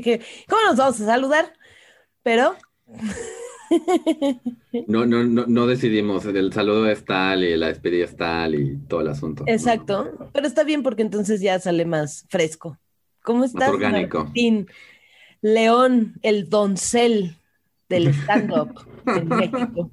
dije, 0.00 0.20
¿cómo 0.48 0.62
nos 0.62 0.76
vamos 0.76 1.00
a 1.00 1.06
saludar? 1.06 1.52
Pero 2.22 2.56
no, 4.86 5.06
no, 5.06 5.24
no, 5.24 5.46
no 5.46 5.66
decidimos, 5.66 6.24
el 6.26 6.52
saludo 6.52 6.90
es 6.90 7.04
tal 7.04 7.44
y 7.44 7.56
la 7.56 7.68
despedida 7.68 8.04
es 8.04 8.16
tal 8.16 8.54
y 8.54 8.76
todo 8.88 9.00
el 9.00 9.08
asunto. 9.08 9.44
Exacto, 9.46 10.30
pero 10.32 10.46
está 10.46 10.64
bien 10.64 10.82
porque 10.82 11.02
entonces 11.02 11.40
ya 11.40 11.58
sale 11.58 11.84
más 11.84 12.26
fresco. 12.28 12.78
¿Cómo 13.22 13.44
estás? 13.44 13.68
Más 13.68 13.70
orgánico. 13.70 14.24
Martín? 14.24 14.68
León, 15.40 16.14
el 16.22 16.48
doncel 16.48 17.36
del 17.88 18.08
stand-up 18.22 18.74
en 19.06 19.28
México. 19.28 19.90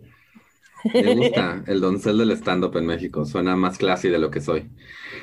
Me 0.93 1.15
gusta 1.15 1.63
el 1.67 1.81
doncel 1.81 2.17
del 2.17 2.31
stand-up 2.31 2.75
en 2.77 2.85
México. 2.85 3.25
Suena 3.25 3.55
más 3.55 3.77
classy 3.77 4.09
de 4.09 4.19
lo 4.19 4.31
que 4.31 4.41
soy. 4.41 4.69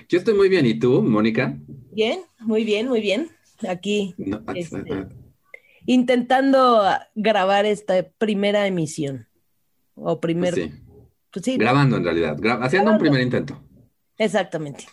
Yo 0.09 0.19
estoy 0.19 0.35
muy 0.35 0.49
bien. 0.49 0.67
¿Y 0.67 0.79
tú, 0.79 1.03
Mónica? 1.03 1.57
Bien, 1.91 2.21
muy 2.41 2.65
bien, 2.65 2.89
muy 2.89 3.01
bien. 3.01 3.31
Aquí. 3.69 4.15
Este, 4.55 5.07
intentando 5.87 6.83
grabar 7.15 7.67
esta 7.67 8.07
primera 8.19 8.67
emisión. 8.67 9.27
O 9.95 10.21
primer. 10.21 10.55
Pues 10.55 10.67
sí. 10.67 10.73
Pues 11.31 11.59
Grabando 11.59 11.97
en 11.97 12.05
realidad. 12.05 12.37
haciendo 12.63 12.93
un 12.93 12.99
primer 12.99 13.21
intento. 13.21 13.61
Exactamente. 14.19 14.85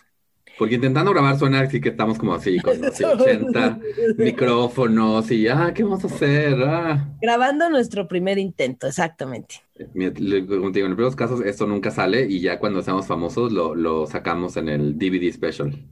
Porque 0.58 0.74
intentando 0.74 1.12
grabar 1.12 1.38
suena 1.38 1.60
así 1.60 1.80
que 1.80 1.88
estamos 1.88 2.18
como 2.18 2.34
así, 2.34 2.58
con 2.58 2.76
80 2.84 3.78
micrófonos 4.18 5.30
y, 5.30 5.48
ah, 5.48 5.72
¿qué 5.74 5.82
vamos 5.82 6.04
a 6.04 6.08
hacer? 6.08 6.62
Ah. 6.62 7.08
Grabando 7.22 7.70
nuestro 7.70 8.06
primer 8.06 8.36
intento, 8.36 8.86
exactamente. 8.86 9.62
Como 9.74 10.70
te 10.70 10.80
digo, 10.80 10.86
en 10.86 10.96
los 10.96 11.16
casos 11.16 11.40
esto 11.40 11.66
nunca 11.66 11.90
sale 11.90 12.26
y 12.26 12.40
ya 12.40 12.58
cuando 12.58 12.82
seamos 12.82 13.06
famosos 13.06 13.52
lo, 13.52 13.74
lo 13.74 14.06
sacamos 14.06 14.58
en 14.58 14.68
el 14.68 14.98
DVD 14.98 15.32
special. 15.32 15.82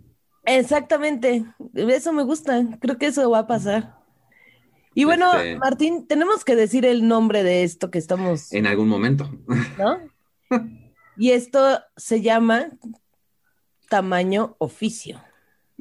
Exactamente, 0.49 1.45
eso 1.75 2.13
me 2.13 2.23
gusta, 2.23 2.65
creo 2.81 2.97
que 2.97 3.07
eso 3.07 3.29
va 3.31 3.41
a 3.41 3.47
pasar. 3.47 3.99
Y 4.95 5.05
bueno, 5.05 5.33
este 5.35 5.59
Martín, 5.59 6.07
tenemos 6.07 6.45
que 6.45 6.57
decir 6.57 6.87
el 6.87 7.07
nombre 7.07 7.43
de 7.43 7.63
esto 7.63 7.91
que 7.91 7.99
estamos... 7.99 8.53
En 8.53 8.67
algún 8.67 8.89
momento. 8.89 9.31
¿No? 9.79 10.01
Y 11.17 11.33
esto 11.33 11.81
se 11.97 12.23
llama 12.23 12.71
tamaño 13.89 14.57
oficio. 14.59 15.23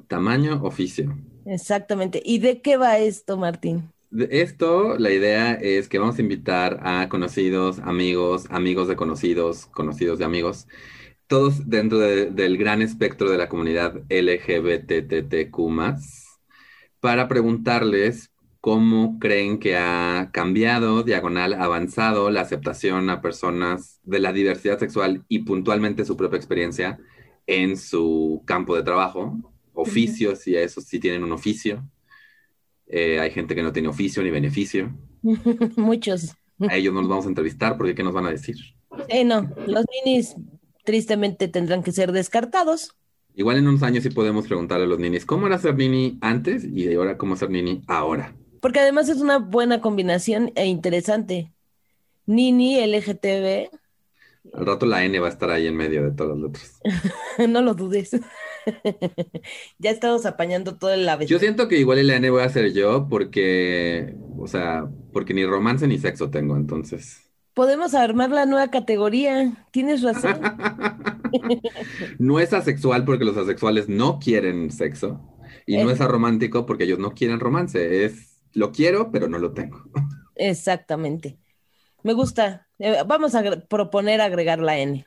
Tamaño 0.08 0.62
oficio. 0.64 1.18
Exactamente. 1.46 2.22
¿Y 2.24 2.40
de 2.40 2.62
qué 2.62 2.76
va 2.76 2.98
esto, 2.98 3.38
Martín? 3.38 3.92
De 4.10 4.28
esto, 4.42 4.98
la 4.98 5.12
idea 5.12 5.54
es 5.54 5.88
que 5.88 6.00
vamos 6.00 6.18
a 6.18 6.22
invitar 6.22 6.80
a 6.84 7.08
conocidos, 7.10 7.80
amigos, 7.80 8.46
amigos 8.50 8.88
de 8.88 8.96
conocidos, 8.96 9.68
conocidos 9.68 10.20
de 10.20 10.26
amigos, 10.26 10.68
todos 11.28 11.70
dentro 11.70 12.00
del 12.00 12.58
gran 12.58 12.82
espectro 12.82 13.30
de 13.30 13.38
la 13.38 13.50
comunidad 13.50 14.02
LGBTTQ, 14.10 15.58
para 17.00 17.28
preguntarles 17.28 18.32
cómo 18.62 19.20
creen 19.20 19.60
que 19.60 19.78
ha 19.78 20.30
cambiado, 20.34 21.04
diagonal, 21.04 21.54
avanzado 21.54 22.32
la 22.32 22.42
aceptación 22.42 23.10
a 23.10 23.22
personas 23.22 24.00
de 24.04 24.20
la 24.20 24.34
diversidad 24.34 24.80
sexual 24.80 25.24
y 25.28 25.40
puntualmente 25.40 26.06
su 26.06 26.18
propia 26.18 26.38
experiencia 26.38 26.98
en 27.46 27.78
su 27.78 28.42
campo 28.46 28.76
de 28.76 28.84
trabajo, 28.84 29.38
oficios, 29.74 30.48
y 30.48 30.56
a 30.56 30.62
esos 30.62 30.86
sí 30.86 31.00
tienen 31.00 31.24
un 31.24 31.32
oficio. 31.34 31.88
Eh, 32.88 33.20
hay 33.20 33.32
gente 33.32 33.54
que 33.54 33.64
no 33.64 33.72
tiene 33.72 33.90
oficio 33.90 34.24
ni 34.24 34.32
beneficio. 34.32 34.94
Muchos. 35.76 36.36
A 36.60 36.76
ellos 36.76 36.94
no 36.94 37.02
los 37.02 37.10
vamos 37.10 37.26
a 37.26 37.30
entrevistar 37.30 37.78
porque 37.78 37.94
¿qué 37.94 38.04
nos 38.04 38.14
van 38.14 38.26
a 38.26 38.32
decir? 38.32 38.56
Eh, 39.10 39.24
no, 39.24 39.50
los 39.68 39.86
ninis 40.04 40.36
tristemente 40.88 41.50
tendrán 41.50 41.84
que 41.84 41.92
ser 41.92 42.14
descartados. 42.14 42.96
Igual 43.36 43.58
en 43.58 43.68
unos 43.68 43.84
años 43.84 44.04
sí 44.04 44.10
podemos 44.10 44.48
preguntarle 44.48 44.86
a 44.86 44.88
los 44.88 45.00
ninis 45.00 45.26
cómo 45.26 45.46
era 45.46 45.60
ser 45.60 45.76
nini 45.76 46.18
antes 46.22 46.64
y 46.64 46.92
ahora 46.94 47.18
cómo 47.18 47.36
ser 47.36 47.50
nini 47.50 47.82
ahora. 47.88 48.34
Porque 48.62 48.80
además 48.80 49.10
es 49.10 49.18
una 49.18 49.38
buena 49.38 49.82
combinación 49.82 50.54
e 50.56 50.66
interesante. 50.66 51.52
Nini, 52.26 52.80
LGTB, 52.80 53.70
al 54.54 54.66
rato 54.66 54.86
la 54.86 55.04
N 55.04 55.20
va 55.20 55.28
a 55.28 55.30
estar 55.30 55.50
ahí 55.50 55.68
en 55.68 55.76
medio 55.76 56.04
de 56.04 56.12
todas 56.12 56.38
las 56.38 56.44
letras. 56.44 56.80
no 57.50 57.62
lo 57.62 57.74
dudes. 57.74 58.12
ya 59.78 59.92
estamos 59.92 60.26
apañando 60.26 60.78
todo 60.78 60.94
el 60.94 61.08
ave. 61.08 61.26
Yo 61.26 61.38
siento 61.38 61.68
que 61.68 61.78
igual 61.78 62.06
la 62.08 62.16
N 62.16 62.30
voy 62.30 62.44
a 62.44 62.50
ser 62.50 62.72
yo 62.72 63.08
porque, 63.10 64.16
o 64.38 64.48
sea, 64.48 64.90
porque 65.12 65.34
ni 65.34 65.46
romance 65.46 65.86
ni 65.86 65.98
sexo 65.98 66.30
tengo, 66.30 66.56
entonces. 66.56 67.27
Podemos 67.58 67.96
armar 67.96 68.30
la 68.30 68.46
nueva 68.46 68.70
categoría. 68.70 69.66
Tienes 69.72 70.04
razón. 70.04 70.40
no 72.20 72.40
es 72.40 72.54
asexual 72.54 73.04
porque 73.04 73.26
los 73.26 73.36
asexuales 73.36 73.90
no 73.90 74.20
quieren 74.20 74.70
sexo. 74.70 75.20
Y 75.66 75.78
no 75.78 75.90
es 75.90 76.00
aromántico 76.00 76.68
porque 76.68 76.84
ellos 76.84 77.00
no 77.00 77.16
quieren 77.16 77.40
romance. 77.40 78.06
Es 78.06 78.44
lo 78.54 78.72
quiero, 78.72 79.12
pero 79.12 79.28
no 79.28 79.40
lo 79.40 79.54
tengo. 79.54 79.82
Exactamente. 80.36 81.40
Me 82.04 82.14
gusta. 82.14 82.68
Eh, 82.78 82.98
vamos 83.08 83.34
a 83.34 83.42
proponer 83.62 84.22
agregar 84.22 84.60
la 84.60 84.78
N. 84.78 85.04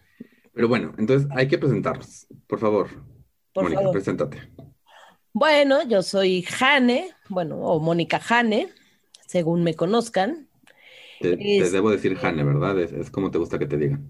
Pero 0.52 0.66
bueno, 0.66 0.92
entonces 0.98 1.28
hay 1.30 1.46
que 1.46 1.56
presentarnos. 1.56 2.26
Por 2.48 2.58
favor. 2.58 2.88
Mónica, 3.54 3.92
preséntate. 3.92 4.50
Bueno, 5.32 5.84
yo 5.84 6.02
soy 6.02 6.42
Jane, 6.42 7.10
bueno, 7.28 7.58
o 7.58 7.78
Mónica 7.78 8.18
Jane, 8.18 8.70
según 9.28 9.62
me 9.62 9.74
conozcan. 9.74 10.49
Te, 11.20 11.36
debo 11.36 11.90
decir 11.90 12.16
Jane, 12.16 12.42
¿verdad? 12.44 12.78
Es, 12.78 13.10
como 13.10 13.30
te 13.30 13.38
gusta 13.38 13.58
que 13.58 13.66
te 13.66 13.76
digan. 13.76 14.08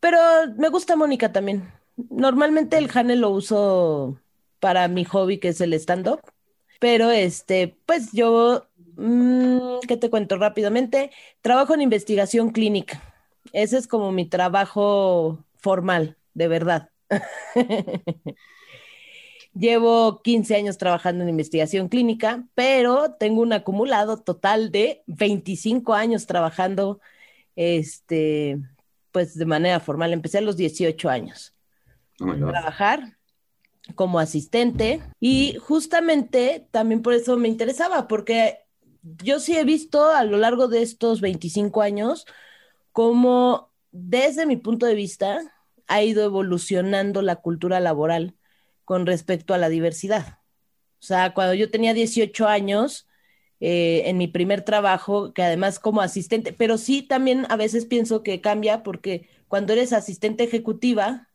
Pero 0.00 0.18
me 0.56 0.68
gusta 0.68 0.96
Mónica 0.96 1.32
también. 1.32 1.72
Normalmente 2.10 2.78
el 2.78 2.88
Jane 2.88 3.16
lo 3.16 3.30
uso 3.30 4.20
para 4.60 4.86
mi 4.88 5.04
hobby, 5.04 5.38
que 5.38 5.48
es 5.48 5.60
el 5.60 5.72
stand-up. 5.74 6.20
Pero 6.80 7.10
este, 7.10 7.76
pues 7.86 8.12
yo 8.12 8.68
Mm, 8.98 9.78
¿Qué 9.86 9.96
te 9.96 10.10
cuento 10.10 10.36
rápidamente? 10.36 11.12
Trabajo 11.40 11.72
en 11.72 11.82
investigación 11.82 12.50
clínica. 12.50 13.00
Ese 13.52 13.78
es 13.78 13.86
como 13.86 14.10
mi 14.10 14.26
trabajo 14.26 15.44
formal, 15.56 16.16
de 16.34 16.48
verdad. 16.48 16.90
Llevo 19.58 20.22
15 20.22 20.54
años 20.54 20.78
trabajando 20.78 21.24
en 21.24 21.30
investigación 21.30 21.88
clínica, 21.88 22.44
pero 22.54 23.14
tengo 23.18 23.42
un 23.42 23.52
acumulado 23.52 24.18
total 24.18 24.70
de 24.70 25.02
25 25.06 25.94
años 25.94 26.26
trabajando 26.26 27.00
este, 27.56 28.60
pues 29.10 29.34
de 29.34 29.46
manera 29.46 29.80
formal. 29.80 30.12
Empecé 30.12 30.38
a 30.38 30.42
los 30.42 30.56
18 30.56 31.08
años. 31.08 31.56
Oh 32.20 32.30
a 32.30 32.36
trabajar 32.36 33.16
como 33.94 34.20
asistente 34.20 35.02
y 35.18 35.56
justamente 35.60 36.66
también 36.70 37.02
por 37.02 37.14
eso 37.14 37.36
me 37.36 37.48
interesaba, 37.48 38.06
porque 38.06 38.60
yo 39.02 39.40
sí 39.40 39.56
he 39.56 39.64
visto 39.64 40.10
a 40.10 40.22
lo 40.24 40.36
largo 40.36 40.68
de 40.68 40.82
estos 40.82 41.20
25 41.20 41.82
años 41.82 42.26
cómo 42.92 43.72
desde 43.90 44.46
mi 44.46 44.56
punto 44.56 44.86
de 44.86 44.94
vista 44.94 45.40
ha 45.86 46.02
ido 46.02 46.24
evolucionando 46.24 47.22
la 47.22 47.36
cultura 47.36 47.80
laboral 47.80 48.34
con 48.88 49.04
respecto 49.04 49.52
a 49.52 49.58
la 49.58 49.68
diversidad. 49.68 50.38
O 50.98 51.04
sea, 51.04 51.34
cuando 51.34 51.52
yo 51.52 51.70
tenía 51.70 51.92
18 51.92 52.48
años, 52.48 53.06
eh, 53.60 54.04
en 54.06 54.16
mi 54.16 54.28
primer 54.28 54.62
trabajo, 54.62 55.34
que 55.34 55.42
además 55.42 55.78
como 55.78 56.00
asistente, 56.00 56.54
pero 56.54 56.78
sí 56.78 57.02
también 57.02 57.46
a 57.50 57.56
veces 57.56 57.84
pienso 57.84 58.22
que 58.22 58.40
cambia 58.40 58.82
porque 58.82 59.28
cuando 59.46 59.74
eres 59.74 59.92
asistente 59.92 60.44
ejecutiva 60.44 61.28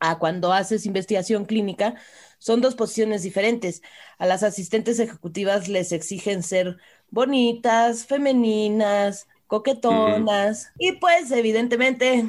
a 0.00 0.18
cuando 0.18 0.52
haces 0.52 0.84
investigación 0.84 1.44
clínica, 1.44 1.94
son 2.38 2.60
dos 2.60 2.74
posiciones 2.74 3.22
diferentes. 3.22 3.80
A 4.18 4.26
las 4.26 4.42
asistentes 4.42 4.98
ejecutivas 4.98 5.68
les 5.68 5.92
exigen 5.92 6.42
ser 6.42 6.78
bonitas, 7.08 8.04
femeninas, 8.04 9.28
coquetonas, 9.46 10.72
y 10.76 10.96
pues 10.96 11.30
evidentemente 11.30 12.26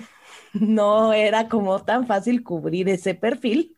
no 0.60 1.14
era 1.14 1.48
como 1.48 1.84
tan 1.84 2.08
fácil 2.08 2.44
cubrir 2.44 2.90
ese 2.90 3.14
perfil. 3.16 3.76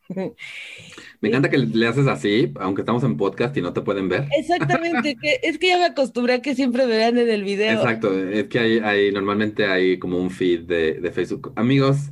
Me 1.20 1.30
encanta 1.30 1.50
que 1.50 1.58
le 1.58 1.88
haces 1.88 2.08
así, 2.08 2.54
aunque 2.60 2.82
estamos 2.82 3.04
en 3.04 3.18
podcast 3.18 3.56
y 3.58 3.62
no 3.62 3.74
te 3.74 3.82
pueden 3.82 4.08
ver. 4.08 4.28
Exactamente, 4.38 5.16
que, 5.16 5.40
es 5.44 5.58
que 5.58 5.68
ya 5.70 5.78
me 5.78 5.86
acostumbré 5.86 6.34
a 6.34 6.42
que 6.42 6.56
siempre 6.56 6.86
me 6.86 6.96
vean 6.98 7.18
en 7.18 7.30
el 7.30 7.44
video. 7.44 7.80
Exacto, 7.80 8.18
es 8.18 8.48
que 8.48 8.60
hay, 8.60 8.80
hay 8.80 9.12
normalmente 9.12 9.66
hay 9.66 10.00
como 10.00 10.18
un 10.18 10.30
feed 10.30 10.62
de, 10.62 10.94
de 11.02 11.12
Facebook. 11.12 11.54
Amigos, 11.56 12.12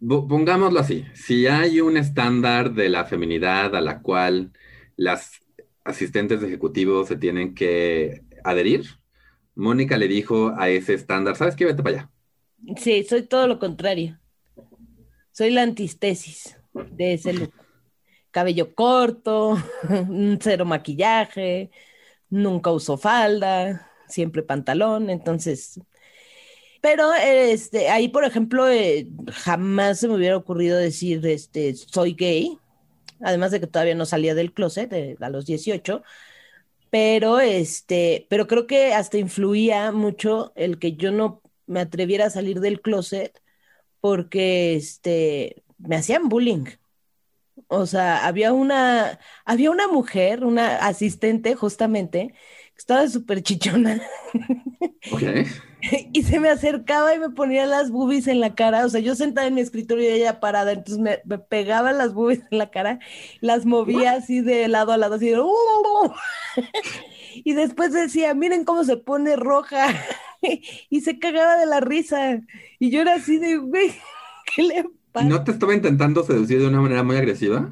pongámoslo 0.00 0.80
así, 0.80 1.04
si 1.14 1.46
hay 1.46 1.80
un 1.80 1.96
estándar 1.96 2.74
de 2.74 2.88
la 2.88 3.04
feminidad 3.04 3.74
a 3.74 3.80
la 3.80 4.00
cual 4.02 4.52
las 4.96 5.40
asistentes 5.84 6.42
ejecutivos 6.42 7.08
se 7.08 7.16
tienen 7.16 7.54
que 7.54 8.22
adherir, 8.42 8.84
Mónica 9.54 9.96
le 9.96 10.08
dijo 10.08 10.52
a 10.58 10.68
ese 10.68 10.94
estándar, 10.94 11.36
¿sabes 11.36 11.54
qué? 11.56 11.64
Vete 11.64 11.82
para 11.82 11.96
allá. 11.96 12.10
Sí, 12.76 13.04
soy 13.04 13.22
todo 13.22 13.46
lo 13.46 13.58
contrario. 13.58 14.18
Soy 15.32 15.50
la 15.50 15.62
antistesis 15.62 16.56
de 16.72 17.14
ese 17.14 17.32
look. 17.32 17.52
Cabello 18.30 18.74
corto, 18.74 19.56
cero 20.40 20.64
maquillaje, 20.64 21.70
nunca 22.30 22.72
uso 22.72 22.96
falda, 22.98 23.90
siempre 24.08 24.42
pantalón, 24.42 25.10
entonces 25.10 25.80
pero 26.84 27.14
este, 27.14 27.88
ahí, 27.88 28.08
por 28.08 28.24
ejemplo, 28.24 28.68
eh, 28.68 29.08
jamás 29.32 30.00
se 30.00 30.06
me 30.06 30.16
hubiera 30.16 30.36
ocurrido 30.36 30.76
decir, 30.76 31.26
este, 31.26 31.74
soy 31.74 32.12
gay, 32.12 32.58
además 33.20 33.52
de 33.52 33.60
que 33.60 33.66
todavía 33.66 33.94
no 33.94 34.04
salía 34.04 34.34
del 34.34 34.52
closet 34.52 34.92
a 35.18 35.30
los 35.30 35.46
18, 35.46 36.02
pero 36.90 37.40
este, 37.40 38.26
pero 38.28 38.46
creo 38.46 38.66
que 38.66 38.92
hasta 38.92 39.16
influía 39.16 39.92
mucho 39.92 40.52
el 40.56 40.78
que 40.78 40.92
yo 40.94 41.10
no 41.10 41.40
me 41.66 41.80
atreviera 41.80 42.26
a 42.26 42.30
salir 42.30 42.60
del 42.60 42.80
closet 42.80 43.40
porque 44.00 44.76
este, 44.76 45.64
me 45.78 45.96
hacían 45.96 46.28
bullying. 46.28 46.66
O 47.68 47.86
sea, 47.86 48.26
había 48.26 48.52
una, 48.52 49.18
había 49.44 49.70
una 49.70 49.88
mujer, 49.88 50.44
una 50.44 50.76
asistente 50.86 51.54
justamente, 51.54 52.34
estaba 52.76 53.08
súper 53.08 53.42
chichona. 53.42 54.00
Ok. 55.12 55.22
y 56.14 56.22
se 56.22 56.40
me 56.40 56.48
acercaba 56.48 57.14
y 57.14 57.18
me 57.18 57.28
ponía 57.28 57.66
las 57.66 57.90
boobies 57.90 58.26
en 58.26 58.40
la 58.40 58.54
cara. 58.54 58.86
O 58.86 58.88
sea, 58.88 59.00
yo 59.00 59.14
sentada 59.14 59.46
en 59.46 59.54
mi 59.54 59.60
escritorio 59.60 60.08
y 60.08 60.12
ella 60.12 60.40
parada, 60.40 60.72
entonces 60.72 60.98
me, 60.98 61.20
me 61.26 61.38
pegaba 61.38 61.92
las 61.92 62.14
boobies 62.14 62.40
en 62.50 62.56
la 62.56 62.70
cara, 62.70 63.00
las 63.40 63.66
movía 63.66 64.12
así 64.12 64.40
de 64.40 64.66
lado 64.68 64.92
a 64.92 64.96
lado, 64.96 65.16
así 65.16 65.28
de... 65.28 65.42
y 67.44 67.52
después 67.52 67.92
decía, 67.92 68.32
miren 68.32 68.64
cómo 68.64 68.84
se 68.84 68.96
pone 68.96 69.36
roja. 69.36 69.88
y 70.90 71.00
se 71.00 71.18
cagaba 71.18 71.56
de 71.56 71.66
la 71.66 71.80
risa. 71.80 72.40
Y 72.78 72.90
yo 72.90 73.00
era 73.00 73.14
así 73.14 73.38
de, 73.38 73.56
güey, 73.56 73.92
¿qué 74.54 74.62
le 74.62 74.84
pasa? 75.12 75.26
¿No 75.26 75.44
te 75.44 75.52
estaba 75.52 75.74
intentando 75.74 76.22
seducir 76.24 76.60
de 76.60 76.68
una 76.68 76.80
manera 76.80 77.02
muy 77.02 77.16
agresiva? 77.16 77.70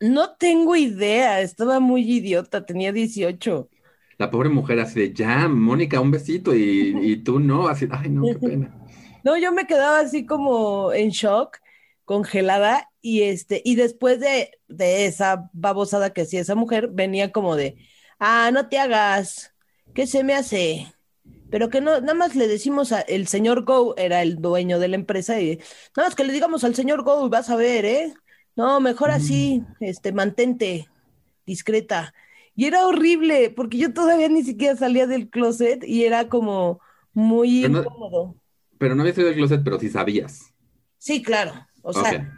No 0.00 0.34
tengo 0.34 0.76
idea, 0.76 1.40
estaba 1.40 1.80
muy 1.80 2.02
idiota, 2.02 2.66
tenía 2.66 2.92
18. 2.92 3.68
La 4.18 4.30
pobre 4.30 4.48
mujer 4.48 4.80
así 4.80 5.00
de, 5.00 5.12
ya, 5.12 5.48
Mónica, 5.48 6.00
un 6.00 6.10
besito 6.10 6.54
y, 6.54 6.96
y 7.00 7.16
tú 7.18 7.40
no, 7.40 7.68
así, 7.68 7.88
ay, 7.90 8.10
no, 8.10 8.30
qué 8.30 8.38
pena. 8.38 8.80
No, 9.24 9.38
yo 9.38 9.52
me 9.52 9.66
quedaba 9.66 10.00
así 10.00 10.26
como 10.26 10.92
en 10.92 11.08
shock, 11.08 11.56
congelada, 12.04 12.90
y 13.00 13.22
este, 13.22 13.62
y 13.64 13.74
después 13.74 14.20
de, 14.20 14.50
de 14.68 15.06
esa 15.06 15.48
babosada 15.54 16.12
que 16.12 16.22
hacía 16.22 16.42
esa 16.42 16.54
mujer, 16.54 16.88
venía 16.92 17.32
como 17.32 17.56
de, 17.56 17.76
ah, 18.18 18.50
no 18.52 18.68
te 18.68 18.78
hagas, 18.78 19.54
¿qué 19.94 20.06
se 20.06 20.24
me 20.24 20.34
hace? 20.34 20.92
Pero 21.50 21.70
que 21.70 21.80
no, 21.80 22.00
nada 22.02 22.12
más 22.12 22.36
le 22.36 22.48
decimos 22.48 22.92
a 22.92 23.00
el 23.00 23.26
señor 23.26 23.64
Go, 23.64 23.94
era 23.96 24.20
el 24.20 24.42
dueño 24.42 24.78
de 24.78 24.88
la 24.88 24.96
empresa, 24.96 25.40
y 25.40 25.56
nada 25.96 26.08
más 26.08 26.14
que 26.14 26.24
le 26.24 26.32
digamos 26.34 26.62
al 26.62 26.74
señor 26.74 27.02
Go, 27.02 27.28
vas 27.30 27.48
a 27.48 27.56
ver, 27.56 27.86
¿eh? 27.86 28.14
No, 28.56 28.78
mejor 28.80 29.10
así, 29.10 29.62
este, 29.80 30.12
mantente 30.12 30.88
discreta. 31.46 32.14
Y 32.56 32.66
era 32.66 32.86
horrible, 32.86 33.50
porque 33.50 33.78
yo 33.78 33.92
todavía 33.92 34.28
ni 34.28 34.42
siquiera 34.44 34.76
salía 34.76 35.06
del 35.06 35.28
closet 35.28 35.82
y 35.84 36.04
era 36.04 36.28
como 36.28 36.80
muy 37.12 37.62
Pero 37.62 37.72
no- 37.74 37.80
incómodo. 37.80 38.36
Pero 38.78 38.94
no 38.94 39.02
habías 39.02 39.18
ido 39.18 39.28
al 39.28 39.34
closet, 39.34 39.60
pero 39.64 39.78
sí 39.80 39.88
sabías. 39.88 40.52
Sí, 40.98 41.22
claro. 41.22 41.52
O 41.82 41.92
sea, 41.92 42.32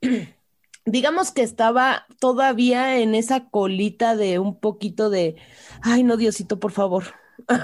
digamos 0.86 1.30
que 1.32 1.42
estaba 1.42 2.06
todavía 2.20 2.98
en 2.98 3.14
esa 3.14 3.48
colita 3.48 4.16
de 4.16 4.38
un 4.38 4.58
poquito 4.60 5.10
de, 5.10 5.36
ay, 5.82 6.02
no, 6.02 6.16
Diosito, 6.16 6.58
por 6.60 6.72
favor. 6.72 7.04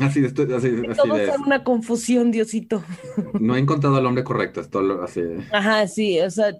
Así, 0.00 0.20
de- 0.20 0.28
así, 0.56 0.68
así 0.90 0.96
Todo 0.96 1.14
de, 1.14 1.26
fue 1.28 1.36
una 1.46 1.62
confusión, 1.62 2.32
Diosito. 2.32 2.82
no 3.38 3.54
he 3.54 3.60
encontrado 3.60 3.94
al 3.94 4.06
hombre 4.06 4.24
correcto, 4.24 4.60
esto 4.60 4.80
así. 5.04 5.20
Ajá, 5.52 5.86
sí, 5.86 6.18
o 6.20 6.28
sea, 6.30 6.52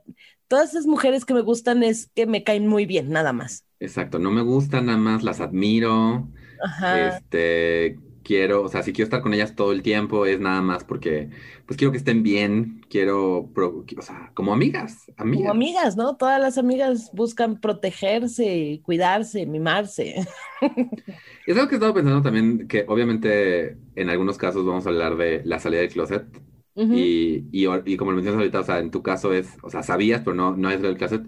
todas 0.49 0.71
esas 0.71 0.87
mujeres 0.87 1.25
que 1.25 1.35
me 1.35 1.43
gustan 1.43 1.83
es 1.83 2.11
que 2.15 2.27
me 2.27 2.45
caen 2.45 2.67
muy 2.69 2.87
bien, 2.87 3.11
nada 3.11 3.33
más. 3.33 3.65
Exacto, 3.81 4.19
no 4.19 4.31
me 4.33 4.43
gustan 4.43 4.87
nada 4.87 4.99
más, 4.99 5.23
las 5.23 5.41
admiro, 5.41 6.29
Ajá, 6.65 6.89
este, 6.89 8.01
quiero, 8.25 8.63
o 8.65 8.69
sea, 8.69 8.83
si 8.83 8.93
quiero 8.93 9.05
estar 9.07 9.23
con 9.23 9.33
ellas 9.35 9.55
todo 9.55 9.71
el 9.73 9.83
tiempo 9.83 10.27
es 10.27 10.41
nada 10.41 10.61
más 10.63 10.83
porque, 10.85 11.31
pues 11.67 11.77
quiero 11.79 11.93
que 11.93 11.99
estén 11.99 12.23
bien, 12.25 12.85
quiero, 12.91 13.51
pro- 13.55 13.85
o 13.97 14.03
sea, 14.03 14.33
como 14.35 14.53
amigas, 14.53 15.13
como 15.31 15.51
amigas. 15.51 15.53
amigas, 15.53 15.97
¿no? 15.97 16.17
Todas 16.17 16.41
las 16.41 16.59
amigas 16.59 17.11
buscan 17.13 17.61
protegerse, 17.61 18.81
cuidarse, 18.85 19.47
mimarse. 19.47 20.27
Es 21.47 21.57
algo 21.57 21.69
que 21.69 21.75
he 21.77 21.79
estado 21.79 21.95
pensando 21.95 22.23
también, 22.23 22.69
que 22.69 22.85
obviamente 22.89 23.79
en 23.95 24.11
algunos 24.11 24.39
casos 24.39 24.65
vamos 24.67 24.87
a 24.87 24.91
hablar 24.91 25.17
de 25.17 25.43
la 25.45 25.59
salida 25.59 25.81
del 25.81 25.91
closet 25.93 26.25
Ujú. 26.79 27.11
y, 27.13 27.47
y, 27.53 27.67
y 27.87 27.97
como 27.97 28.13
lo 28.13 28.17
mencionas 28.17 28.39
ahorita, 28.41 28.61
o 28.61 28.65
sea, 28.65 28.79
en 28.81 28.91
tu 28.91 29.03
caso 29.03 29.33
es, 29.33 29.57
o 29.63 29.71
sea, 29.71 29.83
sabías, 29.83 30.23
pero 30.23 30.35
no, 30.37 30.57
no 30.57 30.71
es 30.71 30.81
del 30.83 30.97
closet, 30.97 31.23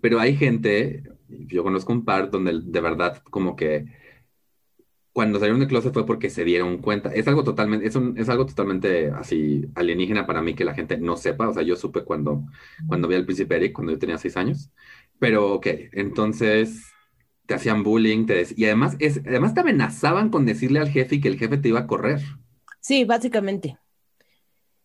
pero 0.00 0.20
hay 0.20 0.36
gente, 0.36 1.02
yo 1.28 1.62
conozco 1.64 1.92
un 1.92 2.04
par 2.04 2.30
donde 2.30 2.60
de 2.64 2.80
verdad 2.80 3.18
como 3.30 3.56
que 3.56 3.86
cuando 5.12 5.38
salieron 5.38 5.60
del 5.60 5.68
closet 5.68 5.92
fue 5.92 6.06
porque 6.06 6.30
se 6.30 6.44
dieron 6.44 6.78
cuenta. 6.78 7.12
Es 7.12 7.26
algo 7.28 7.42
totalmente, 7.44 7.86
es, 7.86 7.96
un- 7.96 8.16
es 8.18 8.28
algo 8.28 8.46
totalmente 8.46 9.10
así 9.10 9.66
alienígena 9.74 10.26
para 10.26 10.40
mí 10.42 10.54
que 10.54 10.64
la 10.64 10.74
gente 10.74 10.98
no 10.98 11.16
sepa. 11.16 11.48
O 11.48 11.54
sea, 11.54 11.62
yo 11.62 11.76
supe 11.76 12.04
cuando, 12.04 12.44
cuando 12.86 13.08
vi 13.08 13.16
al 13.16 13.24
príncipe 13.24 13.56
Eric, 13.56 13.72
cuando 13.72 13.92
yo 13.92 13.98
tenía 13.98 14.18
seis 14.18 14.36
años. 14.36 14.70
Pero, 15.18 15.52
ok, 15.54 15.66
entonces 15.92 16.84
te 17.46 17.54
hacían 17.54 17.82
bullying, 17.82 18.26
te 18.26 18.46
y 18.56 18.64
además, 18.66 18.96
es, 19.00 19.20
además 19.26 19.54
te 19.54 19.60
amenazaban 19.60 20.30
con 20.30 20.46
decirle 20.46 20.78
al 20.80 20.88
jefe 20.90 21.20
que 21.20 21.28
el 21.28 21.38
jefe 21.38 21.58
te 21.58 21.68
iba 21.68 21.80
a 21.80 21.86
correr. 21.88 22.20
Sí, 22.80 23.04
básicamente. 23.06 23.78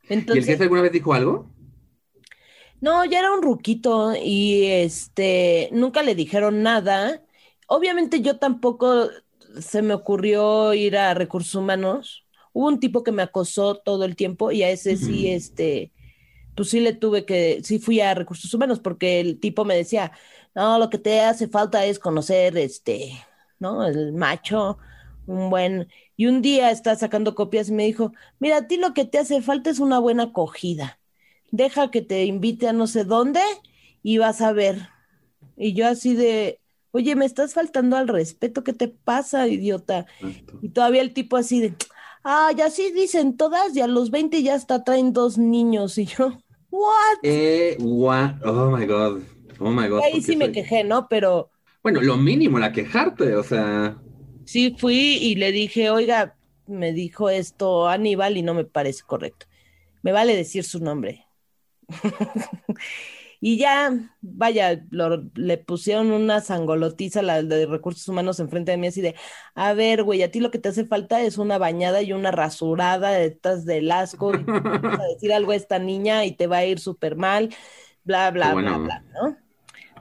¿Y 0.09 0.37
el 0.37 0.45
jefe 0.45 0.63
alguna 0.63 0.81
vez 0.81 0.91
dijo 0.91 1.13
algo? 1.13 1.49
no, 2.85 3.03
ya 3.05 3.19
era 3.19 3.33
un 3.33 3.41
ruquito 3.41 4.13
y 4.15 4.65
este, 4.65 5.69
nunca 5.71 6.03
le 6.03 6.13
dijeron 6.13 6.61
nada. 6.61 7.23
Obviamente 7.67 8.21
yo 8.21 8.37
tampoco 8.37 9.09
se 9.59 9.81
me 9.81 9.95
ocurrió 9.95 10.73
ir 10.75 10.95
a 10.97 11.15
recursos 11.15 11.55
humanos. 11.55 12.27
Hubo 12.53 12.67
un 12.67 12.79
tipo 12.79 13.03
que 13.03 13.11
me 13.11 13.23
acosó 13.23 13.75
todo 13.75 14.05
el 14.05 14.15
tiempo 14.15 14.51
y 14.51 14.61
a 14.63 14.69
ese 14.69 14.97
sí, 14.97 15.29
este, 15.29 15.91
pues 16.55 16.69
sí 16.69 16.79
le 16.79 16.93
tuve 16.93 17.25
que, 17.25 17.61
sí 17.63 17.79
fui 17.79 18.01
a 18.01 18.13
recursos 18.13 18.53
humanos 18.53 18.79
porque 18.79 19.19
el 19.19 19.39
tipo 19.39 19.65
me 19.65 19.75
decía, 19.75 20.11
no, 20.53 20.77
lo 20.77 20.89
que 20.91 20.99
te 20.99 21.21
hace 21.21 21.47
falta 21.47 21.85
es 21.85 21.97
conocer, 21.99 22.55
este, 22.57 23.13
¿no? 23.59 23.85
El 23.85 24.13
macho, 24.13 24.77
un 25.27 25.49
buen... 25.49 25.87
Y 26.17 26.27
un 26.27 26.41
día 26.41 26.71
estaba 26.71 26.95
sacando 26.95 27.35
copias 27.35 27.69
y 27.69 27.73
me 27.73 27.85
dijo, 27.85 28.13
mira, 28.39 28.57
a 28.57 28.67
ti 28.67 28.77
lo 28.77 28.93
que 28.93 29.05
te 29.05 29.17
hace 29.17 29.41
falta 29.41 29.69
es 29.69 29.79
una 29.79 29.99
buena 29.99 30.23
acogida. 30.23 30.99
Deja 31.51 31.91
que 31.91 32.01
te 32.01 32.25
invite 32.25 32.67
a 32.67 32.73
no 32.73 32.87
sé 32.87 33.03
dónde 33.03 33.41
y 34.01 34.17
vas 34.17 34.41
a 34.41 34.53
ver. 34.53 34.89
Y 35.57 35.73
yo 35.73 35.87
así 35.87 36.15
de, 36.15 36.59
oye, 36.91 37.15
me 37.15 37.25
estás 37.25 37.53
faltando 37.53 37.97
al 37.97 38.07
respeto, 38.07 38.63
¿qué 38.63 38.73
te 38.73 38.87
pasa, 38.87 39.47
idiota? 39.47 40.05
Exacto. 40.19 40.59
Y 40.61 40.69
todavía 40.69 41.01
el 41.01 41.13
tipo 41.13 41.37
así 41.37 41.59
de, 41.59 41.75
ah, 42.23 42.51
ya 42.55 42.69
sí 42.69 42.91
dicen 42.91 43.37
todas 43.37 43.75
y 43.75 43.81
a 43.81 43.87
los 43.87 44.11
20 44.11 44.41
ya 44.43 44.55
hasta 44.55 44.83
traen 44.83 45.13
dos 45.13 45.37
niños. 45.37 45.97
Y 45.97 46.05
yo, 46.05 46.37
¿what? 46.69 47.19
Eh, 47.23 47.77
what? 47.79 48.35
Oh 48.45 48.71
my 48.75 48.85
God. 48.85 49.21
Oh 49.59 49.71
my 49.71 49.87
God. 49.87 50.01
Ahí 50.03 50.13
¿por 50.13 50.21
sí 50.21 50.35
me 50.35 50.51
quejé, 50.51 50.83
¿no? 50.83 51.07
Pero 51.09 51.51
Bueno, 51.83 52.01
lo 52.01 52.17
mínimo, 52.17 52.59
la 52.59 52.71
quejarte, 52.71 53.35
o 53.35 53.43
sea. 53.43 53.97
Sí 54.45 54.75
fui 54.77 55.17
y 55.17 55.35
le 55.35 55.51
dije, 55.51 55.89
oiga, 55.89 56.35
me 56.67 56.93
dijo 56.93 57.29
esto 57.29 57.87
Aníbal 57.87 58.37
y 58.37 58.41
no 58.41 58.53
me 58.53 58.65
parece 58.65 59.03
correcto. 59.03 59.45
Me 60.01 60.11
vale 60.11 60.35
decir 60.35 60.63
su 60.63 60.79
nombre. 60.79 61.25
Y 63.41 63.57
ya, 63.57 63.91
vaya, 64.21 64.81
lo- 64.89 65.23
le 65.35 65.57
pusieron 65.59 66.11
una 66.11 66.41
sangolotiza 66.41 67.21
la 67.21 67.43
de 67.43 67.67
recursos 67.67 68.07
humanos 68.07 68.39
enfrente 68.39 68.71
de 68.71 68.77
mí, 68.77 68.87
así 68.87 69.01
de, 69.01 69.13
a 69.53 69.73
ver, 69.73 70.01
güey, 70.03 70.23
a 70.23 70.31
ti 70.31 70.39
lo 70.39 70.49
que 70.49 70.57
te 70.57 70.69
hace 70.69 70.85
falta 70.85 71.21
es 71.21 71.37
una 71.37 71.59
bañada 71.59 72.01
y 72.01 72.11
una 72.13 72.31
rasurada 72.31 73.11
de 73.11 73.25
estas 73.25 73.65
del 73.65 73.91
asco, 73.91 74.33
y 74.33 74.43
vas 74.45 74.99
a 74.99 75.03
decir 75.13 75.31
algo 75.31 75.51
a 75.51 75.55
esta 75.57 75.77
niña 75.77 76.25
y 76.25 76.31
te 76.31 76.47
va 76.47 76.57
a 76.57 76.65
ir 76.65 76.79
súper 76.79 77.17
mal, 77.17 77.53
bla, 78.03 78.31
bla, 78.31 78.47
Qué 78.47 78.55
bla, 78.55 78.71
bueno. 78.71 78.83
bla, 78.85 79.03
¿no? 79.13 79.37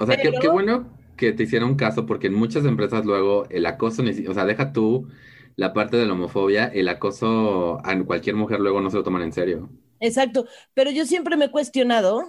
O 0.00 0.06
sea, 0.06 0.16
qué, 0.16 0.30
Pero- 0.30 0.40
qué 0.40 0.48
bueno 0.48 0.88
que 1.16 1.32
te 1.32 1.44
hicieron 1.44 1.76
caso, 1.76 2.06
porque 2.06 2.28
en 2.28 2.34
muchas 2.34 2.64
empresas 2.64 3.04
luego 3.04 3.46
el 3.50 3.66
acoso, 3.66 4.02
o 4.02 4.34
sea, 4.34 4.44
deja 4.44 4.72
tú 4.72 5.08
la 5.56 5.72
parte 5.72 5.96
de 5.96 6.06
la 6.06 6.14
homofobia, 6.14 6.66
el 6.66 6.88
acoso 6.88 7.80
a 7.84 7.98
cualquier 8.04 8.36
mujer 8.36 8.60
luego 8.60 8.80
no 8.80 8.90
se 8.90 8.96
lo 8.96 9.04
toman 9.04 9.22
en 9.22 9.32
serio. 9.32 9.68
Exacto, 10.00 10.46
pero 10.74 10.90
yo 10.90 11.06
siempre 11.06 11.36
me 11.36 11.46
he 11.46 11.50
cuestionado 11.50 12.28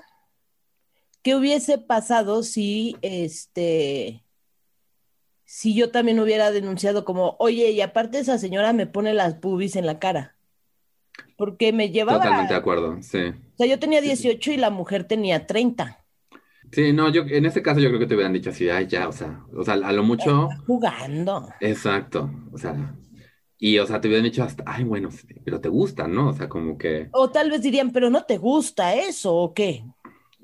qué 1.23 1.35
hubiese 1.35 1.77
pasado 1.77 2.43
si, 2.43 2.95
este, 3.01 4.23
si 5.43 5.73
yo 5.73 5.89
también 5.91 6.19
hubiera 6.19 6.51
denunciado 6.51 7.03
como, 7.03 7.35
oye, 7.39 7.71
y 7.71 7.81
aparte 7.81 8.19
esa 8.19 8.37
señora 8.37 8.73
me 8.73 8.85
pone 8.85 9.13
las 9.13 9.41
boobies 9.41 9.75
en 9.75 9.87
la 9.87 9.97
cara, 9.97 10.37
porque 11.35 11.73
me 11.73 11.89
llevaba, 11.89 12.19
Totalmente 12.19 12.53
de 12.53 12.59
acuerdo, 12.59 13.01
sí. 13.01 13.17
o 13.17 13.57
sea, 13.57 13.65
yo 13.65 13.79
tenía 13.79 14.01
18 14.01 14.51
y 14.51 14.57
la 14.57 14.69
mujer 14.69 15.05
tenía 15.05 15.47
30, 15.47 16.04
Sí, 16.71 16.91
no, 16.93 17.09
yo 17.11 17.21
en 17.23 17.45
este 17.45 17.61
caso 17.61 17.79
yo 17.79 17.87
creo 17.89 17.99
que 17.99 18.05
te 18.07 18.15
hubieran 18.15 18.33
dicho 18.33 18.49
así, 18.49 18.69
ay, 18.69 18.87
ya, 18.87 19.07
o 19.07 19.11
sea, 19.13 19.45
o 19.53 19.63
sea, 19.63 19.75
a 19.75 19.91
lo 19.93 20.03
mucho, 20.03 20.57
jugando. 20.65 21.49
exacto, 21.59 22.31
o 22.51 22.57
sea, 22.57 22.95
y 23.59 23.77
o 23.79 23.85
sea, 23.87 24.01
te 24.01 24.07
hubieran 24.07 24.25
dicho 24.25 24.43
hasta, 24.43 24.63
ay, 24.67 24.83
bueno, 24.83 25.09
pero 25.45 25.61
te 25.61 25.69
gustan, 25.69 26.13
¿no? 26.15 26.29
O 26.29 26.33
sea, 26.33 26.49
como 26.49 26.77
que, 26.77 27.11
O 27.11 27.31
tal 27.31 27.49
vez 27.51 27.61
dirían, 27.61 27.91
pero 27.91 28.09
no 28.09 28.25
te 28.25 28.37
gusta 28.37 28.95
eso, 28.95 29.33
¿o 29.35 29.53
qué? 29.53 29.85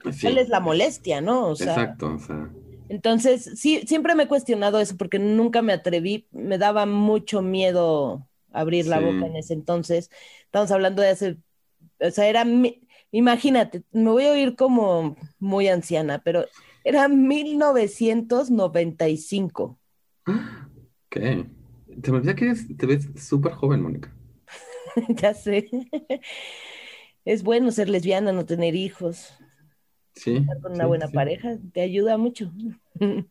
pues 0.01 0.17
sí, 0.17 0.29
¿Cuál 0.29 0.37
es 0.39 0.49
la 0.49 0.59
molestia, 0.61 1.21
no? 1.21 1.49
O 1.49 1.55
sea, 1.55 1.77
exacto, 1.77 2.13
o 2.15 2.19
sea, 2.19 2.51
entonces, 2.89 3.51
sí, 3.59 3.81
siempre 3.87 4.15
me 4.15 4.23
he 4.23 4.27
cuestionado 4.27 4.79
eso 4.79 4.97
porque 4.97 5.19
nunca 5.19 5.61
me 5.61 5.73
atreví, 5.73 6.27
me 6.31 6.57
daba 6.57 6.85
mucho 6.85 7.41
miedo 7.41 8.27
abrir 8.51 8.87
la 8.87 8.99
boca 8.99 9.25
en 9.27 9.37
ese 9.37 9.53
entonces. 9.53 10.09
Estamos 10.45 10.71
hablando 10.71 11.01
de 11.01 11.09
hace, 11.09 11.37
o 11.99 12.11
sea, 12.11 12.27
era, 12.27 12.45
mi- 12.45 12.87
imagínate, 13.12 13.84
me 13.91 14.10
voy 14.10 14.25
a 14.25 14.32
oír 14.32 14.56
como 14.56 15.15
muy 15.39 15.68
anciana, 15.68 16.20
pero 16.24 16.46
era 16.84 17.08
1995. 17.08 19.77
¿Qué? 21.10 21.46
Te 22.01 22.12
me 22.12 22.18
olvida 22.18 22.36
que 22.36 22.53
te 22.77 22.86
ves 22.86 23.08
súper 23.15 23.53
joven, 23.53 23.82
Mónica. 23.82 24.13
ya 25.10 25.34
sé. 25.34 25.70
Es 27.25 27.44
bueno 27.44 27.72
ser 27.72 27.89
lesbiana, 27.89 28.32
no 28.32 28.46
tener 28.46 28.75
hijos. 28.75 29.34
Sí. 30.15 30.38
Estar 30.38 30.62
con 30.62 30.74
una 30.74 30.88
buena 30.88 31.08
sí. 31.08 31.13
pareja 31.13 31.58
te 31.74 31.82
ayuda 31.82 32.18
mucho. 32.18 32.51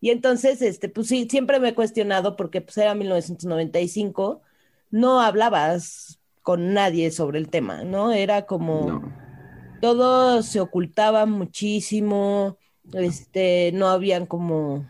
y 0.00 0.10
entonces, 0.10 0.62
este, 0.62 0.88
pues 0.88 1.08
sí, 1.08 1.26
siempre 1.30 1.60
me 1.60 1.70
he 1.70 1.74
cuestionado 1.74 2.36
porque 2.36 2.60
pues 2.60 2.78
era 2.78 2.94
1995, 2.94 4.42
no 4.90 5.20
hablabas 5.20 6.19
con 6.50 6.74
nadie 6.74 7.12
sobre 7.12 7.38
el 7.38 7.48
tema, 7.48 7.84
¿no? 7.84 8.12
Era 8.12 8.44
como 8.46 8.86
No. 8.88 9.12
todo 9.80 10.42
se 10.42 10.60
ocultaba 10.60 11.26
muchísimo, 11.26 12.58
este, 12.92 13.70
no 13.72 13.88
habían 13.88 14.26
como, 14.26 14.84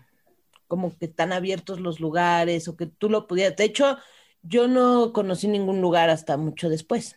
como 0.68 0.96
que 0.98 1.08
tan 1.08 1.32
abiertos 1.34 1.80
los 1.80 2.00
lugares 2.00 2.66
o 2.68 2.76
que 2.76 2.86
tú 2.86 3.10
lo 3.10 3.26
pudieras. 3.26 3.56
De 3.56 3.64
hecho, 3.64 3.98
yo 4.42 4.68
no 4.68 5.12
conocí 5.12 5.48
ningún 5.48 5.82
lugar 5.82 6.08
hasta 6.10 6.38
mucho 6.38 6.70
después. 6.70 7.16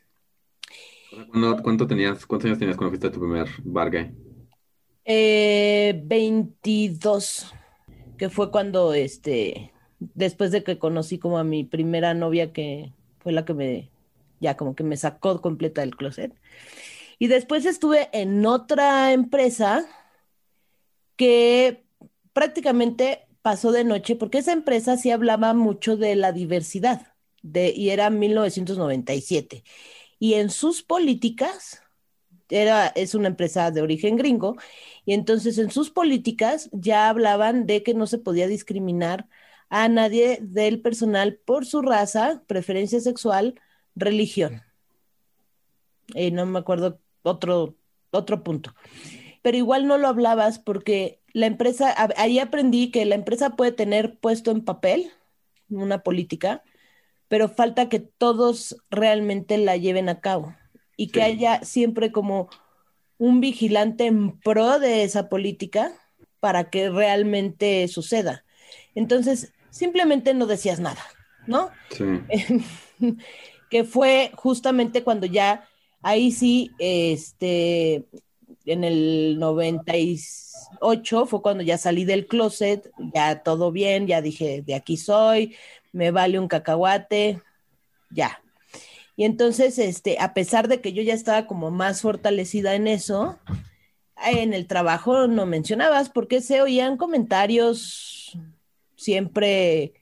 ¿Cuándo- 1.30 1.64
¿Cuánto 1.64 1.88
tenías, 1.88 2.26
cuántos 2.26 2.48
años 2.48 2.60
tenías 2.60 2.76
cuando 2.78 2.92
fuiste 2.92 3.08
a 3.08 3.12
tu 3.12 3.20
primer 3.22 3.48
bar 3.64 3.90
gay? 3.92 4.12
Eh, 5.06 6.02
22, 6.06 7.54
que 8.18 8.30
fue 8.30 8.52
cuando, 8.52 8.94
este, 8.94 9.74
después 10.00 10.52
de 10.52 10.64
que 10.64 10.80
conocí 10.80 11.20
como 11.20 11.38
a 11.38 11.44
mi 11.44 11.64
primera 11.64 12.14
novia, 12.14 12.54
que 12.54 12.94
fue 13.20 13.32
la 13.32 13.46
que 13.46 13.54
me, 13.54 13.93
ya 14.44 14.58
como 14.58 14.76
que 14.76 14.84
me 14.84 14.98
sacó 14.98 15.42
completa 15.42 15.82
del 15.82 15.96
closet. 15.96 16.34
Y 17.18 17.28
después 17.28 17.66
estuve 17.66 18.10
en 18.12 18.46
otra 18.46 19.14
empresa 19.14 19.86
que 21.16 21.86
prácticamente 22.34 23.28
pasó 23.42 23.72
de 23.72 23.84
noche, 23.84 24.16
porque 24.16 24.40
esa 24.40 24.52
empresa 24.52 24.98
sí 24.98 25.12
hablaba 25.12 25.54
mucho 25.54 25.98
de 25.98 26.16
la 26.16 26.32
diversidad, 26.32 27.14
de, 27.42 27.74
y 27.76 27.90
era 27.90 28.10
1997. 28.10 29.64
Y 30.20 30.36
en 30.36 30.50
sus 30.50 30.84
políticas, 30.84 31.82
era, 32.50 32.88
es 32.88 33.16
una 33.16 33.30
empresa 33.30 33.72
de 33.72 33.82
origen 33.82 34.18
gringo, 34.18 34.58
y 35.06 35.14
entonces 35.14 35.58
en 35.58 35.72
sus 35.72 35.92
políticas 35.92 36.70
ya 36.74 37.10
hablaban 37.10 37.66
de 37.66 37.84
que 37.84 37.94
no 37.94 38.08
se 38.08 38.18
podía 38.18 38.48
discriminar 38.48 39.28
a 39.70 39.88
nadie 39.90 40.40
del 40.42 40.82
personal 40.82 41.40
por 41.46 41.66
su 41.66 41.82
raza, 41.82 42.44
preferencia 42.48 43.00
sexual, 43.00 43.60
religión. 43.96 44.62
Eh, 46.16 46.32
no 46.32 46.46
me 46.46 46.60
acuerdo 46.60 47.00
otro, 47.24 47.76
otro 48.12 48.44
punto. 48.44 48.76
Pero 49.42 49.58
igual 49.58 49.88
no 49.88 49.98
lo 49.98 50.08
hablabas 50.08 50.60
porque 50.60 51.20
la 51.34 51.48
empresa, 51.48 51.94
ahí 52.18 52.40
aprendí 52.40 52.92
que 52.92 53.06
la 53.06 53.16
empresa 53.16 53.52
puede 53.52 53.72
tener 53.72 54.18
puesto 54.20 54.52
en 54.52 54.64
papel 54.64 55.12
una 55.70 56.04
política, 56.04 56.64
pero 57.28 57.50
falta 57.50 57.90
que 57.90 58.00
todos 58.00 58.76
realmente 58.92 59.58
la 59.58 59.76
lleven 59.78 60.08
a 60.10 60.20
cabo 60.22 60.56
y 60.96 61.08
que 61.08 61.22
Sí. 61.22 61.26
haya 61.26 61.64
siempre 61.64 62.12
como 62.12 62.50
un 63.18 63.42
vigilante 63.42 64.06
en 64.06 64.40
pro 64.40 64.80
de 64.80 65.04
esa 65.04 65.30
política 65.30 65.92
para 66.40 66.70
que 66.70 66.90
realmente 66.90 67.88
suceda. 67.88 68.44
Entonces, 68.96 69.54
simplemente 69.72 70.34
no 70.34 70.46
decías 70.46 70.80
nada, 70.80 71.02
¿no? 71.48 71.72
Sí. 71.90 72.04
que 73.74 73.84
fue 73.86 74.30
justamente 74.36 75.04
cuando 75.04 75.26
ya, 75.26 75.68
ahí 76.04 76.32
sí, 76.32 76.70
este, 76.78 78.06
en 78.66 78.84
el 78.84 79.40
98 79.40 81.26
fue 81.26 81.42
cuando 81.42 81.64
ya 81.64 81.80
salí 81.80 82.06
del 82.06 82.28
closet, 82.28 82.92
ya 83.16 83.42
todo 83.42 83.72
bien, 83.72 84.06
ya 84.06 84.22
dije, 84.22 84.62
de 84.62 84.76
aquí 84.76 84.96
soy, 84.96 85.56
me 85.92 86.12
vale 86.12 86.38
un 86.38 86.48
cacahuate, 86.48 87.42
ya. 88.12 88.44
Y 89.16 89.24
entonces, 89.26 89.80
este, 89.80 90.20
a 90.20 90.36
pesar 90.36 90.68
de 90.68 90.80
que 90.80 90.94
yo 90.94 91.02
ya 91.02 91.16
estaba 91.16 91.48
como 91.48 91.72
más 91.72 92.02
fortalecida 92.02 92.76
en 92.76 92.86
eso, 92.86 93.40
en 94.24 94.54
el 94.54 94.68
trabajo 94.68 95.26
no 95.26 95.48
mencionabas 95.48 96.12
porque 96.12 96.42
se 96.42 96.62
oían 96.62 96.96
comentarios 96.96 98.38
siempre, 98.98 99.94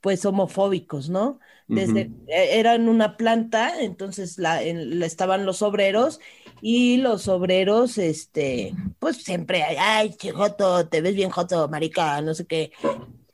pues, 0.00 0.24
homofóbicos, 0.24 1.10
¿no? 1.10 1.40
Desde, 1.68 2.06
Ujú. 2.06 2.24
eh, 2.28 2.58
era 2.58 2.74
en 2.74 2.88
una 2.88 3.16
planta, 3.18 3.80
entonces 3.80 4.38
la, 4.38 4.62
en- 4.62 5.02
estaban 5.02 5.44
los 5.44 5.60
obreros 5.62 6.18
y 6.62 6.96
los 6.96 7.28
obreros, 7.28 7.98
este, 7.98 8.72
pues 8.98 9.18
siempre, 9.22 9.62
ay, 9.62 10.14
che, 10.14 10.30
joto, 10.32 10.88
te 10.88 11.02
ves 11.02 11.14
bien 11.14 11.28
joto, 11.30 11.68
marica, 11.68 12.20
no 12.22 12.32
sé 12.34 12.46
qué. 12.46 12.72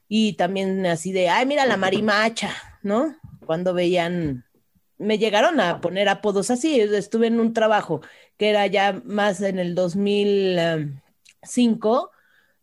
Y 0.09 0.33
también 0.35 0.85
así 0.87 1.13
de, 1.13 1.29
ay, 1.29 1.47
mira 1.47 1.65
la 1.65 1.77
marimacha, 1.77 2.51
¿no? 2.83 3.15
Cuando 3.47 3.73
veían, 3.73 4.45
me 4.99 5.19
llegaron 5.19 5.61
a 5.61 5.81
poner 5.81 6.09
apodos 6.09 6.51
así, 6.51 6.81
estuve 6.81 7.29
en 7.29 7.39
un 7.41 7.53
trabajo 7.53 8.01
que 8.37 8.51
era 8.51 8.67
ya 8.67 9.01
más 9.05 9.41
en 9.43 9.59
el 9.61 9.75
2005, 9.77 12.11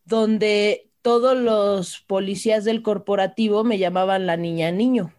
donde 0.05 0.89
todos 1.01 1.37
los 1.37 2.01
policías 2.01 2.63
del 2.65 2.81
corporativo 2.83 3.63
me 3.63 3.77
llamaban 3.77 4.27
la 4.27 4.35
niña 4.37 4.71
niño. 4.71 5.13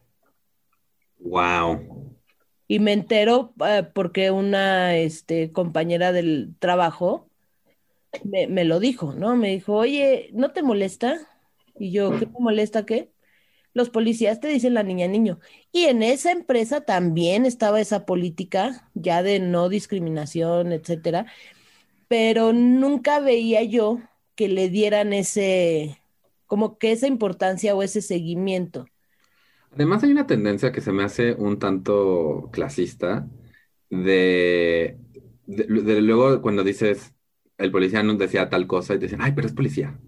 Wow. 1.25 2.17
Y 2.69 2.79
me 2.79 2.93
entero 2.93 3.55
eh, 3.67 3.87
porque 3.95 4.31
una 4.31 4.97
este, 4.97 5.52
compañera 5.52 6.12
del 6.12 6.55
trabajo 6.59 7.29
me, 8.25 8.64
lo 8.64 8.81
dijo, 8.81 9.14
¿no? 9.14 9.37
Me 9.37 9.50
dijo, 9.50 9.75
oye, 9.75 10.31
¿no 10.33 10.52
te 10.52 10.62
molesta? 10.62 11.19
Y 11.79 11.91
yo, 11.91 12.19
¿qué 12.19 12.26
molesta 12.38 12.85
qué? 12.85 13.11
Los 13.75 13.88
policías 13.88 14.41
te 14.41 14.49
dicen 14.49 14.75
la 14.75 14.83
niña 14.83 15.09
niño. 15.09 15.38
Y 15.73 15.85
en 15.85 16.02
esa 16.02 16.31
empresa 16.31 16.83
también 16.83 17.47
estaba 17.47 17.81
esa 17.81 18.05
política 18.05 18.91
ya 18.95 19.23
de 19.23 19.41
no 19.41 19.69
discriminación, 19.69 20.73
etcétera, 20.73 21.26
pero 22.09 22.52
nunca 22.52 23.21
veía 23.21 23.62
yo 23.62 24.00
que 24.35 24.49
le 24.49 24.69
dieran 24.69 25.12
ese, 25.12 26.02
como 26.47 26.79
que 26.79 26.93
esa 26.93 27.07
importancia 27.07 27.75
o 27.75 27.83
ese 27.83 28.02
seguimiento. 28.02 28.87
Además 29.73 30.02
hay 30.02 30.11
una 30.12 30.26
tendencia 30.26 30.73
que 30.73 30.81
se 30.81 30.93
me 30.93 31.02
hace 31.05 31.35
un 31.35 31.59
tanto 31.59 32.50
clasista 32.52 33.29
de, 33.91 34.99
de- 35.47 35.64
de 35.67 36.00
luego 36.02 36.43
cuando 36.43 36.62
dices 36.64 37.14
el 37.59 37.71
policía 37.71 38.02
nos 38.02 38.19
decía 38.19 38.49
tal 38.50 38.67
cosa 38.67 38.95
y 38.95 38.99
te 38.99 39.07
dicen, 39.07 39.21
ay, 39.23 39.33
pero 39.35 39.47
es 39.47 39.55
policía. 39.55 39.99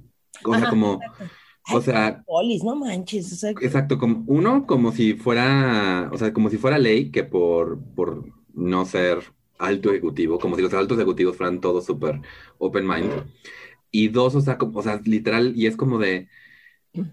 O 0.44 0.54
sea, 0.56 0.68
como, 0.68 1.06
o 1.68 1.80
sea, 1.80 2.24
polis, 2.26 2.62
no 2.64 2.76
manches, 2.76 3.32
o 3.32 3.36
sea, 3.36 3.50
exacto, 3.60 3.98
como 3.98 4.24
uno, 4.26 4.66
como 4.66 4.92
si 4.92 5.14
fuera, 5.14 6.10
o 6.12 6.18
sea, 6.18 6.32
como 6.32 6.50
si 6.50 6.58
fuera 6.58 6.78
ley 6.78 7.10
que 7.10 7.24
por, 7.24 7.80
por 7.94 8.24
no 8.54 8.84
ser 8.84 9.20
alto 9.58 9.90
ejecutivo, 9.90 10.38
como 10.38 10.56
si 10.56 10.62
los 10.62 10.74
altos 10.74 10.98
ejecutivos 10.98 11.36
fueran 11.36 11.60
todos 11.60 11.86
súper 11.86 12.20
open 12.58 12.86
mind. 12.86 13.12
Y 13.90 14.08
dos, 14.08 14.34
o 14.34 14.40
sea, 14.40 14.58
como- 14.58 14.78
o 14.80 14.82
sea, 14.82 15.00
literal, 15.04 15.54
y 15.56 15.66
es 15.66 15.76
como 15.76 15.98
de, 15.98 16.28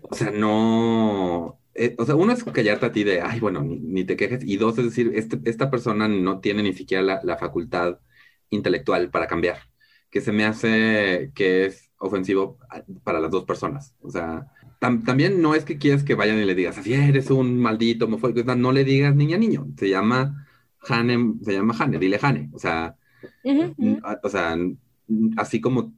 o 0.01 0.15
sea, 0.15 0.31
no, 0.31 1.60
eh, 1.75 1.95
o 1.97 2.05
sea, 2.05 2.15
uno 2.15 2.33
es 2.33 2.43
callarte 2.43 2.85
a 2.85 2.91
ti 2.91 3.03
de, 3.03 3.21
ay, 3.21 3.39
bueno, 3.39 3.61
ni, 3.63 3.79
ni 3.79 4.03
te 4.05 4.15
quejes, 4.17 4.43
y 4.45 4.57
dos, 4.57 4.77
es 4.77 4.85
decir, 4.85 5.11
este- 5.15 5.39
esta 5.45 5.69
persona 5.71 6.07
no 6.07 6.39
tiene 6.41 6.63
ni 6.63 6.73
siquiera 6.73 7.03
la, 7.03 7.21
la 7.23 7.37
facultad 7.37 7.99
intelectual 8.49 9.09
para 9.11 9.27
cambiar, 9.27 9.59
que 10.09 10.21
se 10.21 10.31
me 10.31 10.45
hace 10.45 11.31
que 11.35 11.65
es 11.65 11.91
ofensivo 11.97 12.57
a- 12.69 12.83
para 13.03 13.19
las 13.19 13.31
dos 13.31 13.45
personas. 13.45 13.95
O 14.01 14.09
sea, 14.09 14.47
tam- 14.79 15.03
también 15.05 15.41
no 15.41 15.55
es 15.55 15.65
que 15.65 15.77
quieras 15.77 16.03
que 16.03 16.15
vayan 16.15 16.37
y 16.39 16.45
le 16.45 16.55
digas, 16.55 16.77
así 16.77 16.93
eres 16.93 17.29
un 17.31 17.57
maldito 17.59 18.05
homofóbico, 18.05 18.41
o 18.41 18.43
sea, 18.45 18.55
no 18.55 18.71
le 18.71 18.83
digas 18.83 19.15
niña 19.15 19.37
niño, 19.37 19.67
se 19.77 19.89
llama 19.89 20.47
Hane, 20.87 21.35
se 21.43 21.53
llama 21.53 21.75
Hane, 21.79 21.99
dile 21.99 22.19
Hane, 22.21 22.49
o 22.53 22.59
sea, 22.59 22.95
ujú. 23.43 23.99
a- 24.03 24.19
o 24.23 24.29
sea, 24.29 24.57
así 25.37 25.61
como 25.61 25.93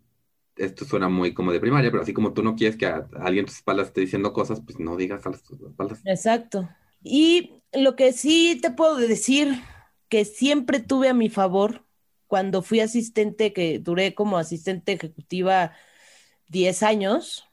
esto 0.55 0.85
suena 0.85 1.09
muy 1.09 1.33
como 1.33 1.51
de 1.51 1.59
primaria, 1.59 1.91
pero 1.91 2.03
así 2.03 2.13
como 2.13 2.33
tú 2.33 2.43
no 2.43 2.55
quieres 2.55 2.77
que 2.77 2.85
a, 2.85 3.07
a 3.15 3.23
alguien 3.25 3.45
a 3.45 3.47
tus 3.47 3.57
espaldas 3.57 3.87
esté 3.87 4.01
diciendo 4.01 4.33
cosas, 4.33 4.61
pues 4.61 4.79
no 4.79 4.95
digas 4.95 5.25
a 5.25 5.31
las 5.31 5.43
tus 5.43 5.59
espaldas. 5.61 6.01
Exacto. 6.05 6.69
Y 7.01 7.61
lo 7.73 7.95
que 7.95 8.13
sí 8.13 8.59
te 8.61 8.71
puedo 8.71 8.95
decir 8.95 9.59
que 10.09 10.25
siempre 10.25 10.79
tuve 10.79 11.09
a 11.09 11.13
mi 11.13 11.29
favor 11.29 11.83
cuando 12.27 12.61
fui 12.61 12.79
asistente, 12.79 13.53
que 13.53 13.79
duré 13.79 14.15
como 14.15 14.37
asistente 14.37 14.93
ejecutiva 14.93 15.73
10 16.47 16.83
años, 16.83 17.47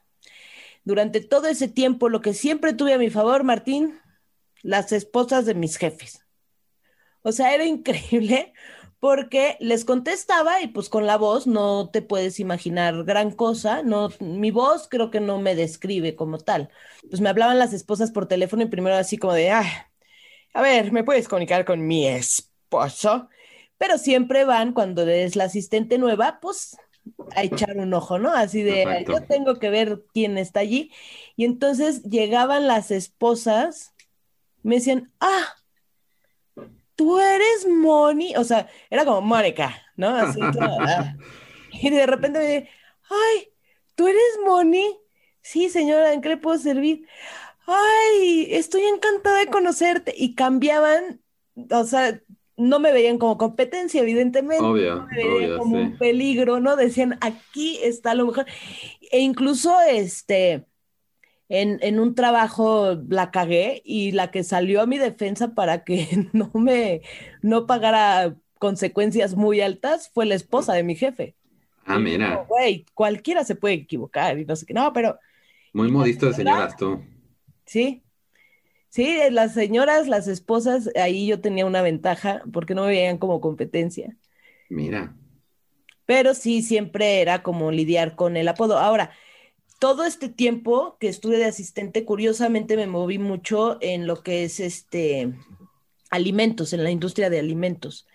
durante 0.83 1.21
todo 1.21 1.47
ese 1.47 1.67
tiempo, 1.67 2.09
lo 2.09 2.21
que 2.21 2.33
siempre 2.33 2.73
tuve 2.73 2.93
a 2.93 2.97
mi 2.97 3.09
favor, 3.09 3.43
Martín, 3.43 3.99
las 4.63 4.91
esposas 4.91 5.45
de 5.45 5.53
mis 5.53 5.77
jefes. 5.77 6.25
O 7.21 7.31
sea, 7.31 7.53
era 7.53 7.65
increíble 7.65 8.53
porque 9.01 9.57
les 9.59 9.83
contestaba 9.83 10.61
y 10.61 10.67
pues 10.67 10.87
con 10.87 11.07
la 11.07 11.17
voz 11.17 11.47
no 11.47 11.89
te 11.89 12.03
puedes 12.03 12.39
imaginar 12.39 13.03
gran 13.03 13.31
cosa, 13.31 13.81
no, 13.81 14.09
mi 14.19 14.51
voz 14.51 14.87
creo 14.87 15.09
que 15.09 15.19
no 15.19 15.39
me 15.39 15.55
describe 15.55 16.15
como 16.15 16.37
tal. 16.37 16.69
Pues 17.09 17.19
me 17.19 17.29
hablaban 17.29 17.57
las 17.57 17.73
esposas 17.73 18.11
por 18.11 18.27
teléfono 18.27 18.61
y 18.61 18.67
primero 18.67 18.95
así 18.95 19.17
como 19.17 19.33
de, 19.33 19.49
ah, 19.49 19.89
a 20.53 20.61
ver, 20.61 20.91
¿me 20.91 21.03
puedes 21.03 21.27
comunicar 21.27 21.65
con 21.65 21.87
mi 21.87 22.05
esposo? 22.05 23.27
Pero 23.79 23.97
siempre 23.97 24.45
van 24.45 24.71
cuando 24.71 25.01
eres 25.01 25.35
la 25.35 25.45
asistente 25.45 25.97
nueva, 25.97 26.37
pues 26.39 26.77
a 27.35 27.41
echar 27.41 27.77
un 27.77 27.95
ojo, 27.95 28.19
¿no? 28.19 28.29
Así 28.29 28.61
de, 28.61 29.03
yo 29.07 29.23
tengo 29.23 29.57
que 29.57 29.71
ver 29.71 30.03
quién 30.13 30.37
está 30.37 30.59
allí. 30.59 30.91
Y 31.35 31.45
entonces 31.45 32.03
llegaban 32.03 32.67
las 32.67 32.91
esposas, 32.91 33.95
me 34.61 34.75
decían, 34.75 35.11
ah, 35.19 35.55
tú 37.01 37.19
eres 37.19 37.67
Moni, 37.67 38.35
o 38.35 38.43
sea, 38.43 38.69
era 38.91 39.05
como 39.05 39.21
Mónica, 39.21 39.75
¿no? 39.95 40.09
Así, 40.15 40.39
ah. 40.39 41.15
y 41.71 41.89
de 41.89 42.05
repente 42.05 42.37
me 42.37 42.45
dije, 42.45 42.69
ay, 43.09 43.47
tú 43.95 44.07
eres 44.07 44.39
Moni. 44.45 44.99
Sí, 45.41 45.69
señora, 45.69 46.13
¿en 46.13 46.21
qué 46.21 46.29
le 46.29 46.37
puedo 46.37 46.59
servir? 46.59 47.07
Ay, 47.65 48.49
estoy 48.51 48.83
encantada 48.83 49.39
de 49.39 49.47
conocerte. 49.47 50.13
Y 50.15 50.35
cambiaban, 50.35 51.21
o 51.71 51.83
sea, 51.85 52.21
no 52.55 52.79
me 52.79 52.93
veían 52.93 53.17
como 53.17 53.39
competencia, 53.39 54.01
evidentemente. 54.01 54.63
Obvio, 54.63 55.07
me 55.09 55.27
veían 55.27 55.57
como 55.57 55.77
un 55.77 55.97
peligro, 55.97 56.59
¿no? 56.59 56.75
Decían, 56.75 57.17
aquí 57.21 57.79
está 57.81 58.13
lo 58.13 58.27
mejor. 58.27 58.45
E 59.11 59.21
incluso, 59.21 59.75
este, 59.89 60.67
en, 61.51 61.79
en, 61.81 61.99
un 61.99 62.15
trabajo 62.15 62.97
la 63.09 63.29
cagué 63.29 63.81
y 63.83 64.13
la 64.13 64.31
que 64.31 64.45
salió 64.45 64.81
a 64.81 64.85
mi 64.85 64.97
defensa 64.97 65.53
para 65.53 65.83
que 65.83 66.07
no 66.33 66.49
me, 66.53 67.01
no 67.41 67.67
pagara 67.67 68.35
consecuencias 68.57 69.35
muy 69.35 69.59
altas 69.59 70.09
fue 70.13 70.25
la 70.25 70.35
esposa 70.35 70.73
de 70.73 70.83
mi 70.83 70.95
jefe. 70.95 71.35
Ah, 71.85 71.99
mira. 71.99 72.45
Güey, 72.47 72.85
cualquiera 72.93 73.43
se 73.43 73.55
puede 73.55 73.73
equivocar 73.73 74.39
y 74.39 74.45
no 74.45 74.55
sé 74.55 74.65
qué. 74.65 74.73
No, 74.73 74.93
pero. 74.93 75.19
Muy 75.73 75.91
modisto 75.91 76.27
de 76.27 76.35
señoras 76.35 76.77
tú. 76.77 77.03
Sí. 77.65 78.01
Sí, 78.87 79.17
las 79.29 79.53
señoras, 79.53 80.07
las 80.07 80.27
esposas, 80.27 80.89
ahí 80.95 81.27
yo 81.27 81.41
tenía 81.41 81.65
una 81.65 81.81
ventaja 81.81 82.43
porque 82.53 82.75
no 82.75 82.83
me 82.83 82.89
veían 82.89 83.17
como 83.17 83.41
competencia. 83.41 84.15
Mira. 84.69 85.15
Pero 86.05 86.33
sí, 86.33 86.61
siempre 86.61 87.21
era 87.21 87.43
como 87.43 87.71
lidiar 87.71 88.15
con 88.15 88.37
el 88.37 88.47
apodo. 88.47 88.77
Ahora, 88.77 89.11
todo 89.81 90.05
este 90.05 90.29
tiempo 90.29 90.95
que 90.99 91.07
estuve 91.07 91.39
de 91.39 91.45
asistente, 91.45 92.05
curiosamente 92.05 92.77
me 92.77 92.85
moví 92.85 93.17
mucho 93.17 93.79
en 93.81 94.05
lo 94.05 94.21
que 94.21 94.43
es 94.43 94.59
este 94.59 95.33
alimentos, 96.11 96.73
en 96.73 96.83
la 96.83 96.91
industria 96.91 97.31
de 97.31 97.39
alimentos. 97.39 98.05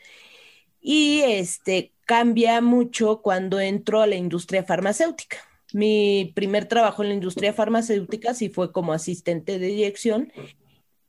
Y 0.80 1.22
este 1.22 1.92
cambia 2.04 2.60
mucho 2.60 3.20
cuando 3.20 3.58
entro 3.58 4.00
a 4.00 4.06
la 4.06 4.14
industria 4.14 4.62
farmacéutica. 4.62 5.38
Mi 5.72 6.30
primer 6.36 6.66
trabajo 6.66 7.02
en 7.02 7.08
la 7.08 7.16
industria 7.16 7.52
farmacéutica 7.52 8.32
sí 8.32 8.48
fue 8.48 8.70
como 8.70 8.92
asistente 8.92 9.58
de 9.58 9.66
dirección, 9.66 10.32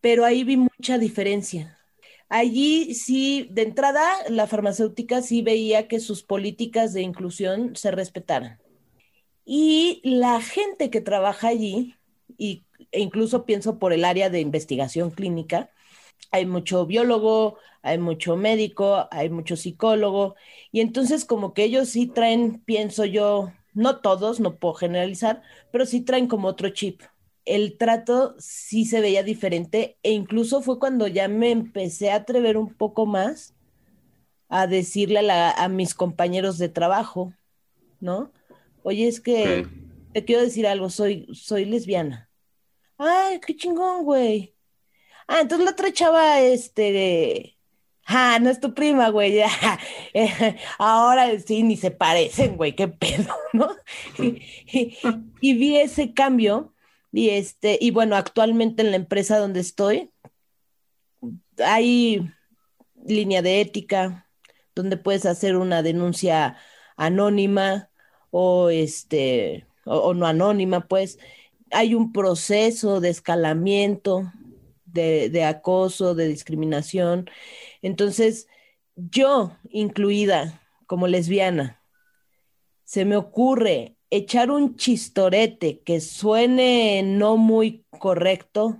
pero 0.01 0.25
ahí 0.25 0.43
vi 0.43 0.57
mucha 0.57 0.97
diferencia. 0.97 1.77
Allí 2.29 2.95
sí, 2.95 3.47
de 3.51 3.61
entrada, 3.61 4.11
la 4.27 4.47
farmacéutica 4.47 5.21
sí 5.21 5.43
veía 5.43 5.87
que 5.87 5.99
sus 5.99 6.23
políticas 6.23 6.93
de 6.93 7.03
inclusión 7.03 7.75
se 7.75 7.91
respetaran. 7.91 8.59
Y 9.49 10.01
la 10.03 10.41
gente 10.41 10.89
que 10.89 10.99
trabaja 10.99 11.47
allí, 11.47 11.95
y, 12.37 12.65
e 12.91 12.99
incluso 12.99 13.45
pienso 13.45 13.79
por 13.79 13.93
el 13.93 14.03
área 14.03 14.29
de 14.29 14.41
investigación 14.41 15.09
clínica, 15.09 15.69
hay 16.31 16.45
mucho 16.45 16.85
biólogo, 16.85 17.57
hay 17.81 17.97
mucho 17.97 18.35
médico, 18.35 19.07
hay 19.09 19.29
mucho 19.29 19.55
psicólogo, 19.55 20.35
y 20.73 20.81
entonces 20.81 21.23
como 21.23 21.53
que 21.53 21.63
ellos 21.63 21.87
sí 21.87 22.07
traen, 22.07 22.59
pienso 22.65 23.05
yo, 23.05 23.53
no 23.73 23.99
todos, 24.01 24.41
no 24.41 24.57
puedo 24.57 24.73
generalizar, 24.73 25.41
pero 25.71 25.85
sí 25.85 26.01
traen 26.01 26.27
como 26.27 26.49
otro 26.49 26.67
chip. 26.69 27.01
El 27.45 27.77
trato 27.77 28.35
sí 28.39 28.83
se 28.83 28.99
veía 28.99 29.23
diferente 29.23 29.97
e 30.03 30.11
incluso 30.11 30.61
fue 30.61 30.77
cuando 30.79 31.07
ya 31.07 31.29
me 31.29 31.51
empecé 31.51 32.11
a 32.11 32.15
atrever 32.15 32.57
un 32.57 32.73
poco 32.73 33.05
más 33.05 33.55
a 34.49 34.67
decirle 34.67 35.19
a, 35.31 35.67
mis 35.69 35.93
compañeros 35.93 36.57
de 36.57 36.67
trabajo, 36.67 37.33
¿no? 38.01 38.31
Oye, 38.87 39.09
es 39.09 39.19
que 39.19 39.67
te 40.13 40.23
quiero 40.23 40.43
decir 40.43 40.65
algo, 40.65 40.89
soy, 40.89 41.27
soy 41.33 41.65
lesbiana. 41.65 42.29
Ay, 42.97 43.41
qué 43.45 43.53
chingón, 43.53 44.05
güey. 44.05 44.55
Ah, 45.27 45.41
entonces 45.41 45.65
la 45.65 45.71
otra 45.71 45.91
chava, 45.91 46.39
este, 46.39 47.57
ah, 48.05 48.39
no 48.41 48.49
es 48.49 48.61
tu 48.61 48.73
prima, 48.73 49.09
güey. 49.09 49.41
Ahora 50.77 51.37
sí, 51.37 51.63
ni 51.63 51.75
se 51.75 51.91
parecen, 51.91 52.55
güey, 52.55 52.77
qué 52.77 52.87
pedo, 52.87 53.35
¿no? 53.51 53.75
Y, 54.21 55.53
vi 55.53 55.75
ese 55.75 56.13
cambio 56.13 56.73
y 57.11 57.31
este, 57.31 57.77
y 57.81 57.91
bueno, 57.91 58.15
actualmente 58.15 58.83
en 58.83 58.91
la 58.91 58.95
empresa 58.95 59.37
donde 59.37 59.59
estoy, 59.59 60.13
hay 61.57 62.21
línea 63.05 63.41
de 63.41 63.59
ética 63.59 64.29
donde 64.75 64.95
puedes 64.95 65.25
hacer 65.25 65.57
una 65.57 65.83
denuncia 65.83 66.55
anónima 66.95 67.86
o 68.31 68.69
este, 68.69 69.65
o 69.85 70.13
no 70.13 70.25
anónima, 70.27 70.87
pues 70.87 71.19
hay 71.71 71.95
un 71.95 72.11
proceso 72.11 73.01
de 73.01 73.09
escalamiento 73.09 74.31
de, 74.85 75.43
acoso, 75.43 76.15
de 76.15 76.27
discriminación. 76.27 77.29
Entonces, 77.81 78.47
yo, 78.95 79.55
incluida 79.69 80.61
como 80.85 81.07
lesbiana, 81.07 81.81
se 82.83 83.05
me 83.05 83.15
ocurre 83.15 83.95
echar 84.09 84.49
un 84.49 84.75
chistorete 84.75 85.81
que 85.81 85.99
suene 85.99 87.03
no 87.03 87.37
muy 87.37 87.85
correcto, 87.89 88.77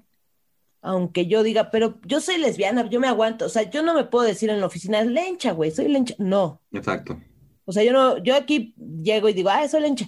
aunque 0.82 1.28
yo 1.28 1.44
diga, 1.44 1.70
pero 1.70 2.00
yo 2.06 2.22
soy 2.22 2.38
lesbiana, 2.38 2.90
yo 2.90 3.00
me 3.00 3.08
aguanto, 3.08 3.46
o 3.46 3.50
sea, 3.50 3.70
yo 3.70 3.84
no 3.84 3.94
me 3.94 4.06
puedo 4.06 4.26
decir 4.26 4.50
en 4.50 4.62
la 4.62 4.68
oficina, 4.68 5.04
lencha, 5.04 5.52
güey, 5.52 5.72
soy 5.72 5.90
lencha, 5.90 6.16
no. 6.18 6.62
Exacto. 6.72 7.20
O 7.68 7.74
sea, 7.74 7.84
yo 7.84 7.92
no, 7.92 8.18
yo 8.24 8.36
aquí 8.36 8.74
llego 9.04 9.28
y 9.28 9.34
digo, 9.34 9.50
ah, 9.50 9.68
soy 9.68 9.82
lencha. 9.82 10.08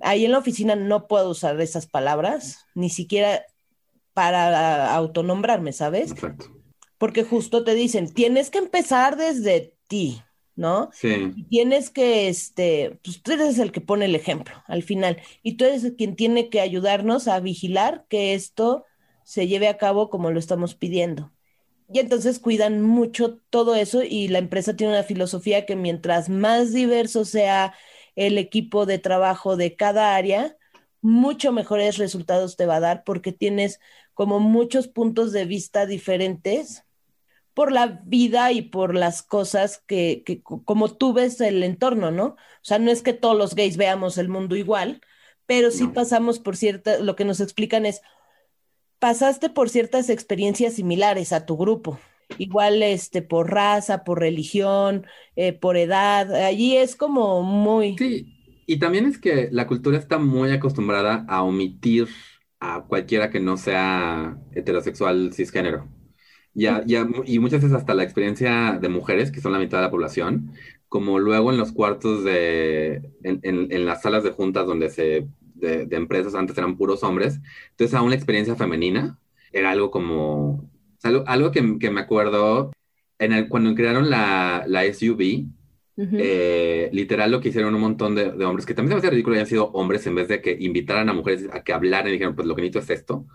Ahí 0.00 0.24
en 0.24 0.32
la 0.32 0.38
oficina 0.38 0.74
no 0.74 1.06
puedo 1.06 1.30
usar 1.30 1.58
esas 1.60 1.86
palabras, 1.86 2.66
ni 2.74 2.90
siquiera 2.90 3.44
para 4.12 4.92
autonombrarme, 4.92 5.72
¿sabes? 5.72 6.10
Exacto. 6.10 6.46
Porque 6.98 7.22
justo 7.22 7.62
te 7.62 7.74
dicen, 7.74 8.12
tienes 8.12 8.50
que 8.50 8.58
empezar 8.58 9.16
desde 9.16 9.74
ti, 9.86 10.20
¿no? 10.56 10.90
Sí. 10.92 11.32
tienes 11.48 11.90
que, 11.90 12.28
este, 12.28 12.98
pues 13.04 13.22
tú 13.22 13.32
eres 13.32 13.58
el 13.58 13.70
que 13.70 13.80
pone 13.80 14.06
el 14.06 14.16
ejemplo 14.16 14.64
al 14.66 14.82
final 14.82 15.20
y 15.42 15.56
tú 15.56 15.64
eres 15.64 15.92
quien 15.96 16.16
tiene 16.16 16.48
que 16.48 16.60
ayudarnos 16.60 17.28
a 17.28 17.38
vigilar 17.38 18.04
que 18.08 18.34
esto 18.34 18.84
se 19.22 19.46
lleve 19.46 19.68
a 19.68 19.76
cabo 19.78 20.10
como 20.10 20.30
lo 20.30 20.40
estamos 20.40 20.74
pidiendo. 20.74 21.30
Y 21.92 22.00
entonces 22.00 22.38
cuidan 22.38 22.82
mucho 22.82 23.38
todo 23.50 23.74
eso 23.76 24.02
y 24.02 24.28
la 24.28 24.38
empresa 24.38 24.74
tiene 24.74 24.92
una 24.92 25.02
filosofía 25.04 25.66
que 25.66 25.76
mientras 25.76 26.28
más 26.28 26.72
diverso 26.72 27.24
sea 27.24 27.74
el 28.16 28.38
equipo 28.38 28.86
de 28.86 28.98
trabajo 28.98 29.56
de 29.56 29.76
cada 29.76 30.16
área, 30.16 30.56
mucho 31.00 31.52
mejores 31.52 31.98
resultados 31.98 32.56
te 32.56 32.66
va 32.66 32.76
a 32.76 32.80
dar 32.80 33.04
porque 33.04 33.32
tienes 33.32 33.78
como 34.14 34.40
muchos 34.40 34.88
puntos 34.88 35.32
de 35.32 35.44
vista 35.44 35.86
diferentes 35.86 36.84
por 37.54 37.72
la 37.72 38.02
vida 38.04 38.52
y 38.52 38.62
por 38.62 38.94
las 38.94 39.22
cosas 39.22 39.82
que, 39.86 40.24
como 40.42 40.94
tú 40.94 41.12
ves 41.12 41.40
el 41.40 41.62
entorno, 41.62 42.10
¿no? 42.10 42.24
O 42.26 42.36
sea, 42.62 42.78
no 42.78 42.90
es 42.90 43.02
que 43.02 43.12
todos 43.12 43.36
los 43.36 43.54
gays 43.54 43.76
veamos 43.76 44.18
el 44.18 44.28
mundo 44.28 44.56
igual, 44.56 45.00
pero 45.46 45.70
sí 45.70 45.86
pasamos 45.86 46.38
por 46.38 46.56
cierta, 46.56 46.98
lo 46.98 47.16
que 47.16 47.24
nos 47.24 47.40
explican 47.40 47.86
es, 47.86 48.02
pasaste 49.06 49.50
por 49.50 49.68
ciertas 49.68 50.10
experiencias 50.10 50.74
similares 50.74 51.32
a 51.32 51.46
tu 51.46 51.56
grupo, 51.56 52.00
igual 52.38 52.82
este, 52.82 53.22
por 53.22 53.52
raza, 53.52 54.02
por 54.02 54.18
religión, 54.18 55.06
eh, 55.36 55.52
por 55.52 55.76
edad, 55.76 56.34
allí 56.34 56.76
es 56.76 56.96
como 56.96 57.44
muy... 57.44 57.96
Sí, 57.98 58.34
y 58.66 58.80
también 58.80 59.06
es 59.06 59.18
que 59.18 59.48
la 59.52 59.68
cultura 59.68 59.96
está 59.96 60.18
muy 60.18 60.50
acostumbrada 60.50 61.24
a 61.28 61.44
omitir 61.44 62.08
a 62.58 62.82
cualquiera 62.88 63.30
que 63.30 63.38
no 63.38 63.56
sea 63.56 64.38
heterosexual 64.56 65.32
cisgénero. 65.32 65.88
Ya, 66.52 66.82
ya, 66.84 67.06
y 67.26 67.38
muchas 67.38 67.62
veces 67.62 67.76
hasta 67.76 67.94
la 67.94 68.02
experiencia 68.02 68.76
de 68.80 68.88
mujeres, 68.88 69.30
que 69.30 69.40
son 69.40 69.52
la 69.52 69.60
mitad 69.60 69.78
de 69.78 69.84
la 69.84 69.90
población, 69.92 70.50
como 70.88 71.20
luego 71.20 71.52
en 71.52 71.58
los 71.58 71.70
cuartos 71.70 72.24
de, 72.24 73.08
en, 73.22 73.40
en, 73.70 73.86
las 73.86 74.02
salas 74.02 74.24
de 74.24 74.32
juntas 74.32 74.66
donde 74.66 74.90
se, 74.90 75.28
de, 75.56 75.88
empresas 75.90 76.34
antes 76.34 76.56
eran 76.58 76.76
puros 76.76 77.02
hombres, 77.02 77.40
entonces 77.70 77.94
aún 77.94 78.10
la 78.10 78.16
experiencia 78.16 78.56
femenina 78.56 79.18
era 79.52 79.70
algo 79.70 79.90
como, 79.90 80.70
algo, 81.02 81.24
algo 81.26 81.50
que, 81.50 81.78
que, 81.78 81.90
me 81.90 82.00
acuerdo, 82.00 82.72
en 83.18 83.32
el, 83.32 83.48
cuando 83.48 83.74
crearon 83.74 84.10
la, 84.10 84.64
la 84.66 84.84
SUV, 84.84 85.46
eh, 85.98 86.90
literal 86.92 87.30
lo 87.30 87.40
que 87.40 87.48
hicieron 87.48 87.74
un 87.74 87.80
montón 87.80 88.14
de, 88.14 88.44
hombres, 88.44 88.66
que 88.66 88.74
también 88.74 88.90
se 88.90 88.94
me 88.96 88.98
hace 88.98 89.10
ridículo 89.10 89.36
hayan 89.36 89.46
sido 89.46 89.70
hombres 89.72 90.06
en 90.06 90.14
vez 90.14 90.28
de 90.28 90.42
que 90.42 90.56
invitaran 90.60 91.08
a 91.08 91.14
mujeres 91.14 91.48
a 91.50 91.64
que 91.64 91.72
hablaran 91.72 92.08
y 92.08 92.12
dijeran, 92.12 92.36
pues 92.36 92.46
lo 92.46 92.54
que 92.54 92.62
necesito 92.62 92.80
es 92.80 92.90
esto. 93.00 93.26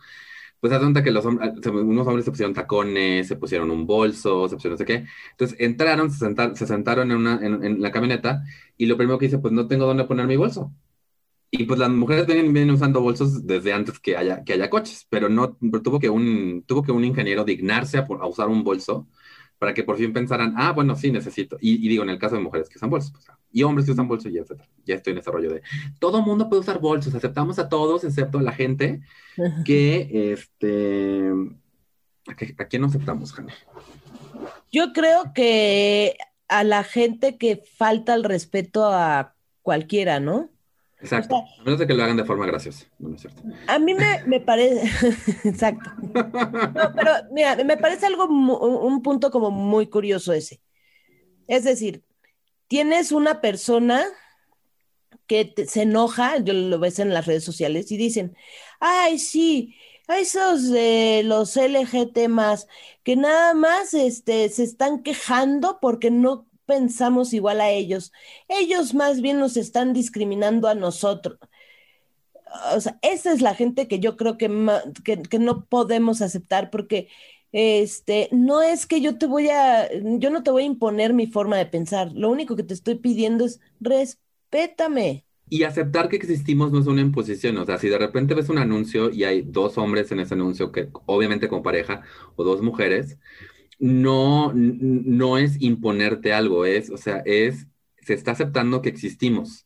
Pues 0.60 0.78
cuenta 0.78 1.04
que 1.04 1.10
los 1.10 1.26
unos 1.26 2.08
hombres 2.08 2.24
se 2.24 2.32
pusieron 2.32 2.54
tacones, 2.54 3.28
se 3.28 3.36
pusieron 3.36 3.72
un 3.72 3.88
bolso, 3.88 4.48
se 4.48 4.56
pusieron 4.56 4.76
no 4.76 4.78
sé 4.78 4.86
qué. 4.86 5.06
Entonces 5.32 5.58
entraron, 5.60 6.12
se, 6.12 6.28
se 6.56 6.68
sentaron 6.68 7.10
en, 7.12 7.18
una, 7.18 7.40
en, 7.42 7.82
la 7.82 7.92
camioneta 7.92 8.44
y 8.78 8.86
lo 8.86 8.96
primero 8.96 9.18
que 9.18 9.26
dice, 9.26 9.40
pues 9.40 9.54
no 9.54 9.68
tengo 9.68 9.88
dónde 9.88 10.04
poner 10.04 10.28
mi 10.28 10.36
bolso. 10.36 10.72
Y 11.52 11.66
pues 11.66 11.78
las 11.78 11.90
mujeres 11.90 12.26
vienen, 12.26 12.54
vienen, 12.54 12.74
usando 12.74 13.02
bolsos 13.02 13.46
desde 13.46 13.74
antes 13.74 14.00
que 14.00 14.16
haya, 14.16 14.44
que 14.44 14.54
haya 14.54 14.70
coches, 14.70 15.06
pero 15.10 15.28
no 15.28 15.58
tuvo, 15.84 16.00
que 16.00 16.10
un, 16.10 16.64
tuvo 16.66 16.82
que 16.82 16.94
un 16.94 17.04
ingeniero 17.04 17.44
dignarse 17.44 17.98
a, 17.98 18.08
a 18.08 18.28
usar 18.28 18.48
un 18.48 18.64
bolso 18.64 19.08
para 19.62 19.76
que 19.76 19.84
por 19.84 19.96
fin 19.96 20.12
pensaran, 20.12 20.56
ah, 20.58 20.72
bueno, 20.72 20.96
sí, 20.96 21.12
necesito. 21.12 21.56
Y, 21.62 21.88
digo, 21.88 22.02
en 22.02 22.10
el 22.10 22.18
caso 22.18 22.34
de 22.34 22.42
mujeres 22.42 22.68
que 22.68 22.80
usan 22.80 22.90
bolsos, 22.90 23.12
pues, 23.12 23.28
y 23.52 23.62
hombres 23.62 23.86
que 23.86 23.92
usan 23.92 24.08
bolsos, 24.08 24.32
y 24.32 24.40
etcétera. 24.40 24.68
Ya 24.88 24.96
estoy 24.96 25.14
en 25.14 25.20
ese 25.20 25.30
rollo 25.30 25.54
de, 25.54 25.62
todo 26.00 26.24
mundo 26.24 26.50
puede 26.50 26.62
usar 26.62 26.80
bolsos, 26.80 27.14
aceptamos 27.14 27.60
a 27.60 27.70
todos, 27.70 28.04
excepto 28.04 28.40
a 28.40 28.42
la 28.42 28.54
gente 28.54 29.02
que, 29.64 30.34
este, 30.34 31.30
¿a, 32.58 32.66
quién 32.66 32.82
no 32.82 32.88
aceptamos, 32.88 33.34
Jane? 33.34 33.54
Yo 34.72 34.94
creo 34.94 35.32
que 35.36 36.18
a 36.48 36.64
la 36.64 36.84
gente 36.84 37.38
que 37.38 37.62
falta 37.78 38.16
el 38.16 38.24
respeto 38.24 38.88
a 38.88 39.36
cualquiera, 39.62 40.20
¿no? 40.20 40.50
Exacto. 41.02 41.36
a 41.36 41.64
menos 41.64 41.80
de 41.80 41.88
que 41.88 41.94
lo 41.94 42.04
hagan 42.04 42.18
de 42.18 42.26
forma 42.26 42.46
graciosa. 42.46 42.86
No, 43.00 43.16
es 43.16 43.22
cierto. 43.22 43.42
A 43.68 43.80
mí 43.80 43.96
me, 44.26 44.40
parece. 44.40 44.90
Exacto. 45.44 45.90
No, 46.00 46.94
pero 46.96 47.12
mira, 47.32 47.56
me 47.64 47.78
parece 47.78 48.06
algo, 48.06 48.26
un 48.26 49.02
punto 49.02 49.32
como 49.32 49.52
muy 49.52 49.88
curioso 49.88 50.32
ese. 50.34 50.62
Es 51.48 51.64
decir, 51.64 52.04
tienes 52.68 53.12
una 53.12 53.42
persona 53.42 54.06
que 55.28 55.54
se 55.68 55.84
enoja, 55.84 56.38
yo 56.40 56.54
lo 56.54 56.80
ves 56.80 57.00
en 57.00 57.14
las 57.14 57.26
redes 57.26 57.44
sociales 57.44 57.92
y 57.92 57.98
dicen, 57.98 58.36
ay, 58.80 59.18
sí, 59.18 59.76
esos 60.08 60.70
de 60.70 61.22
los 61.26 61.56
LGT 61.56 62.28
más, 62.28 62.68
que 63.04 63.16
nada 63.16 63.54
más 63.54 63.94
este, 63.94 64.50
se 64.50 64.64
están 64.64 65.04
quejando 65.04 65.80
porque 65.82 66.12
no 66.12 66.48
pensamos 66.72 67.34
igual 67.34 67.60
a 67.60 67.70
ellos. 67.70 68.14
Ellos 68.48 68.94
más 68.94 69.20
bien 69.20 69.40
nos 69.40 69.58
están 69.58 69.92
discriminando 69.92 70.70
a 70.70 70.74
nosotros. 70.74 71.38
O 72.74 72.80
sea, 72.80 72.98
esa 73.02 73.34
es 73.34 73.42
la 73.42 73.56
gente 73.56 73.90
que 73.90 74.00
yo 74.00 74.16
creo 74.16 74.38
que, 74.38 74.48
que, 75.04 75.40
no 75.40 75.66
podemos 75.66 76.22
aceptar 76.22 76.70
porque 76.70 77.10
este, 77.52 78.30
no 78.32 78.62
es 78.62 78.86
que 78.86 79.02
yo 79.02 79.18
te 79.18 79.26
voy 79.26 79.50
a, 79.50 79.90
yo 80.18 80.30
no 80.30 80.44
te 80.44 80.52
voy 80.52 80.64
a 80.64 80.68
imponer 80.68 81.14
mi 81.14 81.28
forma 81.28 81.58
de 81.58 81.66
pensar. 81.66 82.14
Lo 82.14 82.30
único 82.30 82.56
que 82.56 82.64
te 82.64 82.74
estoy 82.74 82.96
pidiendo 82.96 83.44
es 83.44 83.60
respétame. 83.82 85.26
Y 85.50 85.64
aceptar 85.64 86.08
que 86.08 86.16
existimos 86.16 86.72
no 86.72 86.80
es 86.80 86.88
una 86.88 87.02
imposición. 87.02 87.58
O 87.58 87.66
sea, 87.66 87.80
si 87.80 87.90
de 87.90 87.98
repente 87.98 88.34
ves 88.34 88.48
un 88.48 88.60
anuncio 88.60 89.10
y 89.12 89.26
hay 89.26 89.42
dos 89.42 89.78
hombres 89.78 90.10
en 90.14 90.22
ese 90.22 90.36
anuncio, 90.36 90.72
que 90.72 90.88
obviamente 91.06 91.50
con 91.50 91.64
pareja, 91.64 92.04
o 92.38 92.46
dos 92.46 92.62
mujeres, 92.62 93.18
no, 93.82 94.54
no 94.54 95.40
es 95.40 95.60
imponerte 95.60 96.34
algo, 96.34 96.66
es, 96.66 96.92
o 96.92 96.98
sea, 96.98 97.24
es, 97.26 97.66
se 98.06 98.14
está 98.14 98.32
aceptando 98.32 98.84
que 98.84 98.90
existimos. 98.90 99.66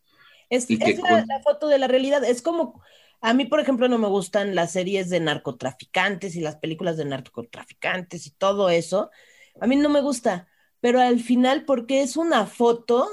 Es, 0.50 0.70
la, 0.70 1.42
foto 1.44 1.68
de 1.68 1.78
la 1.78 1.88
realidad, 1.88 2.24
es 2.24 2.42
como, 2.42 2.82
a 3.20 3.34
mí, 3.34 3.44
por 3.44 3.60
ejemplo, 3.60 3.90
no 3.90 3.98
me 3.98 4.08
gustan 4.08 4.56
las 4.56 4.72
series 4.72 5.10
de 5.10 5.20
narcotraficantes 5.20 6.38
y 6.38 6.40
las 6.40 6.56
películas 6.56 6.96
de 6.96 7.04
narcotraficantes 7.04 8.26
y 8.26 8.32
todo 8.32 8.70
eso, 8.70 9.12
a 9.60 9.68
mí 9.68 9.76
no 9.76 9.90
me 9.90 10.00
gusta, 10.00 10.48
pero 10.80 11.02
al 11.02 11.20
final, 11.20 11.66
porque 11.66 12.02
es 12.02 12.16
una 12.16 12.46
foto 12.46 13.10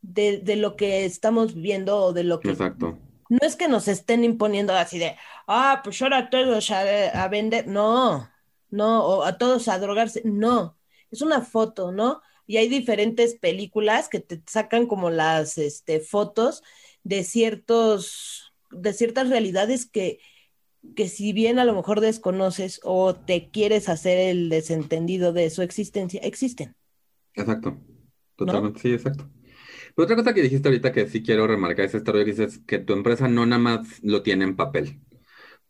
de, 0.00 0.38
de 0.38 0.56
lo 0.56 0.74
que 0.74 1.04
estamos 1.04 1.54
viendo 1.54 1.98
o 1.98 2.12
de 2.12 2.24
lo 2.24 2.40
que... 2.40 2.50
Exacto. 2.50 2.98
No 3.28 3.38
es 3.42 3.54
que 3.54 3.68
nos 3.68 3.86
estén 3.86 4.24
imponiendo 4.24 4.74
así 4.74 4.98
de, 4.98 5.16
ah, 5.46 5.82
pues 5.84 6.02
ahora 6.02 6.30
todos 6.30 6.70
a, 6.72 6.80
a 7.22 7.28
vender, 7.28 7.68
no, 7.68 8.28
no, 8.72 9.04
o 9.04 9.22
a 9.22 9.38
todos 9.38 9.68
a 9.68 9.78
drogarse, 9.78 10.22
no, 10.24 10.76
es 11.10 11.22
una 11.22 11.42
foto, 11.42 11.92
¿no? 11.92 12.22
Y 12.46 12.56
hay 12.56 12.68
diferentes 12.68 13.34
películas 13.34 14.08
que 14.08 14.18
te 14.18 14.42
sacan 14.46 14.86
como 14.86 15.10
las 15.10 15.58
este, 15.58 16.00
fotos 16.00 16.62
de 17.04 17.22
ciertos, 17.22 18.52
de 18.70 18.92
ciertas 18.92 19.28
realidades 19.28 19.86
que, 19.86 20.18
que 20.96 21.08
si 21.08 21.32
bien 21.32 21.58
a 21.58 21.64
lo 21.64 21.74
mejor 21.74 22.00
desconoces 22.00 22.80
o 22.82 23.14
te 23.14 23.50
quieres 23.50 23.88
hacer 23.88 24.18
el 24.18 24.48
desentendido 24.48 25.32
de 25.32 25.50
su 25.50 25.62
existencia, 25.62 26.20
existen. 26.22 26.74
Exacto, 27.34 27.78
totalmente, 28.36 28.80
sí, 28.80 28.92
exacto. 28.92 29.30
Pero 29.94 30.04
otra 30.04 30.16
cosa 30.16 30.34
que 30.34 30.42
dijiste 30.42 30.68
ahorita 30.68 30.92
que 30.92 31.08
sí 31.08 31.22
quiero 31.22 31.46
remarcar 31.46 31.84
es 31.84 31.94
esta 31.94 32.12
que 32.12 32.24
dices 32.24 32.60
que 32.66 32.78
tu 32.78 32.94
empresa 32.94 33.28
no 33.28 33.44
nada 33.44 33.60
más 33.60 34.02
lo 34.02 34.22
tiene 34.22 34.44
en 34.44 34.56
papel. 34.56 35.00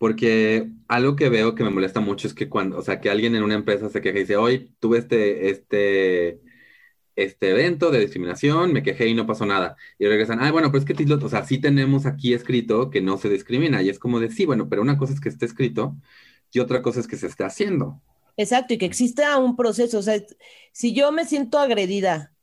Porque 0.03 0.69
algo 0.89 1.15
que 1.15 1.29
veo 1.29 1.55
que 1.55 1.63
me 1.63 1.71
molesta 1.71 2.01
mucho 2.01 2.27
es 2.27 2.35
que 2.35 2.49
cuando, 2.49 2.77
o 2.77 2.83
sea, 2.83 3.01
que 3.01 3.09
alguien 3.09 3.37
en 3.37 3.45
una 3.45 3.55
empresa 3.55 3.89
se 3.89 4.01
queja 4.01 4.19
y 4.19 4.23
dice, 4.23 4.37
hoy 4.37 4.75
tuve 4.81 4.99
este, 4.99 5.49
este, 5.49 6.41
este 7.15 7.51
evento 7.51 7.93
de 7.93 8.01
discriminación, 8.01 8.73
me 8.73 8.83
quejé 8.83 9.07
y 9.07 9.15
no 9.15 9.29
pasó 9.29 9.47
nada. 9.47 9.77
Y 10.01 10.07
regresan, 10.07 10.43
ah, 10.43 10.51
bueno, 10.51 10.73
pero 10.73 10.85
es 10.85 10.85
que, 10.85 11.15
o 11.15 11.29
sea, 11.29 11.45
sí 11.45 11.59
tenemos 11.61 12.05
aquí 12.05 12.35
escrito 12.35 12.91
que 12.91 13.01
no 13.01 13.17
se 13.17 13.29
discrimina. 13.29 13.81
Y 13.81 13.91
es 13.91 14.01
como 14.01 14.19
de, 14.19 14.33
sí, 14.33 14.45
bueno, 14.45 14.69
pero 14.69 14.83
una 14.83 14.99
cosa 14.99 15.13
es 15.13 15.21
que 15.21 15.29
esté 15.29 15.47
escrito 15.47 15.95
y 16.51 16.59
otra 16.59 16.83
cosa 16.83 16.99
es 16.99 17.07
que 17.07 17.17
se 17.17 17.29
esté 17.29 17.45
haciendo. 17.45 18.03
Exacto, 18.37 18.75
y 18.75 18.79
que 18.79 18.87
exista 18.87 19.39
un 19.39 19.55
proceso. 19.55 20.01
O 20.01 20.03
sea, 20.03 20.21
si 20.73 20.95
yo 20.95 21.13
me 21.13 21.27
siento 21.27 21.61
agredida 21.61 22.35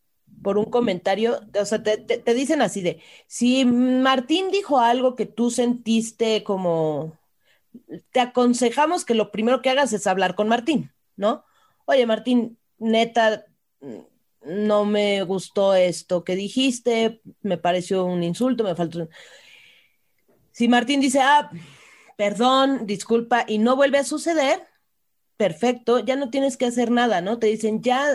por 0.44 0.58
un 0.58 0.72
comentario, 0.72 1.42
o 1.60 1.66
sea, 1.66 1.84
te, 1.84 1.98
te 1.98 2.34
dicen 2.34 2.62
así 2.62 2.80
de, 2.80 3.02
si 3.28 3.66
Martín 3.66 4.50
dijo 4.50 4.80
algo 4.80 5.18
que 5.18 5.26
tú 5.26 5.52
sentiste 5.52 6.42
como 6.46 7.19
te 8.12 8.20
aconsejamos 8.20 9.06
que 9.06 9.14
lo 9.14 9.32
primero 9.32 9.62
que 9.62 9.70
hagas 9.70 9.94
es 9.94 10.08
hablar 10.08 10.36
con 10.36 10.48
Martín, 10.48 10.92
¿no? 11.16 11.44
Oye, 11.86 12.06
Martín, 12.06 12.58
neta, 12.78 13.46
no 14.42 14.86
me 14.86 15.24
gustó 15.24 15.76
esto 15.76 16.24
que 16.24 16.36
dijiste, 16.36 17.22
me 17.42 17.58
pareció 17.58 18.06
un 18.06 18.24
insulto, 18.24 18.64
me 18.64 18.76
faltó... 18.76 19.10
Si 20.52 20.68
Martín 20.68 21.00
dice, 21.00 21.22
ah, 21.22 21.50
perdón, 22.18 22.86
disculpa, 22.86 23.46
y 23.48 23.60
no 23.60 23.76
vuelve 23.76 23.98
a 23.98 24.04
suceder, 24.04 24.62
perfecto, 25.38 26.00
ya 26.00 26.16
no 26.16 26.30
tienes 26.30 26.58
que 26.58 26.66
hacer 26.66 26.92
nada, 26.92 27.22
¿no? 27.22 27.40
Te 27.40 27.48
dicen, 27.48 27.82
ya, 27.82 28.06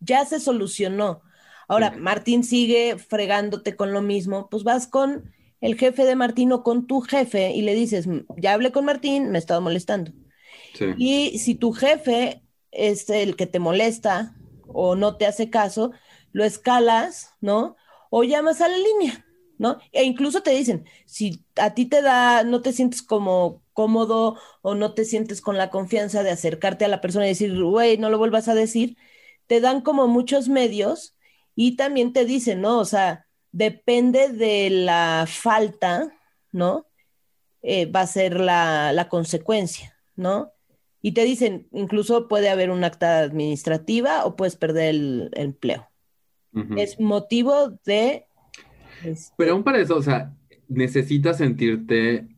ya 0.00 0.24
se 0.26 0.40
solucionó. 0.40 1.22
Ahora, 1.68 1.90
Martín 1.90 2.44
sigue 2.44 2.98
fregándote 2.98 3.74
con 3.74 3.92
lo 3.92 4.02
mismo, 4.02 4.48
pues 4.50 4.62
vas 4.62 4.86
con 4.86 5.32
el 5.60 5.76
jefe 5.78 6.04
de 6.04 6.16
Martín 6.16 6.52
o 6.52 6.62
con 6.62 6.86
tu 6.86 7.00
jefe 7.00 7.52
y 7.52 7.62
le 7.62 7.74
dices, 7.74 8.06
ya 8.36 8.54
hablé 8.54 8.72
con 8.72 8.84
Martín, 8.84 9.30
me 9.30 9.38
he 9.38 9.40
estado 9.40 9.60
molestando. 9.60 10.12
Y 10.94 11.38
si 11.38 11.54
tu 11.54 11.72
jefe 11.72 12.44
es 12.70 13.08
el 13.10 13.36
que 13.36 13.46
te 13.46 13.58
molesta 13.58 14.36
o 14.66 14.96
no 14.96 15.16
te 15.16 15.26
hace 15.26 15.50
caso, 15.50 15.92
lo 16.32 16.44
escalas, 16.44 17.32
¿no? 17.40 17.76
O 18.10 18.24
llamas 18.24 18.60
a 18.60 18.68
la 18.68 18.78
línea, 18.78 19.26
¿no? 19.58 19.78
E 19.92 20.04
incluso 20.04 20.42
te 20.42 20.50
dicen, 20.52 20.86
si 21.06 21.44
a 21.56 21.74
ti 21.74 21.86
te 21.86 22.02
da, 22.02 22.44
no 22.44 22.62
te 22.62 22.72
sientes 22.72 23.02
como 23.02 23.62
cómodo 23.72 24.38
o 24.62 24.74
no 24.74 24.94
te 24.94 25.04
sientes 25.04 25.40
con 25.40 25.56
la 25.58 25.70
confianza 25.70 26.22
de 26.22 26.30
acercarte 26.30 26.84
a 26.84 26.88
la 26.88 27.00
persona 27.00 27.26
y 27.26 27.30
decir, 27.30 27.62
güey, 27.62 27.98
no 27.98 28.10
lo 28.10 28.18
vuelvas 28.18 28.48
a 28.48 28.54
decir, 28.54 28.96
te 29.46 29.60
dan 29.60 29.82
como 29.82 30.08
muchos 30.08 30.48
medios 30.48 31.16
y 31.54 31.76
también 31.76 32.12
te 32.12 32.24
dicen, 32.24 32.60
¿no? 32.60 32.78
O 32.78 32.84
sea, 32.84 33.25
depende 33.56 34.28
de 34.28 34.68
la 34.68 35.24
falta, 35.26 36.12
¿no? 36.52 36.86
Eh, 37.62 37.86
va 37.86 38.02
a 38.02 38.06
ser 38.06 38.38
la, 38.38 39.06
consecuencia, 39.08 39.96
¿no? 40.14 40.52
Y 41.00 41.12
te 41.12 41.24
dicen, 41.24 41.66
incluso 41.72 42.28
puede 42.28 42.50
haber 42.50 42.70
un 42.70 42.84
acta 42.84 43.20
administrativa 43.20 44.26
o 44.26 44.36
puedes 44.36 44.56
perder 44.56 44.90
el, 44.90 45.30
empleo. 45.32 45.88
Es 46.76 47.00
motivo 47.00 47.78
de... 47.84 48.26
Este 49.04 49.34
Pero 49.36 49.52
aún 49.52 49.64
para 49.64 49.78
eso, 49.78 49.96
o 49.96 50.02
sea, 50.02 50.34
necesitas 50.68 51.38
sentirte 51.38 52.28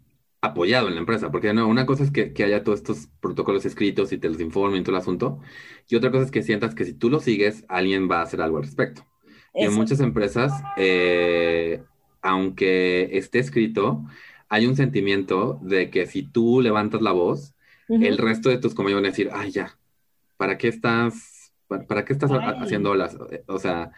apoyado 0.41 0.87
en 0.87 0.95
la 0.95 1.01
empresa, 1.01 1.31
porque 1.31 1.53
no, 1.53 1.67
una 1.67 1.87
cosa 1.87 2.05
es 2.05 2.13
que, 2.13 2.33
que, 2.33 2.45
haya 2.45 2.63
todos 2.63 2.79
estos 2.79 3.09
protocolos 3.21 3.65
escritos 3.65 4.13
y 4.13 4.19
te 4.19 4.29
los 4.29 4.41
informen 4.41 4.85
todo 4.85 4.95
el 4.95 5.03
asunto, 5.03 5.41
y 5.89 5.97
otra 5.97 6.13
cosa 6.13 6.25
es 6.25 6.31
que 6.31 6.43
sientas 6.43 6.75
que 6.77 6.85
si 6.85 6.95
tú 6.95 7.11
lo 7.11 7.19
sigues, 7.19 7.65
alguien 7.69 8.09
va 8.09 8.21
a 8.21 8.23
hacer 8.23 8.41
algo 8.41 8.59
al 8.59 8.65
respecto. 8.65 9.08
En 9.59 9.75
muchas 9.75 10.01
empresas, 10.01 10.53
eh, 10.77 11.83
aunque 12.23 13.17
esté 13.17 13.39
escrito, 13.39 14.05
hay 14.49 14.67
un 14.67 14.77
sentimiento 14.77 15.59
de 15.63 15.91
que 15.91 16.07
si 16.07 16.23
tú 16.23 16.61
levantas 16.61 17.03
la 17.03 17.13
voz, 17.13 17.55
el 17.89 18.19
resto 18.19 18.51
de 18.51 18.59
tus 18.59 18.75
compañeros 18.75 19.03
van 19.03 19.09
a 19.09 19.13
decir, 19.13 19.31
ay, 19.33 19.51
ya, 19.51 19.79
¿para 20.37 20.59
qué 20.59 20.69
estás, 20.69 21.53
para, 21.67 22.05
qué 22.05 22.13
estás 22.13 22.31
haciendo 22.33 22.95
las, 22.95 23.17
o 23.47 23.59
sea, 23.59 23.93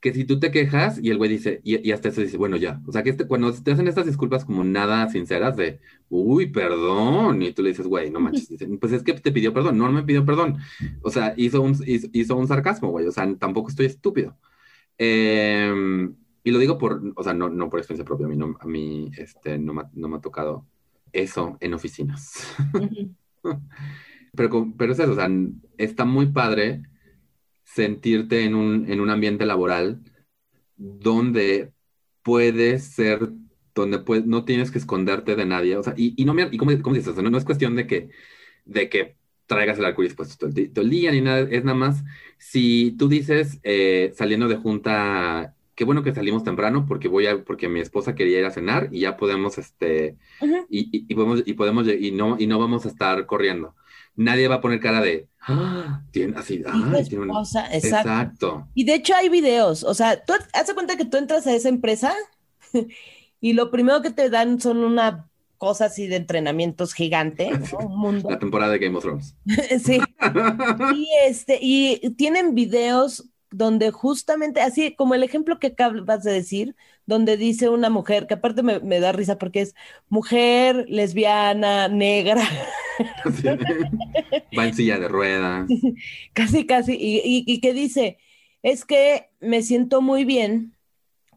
que 0.00 0.12
si 0.12 0.24
tú 0.24 0.38
te 0.38 0.50
quejas 0.50 0.98
y 1.02 1.10
el 1.10 1.18
güey 1.18 1.30
dice, 1.30 1.60
y, 1.64 1.90
hasta 1.90 2.10
eso 2.10 2.20
dice, 2.20 2.36
bueno, 2.36 2.56
ya, 2.56 2.80
o 2.86 2.92
sea, 2.92 3.02
que 3.02 3.10
este, 3.10 3.26
cuando 3.26 3.52
te 3.52 3.72
hacen 3.72 3.88
estas 3.88 4.06
disculpas 4.06 4.44
como 4.44 4.62
nada 4.62 5.08
sinceras 5.08 5.56
de, 5.56 5.80
uy, 6.08 6.46
perdón, 6.46 7.42
y 7.42 7.52
tú 7.52 7.62
le 7.62 7.70
dices, 7.70 7.86
güey, 7.86 8.10
no 8.10 8.20
manches, 8.20 8.48
pues 8.80 8.92
es 8.92 9.02
que 9.02 9.14
te 9.14 9.32
pidió 9.32 9.52
perdón, 9.52 9.78
no, 9.78 9.90
me 9.90 10.02
pidió 10.02 10.24
perdón, 10.24 10.58
o 11.02 11.10
sea, 11.10 11.34
hizo 11.36 11.62
un, 11.62 11.76
hizo 11.86 12.36
un 12.36 12.48
sarcasmo, 12.48 12.90
güey, 12.90 13.06
o 13.06 13.12
sea, 13.12 13.32
tampoco 13.36 13.70
estoy 13.70 13.86
estúpido. 13.86 14.36
Em, 14.98 16.14
y 16.42 16.50
lo 16.50 16.58
digo 16.58 16.78
por, 16.78 17.02
o 17.14 17.22
sea, 17.22 17.34
no, 17.34 17.48
no 17.48 17.68
por 17.68 17.80
experiencia 17.80 18.04
propia, 18.04 18.26
a 18.26 18.28
mí, 18.28 18.36
no, 18.36 18.56
a 18.58 18.66
mí 18.66 19.10
este, 19.16 19.58
no, 19.58 19.74
me, 19.74 19.82
no 19.92 20.08
me 20.08 20.16
ha 20.16 20.20
tocado 20.20 20.66
eso 21.12 21.56
en 21.60 21.74
oficinas. 21.74 22.54
pero, 24.36 24.72
pero 24.76 24.92
es 24.92 24.98
eso, 24.98 25.12
o 25.12 25.14
sea, 25.14 25.28
está 25.76 26.04
muy 26.04 26.26
padre 26.26 26.82
sentirte 27.64 28.44
en 28.44 28.54
un, 28.54 28.90
en 28.90 29.00
un 29.00 29.10
ambiente 29.10 29.44
laboral 29.44 30.00
donde 30.76 31.72
puedes 32.22 32.84
ser, 32.84 33.30
donde 33.74 33.98
puedes, 33.98 34.26
no 34.26 34.44
tienes 34.44 34.70
que 34.70 34.78
esconderte 34.78 35.36
de 35.36 35.46
nadie, 35.46 35.76
o 35.76 35.82
sea, 35.82 35.94
y, 35.96 36.14
y 36.20 36.24
no 36.24 36.34
me, 36.34 36.48
y 36.50 36.58
como, 36.58 36.80
como 36.80 36.96
dices, 36.96 37.16
no, 37.16 37.30
no, 37.30 37.38
es 37.38 37.44
cuestión 37.44 37.76
de 37.76 37.86
que, 37.86 38.10
de 38.64 38.88
que 38.88 39.16
traigas 39.46 39.78
el 39.78 39.84
arcoíris 39.84 40.14
pues 40.14 40.36
todo, 40.36 40.50
el 40.54 40.90
día 40.90 41.12
ni 41.12 41.20
nada, 41.20 41.46
es 41.50 41.64
nada 41.64 41.76
más 41.76 42.02
si 42.38 42.92
tú 42.98 43.08
dices 43.08 43.58
eh, 43.62 44.12
saliendo 44.16 44.48
de 44.48 44.56
junta, 44.56 45.54
qué 45.74 45.84
bueno 45.84 46.02
que 46.02 46.14
salimos 46.14 46.44
temprano 46.44 46.86
porque 46.86 47.08
voy 47.08 47.26
a, 47.26 47.42
porque 47.44 47.68
mi 47.68 47.80
esposa 47.80 48.14
quería 48.14 48.38
ir 48.38 48.44
a 48.44 48.50
cenar 48.50 48.88
y 48.92 49.00
ya 49.00 49.16
podemos, 49.16 49.58
este, 49.58 50.16
y, 50.68 51.14
podemos, 51.14 51.42
y 51.44 51.54
podemos, 51.54 51.86
y 51.88 52.10
no, 52.12 52.36
y 52.38 52.46
no 52.46 52.58
vamos 52.58 52.86
a 52.86 52.88
estar 52.88 53.26
corriendo. 53.26 53.74
Nadie 54.14 54.48
va 54.48 54.56
a 54.56 54.60
poner 54.62 54.80
cara 54.80 55.02
de, 55.02 55.28
ah, 55.42 56.02
tiene 56.10 56.38
así, 56.38 56.62
ah, 56.66 56.72
tiene 57.06 57.26
exacto. 57.26 57.74
exacto. 57.74 58.68
Y 58.74 58.84
de 58.84 58.94
hecho 58.94 59.14
hay 59.14 59.28
videos, 59.28 59.84
o 59.84 59.92
sea, 59.92 60.24
tú 60.24 60.32
hace 60.54 60.74
cuenta 60.74 60.96
que 60.96 61.04
tú 61.04 61.18
entras 61.18 61.46
a 61.46 61.54
esa 61.54 61.68
empresa 61.68 62.14
y 63.40 63.52
lo 63.52 63.70
primero 63.70 64.00
que 64.00 64.10
te 64.10 64.30
dan 64.30 64.60
son 64.60 64.78
una 64.78 65.28
cosa 65.56 65.86
así 65.86 66.06
de 66.06 66.16
entrenamientos 66.16 66.94
gigante, 66.94 67.50
Un 67.80 67.98
mundo. 67.98 68.30
La 68.30 68.38
temporada 68.38 68.72
de 68.72 68.78
Game 68.78 68.96
of 68.96 69.04
Thrones. 69.04 69.36
sí. 69.84 70.00
y, 70.94 71.08
este, 71.26 71.58
y 71.60 72.10
tienen 72.16 72.54
videos 72.54 73.30
donde 73.50 73.90
justamente, 73.90 74.60
así 74.60 74.94
como 74.94 75.14
el 75.14 75.22
ejemplo 75.22 75.58
que 75.58 75.68
acabas 75.68 76.22
de 76.24 76.32
decir, 76.32 76.76
donde 77.06 77.36
dice 77.36 77.68
una 77.68 77.90
mujer, 77.90 78.26
que 78.26 78.34
aparte 78.34 78.62
me, 78.62 79.00
da 79.00 79.12
risa 79.12 79.38
porque 79.38 79.62
es 79.62 79.74
mujer, 80.08 80.84
lesbiana, 80.88 81.88
negra. 81.88 82.42
Va 84.58 84.66
en 84.66 84.74
silla 84.74 84.98
de 84.98 85.08
ruedas. 85.08 85.68
Casi, 86.32 86.66
casi, 86.66 86.94
y, 86.94 87.44
y 87.46 87.60
que 87.60 87.72
dice, 87.72 88.18
es 88.62 88.84
que 88.84 89.30
me 89.40 89.62
siento 89.62 90.00
muy 90.00 90.24
bien 90.24 90.76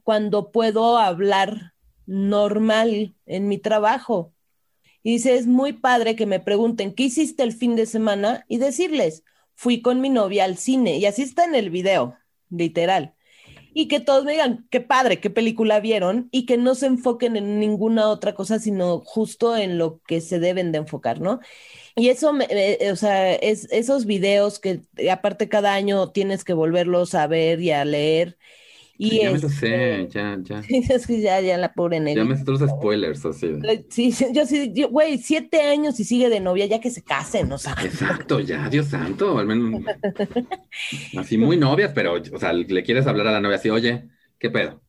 cuando 0.04 0.52
puedo 0.52 0.98
hablar 0.98 1.74
normal 2.10 3.16
en 3.28 3.48
mi 3.48 3.60
trabajo. 3.60 4.34
Y 5.04 5.14
dice, 5.14 5.36
es 5.36 5.48
muy 5.48 5.74
padre 5.74 6.16
que 6.16 6.26
me 6.26 6.40
pregunten, 6.40 6.94
¿qué 6.94 7.04
hiciste 7.04 7.44
el 7.44 7.54
fin 7.54 7.76
de 7.76 7.86
semana? 7.86 8.46
Y 8.50 8.58
decirles, 8.58 9.24
fui 9.56 9.82
con 9.82 10.02
mi 10.02 10.10
novia 10.10 10.44
al 10.44 10.58
cine. 10.58 10.98
Y 10.98 11.06
así 11.06 11.22
está 11.22 11.46
en 11.46 11.56
el 11.56 11.70
video, 11.70 12.18
literal. 12.50 13.14
Y 13.74 13.88
que 13.88 14.00
todos 14.00 14.26
me 14.26 14.32
digan, 14.32 14.68
qué 14.72 14.82
padre, 14.82 15.22
qué 15.22 15.30
película 15.30 15.80
vieron, 15.80 16.28
y 16.32 16.46
que 16.48 16.58
no 16.58 16.74
se 16.74 16.88
enfoquen 16.88 17.38
en 17.38 17.60
ninguna 17.60 18.10
otra 18.10 18.34
cosa, 18.34 18.58
sino 18.58 19.02
justo 19.02 19.56
en 19.56 19.78
lo 19.78 20.02
que 20.08 20.20
se 20.22 20.40
deben 20.40 20.72
de 20.72 20.80
enfocar, 20.80 21.22
¿no? 21.22 21.40
Y 21.96 22.10
eso, 22.10 22.34
o 22.92 22.96
sea, 22.96 23.34
es, 23.36 23.68
esos 23.72 24.06
videos 24.06 24.60
que 24.60 24.82
aparte 25.12 25.48
cada 25.48 25.74
año 25.76 26.10
tienes 26.12 26.44
que 26.44 26.54
volverlos 26.54 27.14
a 27.14 27.28
ver 27.28 27.62
y 27.62 27.72
a 27.72 27.86
leer, 27.86 28.38
y 29.02 29.22
ya 29.22 29.32
me 29.32 29.40
lo 29.40 29.48
sé, 29.48 30.02
este, 30.02 30.10
ya, 30.10 30.38
ya. 30.42 30.60
es 30.70 31.08
que 31.08 31.22
ya, 31.22 31.40
ya 31.40 31.58
la 31.58 31.72
pobre 31.72 32.02
nena. 32.02 32.22
Ya 32.22 32.28
me 32.28 32.36
sé 32.36 32.44
los 32.46 32.60
spoilers, 32.60 33.26
así. 33.26 33.48
Sí, 33.90 34.14
yo 34.34 34.46
sí, 34.46 34.74
güey, 34.92 35.18
siete 35.20 35.62
años 35.62 35.98
y 36.02 36.04
sigue 36.04 36.28
de 36.28 36.42
novia, 36.42 36.66
ya 36.66 36.82
que 36.82 36.92
se 36.92 37.02
casen, 37.02 37.50
o 37.54 37.58
sea. 37.58 37.78
Exacto, 37.82 38.42
ya, 38.42 38.68
Dios 38.68 38.88
santo, 38.88 39.40
al 39.40 39.48
menos. 39.48 39.82
así 41.18 41.38
muy 41.38 41.56
novias, 41.56 41.94
pero, 41.96 42.16
o 42.16 42.38
sea, 42.38 42.52
le 42.52 42.84
quieres 42.84 43.08
hablar 43.08 43.28
a 43.28 43.32
la 43.32 43.40
novia 43.40 43.56
así, 43.56 43.70
oye, 43.70 44.10
¿qué 44.38 44.50
pedo? 44.50 44.82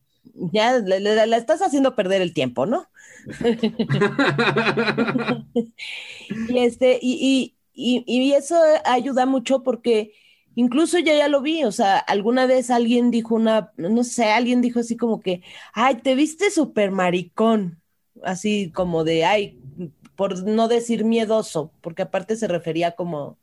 Ya 0.51 0.77
la 0.79 1.37
estás 1.37 1.61
haciendo 1.61 1.95
perder 1.95 2.21
el 2.21 2.33
tiempo, 2.33 2.65
¿no? 2.65 2.89
y 6.49 6.59
este, 6.59 6.99
y, 7.01 7.55
y, 7.73 8.03
y 8.05 8.33
eso 8.33 8.61
ayuda 8.83 9.25
mucho 9.25 9.63
porque 9.63 10.11
Incluso 10.55 10.99
yo 10.99 11.13
ya 11.13 11.27
lo 11.27 11.41
vi, 11.41 11.63
o 11.63 11.71
sea, 11.71 11.97
alguna 11.97 12.45
vez 12.45 12.69
alguien 12.69 13.09
dijo 13.09 13.35
una, 13.35 13.71
no 13.77 14.03
sé, 14.03 14.25
alguien 14.25 14.61
dijo 14.61 14.79
así 14.79 14.97
como 14.97 15.21
que, 15.21 15.41
ay, 15.73 15.95
te 16.03 16.13
viste 16.13 16.51
súper 16.51 16.91
maricón, 16.91 17.81
así 18.23 18.69
como 18.71 19.03
de, 19.03 19.23
ay, 19.23 19.59
por 20.15 20.45
no 20.45 20.67
decir 20.67 21.05
miedoso, 21.05 21.71
porque 21.81 22.01
aparte 22.01 22.35
se 22.35 22.47
refería 22.47 22.91
como... 22.91 23.39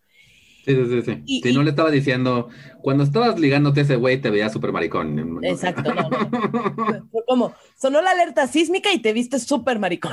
Sí, 0.66 0.74
sí, 0.74 1.02
sí. 1.02 1.40
si 1.42 1.52
no 1.54 1.62
le 1.62 1.70
estaba 1.70 1.90
diciendo, 1.90 2.50
cuando 2.82 3.02
estabas 3.02 3.40
ligándote 3.40 3.80
ese 3.80 3.96
güey 3.96 4.20
te 4.20 4.28
veía 4.28 4.50
súper 4.50 4.70
maricón. 4.70 5.42
Exacto, 5.42 5.94
no, 5.94 6.10
Fue 7.10 7.24
como, 7.26 7.54
sonó 7.74 8.02
la 8.02 8.10
alerta 8.10 8.46
sísmica 8.46 8.92
y 8.92 8.98
te 8.98 9.14
viste 9.14 9.38
súper 9.38 9.78
maricón. 9.78 10.12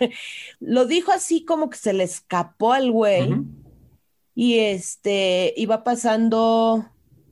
lo 0.58 0.86
dijo 0.86 1.12
así 1.12 1.44
como 1.44 1.70
que 1.70 1.78
se 1.78 1.92
le 1.92 2.02
escapó 2.02 2.72
al 2.72 2.90
güey 2.90 3.32
y 4.36 4.58
este 4.58 5.54
iba 5.56 5.82
pasando 5.82 6.86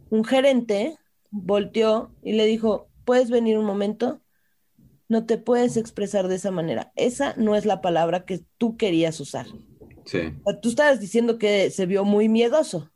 un 0.09 0.25
gerente, 0.25 0.97
volteó 1.31 2.11
y 2.23 2.33
le 2.33 2.47
dijo, 2.47 2.89
¿puedes 3.05 3.31
venir 3.31 3.59
un 3.59 3.67
momento? 3.67 4.23
No 5.07 5.27
te 5.27 5.37
puedes 5.37 5.77
expresar 5.77 6.29
de 6.29 6.37
esa 6.37 6.51
manera. 6.51 6.93
Esa 6.97 7.35
no 7.37 7.57
es 7.57 7.67
la 7.67 7.83
palabra 7.83 8.25
que 8.25 8.41
tú 8.57 8.79
querías 8.79 9.21
usar. 9.21 9.47
Sí. 10.07 10.33
tú 10.63 10.71
estabas 10.71 10.99
diciendo 10.99 11.39
que 11.39 11.71
se 11.71 11.85
vio 11.85 12.05
muy 12.05 12.31
miedoso. 12.31 12.91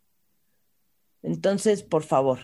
Entonces, 1.22 1.82
por 1.82 2.02
favor, 2.02 2.38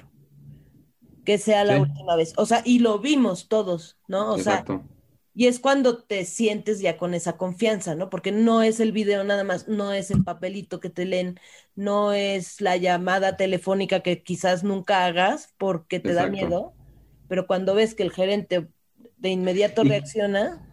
que 1.24 1.38
sea 1.38 1.64
la 1.64 1.81
última 1.81 2.14
vez. 2.14 2.35
O 2.37 2.44
sea, 2.44 2.61
y 2.64 2.81
lo 2.81 2.98
vimos 2.98 3.48
todos, 3.48 3.98
¿no? 4.07 4.35
O 4.35 4.37
Exacto. 4.37 4.83
sea, 4.87 4.93
y 5.35 5.49
es 5.49 5.59
cuando 5.59 5.99
te 5.99 6.25
sientes 6.25 6.81
ya 6.81 6.97
con 6.97 7.12
esa 7.12 7.37
confianza, 7.37 7.97
¿no? 7.97 8.09
Porque 8.09 8.31
no 8.31 8.62
es 8.62 8.79
el 8.79 8.92
video 8.92 9.25
nada 9.25 9.42
más, 9.42 9.66
no 9.66 9.92
es 9.92 10.12
el 10.12 10.23
papelito 10.23 10.79
que 10.79 10.90
te 10.90 11.05
leen, 11.05 11.40
no 11.75 12.12
es 12.12 12.61
la 12.61 12.77
llamada 12.77 13.37
telefónica 13.37 14.01
que 14.01 14.23
quizás 14.23 14.62
nunca 14.62 15.05
hagas 15.05 15.53
porque 15.59 15.99
te 15.99 16.12
da 16.12 16.29
miedo, 16.29 16.73
pero 17.29 17.49
cuando 17.49 17.75
ves 17.75 17.94
que 17.97 18.05
el 18.05 18.12
gerente 18.12 18.68
de 19.16 19.29
inmediato 19.31 19.83
reacciona. 19.83 20.64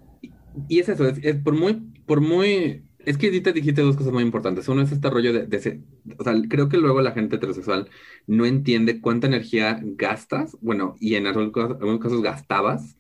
Y 0.70 0.80
es 0.80 0.90
eso, 0.90 1.08
es, 1.08 1.36
por 1.38 1.56
muy, 1.56 1.82
por 2.06 2.22
muy, 2.22 2.84
es 3.00 3.18
que 3.18 3.28
ahorita 3.28 3.54
dijiste 3.54 3.82
dos 3.82 3.98
cosas 3.98 4.14
muy 4.14 4.22
importantes. 4.22 4.68
Uno 4.68 4.84
es 4.84 4.92
este 4.92 5.10
rollo 5.10 5.34
de, 5.34 5.48
de 5.48 5.82
o 6.20 6.24
sea, 6.24 6.36
creo 6.48 6.70
que 6.70 6.78
luego 6.78 7.02
la 7.02 7.14
gente 7.14 7.38
heterosexual 7.38 7.90
no 8.28 8.46
entiende 8.46 9.02
cuánta 9.02 9.26
energía 9.26 9.80
gastas, 9.82 10.56
bueno, 10.62 10.98
y 11.00 11.16
en 11.16 11.26
algunos 11.26 12.00
casos 12.00 12.22
gastabas 12.22 12.96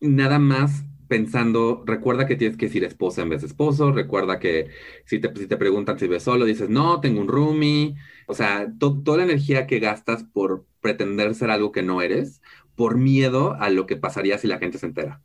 nada 0.00 0.38
más 0.38 0.84
pensando, 1.08 1.84
recuerda 1.86 2.26
que 2.26 2.36
tienes 2.36 2.56
que 2.56 2.66
decir 2.66 2.84
esposa 2.84 3.22
en 3.22 3.28
vez 3.28 3.42
de 3.42 3.46
esposo, 3.48 3.92
recuerda 3.92 4.38
que 4.38 4.70
si 5.04 5.20
te, 5.20 5.34
si 5.36 5.46
te 5.46 5.56
preguntan 5.56 5.98
si 5.98 6.08
ves 6.08 6.24
solo, 6.24 6.44
dices, 6.44 6.68
no, 6.68 7.00
tengo 7.00 7.20
un 7.20 7.28
roomie, 7.28 7.94
o 8.26 8.34
sea, 8.34 8.72
toda 8.78 9.18
la 9.18 9.24
energía 9.24 9.66
que 9.66 9.78
gastas 9.78 10.24
por 10.24 10.66
pretender 10.80 11.34
ser 11.34 11.50
algo 11.50 11.72
que 11.72 11.82
no 11.82 12.02
eres, 12.02 12.42
por 12.74 12.96
miedo 12.98 13.54
a 13.54 13.70
lo 13.70 13.86
que 13.86 13.96
pasaría 13.96 14.38
si 14.38 14.48
la 14.48 14.58
gente 14.58 14.78
se 14.78 14.86
entera. 14.86 15.22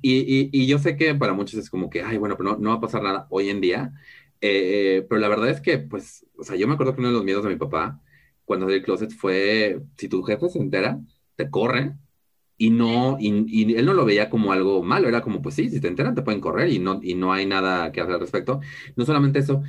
Y, 0.00 0.50
y, 0.52 0.66
yo 0.66 0.78
sé 0.78 0.96
que 0.96 1.14
para 1.14 1.32
muchos 1.34 1.58
es 1.60 1.70
como 1.70 1.90
que, 1.90 2.02
ay, 2.02 2.18
bueno, 2.18 2.36
pero 2.36 2.52
no, 2.52 2.58
no 2.58 2.70
va 2.70 2.76
a 2.76 2.80
pasar 2.80 3.02
nada 3.02 3.26
hoy 3.30 3.50
en 3.50 3.60
día, 3.60 3.92
eh, 4.40 5.04
pero 5.08 5.20
la 5.20 5.28
verdad 5.28 5.50
es 5.50 5.60
que, 5.60 5.78
pues, 5.78 6.26
o 6.36 6.44
sea, 6.44 6.56
yo 6.56 6.68
me 6.68 6.74
acuerdo 6.74 6.94
que 6.94 7.00
uno 7.00 7.08
de 7.08 7.14
los 7.14 7.24
miedos 7.24 7.44
de 7.44 7.50
mi 7.50 7.56
papá 7.56 8.00
cuando 8.44 8.66
salió 8.66 8.76
el 8.78 8.84
closet 8.84 9.10
fue, 9.12 9.80
si 9.96 10.08
tu 10.08 10.22
jefe 10.22 10.48
se 10.48 10.58
entera, 10.58 11.00
te 11.36 11.50
corre 11.50 11.94
y 12.56 12.70
no, 12.70 13.16
y, 13.18 13.74
él 13.74 13.84
no 13.84 13.94
lo 13.94 14.04
veía 14.04 14.30
como 14.30 14.52
algo 14.52 14.82
malo, 14.82 15.08
era 15.08 15.22
como, 15.22 15.42
pues 15.42 15.56
sí, 15.56 15.70
si 15.70 15.80
te 15.80 15.88
enteran 15.88 16.14
te 16.14 16.22
pueden 16.22 16.40
correr 16.40 16.70
y 16.70 16.78
no, 16.78 17.00
y 17.02 17.14
no 17.14 17.32
hay 17.32 17.46
nada 17.46 17.90
que 17.90 18.00
hacer 18.00 18.14
al 18.14 18.20
respecto. 18.20 18.60
No 18.96 19.04
solamente 19.04 19.40
eso, 19.40 19.62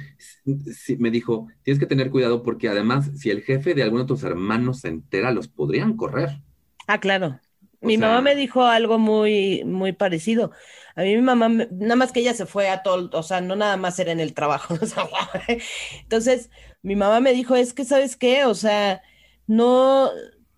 me 1.00 1.12
dijo, 1.12 1.48
tienes 1.63 1.80
que 1.80 1.88
tener 1.88 2.12
cuidado 2.12 2.43
porque 2.43 2.69
además, 2.69 3.12
si 3.15 3.32
el 3.32 3.41
jefe 3.41 3.74
de 3.74 3.84
alguno 3.84 4.04
de 4.04 4.08
tus 4.08 4.24
hermanos 4.24 4.82
se 4.82 4.89
entera, 4.89 5.32
los 5.32 5.48
podrían 5.48 5.98
correr. 5.98 6.41
Ah, 6.88 7.00
claro. 7.00 7.39
mi 7.82 7.98
mamá 7.98 8.21
me 8.21 8.36
dijo 8.36 8.63
algo 8.63 9.00
muy, 9.00 9.63
muy 9.65 9.93
parecido. 9.93 10.52
A 10.95 11.02
mí 11.02 11.15
mi 11.15 11.21
mamá, 11.21 11.50
nada 11.50 11.95
más 11.95 12.12
que 12.12 12.21
ella 12.21 12.34
se 12.34 12.45
fue 12.45 12.69
a 12.69 12.84
todo, 12.84 13.10
o 13.17 13.24
sea, 13.24 13.41
no 13.41 13.56
nada 13.56 13.78
más 13.78 14.00
era 14.00 14.12
en 14.12 14.19
el 14.19 14.34
trabajo. 14.34 14.76
Entonces, 16.04 16.52
mi 16.84 16.95
mamá 16.95 17.19
me 17.19 17.34
dijo, 17.34 17.56
es 17.56 17.74
que, 17.74 17.84
¿sabes 17.84 18.15
qué? 18.15 18.45
O 18.45 18.54
sea, 18.54 19.02
no, 19.48 20.10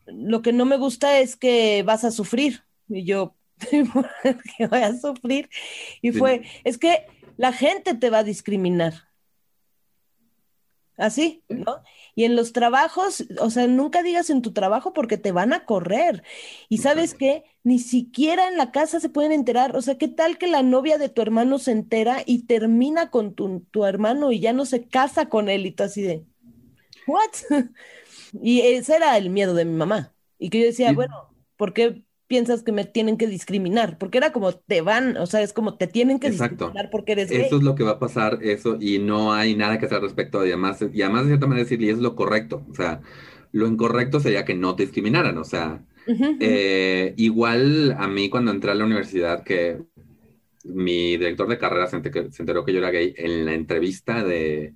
lo 0.08 0.42
que 0.42 0.54
no 0.54 0.66
me 0.66 0.78
gusta 0.78 1.20
es 1.20 1.36
que 1.36 1.84
vas 1.84 2.04
a 2.04 2.12
sufrir. 2.12 2.64
Y 2.90 3.04
yo, 3.04 3.36
que 3.70 4.68
voy 4.68 4.80
a 4.80 4.98
sufrir. 4.98 5.50
Y 6.02 6.12
fue, 6.12 6.44
es 6.64 6.78
que 6.78 7.06
la 7.38 7.54
gente 7.54 7.94
te 7.94 8.10
va 8.10 8.20
a 8.20 8.24
discriminar. 8.24 9.08
Así, 10.98 11.44
¿no? 11.48 11.84
Y 12.16 12.24
en 12.24 12.36
los 12.36 12.54
trabajos, 12.54 13.24
o 13.40 13.52
sea, 13.52 13.68
nunca 13.68 14.02
digas 14.02 14.32
en 14.32 14.42
tu 14.42 14.52
trabajo 14.52 14.94
porque 14.94 15.20
te 15.20 15.32
van 15.32 15.54
a 15.54 15.64
correr. 15.64 16.24
Y 16.70 16.80
sabes 16.80 17.14
qué, 17.14 17.44
ni 17.64 17.78
siquiera 17.78 18.48
en 18.48 18.58
la 18.58 18.72
casa 18.72 19.00
se 19.00 19.10
pueden 19.10 19.32
enterar. 19.32 19.78
O 19.78 19.82
sea, 19.84 20.00
¿qué 20.00 20.08
tal 20.08 20.40
que 20.40 20.48
la 20.48 20.64
novia 20.64 20.98
de 20.98 21.10
tu 21.10 21.22
hermano 21.22 21.60
se 21.60 21.72
entera 21.72 22.24
y 22.26 22.48
termina 22.48 23.12
con 23.12 23.36
tu, 23.36 23.60
tu 23.70 23.86
hermano 23.86 24.32
y 24.32 24.40
ya 24.40 24.54
no 24.54 24.66
se 24.66 24.88
casa 24.88 25.30
con 25.30 25.50
él 25.50 25.68
y 25.68 25.72
tú 25.72 25.84
así 25.84 26.02
de, 26.02 26.26
¿what? 27.06 27.30
Y 28.42 28.62
ese 28.62 28.96
era 28.96 29.18
el 29.18 29.30
miedo 29.30 29.54
de 29.54 29.66
mi 29.66 29.76
mamá. 29.76 30.14
Y 30.40 30.50
que 30.50 30.60
yo 30.60 30.66
decía, 30.66 30.92
bueno, 30.94 31.34
¿por 31.56 31.74
qué 31.74 32.04
piensas 32.28 32.64
que 32.64 32.72
me 32.72 32.86
tienen 32.86 33.18
que 33.18 33.28
discriminar? 33.28 33.98
Porque 33.98 34.18
era 34.18 34.32
como 34.32 34.54
te 34.54 34.82
van, 34.82 35.18
o 35.18 35.26
sea, 35.26 35.42
es 35.42 35.54
como 35.54 35.78
te 35.78 35.88
tienen 35.88 36.20
que 36.20 36.30
discriminar 36.30 36.90
porque 36.92 37.14
eres 37.14 37.30
gay. 37.30 37.42
Eso 37.42 37.58
es 37.58 37.64
lo 37.64 37.76
que 37.76 37.84
va 37.84 37.92
a 37.92 38.00
pasar, 38.00 38.40
eso, 38.42 38.78
y 38.80 39.00
no 39.00 39.34
hay 39.34 39.56
nada 39.56 39.80
que 39.80 39.86
hacer 39.86 39.98
al 39.98 40.04
respecto. 40.04 40.46
Y 40.46 40.50
además, 40.50 40.84
y 40.94 41.02
además 41.02 41.24
de 41.24 41.30
cierta 41.30 41.48
manera 41.48 41.64
decir, 41.64 41.82
y 41.82 41.90
es 41.90 42.00
lo 42.00 42.16
correcto. 42.16 42.66
O 42.70 42.76
sea, 42.76 43.02
lo 43.52 43.68
incorrecto 43.68 44.20
sería 44.20 44.46
que 44.46 44.54
no 44.54 44.76
te 44.76 44.84
discriminaran. 44.84 45.38
O 45.38 45.44
sea, 45.44 45.84
eh, 46.40 47.14
igual 47.18 47.96
a 47.98 48.08
mí 48.08 48.30
cuando 48.30 48.52
entré 48.52 48.72
a 48.72 48.76
la 48.76 48.86
universidad, 48.86 49.44
que 49.44 49.82
mi 50.64 51.12
director 51.12 51.48
de 51.48 51.58
carrera 51.58 51.88
se 51.88 51.96
enteró 51.96 52.66
que 52.66 52.74
yo 52.74 52.80
era 52.80 52.92
gay 52.92 53.14
en 53.18 53.46
la 53.46 53.54
entrevista 53.54 54.24
de 54.24 54.74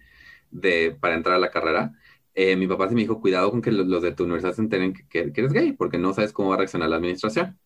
de, 0.51 0.95
para 0.99 1.15
entrar 1.15 1.35
a 1.35 1.39
la 1.39 1.49
carrera, 1.49 1.93
eh, 2.41 2.55
mi 2.55 2.67
papá 2.67 2.89
se 2.89 2.95
me 2.95 3.01
dijo, 3.01 3.21
cuidado 3.21 3.51
con 3.51 3.61
que 3.61 3.71
los, 3.71 4.01
de 4.01 4.13
tu 4.13 4.23
universidad 4.23 4.53
se 4.55 4.61
enteren 4.61 4.93
que, 4.93 5.31
eres 5.35 5.53
gay, 5.53 5.73
porque 5.73 5.97
no 5.97 6.13
sabes 6.13 6.33
cómo 6.33 6.49
va 6.49 6.55
a 6.55 6.57
reaccionar 6.59 6.89
la 6.89 6.97
administración. 6.97 7.59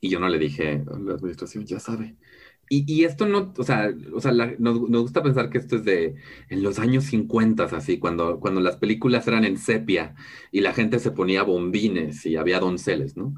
Y 0.00 0.10
yo 0.10 0.20
no 0.20 0.28
le 0.28 0.38
dije, 0.38 0.84
la 0.86 1.14
administración 1.14 1.66
ya 1.66 1.80
sabe. 1.80 2.16
Y, 2.68 3.04
esto 3.04 3.26
no, 3.26 3.52
o 3.56 3.64
sea, 3.64 3.94
o 4.12 4.20
sea 4.20 4.32
nos, 4.58 4.78
gusta 4.80 5.22
pensar 5.22 5.50
que 5.50 5.58
esto 5.58 5.76
es 5.76 5.84
de 5.84 6.16
en 6.48 6.62
los 6.64 6.80
años 6.80 7.04
50, 7.04 7.64
así, 7.64 7.98
cuando, 7.98 8.40
cuando 8.40 8.60
las 8.60 8.76
películas 8.76 9.26
eran 9.28 9.44
en 9.44 9.56
sepia 9.56 10.16
y 10.50 10.60
la 10.62 10.74
gente 10.74 10.98
se 10.98 11.12
ponía 11.12 11.44
bombines 11.44 12.26
y 12.26 12.36
había 12.36 12.58
donceles, 12.60 13.16
¿no? 13.16 13.34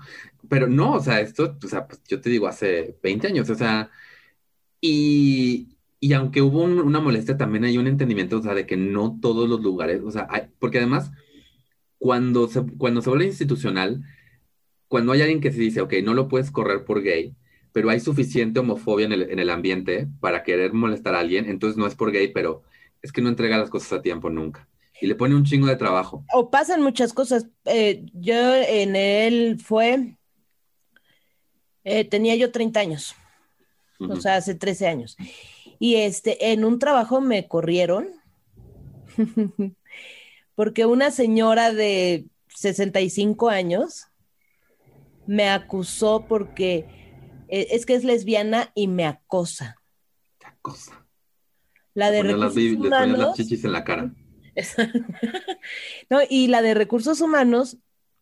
Pero 0.49 0.67
no, 0.69 0.95
o 0.95 1.01
sea, 1.01 1.21
esto, 1.21 1.59
o 1.63 1.69
sea, 1.69 1.87
pues 1.87 2.03
yo 2.09 2.21
te 2.21 2.31
digo, 2.31 2.47
hace 2.49 2.99
20 3.03 3.27
años, 3.29 3.51
o 3.51 3.55
sea, 3.55 3.91
y, 4.81 5.78
y 6.01 6.13
aunque 6.13 6.43
hubo 6.43 6.63
una 6.63 7.01
molestia, 7.01 7.37
también 7.37 7.65
hay 7.65 7.77
un 7.77 7.89
entendimiento, 7.89 8.39
o 8.39 8.43
sea, 8.43 8.55
de 8.55 8.67
que 8.67 8.77
no 8.77 9.19
todos 9.21 9.49
los 9.49 9.61
lugares, 9.61 10.03
o 10.05 10.11
sea, 10.11 10.29
porque 10.59 10.79
además, 10.79 11.11
cuando 11.99 12.47
se, 12.49 12.65
cuando 12.79 13.03
se 13.03 13.11
vuelve 13.11 13.27
institucional, 13.27 14.05
cuando 14.87 15.13
hay 15.13 15.23
alguien 15.23 15.41
que 15.41 15.53
se 15.53 15.61
dice, 15.61 15.81
ok, 15.81 15.95
no 16.05 16.15
lo 16.15 16.29
puedes 16.29 16.51
correr 16.51 16.85
por 16.85 17.03
gay, 17.03 17.35
pero 17.73 17.91
hay 17.91 18.01
suficiente 18.01 18.61
homofobia 18.61 19.07
en 19.07 19.39
el, 19.39 19.51
ambiente 19.51 20.09
para 20.21 20.43
querer 20.45 20.73
molestar 20.73 21.15
a 21.15 21.21
alguien, 21.21 21.47
entonces 21.47 21.77
no 21.77 21.87
es 21.87 21.95
por 21.95 22.13
gay, 22.13 22.29
pero 22.29 22.63
es 23.03 23.13
que 23.13 23.21
no 23.21 23.29
entrega 23.29 23.59
las 23.59 23.71
cosas 23.71 23.93
a 23.93 24.03
tiempo 24.03 24.31
nunca. 24.31 24.69
Y 25.01 25.07
le 25.07 25.15
pone 25.15 25.35
un 25.35 25.45
chingo 25.45 25.67
de 25.67 25.77
trabajo. 25.77 26.25
O 26.33 26.51
pasan 26.51 26.83
muchas 26.83 27.13
cosas. 27.13 27.47
Eh, 27.67 28.05
yo 28.15 28.55
en 28.55 28.97
él 28.97 29.61
fue, 29.63 30.17
eh, 31.85 32.05
tenía 32.05 32.35
yo 32.35 32.51
30 32.51 32.81
años, 32.81 33.15
o 34.01 34.17
sea, 34.17 34.37
hace 34.37 34.55
13 34.55 34.89
años. 34.89 35.17
Y 35.79 35.97
este, 35.97 36.53
en 36.53 36.65
un 36.65 36.79
trabajo 36.79 37.21
me 37.21 37.49
corrieron 37.49 38.09
porque 40.55 40.87
una 40.87 41.11
señora 41.11 41.73
de 41.73 42.27
65 42.55 43.49
años 43.49 44.07
me 45.27 45.49
acusó 45.49 46.27
porque 46.27 46.87
eh, 47.49 47.69
es 47.71 47.87
que 47.87 47.95
es 47.95 48.05
lesbiana 48.05 48.73
y 48.75 48.89
me 48.89 49.05
acosa. 49.05 49.77
Te 50.39 50.47
acosa. 50.47 51.07
La 51.95 52.11
de 52.11 52.23
recursos 52.23 52.57
humanos. 52.57 53.19
las 53.19 53.37
chichis 53.37 53.65
en 53.65 53.73
la 53.73 53.85
cara. 53.85 54.15
no, 56.11 56.21
y 56.29 56.49
la 56.49 56.63
de 56.63 56.75
recursos 56.75 57.21
humanos, 57.21 57.79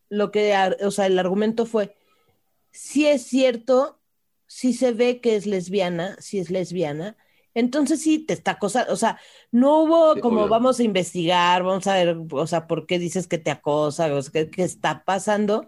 lo 0.09 0.31
que, 0.31 0.53
o 0.81 0.91
sea, 0.91 1.07
el 1.07 1.17
argumento 1.17 1.65
fue, 1.65 1.95
si 2.71 3.07
es 3.07 3.23
cierto, 3.23 3.99
si 4.45 4.73
se 4.73 4.91
ve 4.91 5.19
que 5.19 5.35
es 5.35 5.45
lesbiana, 5.45 6.15
si 6.19 6.39
es 6.39 6.49
lesbiana, 6.49 7.17
entonces 7.59 8.01
sí 8.01 8.19
te 8.19 8.33
está 8.33 8.51
acosando, 8.51 8.93
o 8.93 8.95
sea, 8.95 9.19
no 9.51 9.83
hubo 9.83 10.19
como 10.21 10.47
vamos 10.47 10.79
a 10.79 10.83
investigar, 10.83 11.63
vamos 11.63 11.87
a 11.87 11.95
ver, 11.95 12.17
o 12.31 12.47
sea, 12.47 12.67
por 12.67 12.85
qué 12.85 12.99
dices 12.99 13.27
que 13.27 13.39
te 13.39 13.51
acosa, 13.51 14.13
o 14.13 14.21
sea, 14.21 14.49
qué 14.49 14.63
está 14.63 15.03
pasando, 15.03 15.67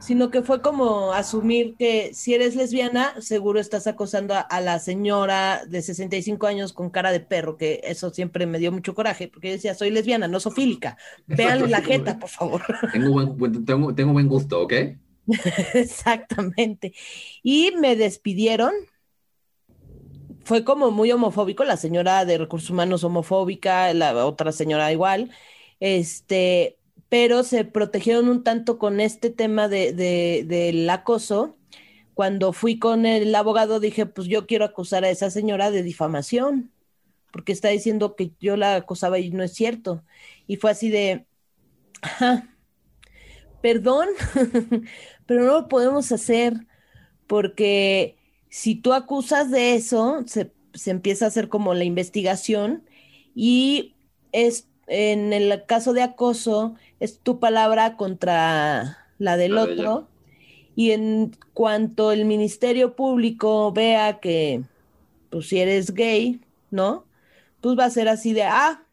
sino 0.00 0.30
que 0.30 0.42
fue 0.42 0.62
como 0.62 1.12
asumir 1.12 1.76
que 1.78 2.12
si 2.12 2.34
eres 2.34 2.56
lesbiana, 2.56 3.20
seguro 3.20 3.60
estás 3.60 3.86
acosando 3.86 4.34
a, 4.34 4.60
la 4.60 4.80
señora 4.80 5.64
de 5.66 5.80
65 5.80 6.46
años 6.46 6.72
con 6.72 6.90
cara 6.90 7.12
de 7.12 7.20
perro, 7.20 7.56
que 7.56 7.80
eso 7.84 8.10
siempre 8.10 8.46
me 8.46 8.58
dio 8.58 8.72
mucho 8.72 8.94
coraje, 8.94 9.28
porque 9.28 9.48
yo 9.48 9.54
decía, 9.54 9.74
soy 9.74 9.90
lesbiana, 9.90 10.26
no 10.26 10.40
sofílica. 10.40 10.96
Véanle 11.26 11.68
la 11.68 11.82
jeta, 11.82 12.18
por 12.18 12.28
favor. 12.28 12.62
Tengo 12.92 13.10
buen, 13.10 13.64
tengo, 13.64 13.94
tengo 13.94 14.12
buen 14.12 14.28
gusto, 14.28 14.62
¿ok? 14.62 14.72
Exactamente. 15.74 16.94
Y 17.42 17.72
me 17.78 17.96
despidieron. 17.96 18.72
Fue 20.48 20.64
como 20.64 20.90
muy 20.90 21.12
homofóbico, 21.12 21.62
la 21.64 21.76
señora 21.76 22.24
de 22.24 22.38
recursos 22.38 22.70
humanos 22.70 23.04
homofóbica, 23.04 23.92
la 23.92 24.24
otra 24.24 24.50
señora 24.50 24.90
igual. 24.90 25.30
Este, 25.78 26.78
pero 27.10 27.42
se 27.42 27.66
protegieron 27.66 28.30
un 28.30 28.42
tanto 28.44 28.78
con 28.78 29.00
este 29.00 29.28
tema 29.28 29.68
de, 29.68 29.92
del 29.92 30.88
acoso. 30.88 31.58
Cuando 32.14 32.54
fui 32.54 32.78
con 32.78 33.04
el 33.04 33.34
abogado 33.34 33.78
dije, 33.78 34.06
pues 34.06 34.26
yo 34.26 34.46
quiero 34.46 34.64
acusar 34.64 35.04
a 35.04 35.10
esa 35.10 35.30
señora 35.30 35.70
de 35.70 35.82
difamación, 35.82 36.72
porque 37.30 37.52
está 37.52 37.68
diciendo 37.68 38.16
que 38.16 38.32
yo 38.40 38.56
la 38.56 38.76
acosaba 38.76 39.18
y 39.18 39.28
no 39.28 39.42
es 39.44 39.52
cierto. 39.52 40.02
Y 40.46 40.56
fue 40.56 40.70
así 40.70 40.88
de, 40.88 41.26
perdón, 43.60 44.08
pero 45.26 45.44
no 45.44 45.52
lo 45.60 45.68
podemos 45.68 46.10
hacer 46.10 46.54
porque 47.26 48.17
si 48.50 48.74
tú 48.74 48.92
acusas 48.92 49.50
de 49.50 49.74
eso, 49.74 50.22
se, 50.26 50.52
se 50.74 50.90
empieza 50.90 51.24
a 51.24 51.28
hacer 51.28 51.48
como 51.48 51.74
la 51.74 51.84
investigación 51.84 52.84
y 53.34 53.94
es 54.32 54.68
en 54.88 55.32
el 55.32 55.64
caso 55.66 55.92
de 55.92 56.02
acoso, 56.02 56.74
es 56.98 57.20
tu 57.20 57.38
palabra 57.38 57.96
contra 57.96 59.06
la 59.18 59.36
del 59.36 59.58
otro. 59.58 60.08
y 60.74 60.92
en 60.92 61.36
cuanto 61.54 62.12
el 62.12 62.24
Ministerio 62.24 62.94
Público 62.94 63.72
vea 63.72 64.20
que, 64.20 64.62
pues 65.30 65.48
si 65.48 65.58
eres 65.58 65.92
gay, 65.92 66.40
¿no? 66.70 67.04
Pues 67.60 67.76
va 67.78 67.84
a 67.84 67.90
ser 67.90 68.08
así 68.08 68.32
de, 68.32 68.44
ah, 68.44 68.84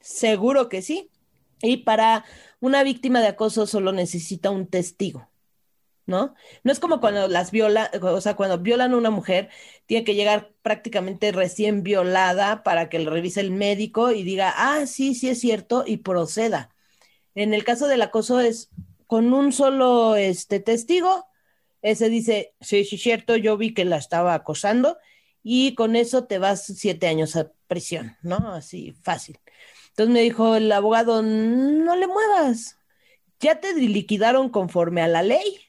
seguro 0.00 0.68
que 0.68 0.82
sí. 0.82 1.10
Y 1.62 1.78
para 1.78 2.24
una 2.60 2.82
víctima 2.82 3.20
de 3.20 3.28
acoso 3.28 3.66
solo 3.66 3.92
necesita 3.92 4.50
un 4.50 4.66
testigo. 4.66 5.28
¿No? 6.06 6.34
No 6.62 6.72
es 6.72 6.80
como 6.80 7.00
cuando 7.00 7.28
las 7.28 7.50
violan, 7.50 7.88
o 8.02 8.20
sea, 8.20 8.36
cuando 8.36 8.58
violan 8.58 8.92
a 8.92 8.96
una 8.96 9.10
mujer, 9.10 9.50
tiene 9.86 10.04
que 10.04 10.14
llegar 10.14 10.52
prácticamente 10.62 11.32
recién 11.32 11.82
violada 11.82 12.62
para 12.62 12.88
que 12.88 12.98
le 12.98 13.10
revise 13.10 13.40
el 13.40 13.50
médico 13.50 14.10
y 14.12 14.22
diga, 14.22 14.52
ah, 14.56 14.86
sí, 14.86 15.14
sí 15.14 15.28
es 15.30 15.40
cierto, 15.40 15.84
y 15.86 15.98
proceda. 15.98 16.74
En 17.34 17.54
el 17.54 17.64
caso 17.64 17.88
del 17.88 18.02
acoso 18.02 18.40
es 18.40 18.70
con 19.06 19.32
un 19.32 19.52
solo 19.52 20.16
este, 20.16 20.60
testigo, 20.60 21.26
ese 21.82 22.08
dice, 22.08 22.54
sí, 22.60 22.84
sí 22.84 22.96
es 22.96 23.02
cierto, 23.02 23.36
yo 23.36 23.56
vi 23.56 23.74
que 23.74 23.84
la 23.84 23.96
estaba 23.96 24.34
acosando, 24.34 24.98
y 25.42 25.74
con 25.74 25.96
eso 25.96 26.24
te 26.24 26.38
vas 26.38 26.64
siete 26.64 27.06
años 27.06 27.36
a 27.36 27.52
prisión, 27.66 28.16
¿no? 28.22 28.36
Así 28.54 28.92
fácil. 29.02 29.38
Entonces 29.90 30.12
me 30.12 30.22
dijo 30.22 30.56
el 30.56 30.72
abogado, 30.72 31.22
no 31.22 31.96
le 31.96 32.06
muevas, 32.06 32.78
ya 33.40 33.60
te 33.60 33.74
liquidaron 33.74 34.48
conforme 34.48 35.02
a 35.02 35.08
la 35.08 35.22
ley 35.22 35.63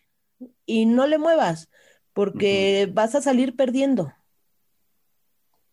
y 0.65 0.85
no 0.85 1.07
le 1.07 1.17
muevas, 1.17 1.69
porque 2.13 2.89
vas 2.93 3.15
a 3.15 3.21
salir 3.21 3.55
perdiendo. 3.55 4.13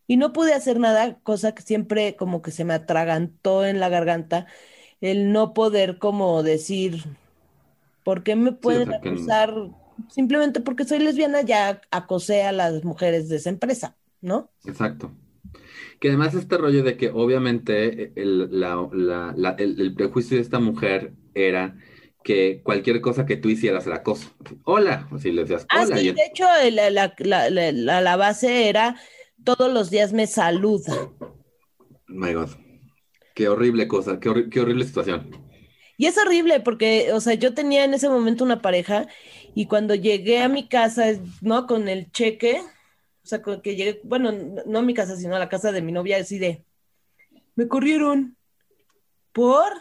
Y 0.07 0.17
no 0.17 0.33
pude 0.33 0.53
hacer 0.53 0.79
nada, 0.79 1.19
cosa 1.23 1.55
que 1.55 1.61
siempre 1.61 2.15
como 2.15 2.41
que 2.41 2.51
se 2.51 2.65
me 2.65 2.73
atragantó 2.73 3.65
en 3.65 3.79
la 3.79 3.89
garganta, 3.89 4.47
el 4.99 5.31
no 5.31 5.53
poder 5.53 5.97
como 5.97 6.43
decir, 6.43 7.03
¿por 8.03 8.23
qué 8.23 8.35
me 8.35 8.51
pueden 8.51 8.93
acusar? 8.93 9.53
Simplemente 10.09 10.59
porque 10.59 10.85
soy 10.85 10.99
lesbiana 10.99 11.41
ya 11.41 11.81
acosé 11.91 12.43
a 12.43 12.51
las 12.51 12.83
mujeres 12.83 13.29
de 13.29 13.37
esa 13.37 13.49
empresa, 13.49 13.95
¿no? 14.21 14.51
Exacto. 14.65 15.11
Que 15.99 16.09
además 16.09 16.33
este 16.33 16.57
rollo 16.57 16.83
de 16.83 16.97
que 16.97 17.09
obviamente 17.09 18.11
el, 18.15 18.49
el 19.57 19.93
prejuicio 19.95 20.35
de 20.35 20.43
esta 20.43 20.59
mujer 20.59 21.13
era 21.33 21.77
que 22.23 22.61
cualquier 22.63 23.01
cosa 23.01 23.25
que 23.25 23.37
tú 23.37 23.49
hicieras 23.49 23.85
era 23.85 23.97
acoso. 23.97 24.29
Hola, 24.63 25.07
así 25.11 25.31
le 25.31 25.41
decías, 25.41 25.65
ah, 25.69 25.83
hola. 25.83 25.97
Sí, 25.97 26.11
de 26.11 26.25
hecho, 26.25 26.45
la, 26.71 28.15
base 28.15 28.69
era 28.69 28.95
todos 29.43 29.71
los 29.71 29.89
días 29.89 30.13
me 30.13 30.27
saluda. 30.27 31.11
My 32.07 32.33
God. 32.33 32.49
Qué 33.35 33.49
horrible 33.49 33.87
cosa, 33.87 34.19
qué, 34.19 34.29
horrible 34.29 34.85
situación. 34.85 35.31
Y 35.97 36.05
es 36.05 36.17
horrible 36.17 36.59
porque, 36.59 37.11
o 37.13 37.19
sea, 37.19 37.33
yo 37.33 37.53
tenía 37.53 37.83
en 37.83 37.93
ese 37.93 38.09
momento 38.09 38.43
una 38.43 38.61
pareja 38.61 39.07
y 39.55 39.67
cuando 39.67 39.95
llegué 39.95 40.41
a 40.41 40.49
mi 40.49 40.67
casa, 40.67 41.05
¿no? 41.41 41.67
Con 41.67 41.87
el 41.87 42.11
cheque, 42.11 42.61
o 43.23 43.27
sea, 43.27 43.41
que 43.41 43.75
llegué, 43.75 44.01
bueno, 44.03 44.31
no 44.65 44.79
a 44.79 44.83
mi 44.83 44.93
casa, 44.93 45.15
sino 45.17 45.35
a 45.35 45.39
la 45.39 45.49
casa 45.49 45.71
de 45.71 45.81
mi 45.81 45.91
novia, 45.91 46.17
así 46.17 46.39
de, 46.39 46.63
me 47.55 47.67
corrieron. 47.67 48.37
¿Por? 49.31 49.73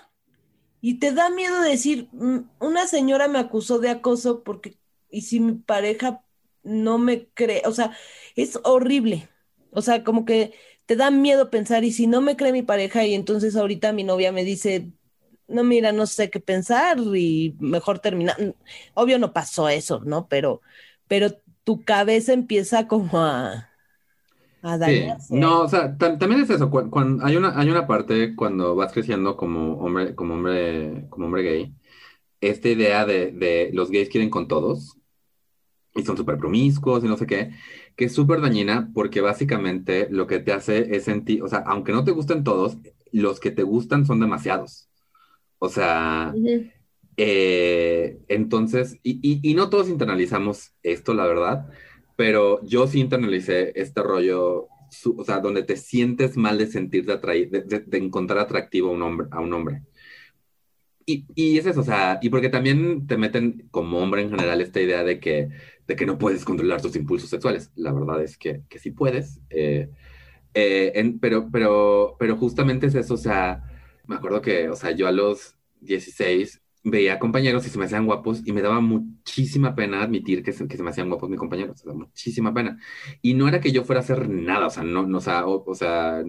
Y 0.83 1.01
te 1.01 1.13
da 1.13 1.31
miedo 1.31 1.63
decir, 1.63 2.11
mm, 2.13 2.41
una 2.61 2.89
señora 2.89 3.29
me 3.29 3.41
acusó 3.41 3.81
de 3.81 3.91
acoso 3.91 4.45
porque, 4.45 4.79
y 5.11 5.23
si 5.23 5.41
mi 5.41 5.55
pareja 5.55 6.25
no 6.65 6.99
me 6.99 7.29
cree, 7.31 7.63
o 7.67 7.73
sea, 7.73 7.97
es 8.37 8.61
horrible. 8.65 9.31
O 9.73 9.83
sea, 9.83 10.05
como 10.05 10.27
que 10.27 10.55
te 10.87 10.97
da 10.97 11.11
miedo 11.13 11.51
pensar, 11.51 11.85
y 11.85 11.93
si 11.93 12.07
no 12.09 12.21
me 12.23 12.37
cree 12.37 12.53
mi 12.53 12.63
pareja, 12.65 13.07
y 13.07 13.15
entonces 13.15 13.57
ahorita 13.57 13.93
mi 13.95 14.05
novia 14.05 14.33
me 14.33 14.45
dice, 14.45 14.93
no, 15.49 15.65
mira, 15.65 15.93
no 15.93 16.07
sé 16.07 16.31
qué 16.31 16.41
pensar, 16.41 16.99
y 17.17 17.57
mejor 17.61 18.01
terminar. 18.01 18.37
Obvio 18.95 19.19
no 19.21 19.33
pasó 19.33 19.69
eso, 19.71 20.01
¿no? 20.05 20.29
Pero, 20.29 20.63
pero 21.09 21.31
tu 21.65 21.85
cabeza 21.85 22.33
empieza 22.35 22.89
como 22.89 23.21
a, 23.21 23.71
no, 25.31 25.63
o 25.63 25.69
sea, 25.69 25.97
también 25.97 26.41
es 26.41 26.51
eso. 26.51 26.71
Cuando, 26.71 27.25
hay, 27.25 27.37
una, 27.37 27.59
hay 27.59 27.69
una 27.69 27.87
parte 27.87 28.37
cuando 28.37 28.75
vas 28.77 28.93
creciendo 28.93 29.37
como 29.37 29.75
hombre, 29.75 30.15
como 30.15 30.35
hombre, 30.35 31.07
como 31.11 31.27
hombre 31.27 31.43
gay, 31.43 31.75
esta 32.41 32.69
idea 32.69 33.07
de, 33.07 33.71
los 33.73 33.91
gays 33.91 34.09
quieren 34.09 34.31
con 34.31 34.49
todos 34.49 34.99
y 35.95 36.03
son 36.03 36.17
súper 36.17 36.39
promiscuos 36.39 37.05
y 37.05 37.09
no 37.09 37.17
sé 37.17 37.27
qué, 37.27 37.51
que 37.97 38.07
es 38.07 38.15
súper 38.15 38.41
dañina 38.41 38.91
porque 38.95 39.21
básicamente 39.21 40.09
lo 40.11 40.27
que 40.27 40.39
te 40.39 40.53
hace 40.53 40.95
es 40.95 41.05
sentir, 41.05 41.43
o 41.43 41.49
sea, 41.49 41.59
aunque 41.67 41.93
no 41.93 42.05
te 42.05 42.13
gusten 42.13 42.45
todos, 42.45 42.77
los 43.13 43.41
que 43.41 43.51
te 43.51 43.63
gustan 43.63 44.07
son 44.07 44.21
demasiados. 44.21 44.89
O 45.59 45.69
sea, 45.69 46.35
eh, 47.17 48.19
entonces, 48.29 48.99
y, 49.03 49.55
no 49.55 49.71
todos 49.71 49.89
internalizamos 49.89 50.73
esto, 50.83 51.15
la 51.15 51.27
verdad, 51.27 51.69
pero 52.23 52.65
yo 52.65 52.87
sí 52.87 53.01
internalicé 53.01 53.73
este 53.75 54.01
rollo, 54.01 54.69
o 55.17 55.25
sea, 55.25 55.41
donde 55.41 55.65
te 55.65 55.77
sientes 55.77 56.37
mal 56.37 56.57
de 56.57 56.69
sentirte 56.69 57.11
atraído, 57.11 57.61
de, 57.65 57.99
encontrar 57.99 58.39
atractivo 58.39 58.91
a 58.91 58.93
un 58.93 59.03
hombre. 59.03 59.27
A 59.33 59.41
un 59.41 59.53
hombre. 59.53 59.83
Y, 61.05 61.27
y, 61.35 61.59
es 61.59 61.67
eso, 61.67 61.81
o 61.81 61.83
sea, 61.83 62.21
y 62.23 62.29
porque 62.29 62.49
también 62.49 63.09
te 63.09 63.17
meten 63.17 63.67
como 63.73 63.99
hombre 63.99 64.23
en 64.23 64.31
general 64.31 64.61
esta 64.61 64.81
idea 64.81 65.03
de 65.03 65.19
que, 65.19 65.49
de 65.89 65.97
que 65.97 66.07
no 66.07 66.17
puedes 66.17 66.45
controlar 66.45 66.81
tus 66.81 66.95
impulsos 66.95 67.29
sexuales. 67.29 67.73
La 67.75 67.93
verdad 67.93 68.23
es 68.23 68.39
que, 68.39 68.63
que 68.69 68.79
sí 68.79 68.93
puedes, 68.93 69.41
eh, 69.51 69.91
eh, 70.55 71.15
pero, 71.21 71.49
pero, 71.51 72.15
pero 72.21 72.37
justamente 72.37 72.87
es 72.87 72.95
eso, 72.95 73.15
o 73.15 73.17
sea, 73.17 73.65
me 74.07 74.15
acuerdo 74.15 74.41
que, 74.43 74.69
o 74.69 74.77
sea, 74.77 74.93
yo 74.93 75.09
a 75.09 75.13
los 75.13 75.57
16 75.81 76.62
veía 76.85 77.19
compañeros 77.19 77.67
y 77.67 77.71
se 77.71 77.79
me 77.79 77.85
hacían 77.85 78.07
guapos 78.07 78.43
y 78.45 78.53
me 78.53 78.63
daba 78.63 78.81
muchísima 78.81 79.75
pena 79.75 80.03
admitir 80.03 80.43
que 80.43 80.53
se, 80.53 80.67
que 80.67 80.77
se 80.77 80.83
me 80.83 80.91
hacían 80.91 81.09
guapos 81.09 81.31
mis 81.31 81.39
compañeros, 81.39 81.81
o 81.81 81.85
sea, 81.85 81.95
muchísima 81.95 82.53
pena. 82.53 82.79
Y 83.21 83.35
no 83.35 83.49
era 83.49 83.61
que 83.61 83.73
yo 83.73 83.85
fuera 83.85 84.01
a 84.01 84.05
hacer 84.05 84.29
nada, 84.29 84.67
o 84.67 84.71
sea, 84.71 84.83
no, 84.83 85.07
no 85.07 85.19
o, 85.19 85.21
sea, 85.21 85.47
o, 85.47 85.75
sea, 85.75 86.23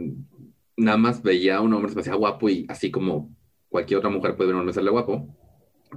nada 0.78 0.98
más 0.98 1.24
veía 1.24 1.58
a 1.58 1.62
un 1.62 1.74
hombre, 1.74 1.90
se 1.90 1.96
me 1.96 2.02
hacía 2.02 2.16
guapo 2.16 2.50
y 2.50 2.66
así 2.70 2.92
como 2.92 3.36
cualquier 3.70 4.00
otra 4.00 4.10
mujer 4.10 4.36
puede 4.36 4.48
ver 4.48 4.54
a 4.54 4.58
un 4.58 4.62
hombre 4.62 4.74
serle 4.74 4.92
guapo, 4.92 5.28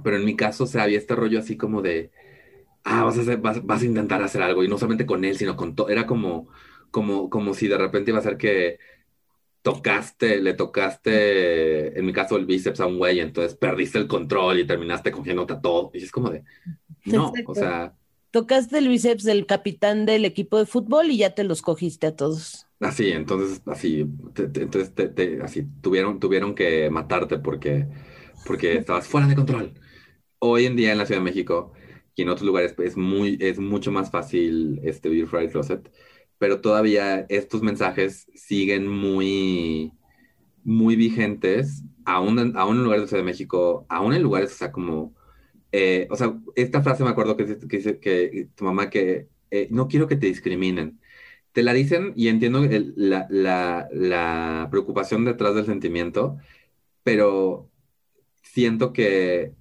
pero 0.03 0.17
en 0.17 0.25
mi 0.25 0.35
caso, 0.35 0.63
o 0.63 0.67
sea, 0.67 0.83
había 0.83 0.97
este 0.97 1.15
rollo 1.15 1.39
así 1.39 1.57
como 1.57 1.81
de, 1.81 2.11
ah, 2.83 3.03
vas 3.03 3.17
a, 3.17 3.21
hacer, 3.21 3.39
vas, 3.39 3.65
vas 3.65 3.81
a 3.81 3.85
intentar 3.85 4.21
hacer 4.23 4.41
algo 4.41 4.63
y 4.63 4.67
no 4.67 4.77
solamente 4.77 5.05
con 5.05 5.25
él, 5.25 5.37
sino 5.37 5.55
con 5.55 5.75
todo, 5.75 5.89
era 5.89 6.07
como, 6.07 6.49
como, 6.91 7.29
como 7.29 7.53
si 7.53 7.67
de 7.67 7.77
repente 7.77 8.11
iba 8.11 8.19
a 8.19 8.23
ser 8.23 8.37
que 8.37 8.79
tocaste, 9.67 10.39
le 10.39 10.53
tocaste, 10.53 11.99
en 11.99 12.05
mi 12.05 12.13
caso, 12.13 12.37
el 12.37 12.45
bíceps 12.45 12.79
a 12.79 12.85
un 12.85 12.97
güey, 12.97 13.19
entonces 13.19 13.53
perdiste 13.57 13.97
el 13.97 14.07
control 14.07 14.59
y 14.59 14.65
terminaste 14.65 15.11
cogiéndote 15.11 15.55
a 15.55 15.59
todo. 15.59 15.91
Y 15.93 15.97
es 15.97 16.09
como 16.09 16.29
de, 16.29 16.45
no, 17.03 17.33
o 17.45 17.53
sea. 17.53 17.93
Tocaste 18.31 18.77
el 18.77 18.87
bíceps 18.87 19.25
del 19.25 19.45
capitán 19.45 20.05
del 20.05 20.23
equipo 20.23 20.57
de 20.57 20.65
fútbol 20.65 21.11
y 21.11 21.17
ya 21.17 21.35
te 21.35 21.43
los 21.43 21.61
cogiste 21.61 22.07
a 22.07 22.15
todos. 22.15 22.65
Así, 22.79 23.11
entonces, 23.11 23.61
así, 23.65 24.05
entonces, 24.37 24.93
así, 25.43 25.67
tuvieron, 25.81 26.21
tuvieron 26.21 26.55
que 26.55 26.89
matarte 26.89 27.37
porque, 27.37 27.87
porque 28.45 28.77
estabas 28.77 29.05
fuera 29.05 29.27
de 29.27 29.35
control. 29.35 29.73
Hoy 30.39 30.65
en 30.65 30.77
día 30.77 30.93
en 30.93 30.97
la 30.97 31.05
Ciudad 31.05 31.19
de 31.19 31.25
México 31.25 31.73
y 32.15 32.21
en 32.21 32.29
otros 32.29 32.47
lugares 32.47 32.73
es, 32.77 32.95
muy, 32.95 33.37
es 33.41 33.59
mucho 33.59 33.91
más 33.91 34.11
fácil 34.11 34.79
este, 34.85 35.09
vivir 35.09 35.27
fuera 35.27 35.43
del 35.43 35.51
closet 35.51 35.91
pero 36.37 36.61
todavía 36.61 37.25
estos 37.29 37.61
mensajes 37.61 38.27
siguen 38.35 38.87
muy, 38.87 39.93
muy 40.63 40.95
vigentes, 40.95 41.83
aún 42.05 42.39
en, 42.39 42.57
aún 42.57 42.77
en 42.77 42.83
lugares 42.83 43.03
de 43.03 43.07
Ciudad 43.09 43.23
de 43.23 43.31
México, 43.31 43.85
aún 43.89 44.13
en 44.13 44.23
lugares, 44.23 44.51
o 44.53 44.55
sea, 44.55 44.71
como, 44.71 45.15
eh, 45.71 46.07
o 46.11 46.15
sea, 46.15 46.37
esta 46.55 46.81
frase 46.83 47.03
me 47.03 47.09
acuerdo 47.09 47.37
que 47.37 48.49
tu 48.55 48.65
mamá 48.65 48.89
que 48.89 49.27
eh, 49.51 49.67
no 49.71 49.87
quiero 49.87 50.07
que 50.07 50.15
te 50.15 50.27
discriminen. 50.27 50.99
Te 51.53 51.63
la 51.63 51.73
dicen 51.73 52.13
y 52.15 52.27
entiendo 52.27 52.61
la, 52.95 53.27
la, 53.29 53.87
la 53.91 54.67
preocupación 54.69 55.25
detrás 55.25 55.55
del 55.55 55.65
sentimiento, 55.65 56.37
pero 57.03 57.69
siento 58.43 58.93
que 58.93 59.53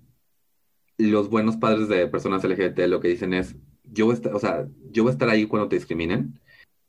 los 0.99 1.29
buenos 1.31 1.57
padres 1.57 1.89
de 1.89 2.07
personas 2.09 2.45
LGBT 2.45 2.81
lo 2.89 3.01
que 3.01 3.09
dicen 3.09 3.35
es, 3.35 3.57
yo 3.85 4.09
o 4.09 4.39
sea, 4.39 4.66
yo 4.91 5.05
voy 5.05 5.11
a 5.11 5.12
estar 5.12 5.29
ahí 5.29 5.47
cuando 5.47 5.68
te 5.68 5.77
discriminen, 5.77 6.41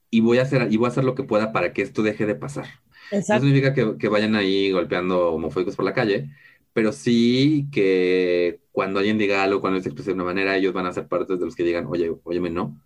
y 0.09 0.21
voy 0.21 0.39
a 0.39 0.43
hacer, 0.43 0.71
y 0.71 0.77
voy 0.77 0.87
a 0.87 0.89
hacer 0.89 1.03
lo 1.03 1.15
que 1.15 1.23
pueda 1.23 1.51
para 1.51 1.73
que 1.73 1.81
esto 1.81 2.03
deje 2.03 2.25
de 2.25 2.35
pasar. 2.35 2.67
Exacto. 3.11 3.45
No 3.45 3.49
significa 3.49 3.73
que, 3.73 3.97
que, 3.97 4.09
vayan 4.09 4.35
ahí 4.35 4.71
golpeando 4.71 5.33
homofóbicos 5.33 5.75
por 5.75 5.85
la 5.85 5.93
calle, 5.93 6.29
pero 6.73 6.91
sí 6.91 7.67
que 7.71 8.59
cuando 8.71 8.99
alguien 8.99 9.17
diga 9.17 9.43
algo, 9.43 9.61
cuando 9.61 9.81
se 9.81 9.89
exprese 9.89 10.11
de 10.11 10.15
una 10.15 10.23
manera, 10.25 10.55
ellos 10.55 10.73
van 10.73 10.85
a 10.85 10.93
ser 10.93 11.07
parte 11.07 11.35
de 11.35 11.45
los 11.45 11.55
que 11.55 11.63
digan, 11.63 11.87
oye, 11.87 12.11
óyeme, 12.23 12.49
no. 12.49 12.79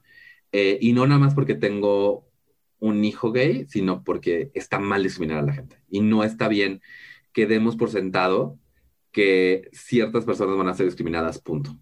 Eh, 0.52 0.78
y 0.82 0.94
no 0.94 1.06
nada 1.08 1.20
más 1.20 1.34
porque 1.34 1.56
tengo 1.56 2.28
un 2.80 3.04
hijo 3.06 3.32
gay, 3.32 3.66
sino 3.70 4.04
porque 4.04 4.52
está 4.54 4.80
mal 4.80 5.04
discriminar 5.04 5.40
a 5.40 5.46
la 5.46 5.54
gente. 5.54 5.78
Y 5.90 6.02
no 6.02 6.24
está 6.24 6.48
bien 6.48 6.82
que 7.34 7.48
demos 7.48 7.76
por 7.76 7.90
sentado 7.90 8.58
que 9.12 9.70
ciertas 9.74 10.26
personas 10.26 10.58
van 10.58 10.68
a 10.68 10.74
ser 10.74 10.86
discriminadas, 10.86 11.40
punto. 11.40 11.78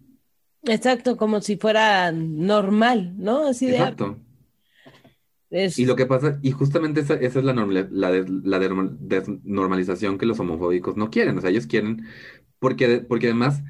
Exacto, 0.64 1.16
como 1.16 1.40
si 1.40 1.56
fuera 1.56 2.12
normal, 2.12 3.14
¿no? 3.16 3.48
Así 3.48 3.66
de... 3.66 3.78
Exacto. 3.78 4.18
Y 5.74 5.86
lo 5.86 5.96
que 5.96 6.06
pasa, 6.06 6.38
y 6.42 6.50
justamente 6.52 7.00
esa, 7.00 7.14
es 7.14 7.34
la, 7.36 7.54
la, 7.54 8.10
la 8.10 8.58
desnormalización 8.58 10.18
que 10.18 10.26
los 10.26 10.38
homofóbicos 10.40 10.96
no 10.96 11.10
quieren. 11.10 11.38
O 11.38 11.40
sea, 11.40 11.50
ellos 11.50 11.66
quieren, 11.66 12.04
porque, 12.58 13.00
porque 13.00 13.26
además 13.28 13.62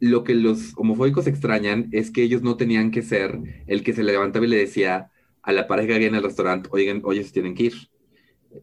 lo 0.00 0.24
que 0.24 0.34
los 0.34 0.72
homofóbicos 0.76 1.26
extrañan 1.26 1.88
es 1.92 2.10
que 2.10 2.22
ellos 2.22 2.42
no 2.42 2.56
tenían 2.56 2.90
que 2.90 3.02
ser 3.02 3.38
el 3.66 3.84
que 3.84 3.92
se 3.94 4.04
levantaba 4.04 4.46
y 4.46 4.48
le 4.50 4.58
decía 4.58 5.10
a 5.42 5.52
la 5.52 5.66
pareja 5.68 5.94
gay 5.98 6.06
en 6.06 6.14
el 6.16 6.22
restaurante, 6.24 6.68
oigan, 6.72 7.02
oye, 7.04 7.24
se 7.24 7.32
tienen 7.32 7.54
que 7.54 7.64
ir. 7.64 7.74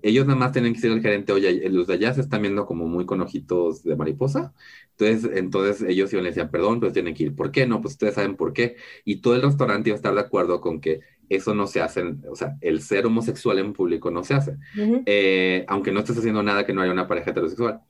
Ellos 0.03 0.27
nada 0.27 0.37
más 0.39 0.51
tienen 0.51 0.73
que 0.73 0.79
ser 0.79 0.91
el 0.91 1.01
gerente, 1.01 1.31
oye, 1.33 1.67
los 1.69 1.87
de 1.87 1.95
allá 1.95 2.13
se 2.13 2.21
están 2.21 2.43
viendo 2.43 2.65
como 2.67 2.87
muy 2.87 3.05
con 3.07 3.21
ojitos 3.21 3.83
de 3.83 3.95
mariposa. 3.95 4.53
Entonces, 4.97 5.31
entonces 5.37 5.81
ellos 5.89 6.13
iban 6.13 6.25
y 6.25 6.29
decían, 6.29 6.51
perdón, 6.51 6.79
pues 6.79 6.93
tienen 6.93 7.15
que 7.15 7.23
ir. 7.23 7.35
¿Por 7.35 7.51
qué? 7.51 7.65
No, 7.65 7.81
pues 7.81 7.93
ustedes 7.95 8.13
saben 8.15 8.35
por 8.35 8.53
qué. 8.53 8.75
Y 9.03 9.21
todo 9.21 9.35
el 9.35 9.41
restaurante 9.41 9.89
iba 9.89 9.95
a 9.95 9.97
estar 9.97 10.13
de 10.13 10.21
acuerdo 10.21 10.61
con 10.61 10.79
que 10.79 10.99
eso 11.29 11.53
no 11.53 11.67
se 11.67 11.81
hace, 11.81 12.03
o 12.29 12.35
sea, 12.35 12.57
el 12.61 12.81
ser 12.81 13.05
homosexual 13.05 13.59
en 13.59 13.73
público 13.73 14.11
no 14.11 14.23
se 14.23 14.33
hace, 14.33 14.57
eh, 15.05 15.63
aunque 15.67 15.91
no 15.91 15.99
estés 15.99 16.17
haciendo 16.17 16.43
nada 16.43 16.65
que 16.65 16.73
no 16.73 16.81
haya 16.81 16.91
una 16.91 17.07
pareja 17.07 17.31
heterosexual. 17.31 17.81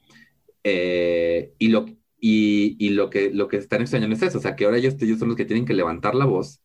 Eh, 0.63 1.53
y 1.57 1.69
lo, 1.69 1.85
y, 2.19 2.75
y, 2.79 2.89
lo, 2.89 3.09
que, 3.09 3.31
lo 3.31 3.47
que 3.47 3.57
están 3.57 3.81
extrañando 3.81 4.15
es 4.15 4.21
eso, 4.21 4.39
o 4.39 4.41
sea, 4.41 4.55
que 4.55 4.65
ahora 4.65 4.77
ellos, 4.77 4.95
ellos 5.01 5.19
son 5.19 5.29
los 5.29 5.37
que 5.37 5.45
tienen 5.45 5.65
que 5.65 5.73
levantar 5.73 6.15
la 6.15 6.25
voz 6.25 6.61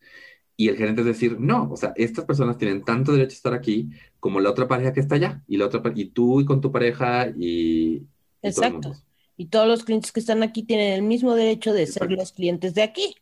y 0.57 0.69
el 0.69 0.77
gerente 0.77 1.01
es 1.01 1.07
decir, 1.07 1.39
no, 1.41 1.69
o 1.71 1.77
sea, 1.77 1.93
estas 1.97 2.25
personas 2.25 2.59
tienen 2.59 2.85
tanto 2.85 3.13
derecho 3.13 3.33
a 3.33 3.37
estar 3.37 3.55
aquí 3.55 3.91
como 4.21 4.41
la 4.41 4.51
otra 4.51 4.69
pareja 4.69 4.93
que 4.93 5.01
está 5.01 5.17
allá, 5.17 5.43
y, 5.47 5.57
la 5.57 5.67
otra, 5.67 5.83
y 5.95 6.07
tú 6.07 6.41
y 6.41 6.45
con 6.45 6.61
tu 6.61 6.71
pareja 6.71 7.29
y... 7.37 8.03
Exacto. 8.43 8.93
y 9.37 9.47
todos 9.47 9.67
los 9.67 9.85
clientes 9.85 10.13
que 10.13 10.21
están 10.21 10.43
aquí 10.43 10.65
tienen 10.65 10.93
el 10.93 11.03
mismo 11.03 11.35
derecho 11.35 11.73
de 11.73 11.87
ser 11.87 12.13
los 12.13 12.33
clientes 12.33 12.75
de 12.75 12.83
aquí. 12.83 13.17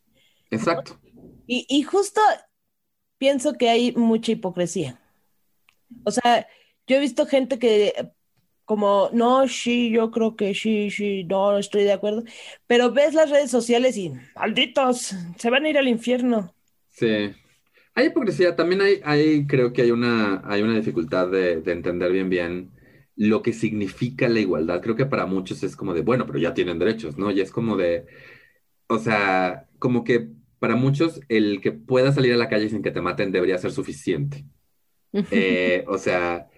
Exacto. 0.51 0.99
Y, 1.47 1.65
y 1.69 1.83
justo 1.85 2.21
pienso 3.23 3.53
que 3.53 3.69
hay 3.69 3.93
mucha 3.93 4.33
hipocresía. 4.33 4.99
O 6.03 6.11
sea, 6.11 6.45
yo 6.89 6.97
he 6.97 6.99
visto 6.99 7.25
gente 7.25 7.57
que 7.57 8.11
como, 8.65 9.11
no, 9.13 9.47
sí, 9.47 9.91
yo 9.91 10.11
creo 10.11 10.35
que 10.35 10.57
sí, 10.57 10.91
sí, 10.91 11.23
no, 11.23 11.57
estoy 11.57 11.85
de 11.85 11.93
acuerdo, 11.93 12.25
pero 12.67 12.91
ves 12.91 13.15
las 13.15 13.31
redes 13.31 13.49
sociales 13.49 13.97
y, 13.97 14.13
malditos, 14.35 15.15
se 15.37 15.51
van 15.51 15.65
a 15.65 15.69
ir 15.69 15.79
al 15.79 15.87
infierno. 15.87 16.53
Sí, 16.89 17.31
hay 17.95 18.07
hipocresía, 18.07 18.57
también 18.57 18.81
hay, 18.81 19.01
hay 19.05 19.47
creo 19.47 19.73
que 19.73 19.83
hay 19.83 19.93
una, 19.93 20.43
hay 20.45 20.63
una 20.63 20.75
dificultad 20.75 21.29
de, 21.29 21.61
de 21.61 21.73
entender 21.73 22.11
bien, 22.11 22.29
bien 22.29 22.73
lo 23.15 23.41
que 23.41 23.53
significa 23.53 24.29
la 24.29 24.41
igualdad. 24.41 24.81
Creo 24.83 24.97
que 24.97 25.07
para 25.07 25.27
muchos 25.27 25.63
es 25.63 25.77
como 25.77 25.95
de, 25.95 26.03
bueno, 26.03 26.27
pero 26.27 26.41
ya 26.41 26.55
tienen 26.55 26.81
derechos, 26.81 27.17
¿no? 27.19 27.31
Y 27.31 27.41
es 27.41 27.53
como 27.53 27.77
de, 27.77 28.05
o 28.89 28.99
sea, 28.99 29.69
como 29.79 30.03
que 30.03 30.42
para 30.63 30.77
muchos 30.77 31.21
el 31.29 31.61
que 31.61 31.73
pueda 31.73 32.13
salir 32.13 32.33
a 32.33 32.37
la 32.37 32.49
calle 32.49 32.69
sin 32.69 32.83
que 32.83 32.93
te 32.93 33.01
maten 33.01 33.33
debería 33.33 33.59
ser 33.59 33.73
suficiente. 33.73 34.47
Eh, 35.31 35.85
o 35.89 35.99
sea, 35.99 36.49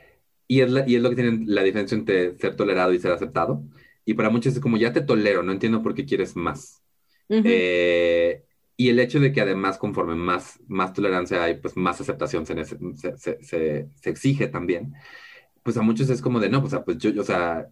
y 0.47 0.61
es, 0.61 0.71
y 0.87 0.95
es 0.95 1.03
lo 1.03 1.09
que 1.09 1.17
tienen 1.17 1.45
la 1.49 1.65
diferencia 1.65 1.97
entre 1.97 2.39
ser 2.39 2.55
tolerado 2.55 2.93
y 2.93 3.01
ser 3.01 3.11
aceptado. 3.11 3.65
Y 4.05 4.15
para 4.15 4.31
muchos 4.31 4.53
es 4.53 4.61
como, 4.61 4.77
ya 4.77 4.93
te 4.93 5.01
tolero, 5.01 5.43
no 5.43 5.51
entiendo 5.51 5.83
por 5.83 5.95
qué 5.95 6.05
quieres 6.05 6.37
más. 6.37 6.83
Eh, 7.29 8.45
y 8.77 8.91
el 8.91 9.01
hecho 9.01 9.19
de 9.19 9.33
que 9.33 9.41
además 9.41 9.79
conforme 9.79 10.15
más, 10.15 10.61
más 10.69 10.93
tolerancia 10.93 11.43
hay, 11.43 11.55
pues 11.55 11.77
más 11.77 12.01
aceptación 12.01 12.47
se, 12.47 12.65
se, 13.17 13.43
se, 13.43 13.89
exige 14.05 14.47
también. 14.49 14.95
Pues 15.65 15.79
a 15.79 15.83
muchos 15.83 16.11
es 16.11 16.21
como 16.21 16.39
de, 16.39 16.51
no, 16.51 16.61
pues, 16.61 16.77
pues 16.85 16.99
yo, 16.99 17.19
o 17.21 17.25
sea, 17.25 17.67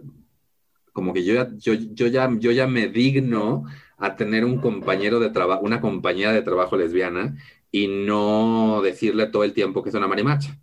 como 0.93 1.12
que 1.12 1.24
yo 1.24 1.35
ya, 1.35 1.51
yo, 1.59 1.74
yo, 1.74 2.07
ya, 2.07 2.28
yo 2.39 2.51
ya 2.51 2.66
me 2.66 2.89
digno 2.89 3.64
a 4.03 4.17
tener 4.17 4.45
un 4.45 4.59
compañero 4.59 5.21
de 5.21 5.31
trabajo, 5.31 5.63
una 5.65 5.81
compañera 5.81 6.33
de 6.33 6.43
trabajo 6.43 6.77
lesbiana 6.77 7.37
y 7.71 7.87
no 7.87 8.83
decirle 8.83 9.29
todo 9.29 9.45
el 9.45 9.53
tiempo 9.53 9.81
que 9.81 9.91
es 9.91 9.95
una 9.95 10.09
marimacha. 10.09 10.59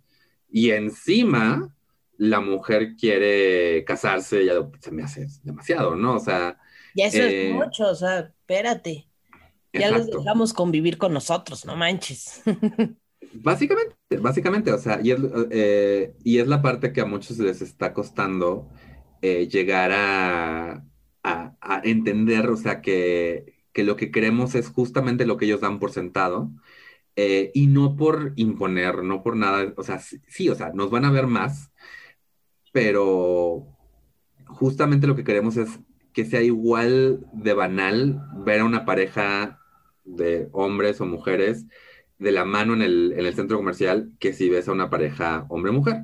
Y 0.50 0.72
encima, 0.72 1.74
la 2.18 2.40
mujer 2.40 2.96
quiere 2.96 3.82
casarse, 3.84 4.44
ya 4.44 4.52
se 4.80 4.90
me 4.90 5.02
hace 5.02 5.26
demasiado, 5.42 5.96
¿no? 5.96 6.16
O 6.16 6.20
sea... 6.20 6.58
Ya 6.94 7.06
eso 7.06 7.22
es 7.22 7.32
eh, 7.32 7.52
mucho, 7.54 7.88
o 7.88 7.94
sea, 7.94 8.18
espérate. 8.18 9.08
Ya 9.72 9.90
los 9.90 10.06
dejamos 10.06 10.52
convivir 10.52 10.98
con 10.98 11.14
nosotros, 11.14 11.64
no 11.64 11.76
manches. 11.76 12.42
Básicamente, 13.32 13.94
básicamente, 14.18 14.72
o 14.72 14.78
sea, 14.78 14.98
y 15.00 15.12
es, 15.12 15.20
eh, 15.52 16.16
y 16.24 16.38
es 16.38 16.48
la 16.48 16.60
parte 16.60 16.92
que 16.92 17.00
a 17.00 17.04
muchos 17.04 17.38
les 17.38 17.62
está 17.62 17.94
costando 17.94 18.68
eh, 19.22 19.46
llegar 19.46 19.92
a, 19.92 20.84
a, 21.22 21.80
entender, 21.84 22.48
o 22.48 22.56
sea, 22.56 22.80
que, 22.80 23.54
que, 23.72 23.84
lo 23.84 23.96
que 23.96 24.10
queremos 24.10 24.54
es 24.54 24.68
justamente 24.68 25.26
lo 25.26 25.36
que 25.36 25.46
ellos 25.46 25.60
dan 25.60 25.78
por 25.78 25.92
sentado 25.92 26.50
eh, 27.16 27.50
y 27.54 27.66
no 27.66 27.96
por 27.96 28.32
imponer, 28.36 29.04
no 29.04 29.22
por 29.22 29.36
nada, 29.36 29.72
o 29.76 29.82
sea, 29.82 29.98
sí, 29.98 30.48
o 30.48 30.54
sea, 30.54 30.72
nos 30.74 30.90
van 30.90 31.04
a 31.04 31.10
ver 31.10 31.26
más, 31.26 31.72
pero, 32.72 33.66
justamente 34.46 35.06
lo 35.06 35.16
que 35.16 35.24
queremos 35.24 35.56
es 35.56 35.80
que 36.12 36.24
sea 36.24 36.42
igual 36.42 37.26
de 37.32 37.54
banal 37.54 38.20
ver 38.44 38.60
a 38.60 38.64
una 38.64 38.84
pareja 38.84 39.60
de 40.04 40.48
hombres 40.52 41.00
o 41.00 41.06
mujeres 41.06 41.66
de 42.18 42.32
la 42.32 42.44
mano 42.44 42.74
en 42.74 42.82
el, 42.82 43.14
en 43.16 43.26
el 43.26 43.34
centro 43.34 43.56
comercial 43.56 44.12
que 44.18 44.32
si 44.32 44.50
ves 44.50 44.68
a 44.68 44.72
una 44.72 44.90
pareja 44.90 45.46
hombre-mujer. 45.48 46.02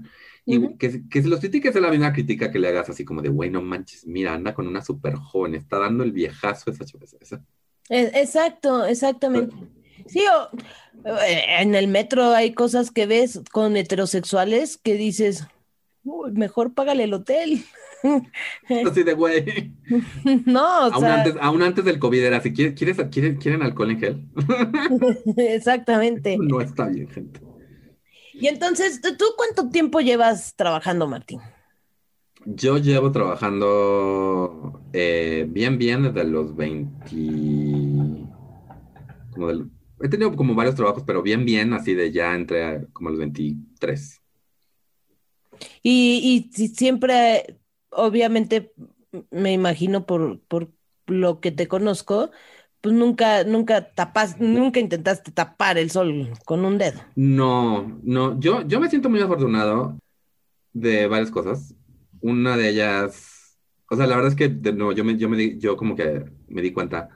Y 0.49 0.76
que, 0.76 1.03
que 1.09 1.22
si 1.22 1.28
los 1.28 1.40
critiques 1.40 1.74
es 1.74 1.82
la 1.82 1.90
misma 1.90 2.12
crítica 2.12 2.53
que 2.53 2.61
le 2.61 2.68
hagas 2.68 2.88
así 2.88 3.05
como 3.05 3.20
de, 3.20 3.28
bueno, 3.28 3.61
manches, 3.61 4.07
mira, 4.07 4.32
anda 4.32 4.55
con 4.55 4.68
una 4.68 4.80
super 4.80 5.16
joven, 5.16 5.57
está 5.57 5.78
dando 5.80 6.05
el 6.05 6.12
viejazo 6.12 6.70
esa, 6.70 6.84
esa. 7.20 7.44
Exacto, 7.88 8.86
exactamente. 8.86 9.55
Sí, 10.07 10.22
o, 10.24 10.57
eh, 11.05 11.44
en 11.59 11.74
el 11.74 11.88
metro 11.88 12.32
hay 12.32 12.55
cosas 12.55 12.92
que 12.92 13.07
ves 13.07 13.40
con 13.51 13.76
heterosexuales 13.76 14.78
que 14.78 14.94
dices, 14.94 15.47
mejor 16.32 16.74
págale 16.74 17.05
el 17.05 17.14
hotel. 17.14 17.64
Así 18.86 19.03
de 19.03 19.14
güey. 19.14 19.72
No, 20.47 20.86
o 20.86 20.92
aún, 20.92 21.01
sea... 21.01 21.14
antes, 21.22 21.34
aún 21.40 21.62
antes 21.62 21.84
del 21.84 21.99
COVID 21.99 22.22
era 22.22 22.36
así, 22.36 22.53
¿quieres, 22.53 22.74
quieren, 23.11 23.36
quieren 23.36 23.62
alcohol 23.62 23.90
en 23.90 23.99
gel? 23.99 24.28
Exactamente. 25.36 26.36
No 26.38 26.61
está 26.61 26.86
bien, 26.86 27.09
gente. 27.09 27.40
Y 28.39 28.49
entonces, 28.49 29.01
¿tú 29.01 29.24
cuánto 29.37 29.70
tiempo 29.70 30.01
llevas 30.01 30.55
trabajando, 30.57 31.07
Martín? 31.07 31.41
Yo 32.45 32.78
llevo 32.78 33.11
trabajando 33.11 34.82
eh, 34.93 35.47
bien, 35.49 35.78
bien 35.78 36.03
desde 36.03 36.24
los 36.24 36.55
20... 36.55 37.07
Como 39.32 39.49
del, 39.49 39.70
he 40.01 40.09
tenido 40.09 40.34
como 40.37 40.55
varios 40.55 40.74
trabajos, 40.74 41.03
pero 41.07 41.22
bien, 41.22 41.45
bien, 41.45 41.72
así 41.72 41.95
de 41.95 42.12
ya 42.12 42.34
entre 42.34 42.87
como 42.93 43.11
los 43.11 43.18
23. 43.18 44.22
Y, 45.82 46.51
y 46.53 46.68
siempre, 46.68 47.59
obviamente, 47.91 48.72
me 49.30 49.53
imagino 49.53 50.05
por, 50.07 50.41
por 50.41 50.70
lo 51.07 51.41
que 51.41 51.53
te 51.53 51.68
conozco, 51.68 52.30
pues 52.80 52.94
nunca, 52.94 53.44
nunca 53.44 53.92
tapas, 53.92 54.40
nunca 54.40 54.80
intentaste 54.80 55.32
tapar 55.32 55.78
el 55.78 55.90
sol 55.90 56.30
con 56.44 56.64
un 56.64 56.78
dedo. 56.78 57.00
No, 57.14 57.98
no, 58.02 58.38
yo, 58.38 58.62
yo 58.66 58.80
me 58.80 58.88
siento 58.88 59.08
muy 59.08 59.20
afortunado 59.20 59.98
de 60.72 61.06
varias 61.06 61.30
cosas. 61.30 61.74
Una 62.20 62.56
de 62.56 62.68
ellas, 62.70 63.58
o 63.90 63.96
sea, 63.96 64.06
la 64.06 64.16
verdad 64.16 64.32
es 64.32 64.36
que 64.36 64.48
de 64.48 64.76
yo 64.94 65.04
me, 65.04 65.16
yo 65.16 65.28
me 65.28 65.36
di, 65.36 65.58
yo 65.58 65.76
como 65.76 65.96
que 65.96 66.24
me 66.48 66.62
di 66.62 66.72
cuenta 66.72 67.08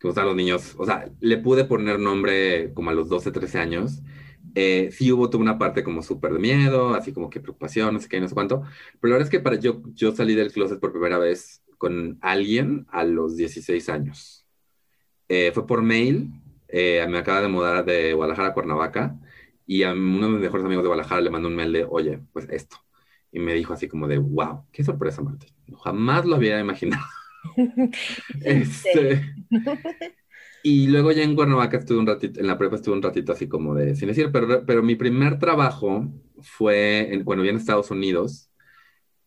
que 0.00 0.08
me 0.08 0.14
los 0.14 0.36
niños, 0.36 0.74
o 0.78 0.86
sea, 0.86 1.10
le 1.20 1.36
pude 1.38 1.64
poner 1.64 1.98
nombre 2.00 2.72
como 2.72 2.90
a 2.90 2.94
los 2.94 3.08
12, 3.08 3.32
13 3.32 3.58
años. 3.58 4.02
Eh, 4.54 4.88
sí 4.92 5.12
hubo 5.12 5.28
toda 5.28 5.42
una 5.42 5.58
parte 5.58 5.84
como 5.84 6.02
súper 6.02 6.32
de 6.32 6.38
miedo, 6.38 6.94
así 6.94 7.12
como 7.12 7.28
que 7.30 7.40
preocupación, 7.40 7.94
no 7.94 8.00
sé 8.00 8.08
qué, 8.08 8.18
no 8.20 8.26
sé 8.26 8.34
cuánto. 8.34 8.62
Pero 9.00 9.10
la 9.10 9.18
verdad 9.18 9.26
es 9.26 9.30
que 9.30 9.40
para 9.40 9.56
yo, 9.56 9.82
yo 9.92 10.14
salí 10.16 10.34
del 10.34 10.52
closet 10.52 10.80
por 10.80 10.92
primera 10.92 11.18
vez 11.18 11.62
con 11.76 12.18
alguien 12.22 12.86
a 12.90 13.04
los 13.04 13.36
16 13.36 13.88
años. 13.90 14.39
Eh, 15.32 15.52
fue 15.54 15.64
por 15.64 15.80
mail. 15.80 16.28
Eh, 16.66 17.06
me 17.08 17.18
acaba 17.18 17.40
de 17.40 17.46
mudar 17.46 17.84
de 17.84 18.12
Guadalajara 18.14 18.48
a 18.48 18.52
Cuernavaca 18.52 19.16
y 19.64 19.84
a 19.84 19.92
uno 19.92 20.26
de 20.26 20.32
mis 20.32 20.40
mejores 20.40 20.66
amigos 20.66 20.82
de 20.82 20.88
Guadalajara 20.88 21.20
le 21.20 21.30
mandó 21.30 21.46
un 21.46 21.54
mail 21.54 21.72
de, 21.72 21.86
oye, 21.88 22.18
pues 22.32 22.48
esto. 22.50 22.78
Y 23.30 23.38
me 23.38 23.54
dijo 23.54 23.72
así 23.72 23.86
como 23.86 24.08
de, 24.08 24.18
wow, 24.18 24.64
qué 24.72 24.82
sorpresa, 24.82 25.22
Martín. 25.22 25.50
Jamás 25.84 26.26
lo 26.26 26.34
había 26.34 26.58
imaginado. 26.58 27.04
este, 28.42 29.32
y 30.64 30.88
luego 30.88 31.12
ya 31.12 31.22
en 31.22 31.36
Cuernavaca 31.36 31.78
estuve 31.78 32.00
un 32.00 32.08
ratito, 32.08 32.40
en 32.40 32.48
la 32.48 32.58
prepa 32.58 32.74
estuve 32.74 32.96
un 32.96 33.02
ratito 33.02 33.32
así 33.32 33.48
como 33.48 33.76
de, 33.76 33.94
sin 33.94 34.08
decir, 34.08 34.30
pero, 34.32 34.66
pero 34.66 34.82
mi 34.82 34.96
primer 34.96 35.38
trabajo 35.38 36.08
fue, 36.40 37.14
en, 37.14 37.24
bueno, 37.24 37.44
ya 37.44 37.50
en 37.50 37.56
Estados 37.56 37.92
Unidos. 37.92 38.50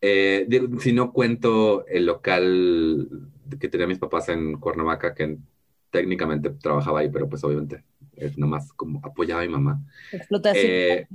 Eh, 0.02 0.46
si 0.82 0.92
no 0.92 1.14
cuento 1.14 1.88
el 1.88 2.06
local 2.08 3.08
que 3.58 3.70
tenía 3.70 3.88
mis 3.88 4.00
papás 4.00 4.28
en 4.28 4.60
Cuernavaca, 4.60 5.14
que 5.16 5.38
técnicamente 5.94 6.50
trabajaba 6.50 7.02
ahí, 7.02 7.10
pero 7.10 7.30
pues 7.30 7.44
obviamente 7.44 7.84
es 8.16 8.36
nomás 8.36 8.74
como 8.74 9.00
apoyaba 9.04 9.42
a 9.44 9.46
mi 9.46 9.52
mamá. 9.52 9.80
Explotación. 10.12 10.66
Eh, 10.66 11.08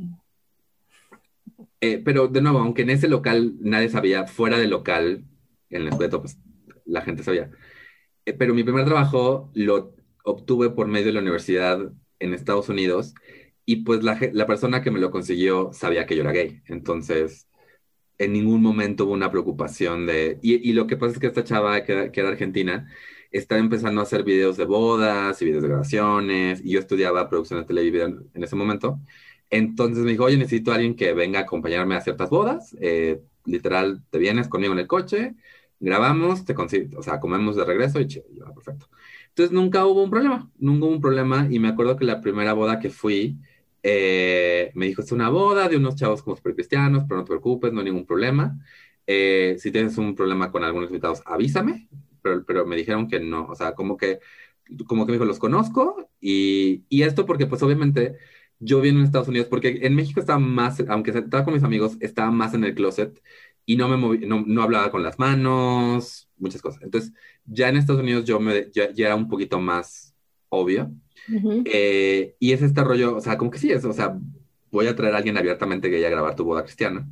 eh, 1.80 2.00
pero 2.04 2.28
de 2.28 2.40
nuevo, 2.40 2.60
aunque 2.60 2.82
en 2.82 2.90
ese 2.90 3.08
local 3.08 3.54
nadie 3.60 3.88
sabía, 3.88 4.28
fuera 4.28 4.56
del 4.56 4.70
local, 4.70 5.24
en 5.70 5.82
el 5.82 5.88
escueto, 5.88 6.20
pues 6.20 6.38
la 6.84 7.02
gente 7.02 7.24
sabía. 7.24 7.50
Eh, 8.24 8.34
pero 8.34 8.54
mi 8.54 8.62
primer 8.62 8.84
trabajo 8.84 9.50
lo 9.52 9.94
obtuve 10.22 10.70
por 10.70 10.86
medio 10.86 11.06
de 11.06 11.14
la 11.14 11.20
universidad 11.20 11.92
en 12.20 12.32
Estados 12.32 12.68
Unidos 12.68 13.14
y 13.64 13.82
pues 13.82 14.04
la, 14.04 14.16
la 14.32 14.46
persona 14.46 14.80
que 14.80 14.92
me 14.92 15.00
lo 15.00 15.10
consiguió 15.10 15.72
sabía 15.72 16.06
que 16.06 16.14
yo 16.14 16.22
era 16.22 16.30
gay. 16.32 16.62
Entonces, 16.66 17.48
en 18.18 18.32
ningún 18.32 18.62
momento 18.62 19.06
hubo 19.06 19.12
una 19.12 19.30
preocupación 19.32 20.06
de... 20.06 20.38
Y, 20.40 20.68
y 20.68 20.72
lo 20.72 20.86
que 20.86 20.96
pasa 20.96 21.14
es 21.14 21.18
que 21.18 21.26
esta 21.26 21.42
chava 21.42 21.82
que, 21.82 22.12
que 22.12 22.20
era 22.20 22.28
argentina, 22.28 22.88
estaba 23.30 23.60
empezando 23.60 24.00
a 24.00 24.04
hacer 24.04 24.24
videos 24.24 24.56
de 24.56 24.64
bodas 24.64 25.40
y 25.42 25.44
videos 25.44 25.62
de 25.62 25.68
grabaciones, 25.68 26.60
y 26.64 26.72
yo 26.72 26.80
estudiaba 26.80 27.28
producción 27.28 27.60
de 27.60 27.66
televisión 27.66 28.30
en 28.34 28.44
ese 28.44 28.56
momento. 28.56 29.00
Entonces 29.50 30.04
me 30.04 30.12
dijo, 30.12 30.24
oye, 30.24 30.36
necesito 30.36 30.72
a 30.72 30.74
alguien 30.76 30.94
que 30.96 31.12
venga 31.14 31.40
a 31.40 31.42
acompañarme 31.42 31.94
a 31.96 32.00
ciertas 32.00 32.30
bodas. 32.30 32.76
Eh, 32.80 33.20
literal, 33.46 34.02
te 34.10 34.18
vienes 34.18 34.48
conmigo 34.48 34.72
en 34.74 34.80
el 34.80 34.86
coche, 34.86 35.34
grabamos, 35.80 36.44
te 36.44 36.54
o 36.54 37.02
sea, 37.02 37.20
comemos 37.20 37.56
de 37.56 37.64
regreso 37.64 38.00
y 38.00 38.06
yo, 38.06 38.22
ah, 38.46 38.52
perfecto. 38.54 38.88
Entonces 39.28 39.52
nunca 39.52 39.86
hubo 39.86 40.02
un 40.02 40.10
problema, 40.10 40.50
nunca 40.58 40.86
hubo 40.86 40.92
un 40.94 41.00
problema. 41.00 41.46
Y 41.50 41.58
me 41.58 41.68
acuerdo 41.68 41.96
que 41.96 42.04
la 42.04 42.20
primera 42.20 42.52
boda 42.52 42.78
que 42.80 42.90
fui, 42.90 43.38
eh, 43.82 44.70
me 44.74 44.86
dijo, 44.86 45.02
es 45.02 45.12
una 45.12 45.28
boda 45.30 45.68
de 45.68 45.76
unos 45.76 45.94
chavos 45.96 46.22
como 46.22 46.36
super 46.36 46.54
cristianos, 46.54 47.04
pero 47.08 47.18
no 47.18 47.24
te 47.24 47.28
preocupes, 47.28 47.72
no 47.72 47.80
hay 47.80 47.86
ningún 47.86 48.06
problema. 48.06 48.58
Eh, 49.06 49.56
si 49.58 49.70
tienes 49.70 49.96
un 49.98 50.14
problema 50.14 50.50
con 50.50 50.64
algunos 50.64 50.90
invitados, 50.90 51.22
avísame 51.24 51.88
pero, 52.22 52.66
me 52.66 52.76
dijeron 52.76 53.08
que 53.08 53.20
no, 53.20 53.46
o 53.46 53.54
sea, 53.54 53.74
como 53.74 53.96
que, 53.96 54.20
como 54.86 55.06
que 55.06 55.12
me 55.12 55.16
dijo, 55.16 55.24
los 55.24 55.38
conozco 55.38 56.10
y, 56.20 56.84
y 56.88 57.02
esto 57.02 57.26
porque 57.26 57.46
pues 57.46 57.62
obviamente 57.62 58.16
yo 58.60 58.80
vine 58.80 58.98
en 58.98 59.04
Estados 59.04 59.28
Unidos 59.28 59.48
porque 59.48 59.80
en 59.82 59.94
México 59.94 60.20
estaba 60.20 60.38
más, 60.38 60.82
aunque 60.88 61.10
estaba 61.10 61.44
con 61.44 61.54
mis 61.54 61.62
amigos, 61.62 61.96
estaba 62.00 62.30
más 62.30 62.54
en 62.54 62.64
el 62.64 62.74
closet 62.74 63.22
y 63.64 63.76
no 63.76 63.88
me 63.88 63.96
moví, 63.96 64.26
no, 64.26 64.42
no, 64.46 64.62
hablaba 64.62 64.90
con 64.90 65.02
las 65.02 65.18
manos, 65.18 66.28
muchas 66.38 66.62
cosas. 66.62 66.82
Entonces, 66.82 67.12
ya 67.44 67.68
en 67.68 67.76
Estados 67.76 68.00
Unidos 68.02 68.24
yo 68.24 68.40
me, 68.40 68.70
ya, 68.72 68.88
era 68.96 69.14
un 69.14 69.28
poquito 69.28 69.60
más 69.60 70.14
obvio. 70.48 70.90
Eh, 71.66 72.34
y 72.38 72.52
es 72.52 72.62
este 72.62 72.82
rollo, 72.82 73.16
o 73.16 73.20
sea, 73.20 73.36
como 73.36 73.50
que 73.50 73.58
sí 73.58 73.70
es, 73.70 73.84
o 73.84 73.92
sea, 73.92 74.18
voy 74.70 74.86
a 74.86 74.96
traer 74.96 75.14
a 75.14 75.18
alguien 75.18 75.36
abiertamente 75.36 75.90
que 75.90 76.06
a 76.06 76.10
grabar 76.10 76.34
tu 76.34 76.44
boda 76.44 76.64
cristiana. 76.64 77.06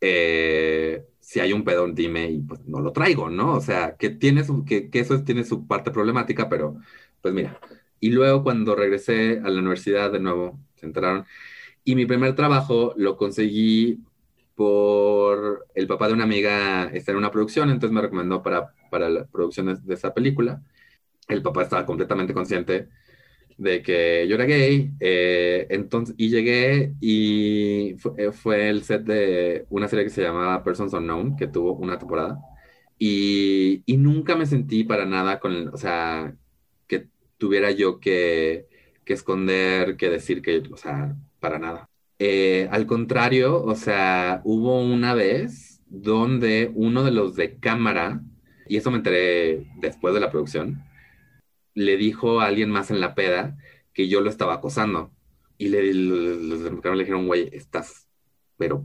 Eh, 0.00 1.04
si 1.28 1.40
hay 1.40 1.52
un 1.52 1.62
pedón, 1.62 1.94
dime 1.94 2.30
y 2.30 2.40
pues 2.40 2.66
no 2.66 2.80
lo 2.80 2.90
traigo, 2.92 3.28
¿no? 3.28 3.52
O 3.54 3.60
sea, 3.60 3.96
que, 3.98 4.08
tiene 4.08 4.42
que, 4.66 4.88
que 4.88 5.00
eso 5.00 5.22
tiene 5.24 5.44
su 5.44 5.66
parte 5.66 5.90
problemática, 5.90 6.48
pero 6.48 6.78
pues 7.20 7.34
mira. 7.34 7.60
Y 8.00 8.10
luego 8.12 8.42
cuando 8.42 8.74
regresé 8.74 9.38
a 9.44 9.50
la 9.50 9.60
universidad 9.60 10.10
de 10.10 10.20
nuevo, 10.20 10.58
se 10.76 10.86
enteraron. 10.86 11.26
Y 11.84 11.96
mi 11.96 12.06
primer 12.06 12.34
trabajo 12.34 12.94
lo 12.96 13.18
conseguí 13.18 14.00
por 14.54 15.66
el 15.74 15.86
papá 15.86 16.08
de 16.08 16.14
una 16.14 16.24
amiga, 16.24 16.84
está 16.94 17.12
en 17.12 17.18
una 17.18 17.30
producción, 17.30 17.68
entonces 17.70 17.94
me 17.94 18.00
recomendó 18.02 18.42
para, 18.42 18.74
para 18.90 19.10
la 19.10 19.26
producción 19.26 19.66
de, 19.66 19.76
de 19.76 19.94
esa 19.94 20.14
película. 20.14 20.62
El 21.28 21.42
papá 21.42 21.64
estaba 21.64 21.84
completamente 21.86 22.32
consciente 22.34 22.88
de 23.58 23.82
que 23.82 24.26
yo 24.28 24.36
era 24.36 24.44
gay, 24.46 24.92
eh, 25.00 25.66
entonces, 25.70 26.14
y 26.18 26.30
llegué 26.30 26.94
y 27.00 27.96
eh, 28.16 28.32
fue, 28.32 28.68
el 28.70 28.84
set 28.84 29.02
de 29.04 29.66
una 29.68 29.88
serie 29.88 30.04
que 30.04 30.10
se 30.10 30.22
llamaba 30.22 30.62
Persons 30.64 30.94
Unknown, 30.94 31.36
que 31.36 31.48
tuvo 31.48 31.74
una 31.74 31.98
temporada, 31.98 32.38
y, 32.98 33.82
y 33.86 33.96
nunca 33.98 34.36
me 34.36 34.46
sentí 34.46 34.84
para 34.84 35.06
nada 35.06 35.40
con, 35.40 35.68
o 35.68 35.76
sea, 35.76 36.34
que 36.86 37.08
tuviera 37.38 37.70
yo 37.72 38.00
que, 38.00 38.68
que 39.04 39.14
esconder, 39.14 39.96
que 39.96 40.08
decir 40.10 40.42
que, 40.42 40.62
o 40.72 40.76
sea, 40.76 41.16
para 41.40 41.58
nada. 41.58 41.88
Eh, 42.18 42.68
al 42.70 42.86
contrario, 42.86 43.62
o 43.64 43.74
sea, 43.76 44.40
hubo 44.44 44.80
una 44.80 45.14
vez 45.14 45.82
donde 45.88 46.70
uno 46.74 47.04
de 47.04 47.12
los 47.12 47.36
de 47.36 47.58
cámara, 47.58 48.22
y 48.68 48.76
eso 48.76 48.90
me 48.90 48.98
enteré 48.98 49.66
después 49.80 50.14
de 50.14 50.20
la 50.20 50.30
producción, 50.30 50.82
le 51.78 51.96
dijo 51.96 52.40
a 52.40 52.46
alguien 52.46 52.70
más 52.70 52.90
en 52.90 53.00
la 53.00 53.14
peda 53.14 53.56
que 53.92 54.08
yo 54.08 54.20
lo 54.20 54.30
estaba 54.30 54.54
acosando. 54.54 55.12
Y 55.58 55.68
le, 55.68 55.92
los 55.94 56.60
le 56.60 56.98
dijeron, 56.98 57.26
güey, 57.26 57.48
estás, 57.52 58.08
pero 58.56 58.84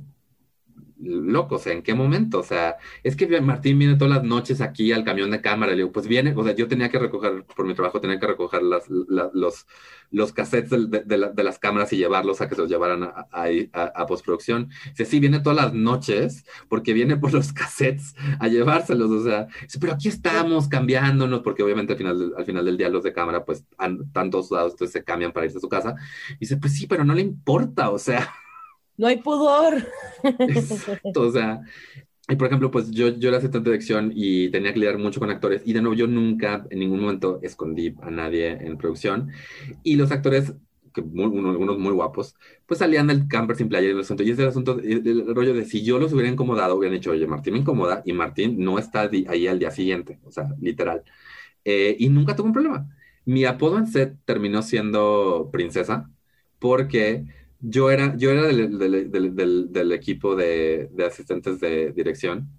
loco, 1.03 1.55
o 1.55 1.59
sea, 1.59 1.73
¿en 1.73 1.83
qué 1.83 1.93
momento? 1.93 2.39
O 2.39 2.43
sea, 2.43 2.77
es 3.03 3.15
que 3.15 3.41
Martín 3.41 3.79
viene 3.79 3.95
todas 3.95 4.15
las 4.15 4.23
noches 4.23 4.61
aquí 4.61 4.91
al 4.91 5.03
camión 5.03 5.31
de 5.31 5.41
cámara, 5.41 5.71
le 5.71 5.77
digo, 5.77 5.91
pues 5.91 6.07
viene, 6.07 6.33
o 6.35 6.43
sea, 6.43 6.55
yo 6.55 6.67
tenía 6.67 6.89
que 6.89 6.99
recoger, 6.99 7.45
por 7.55 7.65
mi 7.65 7.73
trabajo, 7.73 7.99
tenía 8.01 8.19
que 8.19 8.27
recoger 8.27 8.63
las, 8.63 8.89
los, 8.89 9.67
los 10.11 10.33
cassettes 10.33 10.69
de, 10.69 11.43
las 11.43 11.59
cámaras 11.59 11.91
y 11.93 11.97
llevarlos 11.97 12.41
a 12.41 12.47
que 12.47 12.55
se 12.55 12.61
los 12.61 12.69
llevaran 12.69 13.03
a, 13.03 13.27
a, 13.31 14.05
postproducción. 14.05 14.69
Dice, 14.89 15.05
sí, 15.05 15.19
viene 15.19 15.39
todas 15.39 15.57
las 15.57 15.73
noches, 15.73 16.45
porque 16.69 16.93
viene 16.93 17.17
por 17.17 17.33
los 17.33 17.53
cassettes 17.53 18.15
a 18.39 18.47
llevárselos, 18.47 19.11
o 19.11 19.23
sea, 19.23 19.47
dice, 19.61 19.79
pero 19.79 19.93
aquí 19.93 20.07
estamos 20.07 20.67
cambiando,nos 20.67 21.41
porque 21.41 21.63
obviamente 21.63 21.93
al 21.93 21.97
final, 21.97 22.33
al 22.37 22.45
final 22.45 22.65
del 22.65 22.77
día 22.77 22.89
los 22.89 23.03
de 23.03 23.13
cámara, 23.13 23.43
pues, 23.43 23.59
están 23.59 24.29
todos 24.29 24.51
lados, 24.51 24.73
entonces 24.73 24.93
se 24.93 25.03
cambian 25.03 25.31
para 25.31 25.45
irse 25.45 25.57
a 25.57 25.61
su 25.61 25.69
casa. 25.69 25.95
dice, 26.39 26.57
pues 26.57 26.73
sí, 26.73 26.87
pero 26.87 27.03
no 27.03 27.13
le 27.13 27.21
importa, 27.21 27.89
o 27.89 27.99
sea... 27.99 28.31
No 28.97 29.07
hay 29.07 29.17
pudor. 29.17 29.87
Exacto, 30.23 31.21
o 31.21 31.31
sea, 31.31 31.61
y 32.29 32.35
por 32.37 32.47
ejemplo, 32.47 32.71
pues 32.71 32.89
yo, 32.91 33.09
yo 33.09 33.29
era 33.29 33.37
asistente 33.37 33.69
de 33.69 33.73
dirección 33.73 34.11
y 34.15 34.49
tenía 34.49 34.73
que 34.73 34.79
lidiar 34.79 34.97
mucho 34.97 35.19
con 35.19 35.29
actores. 35.29 35.61
Y 35.65 35.73
de 35.73 35.81
nuevo, 35.81 35.95
yo 35.95 36.07
nunca 36.07 36.65
en 36.69 36.79
ningún 36.79 37.01
momento 37.01 37.39
escondí 37.41 37.95
a 38.01 38.09
nadie 38.11 38.51
en 38.51 38.77
producción. 38.77 39.31
Y 39.83 39.97
los 39.97 40.11
actores, 40.11 40.53
que 40.93 41.01
algunos 41.01 41.77
muy 41.79 41.91
guapos, 41.91 42.35
pues 42.65 42.79
salían 42.79 43.07
del 43.07 43.27
camper 43.27 43.57
sin 43.57 43.67
playa 43.67 43.87
y 43.87 43.91
el 43.91 43.99
asunto. 43.99 44.23
Y 44.23 44.31
ese 44.31 44.45
asunto, 44.45 44.79
el, 44.79 45.35
rollo 45.35 45.53
de 45.53 45.65
si 45.65 45.83
yo 45.83 45.99
los 45.99 46.13
hubiera 46.13 46.29
incomodado, 46.29 46.77
hubieran 46.77 46.97
dicho, 46.97 47.11
oye, 47.11 47.27
Martín 47.27 47.53
me 47.53 47.59
incomoda 47.59 48.01
y 48.05 48.13
Martín 48.13 48.63
no 48.63 48.79
está 48.79 49.09
ahí 49.27 49.47
al 49.47 49.59
día 49.59 49.71
siguiente. 49.71 50.19
O 50.23 50.31
sea, 50.31 50.47
literal. 50.61 51.03
Eh, 51.65 51.95
y 51.99 52.09
nunca 52.09 52.35
tuvo 52.35 52.47
un 52.47 52.53
problema. 52.53 52.87
Mi 53.25 53.45
apodo 53.45 53.77
en 53.77 53.87
set 53.87 54.17
terminó 54.25 54.61
siendo 54.61 55.49
princesa 55.51 56.09
porque 56.59 57.25
yo 57.65 57.89
era, 57.89 58.15
yo 58.17 58.29
era 58.29 58.43
del, 58.43 58.77
del, 58.77 59.71
del, 59.71 59.91
equipo 59.93 60.35
de, 60.35 60.89
de, 60.91 61.05
asistentes 61.05 61.61
de 61.61 61.93
dirección, 61.93 62.49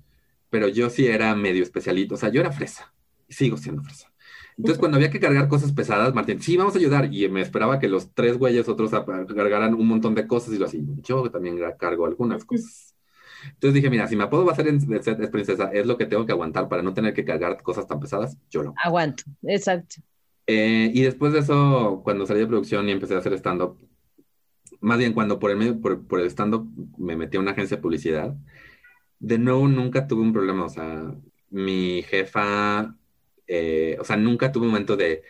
pero 0.49 0.67
yo 0.67 0.89
sí 0.89 1.07
era 1.07 1.35
medio 1.35 1.63
especialito, 1.63 2.15
o 2.15 2.19
sea, 2.19 2.31
yo 2.31 2.41
era 2.41 2.51
fresa, 2.51 2.95
y 3.29 3.35
sigo 3.35 3.59
siendo 3.59 3.83
fresa. 3.83 4.11
Entonces, 4.57 4.79
cuando 4.79 4.97
había 4.97 5.11
que 5.11 5.21
cargar 5.21 5.49
cosas 5.49 5.73
pesadas, 5.73 6.15
Martín, 6.15 6.41
sí, 6.41 6.57
vamos 6.57 6.75
a 6.75 6.79
ayudar, 6.79 7.13
y 7.13 7.29
me 7.29 7.43
esperaba 7.43 7.79
que 7.79 7.89
los 7.89 8.15
tres 8.15 8.39
güeyes 8.39 8.67
otros 8.67 8.93
cargaran 8.93 9.75
un 9.75 9.87
montón 9.87 10.15
de 10.15 10.27
cosas, 10.27 10.55
y 10.55 10.59
lo 10.59 10.65
así, 10.65 10.83
yo 11.03 11.31
también 11.31 11.61
cargo 11.79 12.07
algunas 12.07 12.47
cosas. 12.47 12.95
Entonces 13.53 13.75
dije, 13.75 13.91
mira, 13.91 14.09
si 14.09 14.17
me 14.17 14.25
apodo 14.25 14.47
va 14.47 14.53
a 14.53 14.57
ser 14.57 14.69
en, 14.69 14.79
es 14.91 15.31
princesa, 15.31 15.71
es 15.71 15.85
lo 15.85 15.99
que 15.99 16.07
tengo 16.07 16.25
que 16.25 16.33
aguantar 16.33 16.67
para 16.67 16.83
no 16.83 16.95
tener 16.95 17.13
que 17.13 17.27
cargar 17.27 17.63
cosas 17.63 17.87
tan 17.87 18.01
pesadas, 18.01 18.39
yo 18.49 18.63
lo 18.63 18.73
aguanto. 18.83 19.25
Exacto. 19.43 19.97
Eh, 20.47 20.91
y 20.95 21.03
después 21.03 21.35
de 21.35 21.41
eso, 21.41 22.01
cuando 22.03 22.25
salí 22.25 22.41
de 22.41 22.47
producción 22.47 22.89
y 22.89 22.93
empecé 22.93 23.15
a 23.15 23.19
hacer 23.19 23.35
stand-up, 23.35 23.79
más 24.85 24.99
bien 24.99 25.15
cuando 25.15 25.39
por 25.39 25.51
el 25.51 25.57
medio, 25.57 25.81
por, 25.81 26.07
por 26.07 26.21
el 26.21 26.27
stand 26.27 26.55
me 26.99 27.17
metí 27.17 27.37
a 27.37 27.41
una 27.41 27.53
agencia 27.53 27.77
de 27.79 27.83
publicidad, 27.83 28.37
de 29.19 29.39
nuevo 29.39 29.69
nunca 29.69 30.07
tuve 30.07 30.23
un 30.23 30.33
problema, 30.33 30.67
o 30.67 30.69
sea, 30.69 31.15
mi 31.51 32.03
jefa, 32.03 32.97
eh, 33.47 33.97
o 34.01 34.05
sea, 34.05 34.17
nunca 34.17 34.53
tuve 34.53 34.67
un 34.67 34.73
momento 34.73 34.97
de 34.97 35.23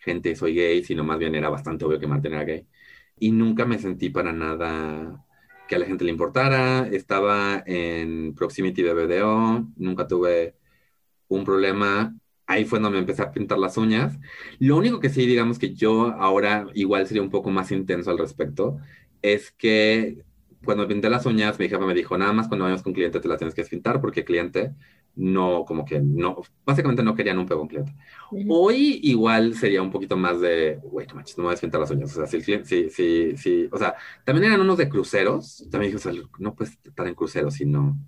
gente, 0.00 0.34
soy 0.36 0.54
gay, 0.54 0.84
sino 0.84 1.04
más 1.04 1.18
bien 1.18 1.34
era 1.34 1.50
bastante 1.50 1.84
obvio 1.84 2.00
que 2.00 2.06
Martín 2.06 2.34
era 2.34 2.44
gay. 2.44 2.66
Y 3.18 3.32
nunca 3.32 3.66
me 3.66 3.78
sentí 3.78 4.10
para 4.10 4.32
nada 4.32 5.24
que 5.68 5.76
a 5.76 5.78
la 5.78 5.86
gente 5.86 6.04
le 6.04 6.12
importara. 6.12 6.88
Estaba 6.88 7.62
en 7.66 8.34
Proximity 8.34 8.82
BBDO, 8.82 9.68
nunca 9.76 10.06
tuve 10.06 10.56
un 11.28 11.44
problema 11.44 12.14
ahí 12.48 12.64
fue 12.64 12.80
donde 12.80 12.96
me 12.96 13.00
empecé 13.00 13.22
a 13.22 13.30
pintar 13.30 13.58
las 13.58 13.76
uñas. 13.76 14.18
Lo 14.58 14.76
único 14.76 14.98
que 14.98 15.10
sí, 15.10 15.26
digamos 15.26 15.58
que 15.58 15.74
yo 15.74 16.08
ahora 16.18 16.66
igual 16.74 17.06
sería 17.06 17.22
un 17.22 17.30
poco 17.30 17.50
más 17.50 17.70
intenso 17.70 18.10
al 18.10 18.18
respecto, 18.18 18.78
es 19.22 19.52
que 19.52 20.24
cuando 20.64 20.82
me 20.82 20.88
pinté 20.88 21.08
las 21.10 21.26
uñas, 21.26 21.58
mi 21.58 21.68
jefa 21.68 21.86
me 21.86 21.94
dijo, 21.94 22.18
nada 22.18 22.32
más 22.32 22.48
cuando 22.48 22.64
vayamos 22.64 22.82
con 22.82 22.92
cliente 22.94 23.20
te 23.20 23.28
las 23.28 23.38
tienes 23.38 23.54
que 23.54 23.64
pintar 23.64 24.00
porque 24.00 24.24
cliente 24.24 24.74
no, 25.14 25.64
como 25.66 25.84
que 25.84 26.00
no, 26.00 26.42
básicamente 26.64 27.02
no 27.02 27.14
querían 27.14 27.38
un 27.38 27.46
pego 27.46 27.62
en 27.62 27.68
cliente. 27.68 27.94
Hoy 28.48 29.00
igual 29.02 29.54
sería 29.54 29.82
un 29.82 29.90
poquito 29.90 30.16
más 30.16 30.40
de, 30.40 30.78
wait, 30.84 31.12
manches, 31.12 31.36
no 31.36 31.42
me 31.42 31.48
voy 31.48 31.56
a 31.56 31.60
pintar 31.60 31.80
las 31.80 31.90
uñas. 31.90 32.12
O 32.12 32.14
sea, 32.14 32.26
sí, 32.26 32.40
sí, 32.40 32.88
sí, 32.90 33.36
sí, 33.36 33.68
o 33.70 33.78
sea, 33.78 33.94
también 34.24 34.46
eran 34.46 34.60
unos 34.60 34.78
de 34.78 34.88
cruceros, 34.88 35.66
también 35.70 35.92
dije, 35.92 36.08
o 36.08 36.12
sea, 36.12 36.22
no 36.38 36.54
puedes 36.54 36.78
estar 36.84 37.06
en 37.06 37.14
cruceros 37.14 37.54
si 37.54 37.66
no, 37.66 37.98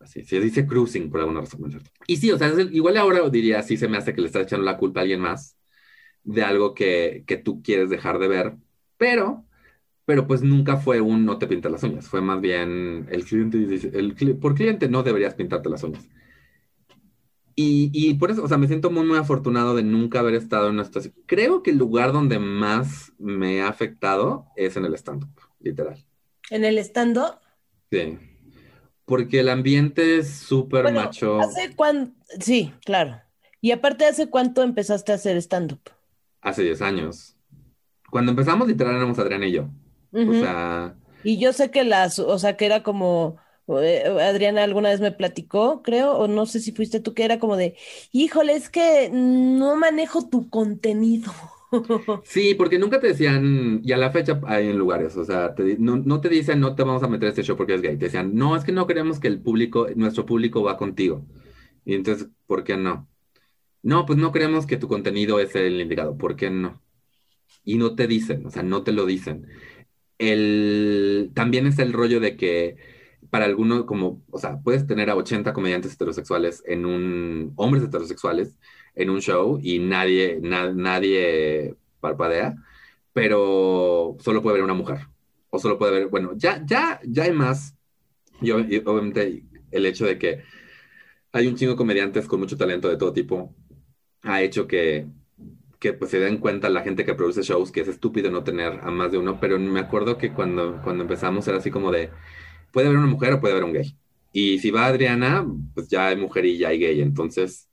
Así, 0.00 0.24
se 0.24 0.40
dice 0.40 0.66
cruising 0.66 1.10
por 1.10 1.20
alguna 1.20 1.40
razón, 1.40 1.70
cierto? 1.70 1.90
Y 2.06 2.16
sí, 2.16 2.32
o 2.32 2.38
sea, 2.38 2.52
igual 2.72 2.96
ahora 2.96 3.28
diría, 3.28 3.62
sí 3.62 3.76
se 3.76 3.86
me 3.86 3.98
hace 3.98 4.14
que 4.14 4.22
le 4.22 4.28
estás 4.28 4.44
echando 4.44 4.64
la 4.64 4.78
culpa 4.78 5.00
a 5.00 5.02
alguien 5.02 5.20
más 5.20 5.56
de 6.24 6.42
algo 6.42 6.74
que, 6.74 7.24
que 7.26 7.36
tú 7.36 7.62
quieres 7.62 7.90
dejar 7.90 8.18
de 8.18 8.28
ver, 8.28 8.56
pero, 8.96 9.44
pero 10.06 10.26
pues 10.26 10.42
nunca 10.42 10.78
fue 10.78 11.02
un 11.02 11.26
no 11.26 11.38
te 11.38 11.46
pintas 11.46 11.70
las 11.70 11.82
uñas, 11.82 12.08
fue 12.08 12.22
más 12.22 12.40
bien 12.40 13.08
el 13.10 13.24
cliente 13.24 13.58
dice, 13.58 13.90
el, 13.94 14.38
por 14.38 14.54
cliente 14.54 14.88
no 14.88 15.02
deberías 15.02 15.34
pintarte 15.34 15.68
las 15.68 15.82
uñas. 15.82 16.08
Y, 17.54 17.90
y, 17.92 18.14
por 18.14 18.30
eso, 18.30 18.42
o 18.42 18.48
sea, 18.48 18.56
me 18.56 18.68
siento 18.68 18.90
muy, 18.90 19.04
muy 19.04 19.18
afortunado 19.18 19.74
de 19.74 19.82
nunca 19.82 20.20
haber 20.20 20.34
estado 20.34 20.68
en 20.68 20.74
una 20.74 20.84
situación. 20.84 21.12
Creo 21.26 21.62
que 21.62 21.72
el 21.72 21.76
lugar 21.76 22.12
donde 22.12 22.38
más 22.38 23.12
me 23.18 23.60
ha 23.60 23.68
afectado 23.68 24.46
es 24.56 24.78
en 24.78 24.86
el 24.86 24.94
stand-up, 24.94 25.28
literal. 25.58 26.02
¿En 26.48 26.64
el 26.64 26.78
stand-up? 26.78 27.34
Sí. 27.90 28.29
Porque 29.10 29.40
el 29.40 29.48
ambiente 29.48 30.18
es 30.18 30.30
súper 30.30 30.92
macho. 30.92 31.40
¿Hace 31.40 31.74
cuánto? 31.74 32.14
Sí, 32.38 32.72
claro. 32.84 33.20
Y 33.60 33.72
aparte, 33.72 34.06
¿hace 34.06 34.28
cuánto 34.28 34.62
empezaste 34.62 35.10
a 35.10 35.16
hacer 35.16 35.36
stand-up? 35.38 35.80
Hace 36.40 36.62
10 36.62 36.80
años. 36.80 37.34
Cuando 38.08 38.30
empezamos, 38.30 38.68
literal, 38.68 38.94
éramos 38.94 39.18
Adriana 39.18 39.48
y 39.48 39.50
yo. 39.50 39.68
O 40.12 40.32
sea. 40.32 40.94
Y 41.24 41.38
yo 41.38 41.52
sé 41.52 41.72
que 41.72 41.82
las, 41.82 42.20
o 42.20 42.38
sea, 42.38 42.56
que 42.56 42.66
era 42.66 42.84
como. 42.84 43.38
Eh, 43.82 44.04
Adriana 44.06 44.62
alguna 44.62 44.90
vez 44.90 45.00
me 45.00 45.10
platicó, 45.10 45.82
creo, 45.82 46.12
o 46.12 46.28
no 46.28 46.46
sé 46.46 46.60
si 46.60 46.70
fuiste 46.70 47.00
tú, 47.00 47.12
que 47.12 47.24
era 47.24 47.40
como 47.40 47.56
de, 47.56 47.76
híjole, 48.12 48.54
es 48.54 48.68
que 48.68 49.10
no 49.12 49.74
manejo 49.74 50.28
tu 50.28 50.48
contenido. 50.50 51.32
Sí, 52.24 52.54
porque 52.54 52.78
nunca 52.78 53.00
te 53.00 53.08
decían, 53.08 53.80
y 53.84 53.92
a 53.92 53.96
la 53.96 54.10
fecha 54.10 54.40
hay 54.46 54.68
en 54.68 54.78
lugares, 54.78 55.16
o 55.16 55.24
sea, 55.24 55.54
no, 55.78 56.20
te 56.20 56.28
dicen 56.28 56.60
no 56.60 56.74
te 56.74 56.82
vamos 56.82 57.02
a 57.02 57.08
meter 57.08 57.28
este 57.28 57.42
show 57.42 57.56
porque 57.56 57.74
es 57.74 57.82
gay, 57.82 57.96
te 57.96 58.06
decían, 58.06 58.34
no, 58.34 58.56
es 58.56 58.64
que 58.64 58.72
no 58.72 58.86
queremos 58.86 59.20
que 59.20 59.28
el 59.28 59.40
público, 59.40 59.86
nuestro 59.94 60.26
público 60.26 60.62
va 60.62 60.76
contigo. 60.76 61.24
Y 61.84 61.94
entonces, 61.94 62.28
¿por 62.46 62.64
qué 62.64 62.76
no? 62.76 63.08
No, 63.82 64.06
pues 64.06 64.18
no 64.18 64.32
creemos 64.32 64.66
que 64.66 64.76
tu 64.76 64.88
contenido 64.88 65.40
es 65.40 65.54
el 65.56 65.80
indicado, 65.80 66.16
¿por 66.18 66.36
qué 66.36 66.50
no? 66.50 66.82
Y 67.64 67.78
no 67.78 67.94
te 67.96 68.06
dicen, 68.06 68.46
o 68.46 68.50
sea, 68.50 68.62
no 68.62 68.82
te 68.84 68.92
lo 68.92 69.06
dicen. 69.06 69.46
El, 70.18 71.32
también 71.34 71.66
es 71.66 71.78
el 71.78 71.92
rollo 71.92 72.20
de 72.20 72.36
que 72.36 72.76
para 73.30 73.46
algunos, 73.46 73.84
como, 73.84 74.22
o 74.30 74.38
sea, 74.38 74.60
puedes 74.62 74.86
tener 74.86 75.10
a 75.10 75.16
80 75.16 75.52
comediantes 75.52 75.94
heterosexuales 75.94 76.62
en 76.66 76.86
un, 76.86 77.52
hombres 77.56 77.84
heterosexuales, 77.84 78.56
en 78.94 79.10
un 79.10 79.20
show 79.20 79.58
y 79.62 79.78
nadie, 79.78 80.38
nadie 80.40 81.74
parpadea, 82.00 82.54
pero 83.12 84.16
solo 84.20 84.42
puede 84.42 84.56
ver 84.56 84.64
una 84.64 84.74
mujer. 84.74 85.08
O 85.50 85.58
solo 85.58 85.78
puede 85.78 85.92
ver, 85.92 86.08
bueno, 86.08 86.32
ya, 86.36 86.62
ya, 86.64 87.00
ya 87.04 87.24
hay 87.24 87.32
más. 87.32 87.76
Y, 88.40 88.50
obviamente 88.52 89.44
el 89.70 89.86
hecho 89.86 90.06
de 90.06 90.18
que 90.18 90.42
hay 91.32 91.46
un 91.46 91.56
chingo 91.56 91.72
de 91.72 91.78
comediantes 91.78 92.26
con 92.26 92.40
mucho 92.40 92.56
talento 92.56 92.88
de 92.88 92.96
todo 92.96 93.12
tipo 93.12 93.54
ha 94.22 94.42
hecho 94.42 94.66
que, 94.66 95.06
que 95.78 95.92
pues 95.92 96.10
se 96.10 96.20
den 96.20 96.38
cuenta 96.38 96.68
la 96.68 96.82
gente 96.82 97.04
que 97.04 97.14
produce 97.14 97.42
shows 97.42 97.72
que 97.72 97.80
es 97.82 97.88
estúpido 97.88 98.30
no 98.30 98.44
tener 98.44 98.80
a 98.82 98.90
más 98.90 99.12
de 99.12 99.18
uno, 99.18 99.38
pero 99.40 99.58
me 99.58 99.80
acuerdo 99.80 100.18
que 100.18 100.32
cuando, 100.32 100.80
cuando 100.82 101.04
empezamos 101.04 101.46
era 101.48 101.58
así 101.58 101.70
como 101.70 101.90
de, 101.92 102.10
puede 102.72 102.88
haber 102.88 102.98
una 102.98 103.08
mujer 103.08 103.34
o 103.34 103.40
puede 103.40 103.54
haber 103.54 103.64
un 103.64 103.72
gay. 103.74 103.96
Y 104.32 104.58
si 104.60 104.70
va 104.70 104.86
Adriana, 104.86 105.46
pues 105.74 105.88
ya 105.88 106.08
hay 106.08 106.16
mujer 106.16 106.44
y 106.46 106.58
ya 106.58 106.68
hay 106.68 106.78
gay. 106.78 107.00
Entonces, 107.00 107.69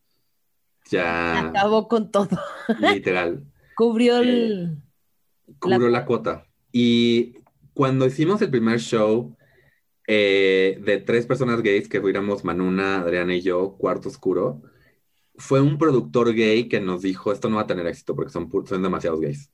ya. 0.90 1.48
Acabó 1.50 1.88
con 1.88 2.12
todo. 2.12 2.40
Literal. 2.80 3.44
Cubrió 3.76 4.18
el. 4.18 4.80
Eh, 5.48 5.54
cubrió 5.60 5.90
la... 5.90 6.06
cuota. 6.06 6.48
Y 6.72 7.36
cuando 7.74 8.06
hicimos 8.08 8.42
el 8.42 8.50
primer 8.50 8.80
show 8.80 9.36
eh, 10.08 10.80
de 10.84 10.98
tres 10.98 11.26
personas 11.26 11.62
gays, 11.62 11.88
que 11.88 12.02
fuéramos 12.02 12.44
Manuna, 12.44 13.02
Adriana 13.02 13.36
y 13.36 13.42
yo, 13.42 13.78
Cuarto 13.78 14.10
Oscuro, 14.10 14.62
fue 15.36 15.62
un 15.62 15.78
productor 15.78 16.34
gay 16.34 16.68
que 16.68 16.82
nos 16.82 17.04
dijo: 17.04 17.32
Esto 17.32 17.50
no 17.50 17.58
va 17.58 17.64
a 17.64 17.68
tener 17.68 17.86
éxito 17.86 18.16
porque 18.16 18.32
son, 18.32 18.50
son 18.66 18.82
demasiados 18.82 19.22
gays. 19.22 19.52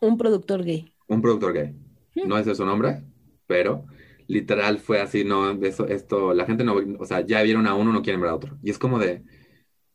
Un 0.00 0.18
productor 0.18 0.62
gay. 0.62 0.92
Un 1.06 1.22
productor 1.22 1.54
gay. 1.54 1.74
Hmm. 2.14 2.28
No 2.28 2.38
es 2.38 2.56
su 2.56 2.64
nombre, 2.64 3.02
pero 3.46 3.86
literal 4.28 4.78
fue 4.78 5.00
así, 5.00 5.24
no, 5.24 5.50
eso, 5.62 5.88
esto, 5.88 6.34
la 6.34 6.44
gente 6.44 6.62
no, 6.62 6.76
o 6.98 7.06
sea, 7.06 7.22
ya 7.22 7.42
vieron 7.42 7.66
a 7.66 7.74
uno, 7.74 7.92
no 7.92 8.02
quieren 8.02 8.20
ver 8.20 8.30
a 8.30 8.34
otro. 8.34 8.58
Y 8.62 8.70
es 8.70 8.78
como 8.78 8.98
de, 8.98 9.24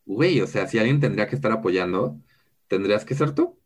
güey, 0.06 0.42
o 0.42 0.48
sea, 0.48 0.68
si 0.68 0.78
alguien 0.80 1.00
tendría 1.00 1.28
que 1.28 1.36
estar 1.36 1.52
apoyando, 1.52 2.20
tendrías 2.68 3.06
que 3.06 3.16
ser 3.16 3.34
tú. 3.34 3.60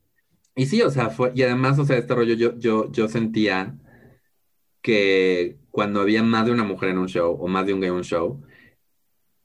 Y 0.55 0.65
sí, 0.67 0.81
o 0.81 0.89
sea, 0.91 1.09
fue, 1.09 1.31
y 1.35 1.43
además, 1.43 1.79
o 1.79 1.85
sea, 1.85 1.97
este 1.97 2.15
rollo, 2.15 2.35
yo, 2.35 2.57
yo, 2.57 2.91
yo 2.91 3.07
sentía 3.07 3.77
que 4.81 5.57
cuando 5.71 6.01
había 6.01 6.23
más 6.23 6.45
de 6.45 6.51
una 6.51 6.63
mujer 6.63 6.89
en 6.89 6.97
un 6.99 7.07
show 7.07 7.37
o 7.39 7.47
más 7.47 7.65
de 7.65 7.73
un 7.73 7.81
gay 7.81 7.89
en 7.89 7.95
un 7.95 8.03
show, 8.03 8.41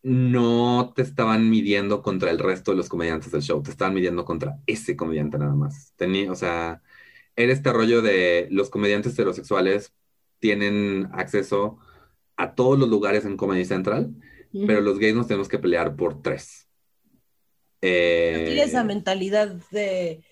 no 0.03 0.93
te 0.97 1.03
estaban 1.03 1.49
midiendo 1.51 2.03
contra 2.03 2.31
el 2.31 2.39
resto 2.39 2.73
de 2.73 2.77
los 2.77 2.89
comediantes 2.89 3.31
del 3.33 3.43
show, 3.43 3.63
te 3.63 3.71
estaban 3.71 3.95
midiendo 3.95 4.25
contra 4.25 4.59
ese 4.67 4.97
comediante 4.97 5.39
nada 5.39 5.55
más. 5.55 5.93
Tenía, 5.97 6.31
o 6.33 6.35
sea, 6.35 6.83
era 7.37 7.53
este 7.53 7.73
rollo 7.73 8.03
de 8.03 8.49
los 8.51 8.71
comediantes 8.71 9.13
heterosexuales 9.15 9.93
tienen 10.41 11.09
acceso 11.13 11.79
a 12.37 12.55
todos 12.55 12.79
los 12.79 12.89
lugares 12.89 13.25
en 13.25 13.37
Comedy 13.37 13.65
Central, 13.65 14.15
pero 14.67 14.81
los 14.81 14.99
gays 14.99 15.15
nos 15.15 15.29
tenemos 15.29 15.49
que 15.49 15.59
pelear 15.61 15.95
por 15.97 16.21
tres. 16.21 16.62
Eh, 17.83 18.63
esa 18.63 18.85
mentalidad 18.85 19.49
de 19.71 20.23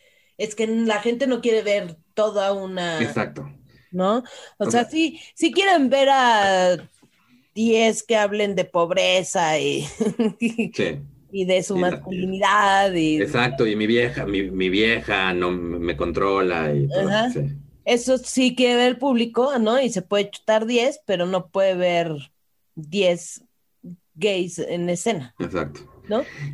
es 0.40 0.54
que 0.54 0.66
la 0.66 1.00
gente 1.00 1.26
no 1.26 1.42
quiere 1.42 1.62
ver 1.62 1.96
toda 2.14 2.52
una. 2.52 3.02
Exacto. 3.02 3.46
¿No? 3.92 4.22
O, 4.56 4.70
sea, 4.70 4.84
sí, 4.84 5.20
sí 5.34 5.52
quieren 5.52 5.90
ver 5.90 6.08
a 6.10 6.76
10 7.54 8.02
que 8.04 8.16
hablen 8.16 8.54
de 8.54 8.64
pobreza 8.64 9.58
y, 9.58 9.84
y 11.32 11.44
de 11.44 11.62
su 11.62 11.76
masculinidad. 11.76 12.92
Y... 12.94 13.20
Exacto, 13.20 13.66
y 13.66 13.76
mi 13.76 13.86
vieja, 13.86 14.24
mi, 14.26 14.68
vieja 14.70 15.34
no 15.34 15.50
me 15.50 15.96
controla 15.96 16.72
y 16.72 16.88
Eso 17.84 18.16
sí 18.16 18.54
quiere 18.54 18.76
ver 18.76 18.88
el 18.88 18.98
público, 18.98 19.58
¿no? 19.58 19.80
Y 19.80 19.90
se 19.90 20.02
puede 20.02 20.30
chutar 20.30 20.66
10, 20.66 21.00
pero 21.04 21.26
no 21.26 21.48
puede 21.48 21.74
ver 21.74 22.14
10 22.76 23.44
gays 24.14 24.58
en 24.58 24.88
escena. 24.88 25.34
Exacto. 25.38 25.89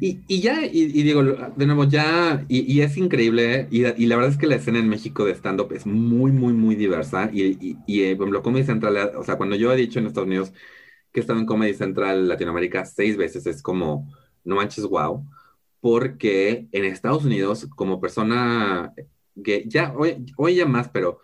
Y, 0.00 0.40
ya, 0.40 0.64
y, 0.64 0.86
digo, 1.02 1.22
de 1.22 1.66
nuevo, 1.66 1.84
ya, 1.84 2.44
y, 2.48 2.80
es 2.80 2.96
increíble, 2.96 3.68
y, 3.70 3.84
y, 3.86 4.06
la 4.06 4.16
verdad 4.16 4.32
es 4.32 4.38
que 4.38 4.46
la 4.46 4.56
escena 4.56 4.78
en 4.78 4.88
México 4.88 5.24
de 5.24 5.32
stand-up 5.34 5.72
es 5.72 5.86
muy, 5.86 6.32
muy, 6.32 6.52
muy 6.52 6.74
diversa, 6.74 7.30
y, 7.32 7.76
y, 7.86 8.02
eh, 8.02 8.16
por 8.16 8.24
ejemplo, 8.24 8.42
Comedy 8.42 8.64
Central, 8.64 9.12
o 9.16 9.24
sea, 9.24 9.36
cuando 9.36 9.56
yo 9.56 9.72
he 9.72 9.76
dicho 9.76 9.98
en 9.98 10.06
Estados 10.06 10.26
Unidos 10.26 10.52
que 11.12 11.20
he 11.20 11.22
estado 11.22 11.38
en 11.40 11.46
Comedy 11.46 11.74
Central 11.74 12.28
Latinoamérica 12.28 12.84
seis 12.84 13.16
veces, 13.16 13.46
es 13.46 13.62
como, 13.62 14.12
no 14.44 14.56
manches, 14.56 14.84
wow, 14.86 15.26
porque 15.80 16.68
en 16.72 16.84
Estados 16.84 17.24
Unidos, 17.24 17.66
como 17.76 18.00
persona 18.00 18.92
gay, 19.34 19.64
ya, 19.68 19.94
hoy, 19.96 20.26
hoy 20.36 20.56
ya 20.56 20.66
más, 20.66 20.88
pero 20.88 21.20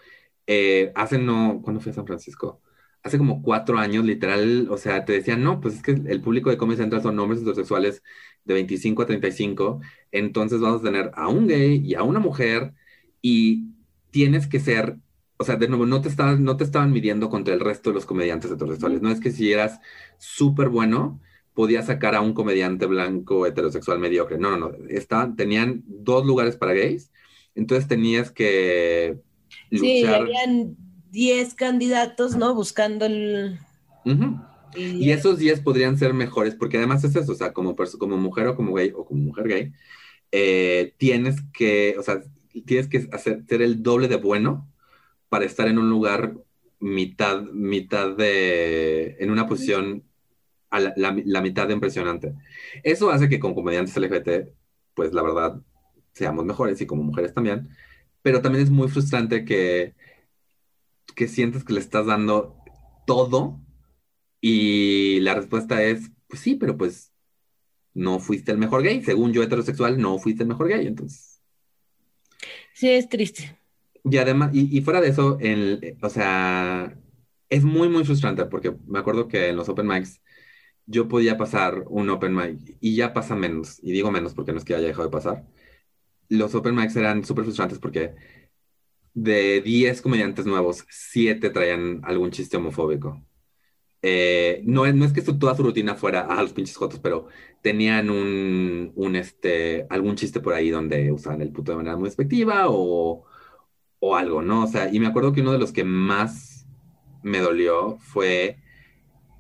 eh, 0.47 0.93
hace 0.95 1.19
no, 1.19 1.61
¿cuándo 1.63 1.81
fui 1.81 1.91
a 1.91 1.95
San 1.95 2.07
Francisco? 2.07 2.62
Hace 3.03 3.19
como 3.19 3.43
cuatro 3.43 3.79
años, 3.79 4.05
literal, 4.05 4.69
o 4.71 4.77
sea, 4.79 5.05
te 5.05 5.13
decían, 5.13 5.43
no, 5.43 5.61
pues 5.61 5.77
es 5.77 5.83
que 5.83 5.93
el 5.93 6.21
público 6.21 6.51
de 6.51 6.57
Comedy 6.57 6.79
Central 6.79 7.03
son 7.03 7.19
hombres 7.19 7.41
heterosexuales 7.41 8.03
de 8.45 8.55
25 8.55 9.03
a 9.03 9.07
35, 9.07 9.81
entonces 10.13 10.61
vamos 10.61 10.81
a 10.81 10.85
tener 10.85 11.11
a 11.15 11.29
un 11.29 11.47
gay 11.49 11.83
y 11.85 11.95
a 11.95 12.03
una 12.03 12.21
mujer 12.21 12.75
y 13.21 13.67
tienes 14.11 14.47
que 14.47 14.61
ser, 14.61 14.99
o 15.37 15.45
sea, 15.45 15.57
de 15.57 15.69
nuevo, 15.69 15.87
no 15.87 16.01
te 16.01 16.09
estaban, 16.09 16.45
no 16.45 16.57
te 16.57 16.65
estaban 16.65 16.93
midiendo 16.93 17.29
contra 17.29 17.55
el 17.55 17.61
resto 17.61 17.91
de 17.91 17.95
los 17.95 18.07
comediantes 18.07 18.51
heterosexuales, 18.51 19.03
no 19.03 19.11
es 19.11 19.21
que 19.21 19.33
si 19.33 19.53
eras 19.53 19.81
súper 20.19 20.69
bueno, 20.69 21.21
podías 21.55 21.87
sacar 21.87 22.15
a 22.15 22.21
un 22.21 22.35
comediante 22.35 22.87
blanco 22.87 23.47
heterosexual 23.47 23.99
mediocre, 23.99 24.39
no, 24.39 24.57
no, 24.57 24.71
no, 24.71 24.77
estaban, 24.89 25.37
tenían 25.37 25.83
dos 25.87 26.25
lugares 26.25 26.57
para 26.57 26.73
gays, 26.73 27.13
entonces 27.55 27.89
tenías 27.89 28.31
que 28.31 29.19
luchar. 29.71 30.29
Sí, 30.29 30.77
10 31.13 31.55
candidatos, 31.55 32.37
¿no? 32.37 32.55
Buscando 32.55 33.05
el... 33.05 33.59
y, 34.75 35.11
esos 35.11 35.39
10 35.39 35.61
podrían 35.61 35.99
ser 35.99 36.15
mejores, 36.15 36.55
porque 36.55 36.79
además 36.79 37.05
es 37.05 37.15
eso, 37.15 37.33
o 37.33 37.35
sea, 37.35 37.53
como, 37.53 37.77
como 37.99 38.17
mujer 38.17 38.49
o 38.49 38.57
como 38.57 38.73
gay 38.73 38.93
o 38.97 39.05
como 39.05 39.23
mujer 39.23 39.47
gay, 39.47 39.73
eh, 40.33 40.95
tienes 40.97 41.37
que, 41.53 41.95
o 41.99 42.03
sea, 42.03 42.23
tienes 42.67 42.89
que 42.89 43.09
hacer, 43.13 43.45
ser 43.47 43.61
el 43.61 43.83
doble 43.83 44.09
de 44.09 44.17
bueno 44.17 44.67
para 45.29 45.45
estar 45.45 45.69
en 45.69 45.79
un 45.79 45.91
lugar 45.91 46.35
mitad, 46.81 47.43
mitad 47.43 48.17
de, 48.17 49.17
en 49.21 49.31
una 49.31 49.47
posición 49.47 50.05
a 50.71 50.81
la, 50.81 50.95
la, 50.97 51.43
mitad 51.43 51.69
de 51.69 51.75
impresionante. 51.75 52.35
Eso 52.83 53.11
hace 53.11 53.29
que 53.29 53.39
con 53.39 53.55
comediantes 53.55 53.97
LGBT, 53.97 54.49
pues 54.95 55.13
la 55.13 55.23
verdad, 55.23 55.61
seamos 56.13 56.47
mejores 56.47 56.81
y 56.81 56.87
como 56.87 57.03
mujeres 57.03 57.35
también, 57.35 57.69
pero 58.23 58.41
también 58.41 58.65
es 58.65 58.71
muy 58.71 58.89
frustrante 58.89 59.45
que 59.45 59.95
que 61.15 61.29
sientes 61.29 61.65
que 61.65 61.73
le 61.73 61.81
estás 61.81 62.07
dando 62.07 62.57
todo 63.07 63.61
y 64.41 65.21
la 65.21 65.35
respuesta 65.35 65.83
es, 65.83 66.11
pues 66.29 66.41
sí, 66.41 66.57
pero 66.57 66.77
pues 66.77 67.13
no 67.95 68.19
fuiste 68.19 68.53
el 68.53 68.59
mejor 68.59 68.83
gay. 68.83 69.03
Según 69.03 69.33
yo 69.33 69.43
heterosexual, 69.43 70.01
no 70.01 70.19
fuiste 70.19 70.43
el 70.43 70.49
mejor 70.49 70.69
gay, 70.69 70.87
entonces. 70.87 71.41
Sí, 72.75 72.91
es 72.91 73.09
triste. 73.09 73.57
Y 74.05 74.17
además, 74.19 74.51
y, 74.53 74.81
fuera 74.81 75.01
de 75.01 75.09
eso, 75.09 75.39
el, 75.41 75.97
o 76.03 76.09
sea, 76.09 76.99
es 77.49 77.63
muy, 77.63 77.89
muy 77.89 78.05
frustrante 78.05 78.45
porque 78.47 78.75
me 78.87 78.99
acuerdo 78.99 79.29
que 79.29 79.49
en 79.49 79.57
los 79.57 79.69
open 79.69 79.87
mics 79.87 80.21
yo 80.87 81.07
podía 81.07 81.39
pasar 81.39 81.85
un 81.89 82.11
open 82.11 82.35
mic 82.35 82.77
y 82.81 82.97
ya 82.97 83.13
pasa 83.13 83.37
menos, 83.37 83.79
y 83.81 83.93
digo 83.93 84.11
menos 84.11 84.35
porque 84.35 84.53
no 84.53 84.59
es 84.59 84.65
que 84.65 84.75
haya 84.75 84.89
dejado 84.89 85.05
de 85.05 85.13
pasar. 85.13 85.47
Los 86.29 86.55
open 86.57 86.75
mics 86.75 86.97
eran 86.97 87.25
súper 87.25 87.45
frustrantes 87.45 87.79
porque 87.79 88.15
de 89.15 89.61
10 89.63 90.03
comediantes 90.03 90.47
nuevos, 90.47 90.85
7 90.89 91.51
traían 91.51 92.01
algún 92.05 92.31
chiste 92.31 92.57
homofóbico. 92.57 93.23
Eh, 94.03 94.63
no, 94.65 94.91
no, 94.93 95.05
es 95.05 95.13
que 95.13 95.23
toda 95.23 95.57
su 95.57 95.63
rutina 95.63 95.95
fuera 95.95 96.23
a 96.23 96.43
los 96.43 96.53
pinches 96.53 96.77
jotos, 96.77 96.99
pero 97.01 97.29
tenían 97.63 98.11
un, 98.11 98.93
un, 98.97 99.17
este, 99.17 99.87
algún 99.91 100.17
chiste 100.17 100.41
por 100.41 100.55
ahí 100.55 100.71
donde 100.71 101.13
usaban 101.13 101.41
el 101.43 101.53
puto 101.53 101.73
de 101.73 101.79
manera 101.79 101.97
muy 101.97 102.07
despectiva 102.09 102.65
o, 102.69 103.25
o 104.01 104.17
algo, 104.17 104.43
¿no? 104.43 104.65
O 104.65 104.67
sea, 104.67 104.93
y 104.93 105.01
me 105.01 105.07
acuerdo 105.09 105.33
que 105.33 105.43
uno 105.43 105.53
de 105.53 105.59
los 105.59 105.73
que 105.73 105.85
más 105.85 106.67
me 107.23 107.39
dolió 107.41 107.99
fue 108.01 108.59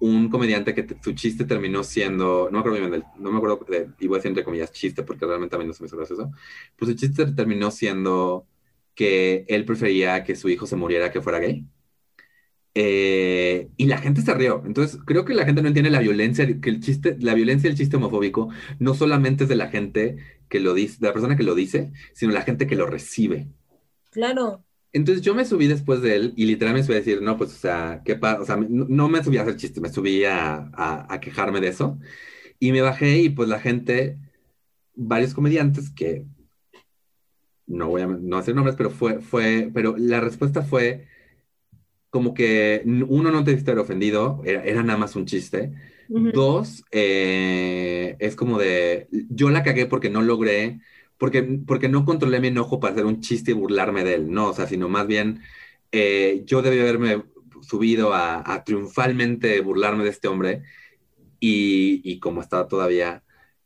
un 0.00 0.28
comediante 0.30 0.74
que 0.74 0.86
su 1.02 1.12
chiste 1.14 1.44
terminó 1.44 1.84
siendo, 1.84 2.46
no 2.50 2.52
me 2.52 2.58
acuerdo 2.60 2.88
bien, 2.88 3.04
no 3.18 3.30
me 3.30 3.36
acuerdo, 3.38 3.64
de, 3.68 3.88
y 4.00 4.08
voy 4.08 4.16
a 4.16 4.18
decir 4.18 4.30
entre 4.30 4.44
comillas 4.44 4.72
chiste 4.72 5.02
porque 5.04 5.26
realmente 5.26 5.54
a 5.56 5.58
mí 5.60 5.64
no 5.66 5.72
se 5.72 5.82
me 5.82 5.86
hizo 5.86 5.96
gracioso, 5.96 6.30
pues 6.76 6.90
su 6.90 6.96
chiste 6.96 7.26
terminó 7.32 7.70
siendo 7.70 8.46
que 8.94 9.44
él 9.48 9.64
prefería 9.64 10.24
que 10.24 10.36
su 10.36 10.48
hijo 10.48 10.66
se 10.66 10.76
muriera 10.76 11.10
que 11.10 11.22
fuera 11.22 11.38
gay. 11.38 11.66
Eh, 12.74 13.68
y 13.76 13.86
la 13.86 13.98
gente 13.98 14.22
se 14.22 14.34
rió. 14.34 14.62
Entonces, 14.64 14.98
creo 15.04 15.24
que 15.24 15.34
la 15.34 15.44
gente 15.44 15.62
no 15.62 15.68
entiende 15.68 15.90
la 15.90 16.00
violencia, 16.00 16.46
que 16.60 16.70
el 16.70 16.80
chiste, 16.80 17.16
la 17.20 17.34
violencia 17.34 17.68
del 17.68 17.76
chiste 17.76 17.96
homofóbico 17.96 18.48
no 18.78 18.94
solamente 18.94 19.44
es 19.44 19.50
de 19.50 19.56
la 19.56 19.68
gente 19.68 20.16
que 20.48 20.60
lo 20.60 20.74
dice, 20.74 20.98
de 21.00 21.06
la 21.08 21.12
persona 21.12 21.36
que 21.36 21.42
lo 21.42 21.54
dice, 21.54 21.92
sino 22.14 22.32
la 22.32 22.42
gente 22.42 22.66
que 22.66 22.76
lo 22.76 22.86
recibe. 22.86 23.48
Claro. 24.10 24.64
Entonces 24.92 25.22
yo 25.24 25.34
me 25.34 25.44
subí 25.44 25.66
después 25.66 26.02
de 26.02 26.16
él 26.16 26.34
y 26.36 26.44
literalmente 26.44 26.82
me 26.82 26.86
subí 26.86 26.96
a 26.96 26.98
decir, 26.98 27.22
no, 27.22 27.36
pues, 27.38 27.50
o 27.54 27.58
sea, 27.58 28.02
¿qué 28.04 28.16
pasa? 28.16 28.40
O 28.42 28.44
sea, 28.44 28.56
no, 28.56 29.08
me 29.08 29.24
subí 29.24 29.38
a 29.38 29.42
hacer 29.42 29.56
chiste, 29.56 29.80
me 29.80 29.88
subí 29.88 30.24
a, 30.24 30.70
a, 30.74 31.20
quejarme 31.20 31.60
de 31.60 31.68
eso. 31.68 31.98
Y 32.58 32.72
me 32.72 32.82
bajé 32.82 33.18
y 33.18 33.30
pues 33.30 33.48
la 33.48 33.58
gente, 33.58 34.18
varios 34.94 35.34
comediantes 35.34 35.90
que 35.90 36.26
no 37.72 37.88
voy 37.88 38.02
a 38.02 38.06
no 38.06 38.36
hacer 38.36 38.54
nombres, 38.54 38.76
pero 38.76 38.90
fue, 38.90 39.20
fue, 39.20 39.70
pero 39.72 39.94
la 39.98 40.20
respuesta 40.20 40.62
fue 40.62 41.06
como 42.10 42.34
que 42.34 42.82
uno 42.84 43.30
no 43.30 43.42
te 43.42 43.52
estar 43.52 43.78
ofendido, 43.78 44.42
era, 44.44 44.82
nada 44.82 44.98
más 44.98 45.16
un 45.16 45.26
chiste. 45.26 45.72
Dos, 46.08 46.84
eh, 46.90 48.16
es 48.18 48.36
como 48.36 48.58
de, 48.58 49.08
yo 49.30 49.48
la 49.48 49.62
cagué 49.62 49.86
porque 49.86 50.10
no 50.10 50.20
logré, 50.20 50.80
porque, 51.16 51.42
porque 51.66 51.88
no 51.88 52.04
controlé 52.04 52.38
mi 52.40 52.48
enojo 52.48 52.80
para 52.80 52.92
hacer 52.92 53.06
un 53.06 53.20
chiste 53.22 53.52
y 53.52 53.54
burlarme 53.54 54.04
de 54.04 54.14
él, 54.16 54.30
no, 54.30 54.50
o 54.50 54.52
sea, 54.54 54.66
sino 54.66 54.90
más 54.90 55.06
bien 55.06 55.40
eh, 55.90 56.42
yo 56.44 56.60
debí 56.60 56.80
haberme 56.80 57.22
subido 57.62 58.12
a, 58.12 58.62
triunfalmente 58.64 59.58
burlarme 59.60 60.04
de 60.04 60.10
este 60.10 60.28
hombre 60.28 60.62
y, 61.40 62.02
y 62.04 62.18
como 62.18 62.42
estaba 62.42 62.68
todavía 62.68 63.22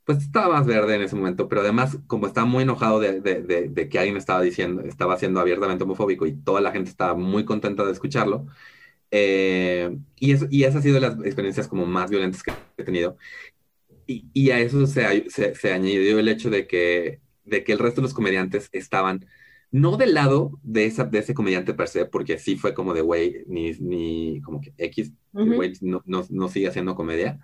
pues 0.07 0.19
estaba 0.19 0.59
más 0.59 0.65
verde 0.65 0.95
en 0.95 1.01
ese 1.01 1.17
momento, 1.17 1.49
pero 1.49 1.59
además, 1.61 1.99
como 2.07 2.27
estaba 2.27 2.47
muy 2.47 2.63
enojado 2.63 3.01
de, 3.01 3.19
de, 3.19 3.89
que 3.89 3.99
alguien 3.99 4.15
estaba 4.15 4.41
diciendo, 4.41 4.83
estaba 4.83 5.17
siendo 5.19 5.41
abiertamente 5.41 5.83
homofóbico 5.83 6.25
y 6.25 6.33
toda 6.33 6.61
la 6.61 6.71
gente 6.71 6.89
estaba 6.89 7.13
muy 7.15 7.43
contenta 7.43 7.83
de 7.83 7.91
escucharlo, 7.91 8.47
eh, 9.11 9.97
y, 10.15 10.31
eso, 10.31 10.47
y 10.49 10.63
esas 10.63 10.77
ha 10.77 10.81
sido 10.81 11.01
las 11.01 11.15
experiencias 11.25 11.67
como 11.67 11.85
más 11.85 12.09
violentas 12.09 12.41
que 12.41 12.53
he 12.77 12.83
tenido. 12.85 13.17
Y, 14.07 14.25
y 14.33 14.51
a 14.51 14.59
eso 14.61 14.87
se, 14.87 15.29
se, 15.29 15.55
se, 15.55 15.73
añadió 15.73 16.19
el 16.19 16.29
hecho 16.29 16.49
de 16.49 16.67
que, 16.67 17.19
de 17.43 17.65
que 17.65 17.73
el 17.73 17.79
resto 17.79 17.99
de 17.99 18.03
los 18.03 18.13
comediantes 18.13 18.69
estaban 18.71 19.25
no 19.71 19.97
del 19.97 20.13
lado 20.13 20.57
de, 20.63 20.85
esa, 20.85 21.03
de 21.03 21.19
ese 21.19 21.33
comediante 21.33 21.73
per 21.73 21.89
se, 21.89 22.05
porque 22.05 22.39
sí 22.39 22.55
fue 22.55 22.73
como 22.73 22.93
de, 22.93 23.01
güey, 23.01 23.43
ni, 23.47 23.71
ni 23.73 24.41
como 24.41 24.61
que 24.61 24.73
X, 24.77 25.11
güey, 25.33 25.73
no, 25.81 26.01
no, 26.05 26.25
no 26.29 26.47
sigue 26.47 26.69
haciendo 26.69 26.95
comedia, 26.95 27.41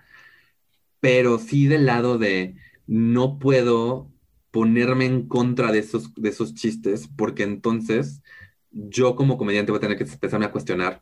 pero 1.04 1.38
sí 1.38 1.68
del 1.68 1.86
lado 1.86 2.18
de 2.18 2.56
no 2.88 3.38
puedo 3.38 4.10
ponerme 4.52 5.04
en 5.04 5.28
contra 5.28 5.74
de 5.74 5.80
esos, 5.80 6.14
de 6.16 6.30
esos 6.30 6.54
chistes, 6.54 7.10
porque 7.18 7.44
entonces 7.44 8.24
yo 8.72 9.18
como 9.18 9.38
comediante 9.38 9.74
voy 9.74 9.80
a 9.80 9.82
tener 9.82 9.98
que 9.98 10.06
empezarme 10.06 10.46
a 10.46 10.54
cuestionar, 10.54 11.02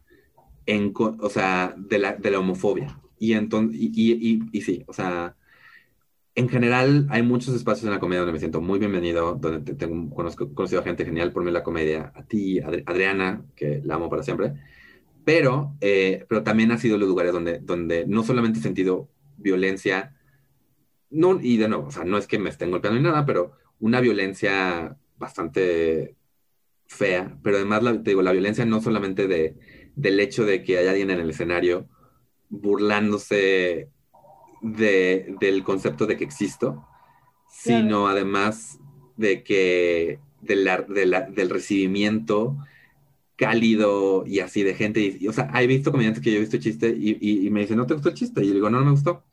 en, 0.66 0.92
o 0.96 1.30
sea, 1.30 1.76
de 1.78 2.00
la, 2.00 2.16
de 2.16 2.32
la 2.32 2.40
homofobia. 2.40 3.00
Y, 3.20 3.34
entonces, 3.34 3.80
y, 3.80 4.42
y, 4.52 4.62
sí, 4.62 4.84
o 4.88 4.94
sea, 4.94 5.36
en 6.34 6.50
general 6.50 7.06
hay 7.12 7.22
muchos 7.22 7.54
espacios 7.54 7.86
en 7.86 7.92
la 7.92 8.00
comedia 8.00 8.22
donde 8.22 8.34
me 8.34 8.40
siento 8.40 8.60
muy 8.60 8.80
bienvenido, 8.80 9.36
donde 9.36 9.76
tengo 9.76 10.16
conozco, 10.16 10.52
conocido 10.56 10.82
a 10.82 10.84
gente 10.84 11.06
genial 11.06 11.32
por 11.32 11.44
mí 11.44 11.52
la 11.52 11.62
comedia, 11.62 12.12
a 12.16 12.24
ti, 12.24 12.60
Adriana, 12.60 13.46
que 13.56 13.84
la 13.86 13.96
amo 13.96 14.10
para 14.10 14.24
siempre, 14.24 14.54
pero, 15.26 15.76
eh, 15.80 16.26
pero 16.28 16.42
también 16.42 16.72
ha 16.72 16.80
sido 16.80 16.98
los 16.98 17.08
lugares 17.08 17.34
donde, 17.34 17.60
donde 17.60 18.08
no 18.08 18.24
solamente 18.24 18.58
he 18.58 18.64
sentido 18.64 19.08
violencia, 19.42 20.16
no, 21.10 21.40
y 21.42 21.58
de 21.58 21.68
nuevo, 21.68 21.88
o 21.88 21.92
sea, 21.92 22.04
no 22.04 22.18
es 22.18 22.28
que 22.28 22.40
me 22.40 22.50
estén 22.50 22.72
golpeando 22.72 23.00
ni 23.00 23.06
nada, 23.06 23.26
pero 23.26 23.54
una 23.80 24.00
violencia 24.00 24.98
bastante 25.18 26.16
fea, 26.88 27.38
pero 27.44 27.58
además, 27.58 27.84
la, 27.84 28.04
te 28.04 28.12
digo, 28.12 28.22
la 28.22 28.32
violencia 28.32 28.66
no 28.66 28.82
solamente 28.82 29.28
de, 29.28 29.58
del 29.96 30.20
hecho 30.20 30.46
de 30.46 30.64
que 30.64 30.78
haya 30.78 30.92
alguien 30.92 31.10
en 31.10 31.20
el 31.20 31.30
escenario 31.30 31.88
burlándose 32.50 33.90
de, 34.62 35.36
del 35.40 35.64
concepto 35.64 36.06
de 36.06 36.18
que 36.18 36.24
existo, 36.24 36.86
sino 37.50 38.08
además 38.08 38.80
de 39.18 39.44
que 39.44 40.20
de 40.42 40.56
la, 40.56 40.82
del 40.82 41.50
recibimiento 41.50 42.58
cálido 43.36 44.24
y 44.28 44.40
así 44.40 44.64
de 44.64 44.76
gente. 44.76 45.18
Y, 45.20 45.28
o 45.28 45.34
sea, 45.34 45.52
he 45.60 45.68
visto 45.68 45.92
comediantes 45.92 46.24
que 46.24 46.32
yo 46.32 46.38
he 46.38 46.42
visto 46.42 46.58
chiste 46.58 46.90
y, 46.90 47.46
y, 47.46 47.50
me 47.50 47.62
dicen, 47.62 47.78
¿no 47.78 47.86
te 47.86 47.94
gustó 47.94 48.10
el 48.10 48.16
chiste? 48.16 48.44
Y 48.44 48.48
yo 48.48 48.54
digo, 48.54 48.70
no, 48.70 48.80
no 48.80 48.86
me 48.86 48.92
gustó. 48.92 49.24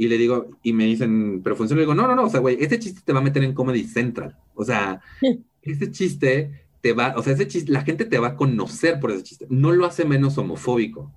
Y 0.00 0.06
le 0.06 0.16
digo, 0.16 0.46
y 0.62 0.72
me 0.72 0.84
dicen, 0.84 1.42
pero 1.42 1.56
funciona. 1.56 1.80
Le 1.80 1.82
digo, 1.82 1.94
no, 1.94 2.06
no, 2.06 2.14
no, 2.14 2.26
o 2.26 2.30
sea, 2.30 2.38
güey, 2.38 2.56
este 2.60 2.78
chiste 2.78 3.00
te 3.04 3.12
va 3.12 3.18
a 3.18 3.22
meter 3.22 3.42
en 3.42 3.52
Comedy 3.52 3.82
Central. 3.82 4.36
O 4.54 4.64
sea, 4.64 5.00
ese 5.62 5.90
chiste 5.90 6.68
te 6.80 6.92
va, 6.92 7.14
o 7.16 7.22
sea, 7.22 7.32
ese 7.32 7.48
chiste, 7.48 7.72
la 7.72 7.82
gente 7.82 8.04
te 8.04 8.20
va 8.20 8.28
a 8.28 8.36
conocer 8.36 9.00
por 9.00 9.10
ese 9.10 9.24
chiste. 9.24 9.46
No 9.50 9.72
lo 9.72 9.84
hace 9.86 10.04
menos 10.04 10.38
homofóbico, 10.38 11.12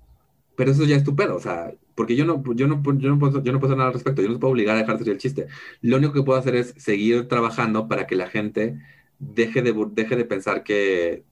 pero 0.56 0.72
eso 0.72 0.84
ya 0.84 0.96
es 0.96 1.04
tu 1.04 1.14
pedo. 1.14 1.36
O 1.36 1.40
sea, 1.40 1.72
porque 1.94 2.16
yo 2.16 2.24
no, 2.24 2.42
yo 2.54 2.66
no, 2.66 2.82
yo 2.98 3.08
no, 3.08 3.20
puedo, 3.20 3.40
yo 3.40 3.52
no 3.52 3.60
puedo 3.60 3.72
hacer 3.72 3.78
nada 3.78 3.90
al 3.90 3.94
respecto, 3.94 4.20
yo 4.20 4.26
no 4.26 4.34
te 4.34 4.40
puedo 4.40 4.52
obligar 4.52 4.74
a 4.74 4.80
dejar 4.80 4.96
de 4.96 4.98
decir 4.98 5.12
el 5.12 5.20
chiste. 5.20 5.46
Lo 5.80 5.98
único 5.98 6.12
que 6.12 6.24
puedo 6.24 6.38
hacer 6.38 6.56
es 6.56 6.74
seguir 6.76 7.28
trabajando 7.28 7.86
para 7.86 8.08
que 8.08 8.16
la 8.16 8.28
gente 8.28 8.80
deje 9.20 9.62
de, 9.62 9.72
deje 9.92 10.16
de 10.16 10.24
pensar 10.24 10.64
que 10.64 11.22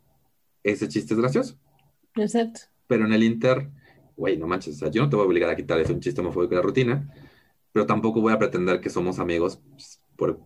ese 0.63 0.87
chiste 0.87 1.15
es 1.15 1.21
gracioso. 1.21 1.59
Exacto. 2.15 2.61
Pero 2.87 3.07
en 3.07 3.13
el 3.13 3.25
Inter, 3.25 3.69
güey, 4.17 4.37
no 4.37 4.47
manches, 4.47 4.77
o 4.77 4.79
sea, 4.79 4.91
yo 4.91 5.03
no 5.03 5.11
te 5.11 5.17
voy 5.17 5.25
a 5.25 5.29
obligar 5.29 5.51
a 5.51 5.57
quitar 5.57 5.81
ese 5.81 5.93
un 5.93 6.01
chiste 6.01 6.21
homofóbico 6.21 6.51
de 6.51 6.57
la 6.57 6.63
rutina, 6.63 7.13
pero 7.73 7.87
tampoco 7.87 8.21
voy 8.21 8.33
a 8.33 8.39
pretender 8.39 8.81
que 8.81 8.91
somos 8.91 9.19
amigos 9.19 9.61
por, 10.17 10.41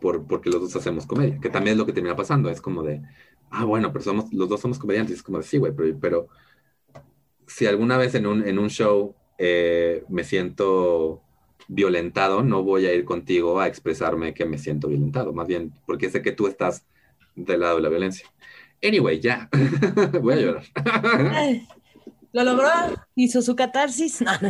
por, 0.00 0.26
porque 0.26 0.50
los 0.50 0.60
dos 0.60 0.76
hacemos 0.76 1.06
comedia, 1.06 1.38
que 1.40 1.50
también 1.50 1.74
es 1.74 1.78
lo 1.78 1.86
que 1.86 1.92
termina 1.92 2.16
pasando, 2.16 2.50
es 2.50 2.60
como 2.60 2.82
de, 2.82 3.02
ah, 3.50 3.64
bueno, 3.64 3.92
pero 3.92 4.04
somos, 4.04 4.32
los 4.32 4.48
dos 4.48 4.60
somos 4.60 4.78
comediantes, 4.78 5.16
es 5.16 5.22
como 5.22 5.38
de, 5.38 5.44
sí, 5.44 5.58
güey, 5.58 5.72
pero, 5.74 5.98
pero 6.00 6.28
si 7.46 7.66
alguna 7.66 7.96
vez 7.96 8.14
en 8.14 8.26
un, 8.26 8.46
en 8.46 8.58
un 8.58 8.70
show 8.70 9.14
eh, 9.38 10.04
me 10.08 10.24
siento 10.24 11.22
violentado, 11.68 12.42
no 12.42 12.62
voy 12.62 12.86
a 12.86 12.94
ir 12.94 13.04
contigo 13.04 13.60
a 13.60 13.66
expresarme 13.66 14.34
que 14.34 14.44
me 14.44 14.58
siento 14.58 14.88
violentado, 14.88 15.32
más 15.32 15.46
bien 15.48 15.72
porque 15.86 16.10
sé 16.10 16.22
que 16.22 16.32
tú 16.32 16.46
estás 16.46 16.86
del 17.34 17.60
lado 17.60 17.76
de 17.76 17.82
la 17.82 17.88
violencia. 17.88 18.26
Anyway, 18.82 19.20
ya, 19.20 19.48
voy 20.22 20.34
a 20.34 20.36
llorar. 20.36 20.64
Lo 22.32 22.44
logró, 22.44 22.68
hizo 23.14 23.42
su 23.42 23.54
catarsis. 23.54 24.22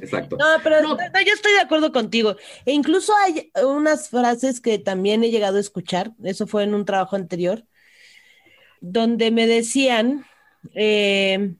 Exacto. 0.00 0.36
No, 0.36 0.44
pero 0.62 0.80
yo 0.82 1.32
estoy 1.32 1.52
de 1.52 1.60
acuerdo 1.60 1.90
contigo. 1.90 2.36
E 2.66 2.72
incluso 2.72 3.14
hay 3.24 3.50
unas 3.64 4.10
frases 4.10 4.60
que 4.60 4.78
también 4.78 5.24
he 5.24 5.30
llegado 5.30 5.56
a 5.56 5.60
escuchar, 5.60 6.12
eso 6.22 6.46
fue 6.46 6.64
en 6.64 6.74
un 6.74 6.84
trabajo 6.84 7.16
anterior, 7.16 7.64
donde 8.80 9.30
me 9.30 9.46
decían, 9.46 10.26
eh, 10.74 11.54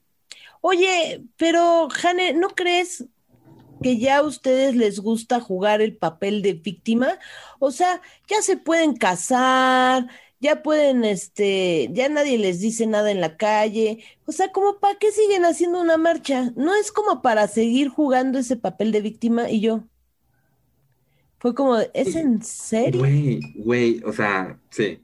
oye, 0.61 1.23
pero 1.37 1.89
Jane, 1.89 2.33
¿no 2.33 2.49
crees 2.49 3.05
que 3.81 3.97
ya 3.97 4.17
a 4.17 4.23
ustedes 4.23 4.75
les 4.75 4.99
gusta 4.99 5.39
jugar 5.39 5.81
el 5.81 5.97
papel 5.97 6.43
de 6.43 6.53
víctima? 6.53 7.17
O 7.59 7.71
sea, 7.71 8.01
ya 8.27 8.41
se 8.43 8.57
pueden 8.57 8.95
casar, 8.95 10.07
ya 10.41 10.63
pueden, 10.63 11.05
este, 11.05 11.89
ya 11.93 12.09
nadie 12.09 12.39
les 12.39 12.59
dice 12.59 12.87
nada 12.87 13.11
en 13.11 13.21
la 13.21 13.37
calle. 13.37 14.03
O 14.25 14.31
sea, 14.31 14.51
como 14.51 14.79
para 14.79 14.97
qué 14.97 15.11
siguen 15.11 15.45
haciendo 15.45 15.79
una 15.79 15.97
marcha? 15.97 16.51
No 16.55 16.73
es 16.73 16.91
como 16.91 17.21
para 17.21 17.47
seguir 17.47 17.89
jugando 17.89 18.39
ese 18.39 18.57
papel 18.57 18.91
de 18.91 19.01
víctima 19.01 19.49
y 19.49 19.61
yo. 19.61 19.83
Fue 21.37 21.53
como, 21.53 21.77
¿es 21.93 22.15
en 22.15 22.41
serio? 22.41 22.99
Güey, 22.99 23.39
güey, 23.55 24.01
o 24.03 24.11
sea, 24.11 24.59
sí. 24.71 24.99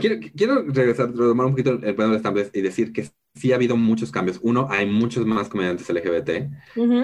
Quiero, 0.00 0.16
quiero 0.36 0.62
regresar, 0.62 1.12
tomar 1.12 1.46
un 1.46 1.52
poquito 1.52 1.72
el 1.82 1.94
plano 1.94 2.12
de 2.12 2.16
esta 2.16 2.32
y 2.52 2.60
decir 2.60 2.92
que 2.92 3.08
sí 3.34 3.52
ha 3.52 3.56
habido 3.56 3.76
muchos 3.76 4.12
cambios. 4.12 4.38
Uno, 4.42 4.68
hay 4.70 4.86
muchos 4.86 5.26
más 5.26 5.48
comediantes 5.48 5.88
LGBT 5.88 6.48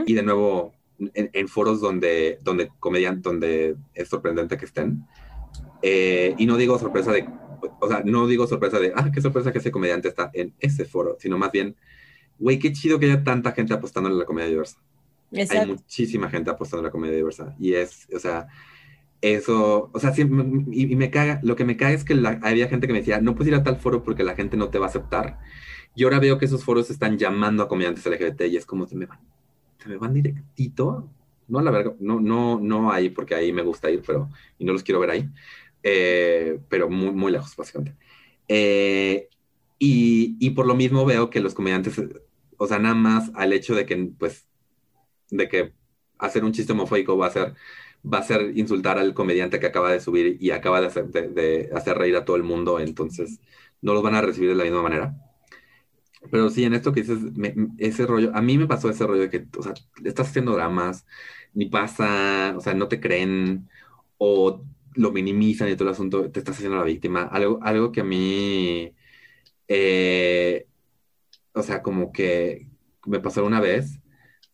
y 0.07 0.15
de 0.15 0.23
nuevo, 0.23 0.73
en, 1.15 1.49
foros 1.49 1.81
donde, 1.81 2.39
donde 2.43 2.71
comedian, 2.79 3.23
donde 3.23 3.77
es 3.95 4.09
sorprendente 4.09 4.57
que 4.57 4.65
estén. 4.65 5.05
Eh, 5.83 6.35
y 6.39 6.47
no 6.47 6.57
digo 6.57 6.79
sorpresa 6.79 7.13
de 7.13 7.29
o 7.81 7.89
sea, 7.89 8.03
no 8.05 8.27
digo 8.27 8.47
sorpresa 8.47 8.79
de, 8.79 8.93
ah, 8.95 9.11
qué 9.13 9.21
sorpresa 9.21 9.53
que 9.53 9.59
ese 9.59 9.71
comediante 9.71 10.09
está 10.09 10.31
en 10.33 10.55
ese 10.61 10.85
foro, 10.85 11.17
sino 11.19 11.39
más 11.39 11.53
bien, 11.53 11.77
güey, 12.39 12.59
qué 12.59 12.73
chido 12.73 12.99
que 12.99 13.07
haya 13.07 13.25
tanta 13.25 13.53
gente 13.53 13.75
apostando 13.75 14.09
en 14.09 14.19
la 14.19 14.25
comedia 14.25 14.49
diversa. 14.49 14.79
Hay 15.33 15.67
muchísima 15.67 16.29
gente 16.29 16.51
apostando 16.51 16.81
en 16.81 16.85
la 16.87 16.91
comedia 16.91 17.17
diversa. 17.17 17.55
Y 17.59 17.75
es, 17.75 18.09
o 18.15 18.19
sea, 18.19 18.47
eso, 19.21 19.91
o 19.93 19.99
sea, 19.99 20.13
y, 20.17 20.93
y, 20.93 20.97
me 20.97 21.11
caga, 21.11 21.41
lo 21.43 21.57
que 21.57 21.65
me 21.65 21.77
caga 21.77 21.93
es 21.93 22.05
que 22.05 22.15
había 22.43 22.69
gente 22.69 22.87
que 22.87 22.93
me 22.93 23.01
decía, 23.01 23.21
no 23.21 23.35
puedes 23.35 23.53
ir 23.53 23.59
a 23.59 23.63
tal 23.63 23.77
foro 23.77 24.03
porque 24.03 24.25
la 24.25 24.35
gente 24.35 24.57
no 24.57 24.69
te 24.69 24.79
va 24.79 24.87
a 24.87 24.89
aceptar. 24.89 25.39
Y 25.95 26.05
ahora 26.05 26.21
veo 26.21 26.39
que 26.39 26.45
esos 26.45 26.63
foros 26.63 26.91
están 26.91 27.19
llamando 27.19 27.63
a 27.63 27.69
comediantes 27.69 28.07
LGBT 28.07 28.43
y 28.43 28.57
es 28.57 28.67
como 28.67 28.87
se 28.87 28.97
me 28.97 29.07
van, 29.07 29.21
se 29.79 29.89
me 29.89 29.97
van 29.97 30.13
directito. 30.13 31.11
No, 31.49 31.61
la 31.61 31.71
verdad, 31.71 31.95
no, 32.01 32.21
no, 32.21 32.59
no 32.61 32.91
ahí 32.91 33.09
porque 33.09 33.35
ahí 33.35 33.53
me 33.53 33.63
gusta 33.63 33.91
ir, 33.91 34.03
pero, 34.07 34.29
y 34.59 34.65
no 34.65 34.73
los 34.73 34.83
quiero 34.83 35.01
ver 35.01 35.11
ahí 35.11 35.31
eh, 35.89 36.59
pero 36.69 36.91
muy, 36.91 37.13
muy 37.13 37.31
lejos, 37.31 37.55
básicamente. 37.55 37.97
Eh, 38.49 39.29
y, 39.79 40.37
y, 40.41 40.51
por 40.51 40.67
lo 40.67 40.75
mismo 40.75 41.05
veo 41.05 41.31
que 41.31 41.41
los 41.41 41.55
comediantes, 41.55 42.01
o 42.57 42.67
sea, 42.67 42.81
nada 42.81 42.97
más 42.97 43.31
al 43.37 43.53
hecho 43.53 43.77
de 43.77 43.87
que, 43.87 43.97
pues, 44.19 44.49
de 45.31 45.49
que 45.49 45.75
hacer 46.19 46.45
un 46.45 46.53
chiste 46.53 46.73
homofóbico 46.73 47.17
va 47.17 47.29
a 47.29 47.31
ser, 47.31 47.55
va 48.05 48.19
a 48.19 48.23
ser 48.25 48.59
insultar 48.59 48.99
al 48.99 49.15
comediante 49.15 49.61
que 49.61 49.67
acaba 49.67 49.93
de 49.93 50.01
subir 50.01 50.39
y 50.41 50.51
acaba 50.51 50.81
de 50.81 50.89
hacer, 50.89 51.07
de, 51.09 51.71
hacer 51.73 51.97
reír 51.99 52.17
a 52.17 52.25
todo 52.25 52.37
el 52.37 52.43
mundo, 52.43 52.81
entonces 52.81 53.41
no 53.81 53.95
los 53.95 54.03
van 54.03 54.17
a 54.17 54.23
recibir 54.23 54.51
de 54.51 54.57
la 54.57 54.65
misma 54.65 54.83
manera. 54.83 55.15
Pero 56.33 56.51
sí, 56.51 56.65
en 56.65 56.75
esto 56.75 56.93
que 56.93 57.03
dices, 57.03 57.19
ese 57.79 58.07
rollo, 58.07 58.33
a 58.35 58.43
mí 58.43 58.59
me 58.59 58.67
pasó 58.67 58.91
ese 58.91 59.07
rollo 59.07 59.23
de 59.23 59.31
que, 59.31 59.47
o 59.57 59.63
sea, 59.63 59.75
estás 60.05 60.31
haciendo 60.31 60.55
dramas, 60.55 61.07
ni 61.55 61.67
pasa, 61.67 62.55
o 62.57 62.61
sea, 62.61 62.75
no 62.75 62.89
te 62.89 63.01
creen, 63.01 63.69
o 64.19 64.65
lo 64.97 65.13
minimizan 65.13 65.69
y 65.69 65.77
todo 65.77 65.89
el 65.89 65.95
asunto, 65.95 66.31
te 66.31 66.39
estás 66.39 66.57
haciendo 66.57 66.79
la 66.79 66.85
víctima. 66.85 67.23
Algo, 67.23 67.59
algo 67.63 67.93
que 67.93 68.01
a 68.01 68.05
mí, 68.05 68.95
eh, 69.69 70.67
o 71.53 71.63
sea, 71.63 71.83
como 71.83 72.13
que 72.13 72.69
me 73.07 73.21
pasó 73.21 73.45
una 73.45 73.61
vez, 73.61 74.01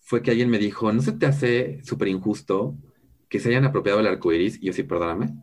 fue 0.00 0.22
que 0.22 0.30
alguien 0.30 0.50
me 0.50 0.58
dijo, 0.58 0.92
¿no 0.92 1.00
se 1.00 1.12
te 1.12 1.26
hace 1.26 1.80
súper 1.84 2.08
injusto 2.08 2.76
que 3.28 3.40
se 3.40 3.48
hayan 3.48 3.64
apropiado 3.64 3.98
del 3.98 4.08
arco 4.08 4.32
iris? 4.32 4.58
Y 4.60 4.66
yo 4.66 4.72
sí, 4.72 4.82
perdóname. 4.82 5.34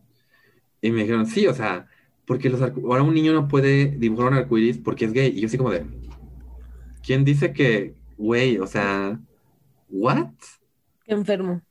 Y 0.82 0.92
me 0.92 1.02
dijeron, 1.02 1.26
sí, 1.26 1.48
o 1.48 1.54
sea, 1.54 1.88
porque 2.26 2.50
los 2.50 2.62
ahora 2.62 3.04
un 3.04 3.14
niño 3.14 3.34
no 3.34 3.48
puede 3.48 3.88
dibujar 3.98 4.28
un 4.28 4.34
arco 4.36 4.58
iris 4.58 4.78
porque 4.78 5.06
es 5.06 5.14
gay. 5.14 5.34
Y 5.36 5.42
yo 5.42 5.50
sí 5.50 5.58
como 5.58 5.72
de, 5.72 5.86
¿quién 7.04 7.26
dice 7.26 7.54
que, 7.54 7.96
güey, 8.18 8.58
o 8.60 8.68
sea, 8.68 9.20
what? 9.90 10.30
Qué 11.04 11.14
enfermo. 11.14 11.62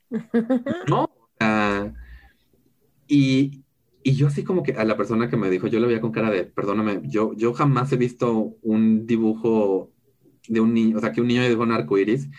No, 0.87 1.03
o 1.03 1.29
sea, 1.39 1.93
y, 3.09 3.63
y 4.03 4.13
yo 4.13 4.27
así 4.27 4.43
como 4.43 4.63
que 4.63 4.73
a 4.73 4.85
la 4.85 4.95
persona 4.95 5.29
que 5.29 5.35
me 5.35 5.49
dijo, 5.49 5.67
yo 5.67 5.79
le 5.79 5.87
veía 5.87 5.99
con 5.99 6.11
cara 6.11 6.29
de, 6.29 6.45
perdóname, 6.45 7.01
yo, 7.03 7.33
yo 7.35 7.53
jamás 7.53 7.91
he 7.91 7.97
visto 7.97 8.55
un 8.61 9.05
dibujo 9.07 9.91
de 10.47 10.61
un 10.61 10.73
niño, 10.73 10.97
o 10.97 11.01
sea, 11.01 11.11
que 11.11 11.21
un 11.21 11.27
niño 11.27 11.43
dibujó 11.43 11.63
un 11.63 11.71
arco 11.71 11.97
iris 11.97 12.29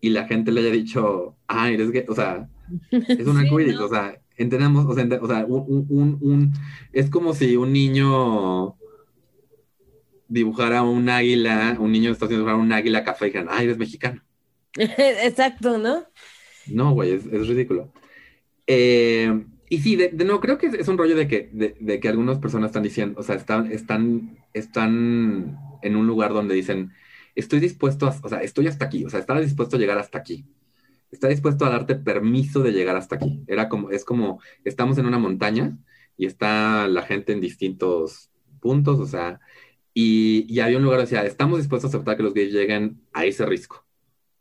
y 0.00 0.10
la 0.10 0.26
gente 0.26 0.52
le 0.52 0.60
haya 0.60 0.70
dicho, 0.70 1.36
ah, 1.48 1.70
eres 1.70 1.90
gay, 1.90 2.04
o 2.06 2.14
sea, 2.14 2.48
es 2.90 3.26
un 3.26 3.36
arco 3.38 3.58
iris, 3.58 3.78
o 3.78 3.88
sea, 3.88 4.20
entendemos, 4.36 4.84
o 4.86 4.94
sea, 4.94 5.08
o 5.20 5.26
sea 5.26 5.46
un, 5.46 5.86
un, 5.88 6.18
un, 6.20 6.52
es 6.92 7.08
como 7.08 7.34
si 7.34 7.56
un 7.56 7.72
niño 7.72 8.76
dibujara 10.28 10.82
un 10.82 11.08
águila, 11.08 11.78
un 11.80 11.90
niño 11.90 12.12
está 12.12 12.26
haciendo 12.26 12.44
dibujar 12.44 12.62
un 12.62 12.72
águila 12.72 13.02
café 13.02 13.26
y 13.26 13.28
dijeran, 13.30 13.48
ah, 13.50 13.62
eres 13.62 13.78
mexicano. 13.78 14.22
Exacto, 14.76 15.78
¿no? 15.78 16.04
No, 16.66 16.92
güey, 16.92 17.12
es, 17.12 17.24
es 17.24 17.48
ridículo. 17.48 17.90
Eh, 18.66 19.46
y 19.68 19.78
sí, 19.78 19.96
de, 19.96 20.12
no, 20.24 20.40
creo 20.40 20.58
que 20.58 20.66
es, 20.66 20.88
un 20.88 20.98
rollo 20.98 21.16
de 21.16 21.28
que, 21.28 21.50
de, 21.52 22.00
que 22.00 22.08
algunas 22.08 22.38
personas 22.38 22.68
están 22.70 22.82
diciendo, 22.82 23.20
o 23.20 23.22
sea, 23.22 23.34
están, 23.36 23.70
están, 23.70 24.38
están 24.54 25.58
en 25.82 25.96
un 25.96 26.06
lugar 26.06 26.32
donde 26.32 26.54
dicen, 26.54 26.92
estoy 27.34 27.60
dispuesto 27.60 28.06
a, 28.06 28.16
o 28.22 28.28
sea, 28.28 28.42
estoy 28.42 28.66
hasta 28.66 28.86
aquí, 28.86 29.04
o 29.04 29.10
sea, 29.10 29.20
estaba 29.20 29.40
dispuesto 29.40 29.76
a 29.76 29.78
llegar 29.78 29.98
hasta 29.98 30.18
aquí. 30.18 30.46
Está 31.10 31.28
dispuesto 31.28 31.64
a 31.64 31.70
darte 31.70 31.94
permiso 31.94 32.60
de 32.60 32.72
llegar 32.72 32.96
hasta 32.96 33.16
aquí. 33.16 33.42
Era 33.46 33.68
como, 33.68 33.90
es 33.90 34.04
como, 34.04 34.40
estamos 34.64 34.98
en 34.98 35.06
una 35.06 35.18
montaña 35.18 35.78
y 36.18 36.26
está 36.26 36.86
la 36.88 37.02
gente 37.02 37.32
en 37.32 37.40
distintos 37.40 38.30
puntos, 38.60 38.98
o 38.98 39.06
sea, 39.06 39.40
y, 39.94 40.46
y 40.52 40.60
había 40.60 40.78
un 40.78 40.84
lugar 40.84 40.98
donde 40.98 41.10
decía, 41.10 41.26
estamos 41.26 41.58
dispuestos 41.58 41.92
a 41.92 41.96
aceptar 41.96 42.16
que 42.16 42.22
los 42.22 42.34
gays 42.34 42.52
lleguen 42.52 43.00
a 43.12 43.24
ese 43.24 43.46
risco, 43.46 43.86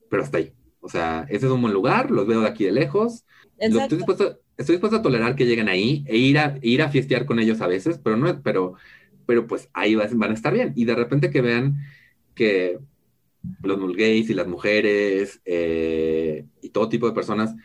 pero 0.09 0.23
hasta 0.23 0.39
ahí. 0.39 0.53
O 0.79 0.89
sea, 0.89 1.25
ese 1.29 1.47
es 1.47 1.51
un 1.51 1.61
buen 1.61 1.73
lugar, 1.73 2.11
los 2.11 2.27
veo 2.27 2.41
de 2.41 2.47
aquí 2.47 2.63
de 2.65 2.71
lejos. 2.71 3.25
Estoy 3.57 3.97
dispuesto, 3.97 4.39
estoy 4.57 4.75
dispuesto 4.75 4.97
a 4.97 5.01
tolerar 5.01 5.35
que 5.35 5.45
lleguen 5.45 5.69
ahí 5.69 6.03
e 6.07 6.17
ir 6.17 6.39
a, 6.39 6.57
ir 6.61 6.81
a 6.81 6.89
fiestear 6.89 7.25
con 7.25 7.39
ellos 7.39 7.61
a 7.61 7.67
veces, 7.67 7.99
pero 8.03 8.17
no, 8.17 8.41
pero, 8.41 8.75
pero 9.25 9.47
pues 9.47 9.69
ahí 9.73 9.95
van 9.95 10.31
a 10.31 10.33
estar 10.33 10.53
bien. 10.53 10.73
Y 10.75 10.85
de 10.85 10.95
repente 10.95 11.29
que 11.29 11.41
vean 11.41 11.77
que 12.35 12.79
los 13.63 13.95
gays 13.95 14.29
y 14.29 14.33
las 14.33 14.47
mujeres 14.47 15.41
eh, 15.45 16.45
y 16.61 16.69
todo 16.69 16.89
tipo 16.89 17.07
de 17.07 17.13
personas 17.13 17.55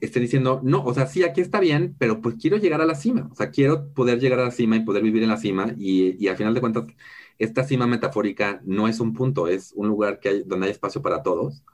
estén 0.00 0.22
diciendo, 0.22 0.60
no, 0.62 0.84
o 0.84 0.94
sea, 0.94 1.06
sí, 1.06 1.24
aquí 1.24 1.40
está 1.40 1.60
bien, 1.60 1.94
pero 1.98 2.20
pues 2.20 2.36
quiero 2.40 2.56
llegar 2.56 2.80
a 2.80 2.86
la 2.86 2.94
cima, 2.94 3.28
o 3.32 3.34
sea, 3.34 3.50
quiero 3.50 3.92
poder 3.94 4.20
llegar 4.20 4.38
a 4.40 4.44
la 4.44 4.50
cima 4.52 4.76
y 4.76 4.80
poder 4.80 5.02
vivir 5.02 5.22
en 5.24 5.28
la 5.28 5.36
cima 5.38 5.74
y, 5.76 6.16
y 6.24 6.28
al 6.28 6.36
final 6.36 6.54
de 6.54 6.60
cuentas, 6.60 6.84
esta 7.38 7.64
cima 7.64 7.86
metafórica 7.86 8.60
no 8.64 8.88
es 8.88 9.00
un 9.00 9.12
punto, 9.12 9.48
es 9.48 9.72
un 9.74 9.88
lugar 9.88 10.20
que 10.20 10.28
hay, 10.28 10.42
donde 10.44 10.66
hay 10.66 10.72
espacio 10.72 11.02
para 11.02 11.22
todos. 11.22 11.64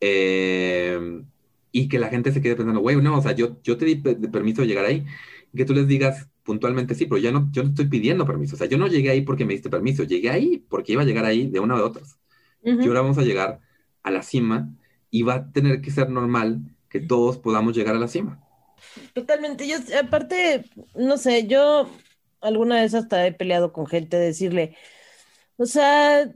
Eh, 0.00 1.22
y 1.72 1.88
que 1.88 1.98
la 1.98 2.08
gente 2.08 2.32
se 2.32 2.40
quede 2.40 2.56
pensando, 2.56 2.80
güey, 2.80 2.96
no, 2.96 3.18
o 3.18 3.22
sea, 3.22 3.32
yo, 3.32 3.60
yo 3.62 3.76
te 3.76 3.84
di 3.84 3.96
permiso 3.96 4.62
de 4.62 4.68
llegar 4.68 4.84
ahí, 4.84 5.04
que 5.54 5.64
tú 5.64 5.74
les 5.74 5.86
digas 5.86 6.28
puntualmente, 6.42 6.94
sí, 6.94 7.06
pero 7.06 7.18
ya 7.18 7.30
no, 7.30 7.48
yo 7.52 7.62
no 7.62 7.70
estoy 7.70 7.86
pidiendo 7.86 8.26
permiso, 8.26 8.56
o 8.56 8.58
sea, 8.58 8.66
yo 8.66 8.78
no 8.78 8.88
llegué 8.88 9.10
ahí 9.10 9.22
porque 9.22 9.44
me 9.44 9.52
diste 9.52 9.70
permiso, 9.70 10.04
llegué 10.04 10.30
ahí 10.30 10.64
porque 10.68 10.92
iba 10.92 11.02
a 11.02 11.04
llegar 11.04 11.24
ahí 11.24 11.46
de 11.46 11.60
una 11.60 11.74
o 11.74 11.78
de 11.78 11.84
otras. 11.84 12.18
Y 12.62 12.86
ahora 12.86 13.00
vamos 13.00 13.16
a 13.16 13.22
llegar 13.22 13.60
a 14.02 14.10
la 14.10 14.22
cima 14.22 14.68
y 15.10 15.22
va 15.22 15.34
a 15.34 15.52
tener 15.52 15.80
que 15.80 15.90
ser 15.90 16.10
normal 16.10 16.60
que 16.90 17.00
todos 17.00 17.38
podamos 17.38 17.74
llegar 17.74 17.96
a 17.96 17.98
la 17.98 18.08
cima. 18.08 18.40
Totalmente, 19.14 19.66
yo 19.66 19.76
aparte, 19.98 20.64
no 20.94 21.16
sé, 21.16 21.46
yo 21.46 21.88
alguna 22.40 22.80
vez 22.82 22.94
hasta 22.94 23.26
he 23.26 23.32
peleado 23.32 23.72
con 23.72 23.86
gente 23.86 24.16
decirle, 24.16 24.76
o 25.56 25.66
sea, 25.66 26.30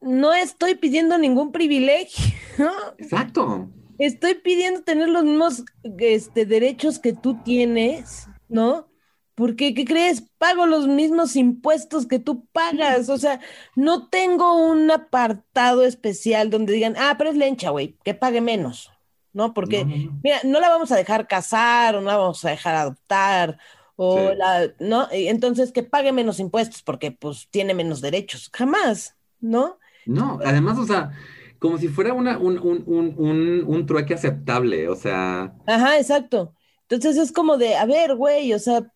no 0.00 0.32
estoy 0.34 0.74
pidiendo 0.74 1.18
ningún 1.18 1.52
privilegio. 1.52 2.34
Exacto. 2.98 3.70
Estoy 3.98 4.34
pidiendo 4.34 4.82
tener 4.82 5.08
los 5.08 5.24
mismos 5.24 5.64
este, 5.98 6.46
derechos 6.46 6.98
que 6.98 7.12
tú 7.12 7.42
tienes, 7.42 8.28
¿no? 8.48 8.88
Porque, 9.34 9.72
¿qué 9.72 9.84
crees? 9.84 10.24
Pago 10.38 10.66
los 10.66 10.88
mismos 10.88 11.36
impuestos 11.36 12.06
que 12.06 12.18
tú 12.18 12.46
pagas. 12.46 13.08
O 13.08 13.18
sea, 13.18 13.40
no 13.76 14.08
tengo 14.08 14.68
un 14.68 14.90
apartado 14.90 15.84
especial 15.84 16.50
donde 16.50 16.72
digan, 16.72 16.94
ah, 16.98 17.14
pero 17.16 17.30
es 17.30 17.36
lencha, 17.36 17.70
güey, 17.70 17.96
que 18.02 18.14
pague 18.14 18.40
menos, 18.40 18.90
¿no? 19.32 19.54
Porque, 19.54 19.84
mira, 19.84 20.40
no 20.42 20.58
la 20.60 20.68
vamos 20.68 20.90
a 20.90 20.96
dejar 20.96 21.28
casar 21.28 21.94
o 21.94 22.00
no 22.00 22.08
la 22.10 22.16
vamos 22.16 22.44
a 22.44 22.50
dejar 22.50 22.74
adoptar 22.74 23.58
o 23.94 24.32
la, 24.32 24.72
¿no? 24.80 25.06
Entonces, 25.12 25.70
que 25.70 25.84
pague 25.84 26.10
menos 26.10 26.40
impuestos 26.40 26.82
porque, 26.82 27.12
pues, 27.12 27.46
tiene 27.50 27.74
menos 27.74 28.00
derechos. 28.00 28.50
Jamás, 28.52 29.16
¿no? 29.38 29.78
No, 30.04 30.40
además, 30.44 30.78
o 30.78 30.84
sea, 30.86 31.12
como 31.58 31.78
si 31.78 31.88
fuera 31.88 32.12
una, 32.14 32.38
un, 32.38 32.58
un, 32.58 32.84
un, 32.86 33.64
un 33.66 33.86
trueque 33.86 34.14
aceptable, 34.14 34.88
o 34.88 34.94
sea. 34.94 35.54
Ajá, 35.66 35.98
exacto. 35.98 36.54
Entonces 36.82 37.16
es 37.16 37.32
como 37.32 37.58
de, 37.58 37.76
a 37.76 37.84
ver, 37.84 38.14
güey, 38.14 38.52
o 38.54 38.58
sea, 38.58 38.92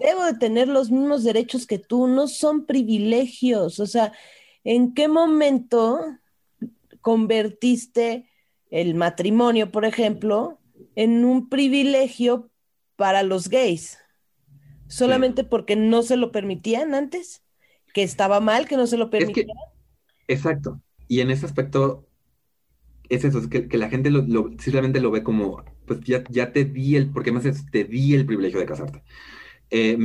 debo 0.00 0.24
de 0.24 0.34
tener 0.34 0.68
los 0.68 0.90
mismos 0.90 1.24
derechos 1.24 1.66
que 1.66 1.78
tú, 1.78 2.06
no 2.06 2.26
son 2.26 2.66
privilegios. 2.66 3.80
O 3.80 3.86
sea, 3.86 4.12
¿en 4.64 4.94
qué 4.94 5.08
momento 5.08 6.00
convertiste 7.00 8.28
el 8.70 8.94
matrimonio, 8.94 9.70
por 9.70 9.84
ejemplo, 9.84 10.58
en 10.96 11.24
un 11.24 11.48
privilegio 11.48 12.50
para 12.96 13.22
los 13.22 13.48
gays? 13.48 13.98
Solamente 14.86 15.44
porque 15.44 15.76
no 15.76 16.02
se 16.02 16.16
lo 16.16 16.32
permitían 16.32 16.94
antes, 16.94 17.42
que 17.92 18.02
estaba 18.02 18.40
mal 18.40 18.66
que 18.66 18.76
no 18.76 18.86
se 18.86 18.96
lo 18.96 19.10
permitían. 19.10 19.56
exacto. 20.28 20.80
Y 21.08 21.20
en 21.20 21.30
ese 21.30 21.46
aspecto 21.46 22.08
es 23.08 23.24
eso, 23.24 23.38
es 23.38 23.48
que, 23.48 23.78
la 23.78 23.88
gente 23.88 24.10
lo, 24.10 24.50
simplemente 24.58 25.00
lo 25.00 25.10
ve 25.10 25.22
como, 25.22 25.64
pues 25.86 26.00
ya, 26.00 26.24
ya 26.30 26.52
te 26.52 26.64
di 26.64 26.96
el, 26.96 27.10
porque 27.10 27.32
más 27.32 27.44
te 27.70 27.84
di 27.84 28.14
el 28.14 28.26
privilegio 28.26 28.58
de 28.60 28.66
casarte. 28.66 29.02
Eh, 29.70 29.98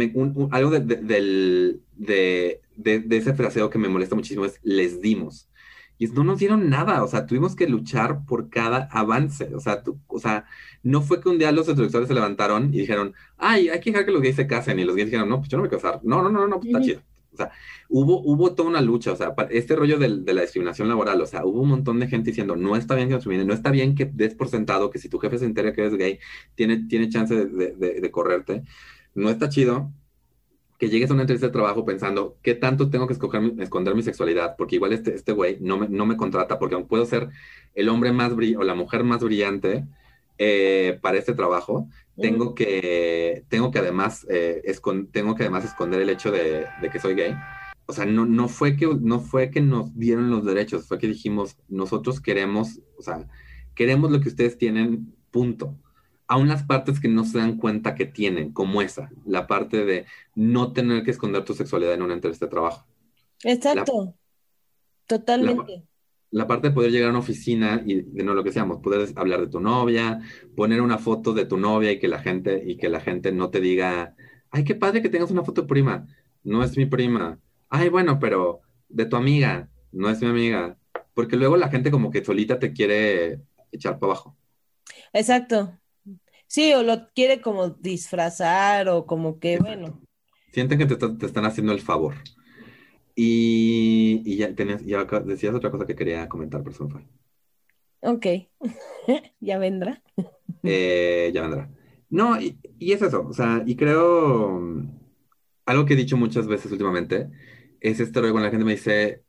algo 0.51 0.71
de, 0.71 1.79
de, 1.95 2.61
de, 2.75 3.17
ese 3.17 3.33
fraseo 3.33 3.69
que 3.69 3.77
me 3.77 3.89
molesta 3.89 4.15
muchísimo 4.15 4.45
es 4.45 4.59
les 4.63 5.01
dimos. 5.01 5.49
Y 6.01 6.07
no 6.07 6.23
nos 6.23 6.39
dieron 6.39 6.69
nada, 6.69 7.03
o 7.03 7.07
sea, 7.09 7.25
tuvimos 7.25 7.57
que 7.57 7.67
luchar 7.67 8.25
por 8.25 8.49
cada 8.49 8.87
avance. 8.89 9.53
O 9.53 9.59
sea, 9.59 9.83
o 10.07 10.19
sea, 10.19 10.45
no 10.81 11.01
fue 11.01 11.19
que 11.19 11.27
un 11.27 11.37
día 11.37 11.51
los 11.51 11.67
introductores 11.67 12.07
se 12.07 12.13
levantaron 12.13 12.73
y 12.73 12.79
dijeron, 12.79 13.13
ay, 13.37 13.67
hay 13.67 13.81
que 13.81 13.91
dejar 13.91 14.05
que 14.05 14.13
los 14.13 14.21
gays 14.21 14.37
se 14.37 14.47
casen. 14.47 14.79
Y 14.79 14.85
los 14.85 14.95
gays 14.95 15.07
dijeron, 15.07 15.27
no, 15.27 15.39
pues 15.39 15.49
yo 15.49 15.57
no 15.57 15.63
me 15.63 15.69
voy 15.69 15.77
a 15.77 15.81
casar. 15.81 15.99
No, 16.03 16.21
no, 16.21 16.29
no, 16.29 16.47
no, 16.47 16.57
pues 16.57 16.67
está 16.67 16.81
chido. 16.81 17.01
Sea, 17.39 17.51
hubo, 17.89 18.21
hubo 18.21 18.53
toda 18.55 18.69
una 18.69 18.81
lucha, 18.81 19.11
o 19.11 19.15
sea, 19.15 19.33
este 19.49 19.75
rollo 19.75 19.97
de, 19.97 20.19
de, 20.21 20.33
la 20.33 20.41
discriminación 20.41 20.87
laboral, 20.87 21.21
o 21.21 21.25
sea, 21.25 21.45
hubo 21.45 21.61
un 21.61 21.69
montón 21.69 21.99
de 21.99 22.07
gente 22.07 22.31
diciendo, 22.31 22.55
no 22.55 22.75
está 22.75 22.95
bien 22.95 23.09
que 23.09 23.15
nos 23.15 23.25
no 23.25 23.53
está 23.53 23.71
bien 23.71 23.95
que 23.95 24.05
des 24.05 24.35
por 24.35 24.47
sentado 24.49 24.89
que 24.89 24.99
si 24.99 25.09
tu 25.09 25.19
jefe 25.19 25.37
se 25.39 25.45
entera 25.45 25.73
que 25.73 25.81
eres 25.81 25.95
gay, 25.95 26.19
tiene, 26.55 26.85
tiene 26.87 27.09
chance 27.09 27.33
de, 27.33 27.75
de, 27.75 28.01
de 28.01 28.11
correrte 28.11 28.63
no 29.15 29.29
está 29.29 29.49
chido 29.49 29.91
que 30.77 30.89
llegues 30.89 31.09
a 31.11 31.13
una 31.13 31.23
entrevista 31.23 31.47
de 31.47 31.53
trabajo 31.53 31.83
pensando, 31.83 32.37
¿qué 32.41 32.55
tanto 32.55 32.89
tengo 32.89 33.05
que 33.05 33.13
escoger, 33.13 33.53
esconder 33.59 33.95
mi 33.95 34.01
sexualidad? 34.01 34.55
Porque 34.57 34.75
igual 34.75 34.93
este, 34.93 35.13
este 35.13 35.33
güey 35.33 35.57
no 35.59 35.77
me, 35.77 35.89
no 35.89 36.05
me 36.05 36.15
contrata, 36.15 36.57
porque 36.57 36.75
aunque 36.75 36.87
puedo 36.87 37.05
ser 37.05 37.27
el 37.75 37.89
hombre 37.89 38.13
más 38.13 38.33
brillante 38.33 38.63
o 38.63 38.65
la 38.65 38.75
mujer 38.75 39.03
más 39.03 39.21
brillante 39.21 39.85
eh, 40.37 40.97
para 41.01 41.17
este 41.17 41.33
trabajo, 41.33 41.89
tengo 42.21 42.55
que, 42.55 43.45
tengo 43.49 43.71
que 43.71 43.79
además, 43.79 44.25
eh, 44.29 44.61
tengo 45.11 45.35
que 45.35 45.43
además 45.43 45.65
esconder 45.65 46.01
el 46.01 46.09
hecho 46.09 46.31
de, 46.31 46.65
de, 46.81 46.89
que 46.89 46.99
soy 46.99 47.15
gay. 47.15 47.35
O 47.85 47.93
sea, 47.93 48.05
no, 48.05 48.25
no, 48.25 48.47
fue 48.47 48.75
que, 48.75 48.87
no 48.87 49.19
fue 49.19 49.49
que 49.49 49.61
nos 49.61 49.97
dieron 49.97 50.29
los 50.29 50.45
derechos, 50.45 50.87
fue 50.87 50.99
que 50.99 51.07
dijimos, 51.07 51.57
nosotros 51.67 52.19
queremos, 52.21 52.79
o 52.97 53.01
sea, 53.01 53.27
queremos 53.75 54.11
lo 54.11 54.19
que 54.19 54.29
ustedes 54.29 54.57
tienen, 54.57 55.13
punto 55.31 55.75
aún 56.29 56.47
las 56.47 56.63
partes 56.63 56.99
que 56.99 57.07
no 57.07 57.25
se 57.25 57.39
dan 57.39 57.57
cuenta 57.57 57.95
que 57.95 58.05
tienen, 58.05 58.53
como 58.53 58.83
esa, 58.83 59.11
la 59.25 59.47
parte 59.47 59.83
de 59.83 60.05
no 60.35 60.71
tener 60.73 61.03
que 61.03 61.11
esconder 61.11 61.43
tu 61.43 61.55
sexualidad 61.55 61.95
en 61.95 62.03
una 62.03 62.13
entrevista 62.13 62.45
de 62.45 62.51
trabajo. 62.51 62.85
Exacto, 63.43 64.15
totalmente. 65.07 65.77
La, 65.77 65.83
parte 66.47 66.69
de 66.69 66.73
poder 66.73 66.91
llegar 66.91 67.07
a 67.07 67.11
una 67.11 67.19
oficina 67.19 67.81
y 67.85 68.01
de 68.01 68.23
no 68.23 68.33
lo 68.33 68.43
que 68.43 68.51
seamos, 68.51 68.81
poder 68.81 69.09
hablar 69.15 69.41
de 69.41 69.47
tu 69.47 69.59
novia, 69.59 70.19
poner 70.55 70.81
una 70.81 70.97
foto 70.97 71.33
de 71.33 71.45
tu 71.45 71.57
novia 71.57 71.91
y 71.91 71.99
que 71.99 72.07
la 72.07 72.19
gente 72.19 72.63
y 72.65 72.77
que 72.77 72.89
la 72.89 72.99
gente 72.99 73.31
no 73.31 73.49
te 73.49 73.59
diga, 73.59 74.15
ay, 74.51 74.63
qué 74.63 74.75
padre 74.75 75.01
que 75.01 75.09
tengas 75.09 75.31
una 75.31 75.43
foto 75.43 75.63
de 75.63 75.67
prima, 75.67 76.07
no 76.43 76.63
es 76.63 76.77
mi 76.77 76.85
prima. 76.85 77.39
Ay, 77.69 77.89
bueno, 77.89 78.19
pero 78.19 78.61
de 78.87 79.05
tu 79.05 79.15
amiga, 79.15 79.69
no 79.91 80.09
es 80.09 80.21
mi 80.21 80.27
amiga, 80.27 80.77
porque 81.13 81.35
luego 81.35 81.57
la 81.57 81.69
gente 81.69 81.91
como 81.91 82.11
que 82.11 82.23
solita 82.23 82.59
te 82.59 82.73
quiere 82.73 83.41
echar 83.71 83.99
para 83.99 84.13
abajo. 84.13 84.37
Exacto. 85.13 85.77
Sí, 86.47 86.73
o 86.73 86.81
lo 86.81 87.09
quiere 87.13 87.41
como 87.41 87.69
disfrazar 87.69 88.89
o 88.89 89.05
como 89.05 89.39
que, 89.39 89.59
bueno. 89.59 90.01
Sienten 90.51 90.79
que 90.79 90.87
te, 90.87 91.25
están 91.25 91.45
haciendo 91.45 91.73
el 91.73 91.79
favor. 91.79 92.15
Y, 93.21 94.37
ya, 94.37 94.55
tenías, 94.55 94.85
ya 94.85 95.03
decías 95.03 95.53
otra 95.53 95.69
cosa 95.69 95.85
que 95.85 95.93
quería 95.93 96.29
comentar, 96.29 96.61
pero 96.63 96.71
eso 96.73 96.87
fue. 96.87 97.05
Ok, 97.99 98.25
ya 99.41 99.57
vendrá. 99.57 100.01
Eh, 100.63 101.29
ya 101.33 101.41
vendrá. 101.41 101.69
No, 102.09 102.39
y, 102.39 102.57
es 102.79 103.01
eso, 103.01 103.27
o 103.27 103.33
sea, 103.33 103.61
y 103.65 103.75
creo, 103.75 104.61
algo 105.65 105.85
que 105.85 105.95
he 105.95 105.97
dicho 105.97 106.15
muchas 106.15 106.47
veces 106.47 106.71
últimamente, 106.71 107.29
es 107.81 107.99
esto 107.99 108.21
cuando 108.21 108.39
la 108.39 108.51
gente 108.51 108.63
me 108.63 108.71
dice, 108.71 109.23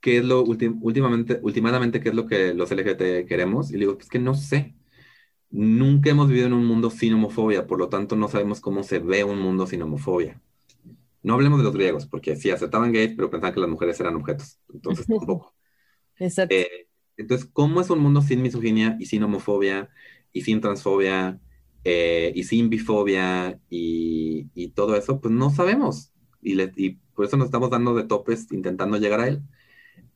¿qué 0.00 0.18
es 0.18 0.24
lo 0.24 0.44
últimamente, 0.44 1.40
últimamente, 1.42 2.00
qué 2.00 2.10
es 2.10 2.14
lo 2.14 2.28
que 2.28 2.54
los 2.54 2.70
LGBT 2.70 3.26
queremos? 3.26 3.72
Y 3.72 3.78
digo, 3.78 3.96
pues 3.96 4.08
que 4.08 4.20
no 4.20 4.34
sé. 4.34 4.76
Nunca 5.50 6.10
hemos 6.10 6.28
vivido 6.28 6.46
en 6.46 6.52
un 6.52 6.66
mundo 6.66 6.88
sin 6.88 7.14
homofobia, 7.14 7.66
por 7.66 7.80
lo 7.80 7.88
tanto 7.88 8.14
no 8.14 8.28
sabemos 8.28 8.60
cómo 8.60 8.84
se 8.84 9.00
ve 9.00 9.24
un 9.24 9.40
mundo 9.40 9.66
sin 9.66 9.82
homofobia. 9.82 10.40
No 11.24 11.34
hablemos 11.34 11.58
de 11.58 11.64
los 11.64 11.74
griegos, 11.74 12.06
porque 12.06 12.36
sí 12.36 12.50
aceptaban 12.50 12.92
gays, 12.92 13.14
pero 13.16 13.30
pensaban 13.30 13.54
que 13.54 13.60
las 13.60 13.70
mujeres 13.70 13.98
eran 13.98 14.14
objetos. 14.14 14.60
Entonces 14.72 15.06
tampoco. 15.08 15.54
Exacto. 16.18 16.54
Eh, 16.54 16.86
entonces, 17.16 17.48
¿cómo 17.52 17.80
es 17.80 17.90
un 17.90 17.98
mundo 17.98 18.22
sin 18.22 18.42
misoginia 18.42 18.96
y 19.00 19.06
sin 19.06 19.22
homofobia 19.22 19.88
y 20.32 20.42
sin 20.42 20.60
transfobia 20.60 21.40
eh, 21.82 22.30
y 22.34 22.44
sin 22.44 22.68
bifobia 22.70 23.58
y, 23.70 24.50
y, 24.54 24.68
todo 24.68 24.96
eso? 24.96 25.20
Pues 25.20 25.32
no 25.34 25.50
sabemos. 25.50 26.12
Y, 26.42 26.60
y 26.76 27.00
por 27.14 27.24
eso 27.24 27.36
nos 27.36 27.46
estamos 27.46 27.70
dando 27.70 27.94
de 27.94 28.04
topes 28.04 28.52
intentando 28.52 28.98
llegar 28.98 29.20
a 29.20 29.28
él. 29.28 29.42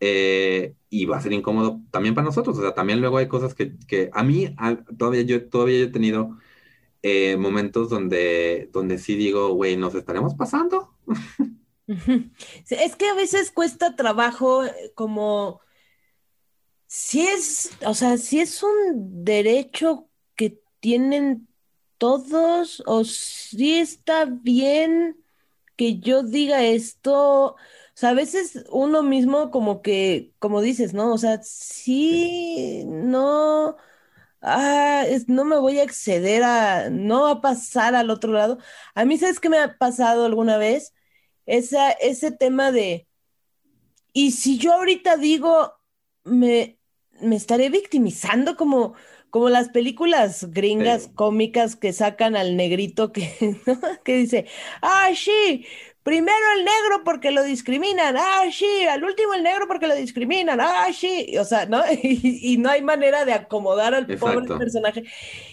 Eh, 0.01 0.75
y 0.91 1.07
va 1.07 1.17
a 1.17 1.21
ser 1.21 1.33
incómodo 1.33 1.81
también 1.91 2.15
para 2.15 2.27
nosotros. 2.27 2.59
O 2.59 2.61
sea, 2.61 2.75
también 2.75 3.01
luego 3.01 3.19
hay 3.19 3.29
cosas 3.29 3.55
que, 3.55 3.77
que 3.87 4.11
a 4.13 4.23
mí 4.23 4.55
todavía, 4.99 5.23
yo, 5.23 5.49
todavía 5.49 5.85
he 5.85 5.89
tenido 5.89 6.37
eh, 7.03 7.37
momentos 7.37 7.91
donde, 7.91 8.69
donde 8.73 8.99
sí 8.99 9.17
digo, 9.17 9.55
güey, 9.55 9.77
¿nos 9.77 9.95
estaremos 9.95 10.35
pasando? 10.35 10.98
Es 12.71 12.97
que 12.97 13.09
a 13.09 13.15
veces 13.15 13.51
cuesta 13.51 13.97
trabajo 13.97 14.65
eh, 14.65 14.93
como 14.95 15.61
si 16.87 17.21
es, 17.23 17.71
o 17.87 17.95
sea, 17.95 18.17
si 18.19 18.41
es 18.41 18.63
un 18.63 19.25
derecho 19.25 20.09
que 20.37 20.61
tienen 20.81 21.49
todos 21.99 22.83
o 22.87 23.05
si 23.05 23.79
está 23.79 24.27
bien 24.27 25.23
que 25.77 25.99
yo 25.99 26.23
diga 26.23 26.63
esto 26.63 27.57
o 27.99 28.01
sea, 28.01 28.11
a 28.11 28.15
veces 28.15 28.65
uno 28.71 29.03
mismo 29.03 29.51
como 29.51 29.83
que, 29.83 30.33
como 30.39 30.61
dices, 30.61 30.95
¿no? 30.95 31.13
O 31.13 31.19
sea, 31.19 31.41
sí, 31.43 32.85
no, 32.87 33.77
ah, 34.43 35.05
no 35.29 35.45
me 35.45 35.59
voy 35.59 35.81
a 35.81 35.83
exceder 35.85 36.45
a, 36.45 36.91
no 36.91 37.27
a 37.27 37.41
pasar 37.41 37.97
al 37.97 38.11
otro 38.11 38.33
lado. 38.33 38.59
A 38.95 39.05
mí, 39.05 39.19
¿sabes 39.19 39.41
qué 39.41 39.49
me 39.49 39.59
ha 39.59 39.79
pasado 39.79 40.27
alguna 40.27 40.59
vez? 40.59 40.95
Esa, 41.49 41.93
ese 41.93 42.31
tema 42.31 42.73
de, 42.73 43.07
y 44.13 44.33
si 44.33 44.59
yo 44.59 44.75
ahorita 44.75 45.17
digo, 45.17 45.73
me, 46.25 46.79
me 47.21 47.37
estaré 47.37 47.71
victimizando 47.71 48.57
como, 48.57 48.95
como 49.31 49.49
las 49.49 49.71
películas 49.71 50.51
gringas 50.51 51.09
cómicas 51.15 51.75
que 51.75 51.93
sacan 51.93 52.37
al 52.37 52.57
negrito 52.57 53.13
que, 53.13 53.57
que 54.05 54.17
dice, 54.17 54.47
ah, 54.83 55.11
sí, 55.15 55.65
Primero 56.09 56.39
el 56.57 56.65
negro 56.65 57.05
porque 57.05 57.31
lo 57.31 57.43
discriminan, 57.43 58.17
ah, 58.17 58.45
sí, 58.51 58.87
al 58.91 59.05
último 59.05 59.35
el 59.35 59.43
negro 59.43 59.67
porque 59.69 59.87
lo 59.87 59.95
discriminan, 59.95 60.59
ah, 60.59 60.87
sí, 60.91 61.37
o 61.37 61.45
sea, 61.45 61.67
¿no? 61.67 61.83
Y, 62.03 62.57
no 62.57 62.71
hay 62.71 62.81
manera 62.81 63.27
de 63.27 63.35
acomodar 63.35 63.93
al 63.93 64.07
pobre 64.17 64.47
personaje. 64.57 65.05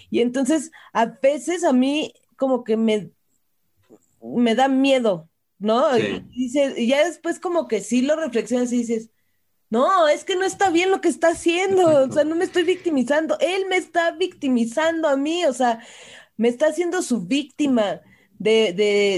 Y 0.09 0.21
entonces, 0.21 0.71
a 0.93 1.07
veces 1.07 1.65
a 1.65 1.73
mí 1.73 2.13
como 2.37 2.63
que 2.63 2.77
me, 2.77 3.11
me 4.21 4.55
da 4.55 4.69
miedo, 4.69 5.27
¿no? 5.59 5.97
Y, 5.97 6.23
y 6.33 6.87
ya 6.87 7.05
después 7.05 7.39
como 7.39 7.67
que 7.67 7.81
sí 7.81 8.01
lo 8.01 8.15
reflexionas 8.15 8.71
y 8.73 8.77
dices, 8.77 9.09
no, 9.69 10.07
es 10.07 10.23
que 10.23 10.35
no 10.35 10.45
está 10.45 10.69
bien 10.69 10.91
lo 10.91 11.01
que 11.01 11.09
está 11.09 11.29
haciendo, 11.29 12.05
o 12.05 12.11
sea, 12.11 12.23
no 12.23 12.35
me 12.35 12.45
estoy 12.45 12.63
victimizando, 12.63 13.37
él 13.39 13.63
me 13.69 13.77
está 13.77 14.11
victimizando 14.11 15.07
a 15.07 15.17
mí, 15.17 15.43
o 15.45 15.53
sea, 15.53 15.79
me 16.37 16.49
está 16.49 16.67
haciendo 16.67 17.01
su 17.01 17.21
víctima 17.21 18.01
de, 18.37 18.73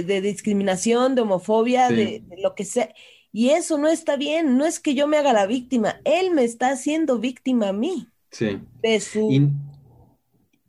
de, 0.05 0.21
discriminación, 0.21 1.15
de 1.15 1.21
homofobia, 1.21 1.89
de, 1.89 2.23
lo 2.41 2.55
que 2.55 2.65
sea. 2.65 2.93
Y 3.33 3.49
eso 3.49 3.77
no 3.77 3.87
está 3.87 4.15
bien, 4.15 4.57
no 4.57 4.65
es 4.65 4.79
que 4.79 4.95
yo 4.95 5.07
me 5.07 5.17
haga 5.17 5.33
la 5.33 5.47
víctima, 5.47 5.99
él 6.05 6.31
me 6.31 6.43
está 6.43 6.71
haciendo 6.71 7.19
víctima 7.19 7.69
a 7.69 7.73
mí. 7.73 8.07
Sí. 8.31 8.59
de 8.81 8.99
su... 8.99 9.29
Y, 9.31 9.51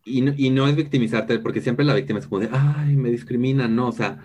y 0.05 0.23
no, 0.23 0.35
y 0.37 0.51
no 0.51 0.67
es 0.67 0.75
victimizarte, 0.75 1.39
porque 1.39 1.61
siempre 1.61 1.85
la 1.85 1.95
víctima 1.95 2.19
es 2.19 2.27
como 2.27 2.41
de, 2.41 2.49
ay, 2.53 2.97
me 2.97 3.11
discriminan, 3.11 3.77
no, 3.77 3.89
o 3.89 3.93
sea, 3.93 4.23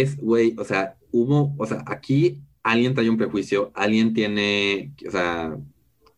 es, 0.00 0.16
güey, 0.18 0.54
o 0.58 0.64
sea, 0.64 0.96
hubo, 1.12 1.54
o 1.58 1.66
sea, 1.66 1.82
aquí 1.86 2.42
alguien 2.62 2.94
trae 2.94 3.10
un 3.10 3.16
prejuicio, 3.18 3.72
alguien 3.74 4.14
tiene, 4.14 4.94
o 5.06 5.10
sea, 5.10 5.56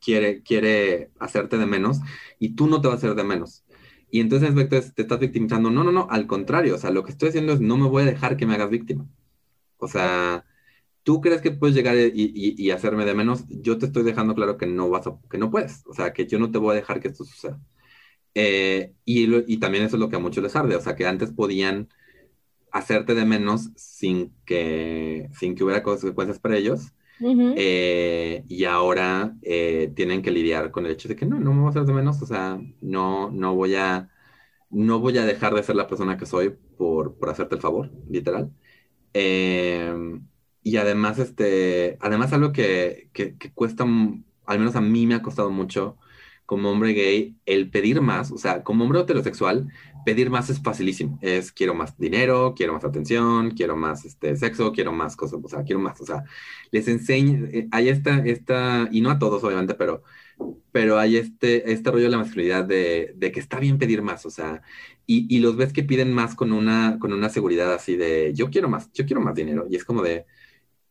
quiere, 0.01 0.43
quiere 0.43 1.11
hacerte 1.18 1.59
de 1.59 1.66
menos 1.66 1.99
y 2.39 2.51
tú 2.55 2.66
no 2.66 2.81
te 2.81 2.89
vas 2.89 2.97
a 2.97 2.99
hacer 2.99 3.14
de 3.14 3.25
menos. 3.25 3.64
Y 4.11 4.20
entonces 4.20 4.49
en 4.51 4.57
efecto 4.59 4.77
es- 4.77 4.95
te 4.95 5.03
estás 5.03 5.18
victimizando. 5.20 5.70
No, 5.70 5.85
no, 5.85 5.93
no, 5.93 6.07
al 6.11 6.27
contrario, 6.27 6.75
o 6.75 6.79
sea, 6.79 6.91
lo 6.91 7.03
que 7.05 7.12
estoy 7.12 7.31
haciendo 7.31 7.53
es 7.53 7.61
no 7.61 7.77
me 7.79 7.89
voy 7.89 8.03
a 8.03 8.07
dejar 8.07 8.37
que 8.37 8.47
me 8.47 8.55
hagas 8.55 8.70
víctima. 8.70 9.07
O 9.79 9.89
sea, 9.89 10.45
tú 11.05 11.20
crees 11.20 11.43
que 11.43 11.53
puedes 11.53 11.77
llegar 11.77 11.97
y, 11.99 12.12
y- 12.14 12.70
hacerme 12.73 13.05
de 13.07 13.14
menos, 13.14 13.45
yo 13.49 13.79
te 13.79 13.87
estoy 13.87 14.05
dejando 14.05 14.35
claro 14.35 14.57
que 14.59 14.66
no 14.66 14.91
vas 14.91 15.07
a, 15.09 15.18
que 15.31 15.39
no 15.39 15.51
puedes. 15.51 15.85
O 15.87 15.95
sea, 15.95 16.12
que 16.12 16.27
yo 16.27 16.39
no 16.39 16.51
te 16.51 16.59
voy 16.59 16.73
a 16.73 16.77
dejar 16.77 17.01
que 17.01 17.09
esto 17.09 17.25
suceda. 17.25 17.61
Eh, 18.35 18.95
y, 19.05 19.53
y 19.55 19.59
también 19.59 19.85
eso 19.85 19.97
es 19.97 20.01
lo 20.01 20.09
que 20.09 20.16
a 20.16 20.18
muchos 20.18 20.43
les 20.43 20.57
arde, 20.57 20.77
o 20.77 20.81
sea, 20.81 20.97
que 20.97 21.07
antes 21.07 21.33
podían 21.33 21.89
hacerte 22.73 23.14
de 23.14 23.25
menos 23.27 23.70
sin 23.77 24.35
que, 24.47 25.29
sin 25.39 25.55
que 25.55 25.64
hubiera 25.64 25.83
consecuencias 25.83 26.39
para 26.41 26.57
ellos. 26.57 26.93
Eh, 27.55 28.45
y 28.49 28.64
ahora 28.64 29.37
eh, 29.43 29.93
tienen 29.97 30.23
que 30.23 30.31
lidiar 30.31 30.70
con 30.70 30.87
el 30.87 30.93
hecho 30.93 31.09
de 31.09 31.16
que 31.16 31.27
no, 31.27 31.39
no 31.41 31.53
me 31.53 31.61
voy 31.61 31.68
a 31.68 31.70
hacer 31.70 31.85
de 31.85 31.93
menos, 31.93 32.23
o 32.23 32.27
sea, 32.27 32.61
no, 32.81 33.31
no 33.31 33.55
voy 33.55 33.75
a, 33.77 34.11
no 34.70 35.01
voy 35.01 35.18
a 35.18 35.27
dejar 35.27 35.55
de 35.55 35.62
ser 35.62 35.77
la 35.77 35.87
persona 35.89 36.16
que 36.16 36.27
soy 36.27 36.51
por, 36.79 37.18
por 37.18 37.31
hacerte 37.31 37.57
el 37.57 37.61
favor, 37.62 37.91
literal. 38.09 38.53
Eh, 39.14 39.95
y 40.62 40.77
además, 40.77 41.18
este, 41.18 41.99
además 42.01 42.33
algo 42.33 42.53
que, 42.53 43.11
que, 43.12 43.37
que 43.37 43.53
cuesta, 43.53 43.85
al 43.85 44.59
menos 44.59 44.77
a 44.77 44.81
mí 44.81 45.07
me 45.07 45.14
ha 45.14 45.23
costado 45.23 45.51
mucho 45.51 45.99
como 46.47 46.70
hombre 46.70 46.93
gay, 46.93 47.37
el 47.47 47.70
pedir 47.70 48.01
más, 48.01 48.31
o 48.33 48.39
sea, 48.39 48.62
como 48.62 48.85
hombre 48.85 49.01
heterosexual, 49.01 49.68
pedir 50.05 50.31
más 50.31 50.51
es 50.51 50.61
facilísimo. 50.63 51.19
Es 51.23 51.53
quiero 51.53 51.75
más 51.75 51.97
dinero, 51.99 52.55
quiero 52.57 52.73
más 52.75 52.85
atención, 52.85 53.53
quiero 53.53 53.77
más 53.77 54.05
este, 54.05 54.37
sexo, 54.37 54.73
quiero 54.73 54.93
más 54.93 55.17
cosas, 55.17 55.41
o 55.43 55.49
sea, 55.49 55.63
quiero 55.65 55.81
más, 55.81 56.01
o 56.01 56.07
sea, 56.07 56.25
les 56.71 56.89
enseño, 56.89 57.47
eh, 57.47 57.69
hay 57.71 57.89
esta, 57.89 58.19
esta, 58.25 58.89
y 58.91 59.01
no 59.01 59.11
a 59.11 59.19
todos 59.19 59.45
obviamente, 59.45 59.75
pero, 59.75 60.03
pero 60.73 60.99
hay 60.99 61.17
este, 61.17 61.73
este 61.73 61.91
rollo 61.91 62.05
de 62.05 62.11
la 62.11 62.19
masculinidad 62.19 62.65
de, 62.65 63.15
que 63.33 63.41
está 63.41 63.59
bien 63.61 63.79
pedir 63.79 64.03
más, 64.03 64.27
o 64.27 64.31
sea, 64.31 64.63
y, 65.07 65.27
y 65.35 65.41
los 65.41 65.57
ves 65.57 65.73
que 65.73 65.83
piden 65.85 66.13
más 66.13 66.35
con 66.35 66.53
una, 66.53 66.99
con 67.01 67.13
una 67.13 67.29
seguridad 67.29 67.73
así 67.75 67.97
de 67.97 68.33
yo 68.35 68.51
quiero 68.51 68.69
más, 68.69 68.91
yo 68.93 69.07
quiero 69.07 69.21
más 69.21 69.35
dinero, 69.35 69.67
y 69.71 69.77
es 69.77 69.85
como 69.85 70.03
de, 70.03 70.27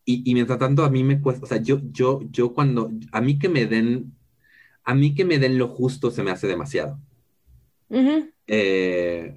y, 0.04 0.28
y 0.30 0.34
mientras 0.34 0.58
tanto 0.58 0.84
a 0.84 0.90
mí 0.90 1.04
me 1.04 1.20
cuesta, 1.20 1.44
o 1.44 1.48
sea, 1.48 1.58
yo, 1.58 1.80
yo, 1.92 2.20
yo 2.30 2.54
cuando, 2.54 2.90
a 3.12 3.20
mí 3.20 3.38
que 3.38 3.48
me 3.48 3.66
den, 3.66 4.14
a 4.84 4.94
mí 4.94 5.14
que 5.14 5.24
me 5.24 5.38
den 5.38 5.58
lo 5.58 5.68
justo 5.68 6.10
se 6.10 6.22
me 6.22 6.30
hace 6.30 6.46
demasiado. 6.46 6.98
Eh, 8.46 9.34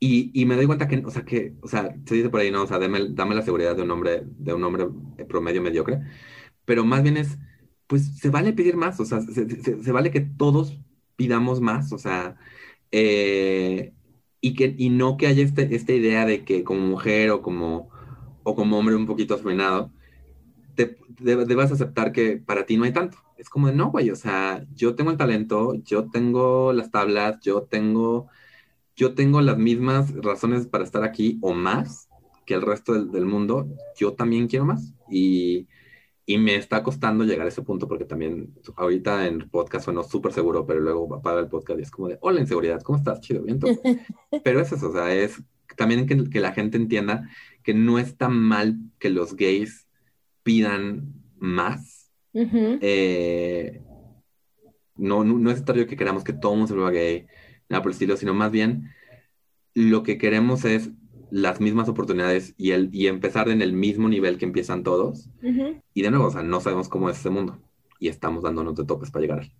y, 0.00 0.30
y 0.40 0.46
me 0.46 0.56
doy 0.56 0.66
cuenta 0.66 0.88
que, 0.88 0.96
o 1.04 1.10
sea, 1.10 1.24
que, 1.24 1.54
o 1.62 1.68
sea, 1.68 1.94
se 2.06 2.14
dice 2.16 2.28
por 2.28 2.40
ahí, 2.40 2.50
no, 2.50 2.62
o 2.62 2.66
sea, 2.66 2.78
dame, 2.78 3.00
dame 3.10 3.34
la 3.36 3.42
seguridad 3.42 3.76
de 3.76 3.82
un 3.82 3.90
hombre, 3.92 4.22
de 4.26 4.52
un 4.52 4.64
hombre 4.64 4.86
promedio 5.28 5.62
mediocre, 5.62 6.00
pero 6.64 6.84
más 6.84 7.02
bien 7.02 7.16
es, 7.18 7.38
pues 7.86 8.18
se 8.18 8.30
vale 8.30 8.52
pedir 8.52 8.76
más, 8.76 9.00
o 9.00 9.04
sea, 9.06 9.20
se, 9.22 9.48
se- 9.62 9.82
se 9.82 9.92
vale 9.92 10.10
que 10.10 10.20
todos 10.22 10.80
pidamos 11.16 11.60
más, 11.60 11.92
o 11.92 11.98
sea, 11.98 12.36
eh, 12.92 13.94
y 14.40 14.54
que, 14.54 14.74
y 14.78 14.90
no 14.90 15.16
que 15.18 15.28
haya 15.28 15.44
este, 15.44 15.74
esta 15.76 15.92
idea 15.92 16.26
de 16.26 16.44
que 16.44 16.64
como 16.64 16.80
mujer 16.82 17.30
o 17.30 17.42
como, 17.42 17.90
o 18.44 18.54
como 18.56 18.78
hombre 18.78 18.96
un 18.96 19.06
poquito 19.06 19.34
afeminado, 19.34 19.92
te, 20.74 20.98
de- 21.20 21.44
debas 21.46 21.72
aceptar 21.72 22.12
que 22.12 22.36
para 22.38 22.66
ti 22.66 22.76
no 22.76 22.84
hay 22.84 22.92
tanto. 22.92 23.18
Es 23.36 23.48
como 23.48 23.68
de, 23.68 23.74
no, 23.74 23.90
güey, 23.90 24.10
o 24.10 24.16
sea, 24.16 24.64
yo 24.74 24.94
tengo 24.94 25.10
el 25.10 25.16
talento, 25.16 25.74
yo 25.84 26.10
tengo 26.10 26.72
las 26.72 26.90
tablas, 26.90 27.40
yo 27.42 27.62
tengo, 27.62 28.28
yo 28.96 29.14
tengo 29.14 29.40
las 29.40 29.58
mismas 29.58 30.14
razones 30.14 30.66
para 30.66 30.84
estar 30.84 31.04
aquí 31.04 31.38
o 31.42 31.52
más 31.52 32.08
que 32.46 32.54
el 32.54 32.62
resto 32.62 32.92
del, 32.94 33.10
del 33.10 33.24
mundo, 33.26 33.68
yo 33.96 34.14
también 34.14 34.48
quiero 34.48 34.64
más. 34.64 34.92
Y, 35.10 35.68
y 36.24 36.38
me 36.38 36.54
está 36.56 36.82
costando 36.82 37.24
llegar 37.24 37.46
a 37.46 37.48
ese 37.48 37.62
punto 37.62 37.88
porque 37.88 38.04
también 38.04 38.54
ahorita 38.76 39.26
en 39.26 39.48
podcast 39.50 39.84
sueno 39.86 40.02
súper 40.04 40.32
seguro, 40.32 40.66
pero 40.66 40.80
luego 40.80 41.12
apaga 41.14 41.40
el 41.40 41.48
podcast 41.48 41.80
y 41.80 41.82
es 41.82 41.90
como 41.90 42.08
de, 42.08 42.18
hola, 42.20 42.40
inseguridad, 42.40 42.80
¿cómo 42.82 42.98
estás? 42.98 43.20
Chido, 43.20 43.42
bien. 43.42 43.58
todo". 43.58 43.72
Pero 44.44 44.60
es 44.60 44.72
eso, 44.72 44.88
o 44.88 44.92
sea, 44.92 45.12
es 45.14 45.42
también 45.76 46.06
que, 46.06 46.30
que 46.30 46.40
la 46.40 46.52
gente 46.52 46.76
entienda 46.76 47.28
que 47.62 47.74
no 47.74 47.98
está 47.98 48.28
mal 48.28 48.78
que 48.98 49.10
los 49.10 49.36
gays 49.36 49.88
pidan 50.42 51.14
más. 51.38 52.10
Eh, 52.34 53.82
no, 54.96 55.24
no, 55.24 55.38
no 55.38 55.50
es 55.50 55.56
necesario 55.56 55.86
que 55.86 55.96
queramos 55.96 56.24
que 56.24 56.32
todo 56.32 56.52
el 56.52 56.58
mundo 56.58 56.68
se 56.68 56.74
vuelva 56.74 56.90
gay, 56.90 57.26
nada 57.68 57.82
por 57.82 57.90
el 57.90 57.94
estilo, 57.94 58.16
sino 58.16 58.34
más 58.34 58.50
bien 58.50 58.90
lo 59.74 60.02
que 60.02 60.18
queremos 60.18 60.64
es 60.64 60.90
las 61.30 61.60
mismas 61.60 61.88
oportunidades 61.88 62.54
y, 62.58 62.72
el, 62.72 62.90
y 62.92 63.06
empezar 63.06 63.48
en 63.48 63.62
el 63.62 63.72
mismo 63.72 64.08
nivel 64.08 64.36
que 64.36 64.44
empiezan 64.44 64.82
todos. 64.82 65.30
Y 65.94 66.02
de 66.02 66.10
nuevo, 66.10 66.26
o 66.26 66.30
sea, 66.30 66.42
no 66.42 66.60
sabemos 66.60 66.90
cómo 66.90 67.08
es 67.08 67.16
este 67.16 67.30
mundo 67.30 67.58
y 67.98 68.08
estamos 68.08 68.42
dándonos 68.42 68.74
de 68.76 68.84
topes 68.84 69.10
para 69.10 69.22
llegar. 69.22 69.50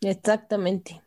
Exactamente. 0.00 1.02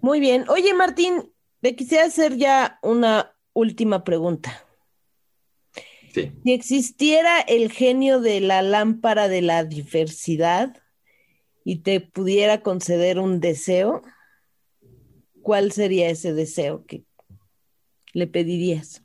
Muy 0.00 0.20
bien. 0.20 0.44
Oye, 0.48 0.72
Martín, 0.72 1.32
te 1.60 1.76
quisiera 1.76 2.06
hacer 2.06 2.36
ya 2.36 2.78
una 2.82 3.34
última 3.52 4.04
pregunta. 4.04 4.63
Sí. 6.14 6.30
Si 6.44 6.52
existiera 6.52 7.40
el 7.40 7.72
genio 7.72 8.20
de 8.20 8.38
la 8.38 8.62
lámpara 8.62 9.26
de 9.26 9.42
la 9.42 9.64
diversidad 9.64 10.80
y 11.64 11.80
te 11.80 11.98
pudiera 12.00 12.62
conceder 12.62 13.18
un 13.18 13.40
deseo, 13.40 14.00
¿cuál 15.42 15.72
sería 15.72 16.08
ese 16.08 16.32
deseo 16.32 16.86
que 16.86 17.02
le 18.12 18.28
pedirías? 18.28 19.02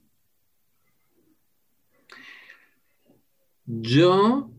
Yo 3.66 4.52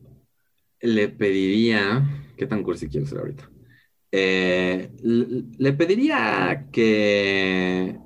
le 0.81 1.09
pediría, 1.09 2.03
¿qué 2.37 2.47
tan 2.47 2.65
cursi 2.65 2.89
quiero 2.89 3.07
ser 3.07 3.19
ahorita? 3.19 3.49
Eh, 4.11 4.91
le, 5.05 5.45
le 5.57 5.73
pediría 5.73 6.67
que, 6.73 7.97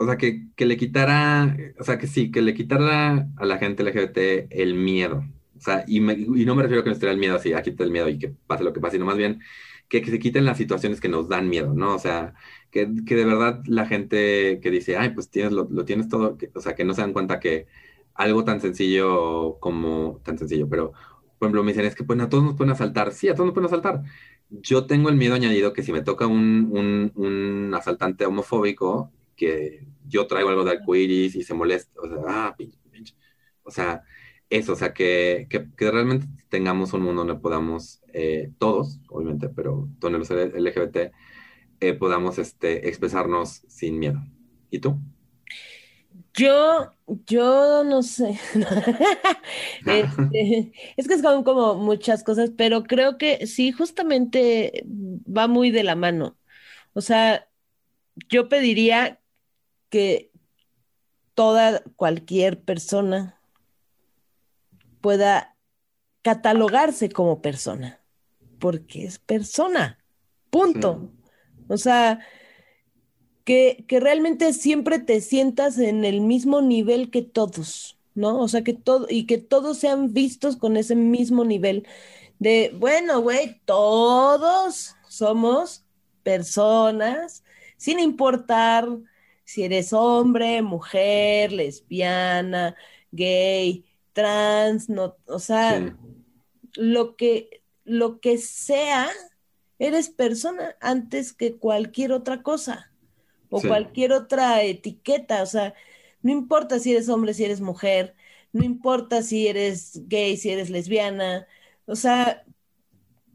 o 0.00 0.06
sea, 0.06 0.18
que, 0.18 0.48
que 0.56 0.66
le 0.66 0.76
quitara, 0.78 1.56
o 1.78 1.84
sea, 1.84 1.98
que 1.98 2.06
sí, 2.08 2.30
que 2.32 2.42
le 2.42 2.54
quitara 2.54 3.28
a 3.36 3.44
la 3.46 3.58
gente 3.58 3.82
LGBT 3.84 4.48
el 4.50 4.74
miedo. 4.74 5.24
O 5.56 5.60
sea, 5.60 5.84
y, 5.86 6.00
me- 6.00 6.14
y 6.14 6.44
no 6.46 6.54
me 6.56 6.62
refiero 6.62 6.80
a 6.80 6.84
que 6.84 6.90
nos 6.90 6.98
tire 7.00 7.12
el 7.12 7.18
miedo 7.18 7.36
así, 7.36 7.52
a 7.52 7.62
quitar 7.62 7.86
el 7.86 7.92
miedo 7.92 8.08
y 8.08 8.18
que 8.18 8.28
pase 8.30 8.64
lo 8.64 8.72
que 8.72 8.80
pase, 8.80 8.94
sino 8.96 9.06
más 9.06 9.18
bien 9.18 9.40
que, 9.88 10.02
que 10.02 10.10
se 10.10 10.18
quiten 10.18 10.44
las 10.46 10.56
situaciones 10.58 11.00
que 11.00 11.08
nos 11.08 11.28
dan 11.28 11.48
miedo, 11.50 11.74
¿no? 11.74 11.94
O 11.94 11.98
sea, 11.98 12.34
que, 12.70 12.88
que 13.06 13.16
de 13.16 13.24
verdad 13.26 13.62
la 13.66 13.86
gente 13.86 14.60
que 14.62 14.70
dice, 14.70 14.96
ay, 14.96 15.10
pues 15.10 15.30
tienes, 15.30 15.52
lo, 15.52 15.68
lo 15.70 15.84
tienes 15.84 16.08
todo, 16.08 16.38
o 16.54 16.60
sea, 16.60 16.74
que 16.74 16.84
no 16.84 16.94
se 16.94 17.02
dan 17.02 17.12
cuenta 17.12 17.40
que 17.40 17.66
algo 18.14 18.44
tan 18.44 18.60
sencillo 18.60 19.58
como, 19.60 20.20
tan 20.24 20.38
sencillo, 20.38 20.68
pero, 20.68 20.92
por 21.38 21.46
ejemplo, 21.48 21.62
me 21.64 21.72
dicen, 21.72 21.86
es 21.86 21.94
que 21.94 22.04
pues 22.04 22.18
a 22.20 22.28
todos 22.28 22.44
nos 22.44 22.56
pueden 22.56 22.72
asaltar. 22.72 23.12
Sí, 23.12 23.28
a 23.28 23.34
todos 23.34 23.46
nos 23.46 23.54
pueden 23.54 23.66
asaltar. 23.66 24.02
Yo 24.50 24.86
tengo 24.86 25.08
el 25.08 25.16
miedo 25.16 25.34
añadido 25.34 25.72
que 25.72 25.82
si 25.82 25.92
me 25.92 26.02
toca 26.02 26.26
un, 26.26 26.68
un, 26.72 27.12
un 27.14 27.74
asaltante 27.74 28.26
homofóbico, 28.26 29.12
que 29.40 29.86
yo 30.06 30.26
traigo 30.26 30.50
algo 30.50 30.64
de 30.64 30.72
arcoíris 30.72 31.34
y 31.34 31.42
se 31.42 31.54
molesta, 31.54 31.98
o 31.98 32.06
sea, 32.06 32.18
ah, 32.28 32.54
pinche, 32.58 32.78
pinche. 32.90 33.14
O 33.62 33.70
sea, 33.70 34.02
eso, 34.50 34.74
o 34.74 34.76
sea, 34.76 34.92
que, 34.92 35.46
que, 35.48 35.66
que 35.74 35.90
realmente 35.90 36.26
tengamos 36.50 36.92
un 36.92 37.02
mundo 37.02 37.24
donde 37.24 37.40
podamos, 37.40 38.02
eh, 38.12 38.52
todos, 38.58 39.00
obviamente, 39.08 39.48
pero 39.48 39.88
donde 39.98 40.18
los 40.18 40.30
LGBT 40.30 41.12
eh, 41.80 41.94
podamos 41.94 42.38
este, 42.38 42.88
expresarnos 42.88 43.62
sin 43.66 43.98
miedo. 43.98 44.20
¿Y 44.70 44.80
tú? 44.80 44.98
Yo, 46.34 46.92
yo 47.26 47.82
no 47.84 48.02
sé. 48.02 48.38
Este, 49.86 50.72
es 50.98 51.08
que 51.08 51.22
como, 51.22 51.44
como 51.44 51.74
muchas 51.76 52.22
cosas, 52.22 52.50
pero 52.54 52.84
creo 52.84 53.16
que 53.16 53.46
sí, 53.46 53.72
justamente 53.72 54.84
va 54.86 55.48
muy 55.48 55.70
de 55.70 55.82
la 55.82 55.96
mano. 55.96 56.36
O 56.92 57.00
sea, 57.00 57.48
yo 58.28 58.48
pediría 58.48 59.20
que 59.90 60.30
toda, 61.34 61.82
cualquier 61.96 62.62
persona 62.62 63.40
pueda 65.00 65.56
catalogarse 66.22 67.10
como 67.10 67.42
persona, 67.42 68.00
porque 68.58 69.04
es 69.04 69.18
persona, 69.18 69.98
punto. 70.50 71.10
O 71.68 71.76
sea, 71.76 72.20
que, 73.44 73.84
que 73.88 74.00
realmente 74.00 74.52
siempre 74.52 74.98
te 74.98 75.20
sientas 75.20 75.78
en 75.78 76.04
el 76.04 76.20
mismo 76.20 76.60
nivel 76.60 77.10
que 77.10 77.22
todos, 77.22 77.98
¿no? 78.14 78.38
O 78.38 78.48
sea, 78.48 78.62
que 78.62 78.74
todo, 78.74 79.06
y 79.08 79.26
que 79.26 79.38
todos 79.38 79.78
sean 79.78 80.12
vistos 80.12 80.56
con 80.56 80.76
ese 80.76 80.94
mismo 80.94 81.44
nivel 81.44 81.86
de, 82.38 82.74
bueno, 82.78 83.20
güey, 83.20 83.60
todos 83.64 84.96
somos 85.08 85.84
personas, 86.22 87.44
sin 87.76 87.98
importar 87.98 88.88
si 89.52 89.64
eres 89.64 89.92
hombre, 89.92 90.62
mujer, 90.62 91.52
lesbiana, 91.52 92.76
gay, 93.10 93.84
trans, 94.12 94.88
no, 94.88 95.16
o 95.26 95.38
sea, 95.40 95.78
Sí. 95.78 95.92
lo 96.74 97.16
que 97.16 97.62
lo 97.84 98.20
que 98.20 98.38
sea, 98.38 99.08
eres 99.78 100.10
persona 100.10 100.76
antes 100.80 101.32
que 101.32 101.56
cualquier 101.58 102.12
otra 102.12 102.42
cosa 102.42 102.92
o 103.50 103.60
Sí. 103.60 103.68
cualquier 103.68 104.12
otra 104.12 104.62
etiqueta. 104.62 105.42
O 105.42 105.46
sea, 105.46 105.74
no 106.22 106.32
importa 106.32 106.78
si 106.78 106.92
eres 106.92 107.08
hombre, 107.08 107.34
si 107.34 107.44
eres 107.44 107.60
mujer, 107.60 108.14
no 108.52 108.64
importa 108.64 109.22
si 109.22 109.48
eres 109.48 110.06
gay, 110.08 110.36
si 110.36 110.50
eres 110.50 110.70
lesbiana. 110.70 111.46
O 111.86 111.96
sea, 111.96 112.44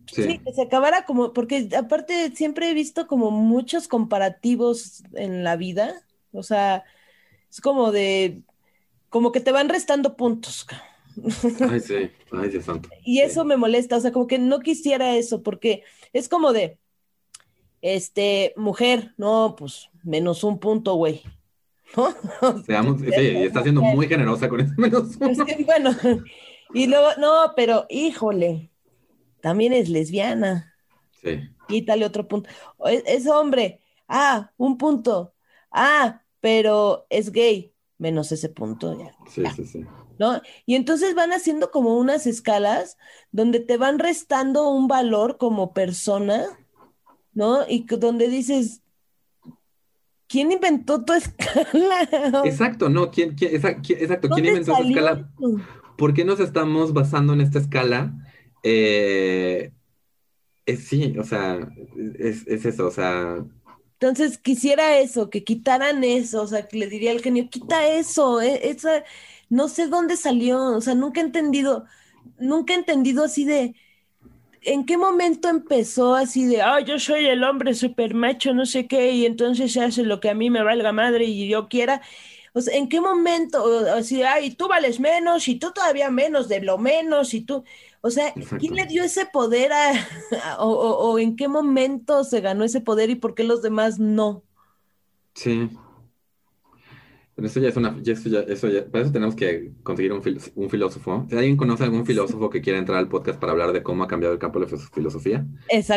Sí. 0.07 0.23
sí, 0.23 0.39
que 0.39 0.53
se 0.53 0.61
acabara 0.63 1.05
como, 1.05 1.33
porque 1.33 1.69
aparte 1.77 2.35
siempre 2.35 2.69
he 2.69 2.73
visto 2.73 3.07
como 3.07 3.31
muchos 3.31 3.87
comparativos 3.87 5.03
en 5.13 5.43
la 5.43 5.55
vida. 5.57 6.04
O 6.35 6.43
sea, 6.43 6.83
es 7.49 7.61
como 7.61 7.91
de, 7.91 8.41
como 9.09 9.31
que 9.31 9.39
te 9.39 9.51
van 9.51 9.69
restando 9.69 10.15
puntos. 10.15 10.67
Ay, 11.69 11.79
sí. 11.79 12.11
Ay, 12.31 12.49
Dios 12.49 12.65
santo. 12.65 12.89
Y 13.03 13.21
eso 13.21 13.45
me 13.45 13.57
molesta, 13.57 13.97
o 13.97 13.99
sea, 13.99 14.11
como 14.11 14.27
que 14.27 14.39
no 14.39 14.59
quisiera 14.59 15.15
eso, 15.15 15.41
porque 15.41 15.83
es 16.13 16.27
como 16.27 16.53
de, 16.53 16.77
este, 17.81 18.53
mujer, 18.57 19.13
no, 19.17 19.55
pues 19.57 19.89
menos 20.03 20.43
un 20.43 20.59
punto, 20.59 20.95
güey. 20.95 21.21
¿No? 21.95 22.63
Seamos, 22.63 22.99
sí, 22.99 23.07
y 23.15 23.43
está 23.43 23.61
siendo 23.61 23.81
muy 23.81 24.07
generosa 24.07 24.49
con 24.49 24.59
eso 24.59 24.73
menos 24.77 25.15
uno. 25.19 25.45
que, 25.45 25.63
bueno, 25.63 25.95
y 26.73 26.87
luego, 26.87 27.09
no, 27.19 27.53
pero 27.55 27.85
híjole, 27.89 28.71
también 29.39 29.71
es 29.73 29.89
lesbiana, 29.89 30.73
Sí, 31.23 31.41
quítale 31.67 32.05
otro 32.05 32.27
punto. 32.27 32.49
Es, 32.85 33.03
es 33.05 33.27
hombre, 33.27 33.79
ah, 34.07 34.51
un 34.57 34.77
punto, 34.77 35.33
ah, 35.71 36.21
pero 36.45 37.07
es 37.09 37.31
gay, 37.31 37.73
menos 37.97 38.31
ese 38.31 38.49
punto, 38.49 38.95
ya. 38.99 39.15
sí, 39.27 39.43
sí, 39.55 39.65
sí. 39.65 39.85
¿no? 40.19 40.39
Y 40.67 40.75
entonces 40.75 41.15
van 41.15 41.31
haciendo 41.31 41.71
como 41.71 41.97
unas 41.97 42.27
escalas 42.27 42.99
donde 43.31 43.59
te 43.59 43.77
van 43.77 43.97
restando 43.97 44.69
un 44.69 44.87
valor 44.87 45.39
como 45.39 45.73
persona, 45.73 46.45
¿no? 47.33 47.67
Y 47.67 47.87
donde 47.87 48.27
dices, 48.27 48.83
¿quién 50.27 50.51
inventó 50.51 51.03
tu 51.03 51.13
escala? 51.13 52.43
Exacto, 52.45 52.89
no, 52.89 53.09
¿quién, 53.09 53.33
quién- 53.33 53.55
esa- 53.55 53.81
quién- 53.81 53.97
exacto, 54.03 54.29
¿quién 54.29 54.45
¿Dónde 54.45 54.49
inventó 54.49 54.71
esa 54.73 54.81
salió 54.83 54.99
escala? 54.99 55.31
¿Por 55.97 56.13
qué 56.13 56.25
nos 56.25 56.39
estamos 56.39 56.93
basando 56.93 57.33
en 57.33 57.41
esta 57.41 57.57
escala? 57.57 58.13
Eh, 58.61 59.71
es, 60.67 60.83
sí, 60.83 61.15
o 61.17 61.23
sea, 61.23 61.67
es, 62.19 62.45
es 62.45 62.65
eso, 62.67 62.85
o 62.85 62.91
sea, 62.91 63.43
Entonces 63.99 64.37
quisiera 64.37 64.97
eso, 64.99 65.29
que 65.29 65.43
quitaran 65.43 66.03
eso, 66.03 66.41
o 66.43 66.47
sea, 66.47 66.67
que 66.67 66.77
le 66.77 66.87
diría 66.87 67.11
al 67.11 67.21
genio, 67.21 67.49
quita 67.49 67.87
eso, 67.87 68.41
eh, 68.41 68.69
esa, 68.69 69.03
no 69.49 69.67
sé 69.69 69.87
dónde 69.87 70.17
salió, 70.17 70.61
o 70.77 70.81
sea, 70.81 70.95
nunca 70.95 71.21
he 71.21 71.23
entendido, 71.23 71.85
nunca 72.39 72.73
he 72.73 72.77
entendido 72.77 73.23
así 73.23 73.45
de, 73.45 73.75
¿en 74.61 74.85
qué 74.85 74.97
momento 74.97 75.49
empezó 75.49 76.15
así 76.15 76.45
de, 76.45 76.61
ah, 76.61 76.79
yo 76.79 76.99
soy 76.99 77.25
el 77.27 77.43
hombre 77.43 77.73
super 77.73 78.13
macho, 78.15 78.53
no 78.53 78.65
sé 78.65 78.87
qué, 78.87 79.11
y 79.11 79.25
entonces 79.25 79.71
se 79.73 79.81
hace 79.81 80.03
lo 80.03 80.19
que 80.19 80.29
a 80.29 80.33
mí 80.35 80.49
me 80.49 80.63
valga 80.63 80.91
madre 80.91 81.25
y 81.25 81.47
yo 81.49 81.67
quiera? 81.69 82.01
O 82.53 82.61
sea, 82.61 82.75
¿en 82.77 82.89
qué 82.89 83.01
momento? 83.01 83.63
O- 83.63 83.93
Así, 83.95 84.23
ay, 84.23 84.51
tú 84.55 84.67
vales 84.67 84.99
menos 84.99 85.47
y 85.47 85.55
tú 85.59 85.71
todavía 85.73 86.09
menos 86.11 86.47
de 86.47 86.61
lo 86.61 86.77
menos 86.77 87.33
y 87.33 87.41
tú, 87.41 87.63
o 88.05 88.11
sea, 88.11 88.35
Exacto. 88.35 88.57
¿quién 88.57 88.75
le 88.75 88.85
dio 88.85 89.03
ese 89.03 89.25
poder 89.25 89.71
a, 89.73 89.93
o, 90.59 90.67
o- 90.69 91.11
o 91.13 91.19
en 91.19 91.35
qué 91.35 91.47
momento 91.47 92.23
se 92.23 92.41
ganó 92.41 92.63
ese 92.63 92.81
poder 92.81 93.09
y 93.09 93.15
por 93.15 93.35
qué 93.35 93.43
los 93.43 93.61
demás 93.61 93.99
no? 93.99 94.43
sí. 95.33 95.69
Pero 97.35 97.47
eso 97.47 97.59
ya 97.59 97.67
es 97.69 97.75
una, 97.75 97.97
eso 98.05 98.29
ya, 98.29 98.39
eso 98.41 98.69
ya, 98.69 98.85
para 98.89 99.03
eso 99.03 99.11
tenemos 99.11 99.35
que 99.35 99.73
conseguir 99.83 100.13
un, 100.13 100.21
fil- 100.23 100.51
un 100.55 100.69
filósofo. 100.69 101.25
Si 101.29 101.35
alguien 101.35 101.57
conoce 101.57 101.83
algún 101.83 102.05
filósofo 102.05 102.49
que 102.49 102.61
quiera 102.61 102.79
entrar 102.79 102.97
al 102.97 103.09
podcast 103.09 103.39
para 103.39 103.51
hablar 103.51 103.73
de 103.73 103.83
cómo 103.83 104.03
ha 104.03 104.07
cambiado 104.07 104.33
el 104.33 104.39
campo 104.39 104.59
de 104.59 104.67
la 104.71 104.77
filosofía, 104.93 105.45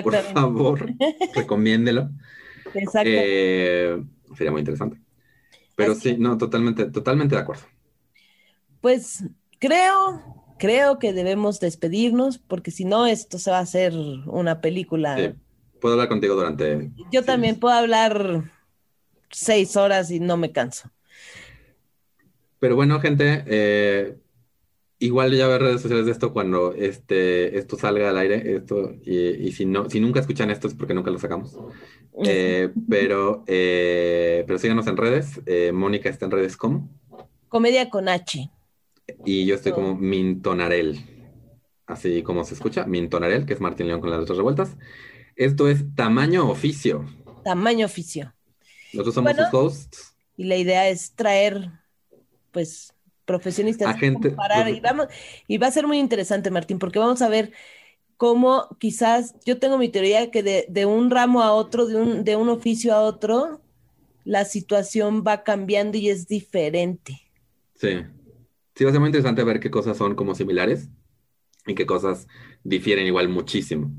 por 0.02 0.20
Exactamente, 0.22 0.32
favor, 0.32 0.96
recomiéndelo. 1.32 2.10
exactamente. 2.74 3.32
Eh, 3.44 4.02
sería 4.36 4.52
muy 4.52 4.60
interesante. 4.60 5.00
Pero 5.76 5.94
Así 5.94 6.00
sí, 6.00 6.16
no, 6.18 6.38
totalmente, 6.38 6.86
totalmente 6.90 7.36
de 7.36 7.42
acuerdo. 7.42 7.64
Pues 8.80 9.24
creo, 9.58 10.37
creo 10.58 10.98
que 10.98 11.12
debemos 11.12 11.60
despedirnos 11.60 12.38
porque 12.38 12.70
si 12.70 12.84
no 12.84 13.06
esto 13.06 13.38
se 13.38 13.50
va 13.50 13.58
a 13.58 13.62
hacer 13.62 13.94
una 14.26 14.60
película. 14.60 15.16
Sí, 15.16 15.34
puedo 15.80 15.94
hablar 15.94 16.08
contigo 16.08 16.34
durante... 16.34 16.90
Yo 17.10 17.20
sí, 17.20 17.26
también 17.26 17.58
puedo 17.58 17.74
hablar 17.74 18.44
seis 19.30 19.76
horas 19.76 20.10
y 20.10 20.20
no 20.20 20.36
me 20.36 20.52
canso. 20.52 20.90
Pero 22.58 22.74
bueno, 22.74 23.00
gente, 23.00 23.44
eh, 23.46 24.16
igual 24.98 25.32
ya 25.32 25.46
ver 25.46 25.62
redes 25.62 25.80
sociales 25.80 26.06
de 26.06 26.12
esto 26.12 26.32
cuando 26.32 26.74
este, 26.74 27.56
esto 27.56 27.78
salga 27.78 28.10
al 28.10 28.18
aire, 28.18 28.56
esto, 28.56 28.92
y, 29.04 29.46
y 29.46 29.52
si 29.52 29.64
no, 29.64 29.88
si 29.88 30.00
nunca 30.00 30.20
escuchan 30.20 30.50
esto 30.50 30.66
es 30.66 30.74
porque 30.74 30.94
nunca 30.94 31.10
lo 31.10 31.18
sacamos. 31.18 31.56
Eh, 32.24 32.70
pero, 32.88 33.44
eh, 33.46 34.42
pero 34.46 34.58
síganos 34.58 34.88
en 34.88 34.96
redes. 34.96 35.40
Mónica 35.72 36.08
está 36.08 36.24
en 36.24 36.32
redes 36.32 36.56
como, 36.56 36.88
Comedia 37.48 37.88
con 37.88 38.08
H. 38.08 38.50
y 39.24 39.46
yo 39.46 39.54
estoy 39.54 39.72
como 39.72 39.94
Mintonarel. 39.94 41.00
Así 41.86 42.22
como 42.22 42.44
se 42.44 42.54
escucha, 42.54 42.84
Mintonarel, 42.84 43.46
que 43.46 43.54
es 43.54 43.60
Martín 43.60 43.86
León 43.86 44.00
con 44.00 44.10
las 44.10 44.20
letras 44.20 44.36
revueltas. 44.36 44.76
Esto 45.36 45.68
es 45.68 45.84
tamaño 45.94 46.48
oficio. 46.50 47.06
Tamaño 47.44 47.86
oficio. 47.86 48.34
Nosotros 48.92 49.14
somos 49.14 49.32
Bueno. 49.34 49.50
sus 49.50 49.54
hosts. 49.60 50.14
Y 50.36 50.44
la 50.44 50.56
idea 50.56 50.88
es 50.88 51.12
traer, 51.12 51.70
pues, 52.52 52.92
profesionistas 53.24 53.88
A 53.88 53.98
gente- 53.98 54.28
comparar. 54.30 54.68
Y, 54.68 54.80
vamos, 54.80 55.06
y 55.46 55.58
va 55.58 55.66
a 55.68 55.70
ser 55.72 55.86
muy 55.86 55.98
interesante, 55.98 56.50
Martín, 56.50 56.78
porque 56.78 56.98
vamos 56.98 57.22
a 57.22 57.28
ver 57.28 57.52
cómo 58.16 58.68
quizás, 58.78 59.34
yo 59.44 59.58
tengo 59.58 59.78
mi 59.78 59.88
teoría 59.88 60.30
que 60.30 60.42
de, 60.42 60.66
de 60.68 60.86
un 60.86 61.10
ramo 61.10 61.42
a 61.42 61.52
otro, 61.52 61.86
de 61.86 61.96
un, 61.96 62.24
de 62.24 62.36
un 62.36 62.48
oficio 62.48 62.94
a 62.94 63.00
otro, 63.02 63.60
la 64.24 64.44
situación 64.44 65.24
va 65.26 65.42
cambiando 65.44 65.96
y 65.98 66.08
es 66.10 66.26
diferente. 66.26 67.20
Sí. 67.74 68.00
Sí, 68.78 68.84
va 68.84 68.90
a 68.90 68.92
ser 68.92 69.00
muy 69.00 69.08
interesante 69.08 69.42
ver 69.42 69.58
qué 69.58 69.72
cosas 69.72 69.96
son 69.96 70.14
como 70.14 70.36
similares 70.36 70.88
y 71.66 71.74
qué 71.74 71.84
cosas 71.84 72.28
difieren 72.62 73.06
igual 73.08 73.28
muchísimo. 73.28 73.90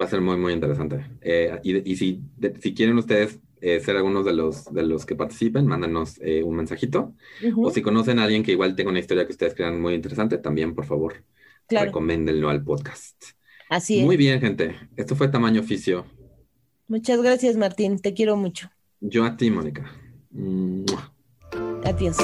Va 0.00 0.04
a 0.06 0.08
ser 0.08 0.20
muy, 0.20 0.36
muy 0.36 0.52
interesante. 0.52 1.06
Eh, 1.20 1.60
y 1.62 1.92
y 1.92 1.94
si, 1.94 2.22
de- 2.36 2.60
si 2.60 2.74
quieren 2.74 2.98
ustedes 2.98 3.38
eh, 3.60 3.78
ser 3.78 3.96
algunos 3.96 4.24
de 4.24 4.32
los, 4.32 4.64
de 4.74 4.82
los 4.82 5.06
que 5.06 5.14
participen, 5.14 5.66
mándanos 5.68 6.18
eh, 6.22 6.42
un 6.42 6.56
mensajito. 6.56 7.14
Ujú, 7.40 7.68
O 7.68 7.70
si 7.70 7.82
conocen 7.82 8.18
a 8.18 8.24
alguien 8.24 8.42
que 8.42 8.50
igual 8.50 8.74
tenga 8.74 8.90
una 8.90 8.98
historia 8.98 9.26
que 9.26 9.32
ustedes 9.32 9.54
crean 9.54 9.80
muy 9.80 9.94
interesante, 9.94 10.38
también, 10.38 10.74
por 10.74 10.86
favor, 10.86 11.24
claro, 11.68 11.86
recomiéndenlo 11.86 12.50
al 12.50 12.64
podcast. 12.64 13.22
así 13.70 14.00
es. 14.00 14.04
Muy 14.04 14.16
bien, 14.16 14.40
gente. 14.40 14.74
Esto 14.96 15.14
fue 15.14 15.28
Tamaño 15.28 15.60
Oficio. 15.60 16.04
Muchas 16.88 17.22
gracias, 17.22 17.56
Martín. 17.56 18.00
Te 18.00 18.12
quiero 18.12 18.36
mucho. 18.36 18.68
Yo 19.00 19.24
a 19.24 19.36
ti, 19.36 19.50
Mónica. 19.52 19.88
Adiós. 21.84 22.16